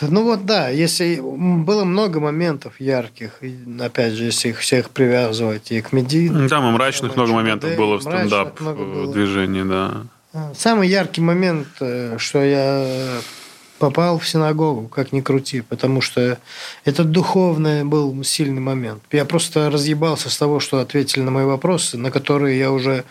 ну 0.00 0.24
вот 0.24 0.44
да, 0.44 0.68
если 0.68 1.20
было 1.20 1.84
много 1.84 2.20
моментов 2.20 2.80
ярких, 2.80 3.42
и, 3.42 3.56
опять 3.80 4.14
же, 4.14 4.24
если 4.24 4.48
их 4.48 4.58
всех 4.58 4.90
привязывать 4.90 5.70
и 5.70 5.80
к 5.80 5.92
медийным. 5.92 6.48
Там 6.48 6.68
и 6.68 6.72
мрачных 6.72 7.16
много 7.16 7.32
моментов 7.32 7.70
да, 7.70 7.76
было 7.76 7.98
в 7.98 8.02
стендап 8.02 8.60
движении, 9.12 9.62
да. 9.62 10.02
А, 10.32 10.52
самый 10.56 10.88
яркий 10.88 11.20
момент, 11.20 11.68
э, 11.80 12.16
что 12.18 12.42
я 12.42 13.20
попал 13.78 14.18
в 14.18 14.26
синагогу, 14.26 14.88
как 14.88 15.12
ни 15.12 15.20
крути, 15.20 15.60
потому 15.60 16.00
что 16.00 16.38
это 16.84 17.04
духовный 17.04 17.84
был 17.84 18.24
сильный 18.24 18.60
момент. 18.60 19.02
Я 19.12 19.24
просто 19.24 19.70
разъебался 19.70 20.30
с 20.30 20.36
того, 20.36 20.60
что 20.60 20.78
ответили 20.78 21.22
на 21.22 21.30
мои 21.30 21.44
вопросы, 21.44 21.98
на 21.98 22.10
которые 22.10 22.58
я 22.58 22.72
уже 22.72 23.04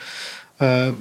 э, 0.60 0.94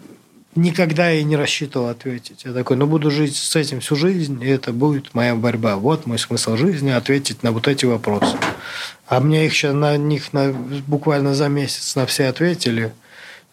никогда 0.54 1.12
и 1.12 1.24
не 1.24 1.36
рассчитывал 1.36 1.88
ответить. 1.88 2.44
Я 2.44 2.52
такой, 2.52 2.76
ну, 2.76 2.86
буду 2.86 3.10
жить 3.10 3.36
с 3.36 3.56
этим 3.56 3.80
всю 3.80 3.96
жизнь, 3.96 4.42
и 4.42 4.46
это 4.46 4.72
будет 4.72 5.14
моя 5.14 5.34
борьба. 5.34 5.76
Вот 5.76 6.06
мой 6.06 6.18
смысл 6.18 6.56
жизни– 6.56 6.90
ответить 6.90 7.42
на 7.42 7.52
вот 7.52 7.68
эти 7.68 7.86
вопросы. 7.86 8.36
А 9.06 9.20
мне 9.20 9.46
их 9.46 9.54
сейчас 9.54 9.74
на 9.74 9.96
них 9.96 10.32
на, 10.32 10.52
буквально 10.86 11.34
за 11.34 11.48
месяц 11.48 11.94
на 11.96 12.06
все 12.06 12.26
ответили, 12.26 12.92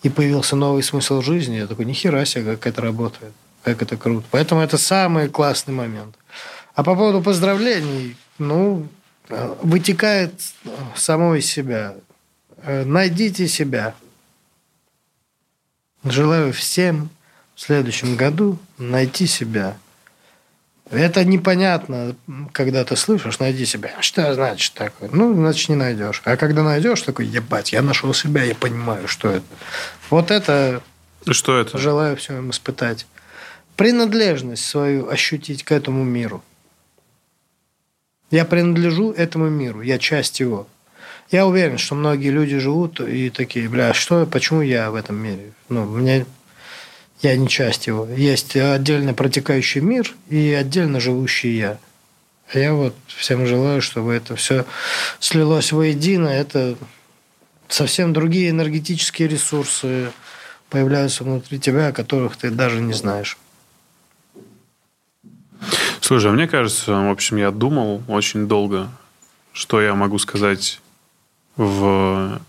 и 0.03 0.09
появился 0.09 0.55
новый 0.55 0.83
смысл 0.83 1.21
жизни. 1.21 1.57
Я 1.57 1.67
такой, 1.67 1.85
нихера 1.85 2.25
себе, 2.25 2.55
как 2.55 2.67
это 2.67 2.81
работает, 2.81 3.33
как 3.63 3.81
это 3.81 3.97
круто. 3.97 4.25
Поэтому 4.31 4.61
это 4.61 4.77
самый 4.77 5.29
классный 5.29 5.73
момент. 5.73 6.15
А 6.75 6.83
по 6.83 6.95
поводу 6.95 7.21
поздравлений, 7.21 8.15
ну, 8.37 8.87
вытекает 9.61 10.33
само 10.95 11.35
из 11.35 11.45
себя. 11.45 11.95
Найдите 12.65 13.47
себя– 13.47 13.93
Желаю 16.03 16.53
всем 16.53 17.09
в 17.55 17.61
следующем 17.61 18.15
году 18.15 18.57
найти 18.77 19.27
себя. 19.27 19.75
Это 20.89 21.23
непонятно, 21.23 22.15
когда 22.51 22.83
ты 22.83 22.95
слышишь, 22.95 23.37
найди 23.39 23.65
себя. 23.65 23.91
Что 23.99 24.33
значит 24.33 24.73
такое? 24.73 25.09
Ну, 25.11 25.33
значит, 25.35 25.69
не 25.69 25.75
найдешь. 25.75 26.21
А 26.25 26.35
когда 26.35 26.63
найдешь, 26.63 27.01
такой, 27.01 27.27
ебать, 27.27 27.73
я 27.73 27.81
нашел 27.81 28.13
себя, 28.13 28.43
я 28.43 28.55
понимаю, 28.55 29.07
что 29.07 29.29
это. 29.29 29.45
Вот 30.09 30.31
это... 30.31 30.81
Что 31.29 31.59
это? 31.59 31.77
Желаю 31.77 32.15
всем 32.15 32.49
испытать. 32.49 33.05
Принадлежность 33.75 34.65
свою 34.65 35.09
ощутить 35.09 35.63
к 35.63 35.71
этому 35.71 36.03
миру. 36.03 36.43
Я 38.31 38.45
принадлежу 38.45 39.11
этому 39.11 39.49
миру, 39.49 39.81
я 39.81 39.99
часть 39.99 40.39
его. 40.39 40.67
Я 41.31 41.45
уверен, 41.45 41.77
что 41.77 41.95
многие 41.95 42.29
люди 42.29 42.57
живут 42.57 42.99
и 42.99 43.29
такие, 43.29 43.69
бля, 43.69 43.93
что, 43.93 44.25
почему 44.25 44.61
я 44.61 44.89
в 44.89 44.95
этом 44.95 45.15
мире? 45.15 45.53
Ну, 45.69 45.85
мне 45.85 46.25
я 47.21 47.35
не 47.35 47.47
часть 47.47 47.87
его. 47.87 48.07
Есть 48.07 48.55
отдельно 48.55 49.13
протекающий 49.13 49.81
мир 49.81 50.13
и 50.29 50.51
отдельно 50.53 50.99
живущий 50.99 51.55
я. 51.57 51.77
А 52.51 52.57
я 52.57 52.73
вот 52.73 52.95
всем 53.07 53.45
желаю, 53.45 53.81
чтобы 53.81 54.13
это 54.13 54.35
все 54.35 54.65
слилось 55.19 55.71
воедино. 55.71 56.27
Это 56.27 56.75
совсем 57.67 58.11
другие 58.11 58.49
энергетические 58.49 59.27
ресурсы 59.27 60.11
появляются 60.69 61.23
внутри 61.23 61.59
тебя, 61.59 61.87
о 61.87 61.93
которых 61.93 62.37
ты 62.37 62.49
даже 62.49 62.79
не 62.79 62.93
знаешь. 62.93 63.37
Слушай, 66.01 66.31
а 66.31 66.33
мне 66.33 66.47
кажется, 66.47 66.91
в 66.91 67.11
общем, 67.11 67.37
я 67.37 67.51
думал 67.51 68.01
очень 68.07 68.47
долго, 68.47 68.89
что 69.53 69.79
я 69.81 69.93
могу 69.93 70.17
сказать 70.17 70.79
в 71.59 72.41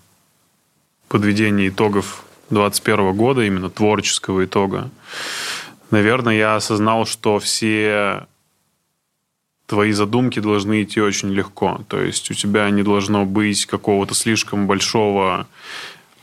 подведении 1.09 1.69
итогов 1.69 2.23
2021 2.51 3.13
года, 3.17 3.43
именно 3.43 3.69
творческого 3.69 4.45
итога, 4.45 4.89
наверное, 5.91 6.37
я 6.37 6.55
осознал, 6.55 7.07
что 7.07 7.41
все 7.41 8.29
твои 9.67 9.91
задумки 9.91 10.39
должны 10.39 10.85
идти 10.85 11.01
очень 11.01 11.31
легко. 11.31 11.81
То 11.89 12.01
есть 12.01 12.31
у 12.31 12.35
тебя 12.35 12.71
не 12.71 12.85
должно 12.85 13.25
быть 13.25 13.67
какого-то 13.67 14.15
слишком 14.15 14.69
большого 14.69 15.49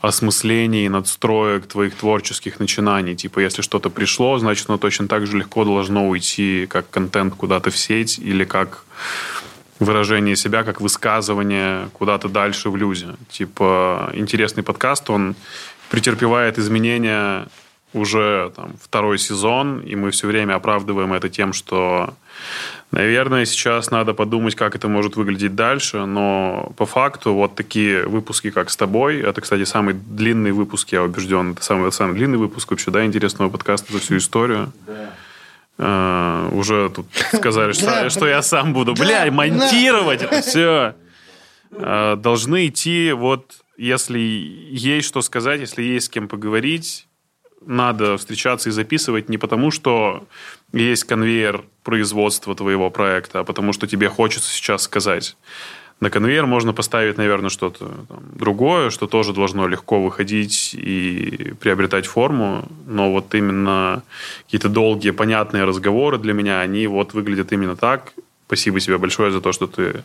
осмысления 0.00 0.86
и 0.86 0.88
надстроек 0.88 1.66
твоих 1.66 1.94
творческих 1.94 2.58
начинаний. 2.58 3.16
Типа, 3.16 3.40
если 3.40 3.60
что-то 3.60 3.90
пришло, 3.90 4.38
значит, 4.38 4.70
оно 4.70 4.78
точно 4.78 5.08
так 5.08 5.26
же 5.26 5.36
легко 5.36 5.64
должно 5.66 6.08
уйти 6.08 6.66
как 6.66 6.88
контент 6.88 7.34
куда-то 7.34 7.70
в 7.70 7.76
сеть 7.76 8.18
или 8.18 8.44
как 8.44 8.86
выражение 9.78 10.36
себя, 10.36 10.64
как 10.64 10.80
высказывание 10.80 11.88
куда-то 11.92 12.28
дальше 12.28 12.70
в 12.70 12.76
люди. 12.76 13.06
Типа, 13.30 14.10
интересный 14.14 14.62
подкаст, 14.62 15.08
он 15.10 15.36
претерпевает 15.90 16.58
изменения 16.58 17.46
уже 17.94 18.52
там, 18.54 18.74
второй 18.82 19.18
сезон, 19.18 19.80
и 19.80 19.94
мы 19.94 20.10
все 20.10 20.26
время 20.26 20.54
оправдываем 20.54 21.12
это 21.14 21.30
тем, 21.30 21.52
что, 21.54 22.12
наверное, 22.90 23.46
сейчас 23.46 23.90
надо 23.90 24.12
подумать, 24.12 24.54
как 24.54 24.74
это 24.76 24.88
может 24.88 25.16
выглядеть 25.16 25.54
дальше, 25.54 26.04
но 26.04 26.72
по 26.76 26.84
факту 26.84 27.32
вот 27.32 27.54
такие 27.54 28.06
выпуски, 28.06 28.50
как 28.50 28.68
с 28.68 28.76
тобой, 28.76 29.20
это, 29.20 29.40
кстати, 29.40 29.64
самый 29.64 29.94
длинный 29.94 30.52
выпуск, 30.52 30.92
я 30.92 31.02
убежден, 31.02 31.52
это 31.52 31.62
самый, 31.62 31.90
самый 31.90 32.14
длинный 32.14 32.38
выпуск 32.38 32.70
вообще, 32.70 32.90
да, 32.90 33.06
интересного 33.06 33.48
подкаста 33.48 33.92
за 33.92 34.00
всю 34.00 34.18
историю. 34.18 34.70
Да. 34.86 35.10
Uh, 35.78 36.52
уже 36.56 36.90
тут 36.90 37.06
сказали, 37.32 37.70
что, 37.70 38.10
что 38.10 38.26
я 38.26 38.42
сам 38.42 38.72
буду, 38.72 38.94
бля, 38.94 39.30
монтировать 39.30 40.22
это 40.22 40.42
все. 40.42 40.96
Uh, 41.70 42.16
должны 42.16 42.66
идти 42.66 43.12
вот, 43.12 43.60
если 43.76 44.18
есть 44.18 45.06
что 45.06 45.22
сказать, 45.22 45.60
если 45.60 45.82
есть 45.84 46.06
с 46.06 46.08
кем 46.08 46.26
поговорить, 46.26 47.06
надо 47.60 48.16
встречаться 48.16 48.70
и 48.70 48.72
записывать 48.72 49.28
не 49.28 49.38
потому, 49.38 49.70
что 49.70 50.26
есть 50.72 51.04
конвейер 51.04 51.64
производства 51.84 52.56
твоего 52.56 52.90
проекта, 52.90 53.40
а 53.40 53.44
потому 53.44 53.72
что 53.72 53.86
тебе 53.86 54.08
хочется 54.08 54.50
сейчас 54.50 54.82
сказать. 54.82 55.36
На 56.00 56.10
конвейер 56.10 56.46
можно 56.46 56.72
поставить, 56.72 57.16
наверное, 57.16 57.50
что-то 57.50 57.90
другое, 58.34 58.90
что 58.90 59.08
тоже 59.08 59.32
должно 59.32 59.66
легко 59.66 60.00
выходить 60.00 60.74
и 60.74 61.54
приобретать 61.60 62.06
форму. 62.06 62.68
Но 62.86 63.10
вот 63.10 63.34
именно 63.34 64.02
какие-то 64.44 64.68
долгие, 64.68 65.10
понятные 65.10 65.64
разговоры 65.64 66.18
для 66.18 66.34
меня, 66.34 66.60
они 66.60 66.86
вот 66.86 67.14
выглядят 67.14 67.52
именно 67.52 67.74
так. 67.74 68.12
Спасибо 68.46 68.78
тебе 68.78 68.96
большое 68.98 69.32
за 69.32 69.40
то, 69.40 69.50
что 69.50 69.66
ты 69.66 70.04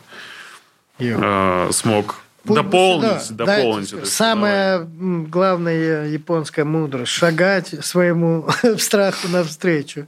э, 0.98 1.68
смог 1.70 2.24
Путь 2.44 2.56
дополнить, 2.56 3.30
да, 3.30 3.46
дополнить. 3.46 3.90
Да, 3.90 4.04
самая 4.04 4.78
давай. 4.80 5.26
главная 5.26 6.08
японская 6.08 6.64
мудрость– 6.66 7.12
шагать 7.12 7.68
своему 7.84 8.46
страху 8.78 9.28
навстречу. 9.28 10.06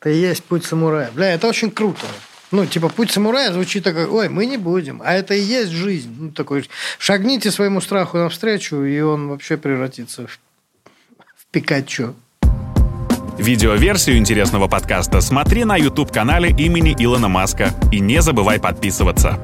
Это 0.00 0.10
и 0.10 0.16
есть 0.16 0.42
путь 0.44 0.64
самурая. 0.64 1.10
Бля, 1.14 1.34
это 1.34 1.46
очень 1.46 1.70
круто. 1.70 2.06
Ну, 2.50 2.66
типа, 2.66 2.88
путь 2.88 3.10
самурая 3.12 3.52
звучит 3.52 3.84
такой, 3.84 4.06
ой, 4.06 4.28
мы 4.28 4.46
не 4.46 4.56
будем. 4.56 5.00
А 5.04 5.12
это 5.14 5.34
и 5.34 5.40
есть 5.40 5.70
жизнь. 5.70 6.14
Ну, 6.18 6.30
такой, 6.30 6.68
шагните 6.98 7.50
своему 7.50 7.80
страху 7.80 8.18
навстречу, 8.18 8.82
и 8.82 9.00
он 9.00 9.28
вообще 9.28 9.56
превратится 9.56 10.26
в, 10.26 10.30
в 10.30 11.46
Пикачу. 11.52 12.14
Видеоверсию 13.38 14.18
интересного 14.18 14.68
подкаста 14.68 15.20
смотри 15.20 15.64
на 15.64 15.76
YouTube-канале 15.76 16.50
имени 16.50 16.94
Илона 16.98 17.28
Маска. 17.28 17.70
И 17.92 18.00
не 18.00 18.20
забывай 18.20 18.60
подписываться. 18.60 19.38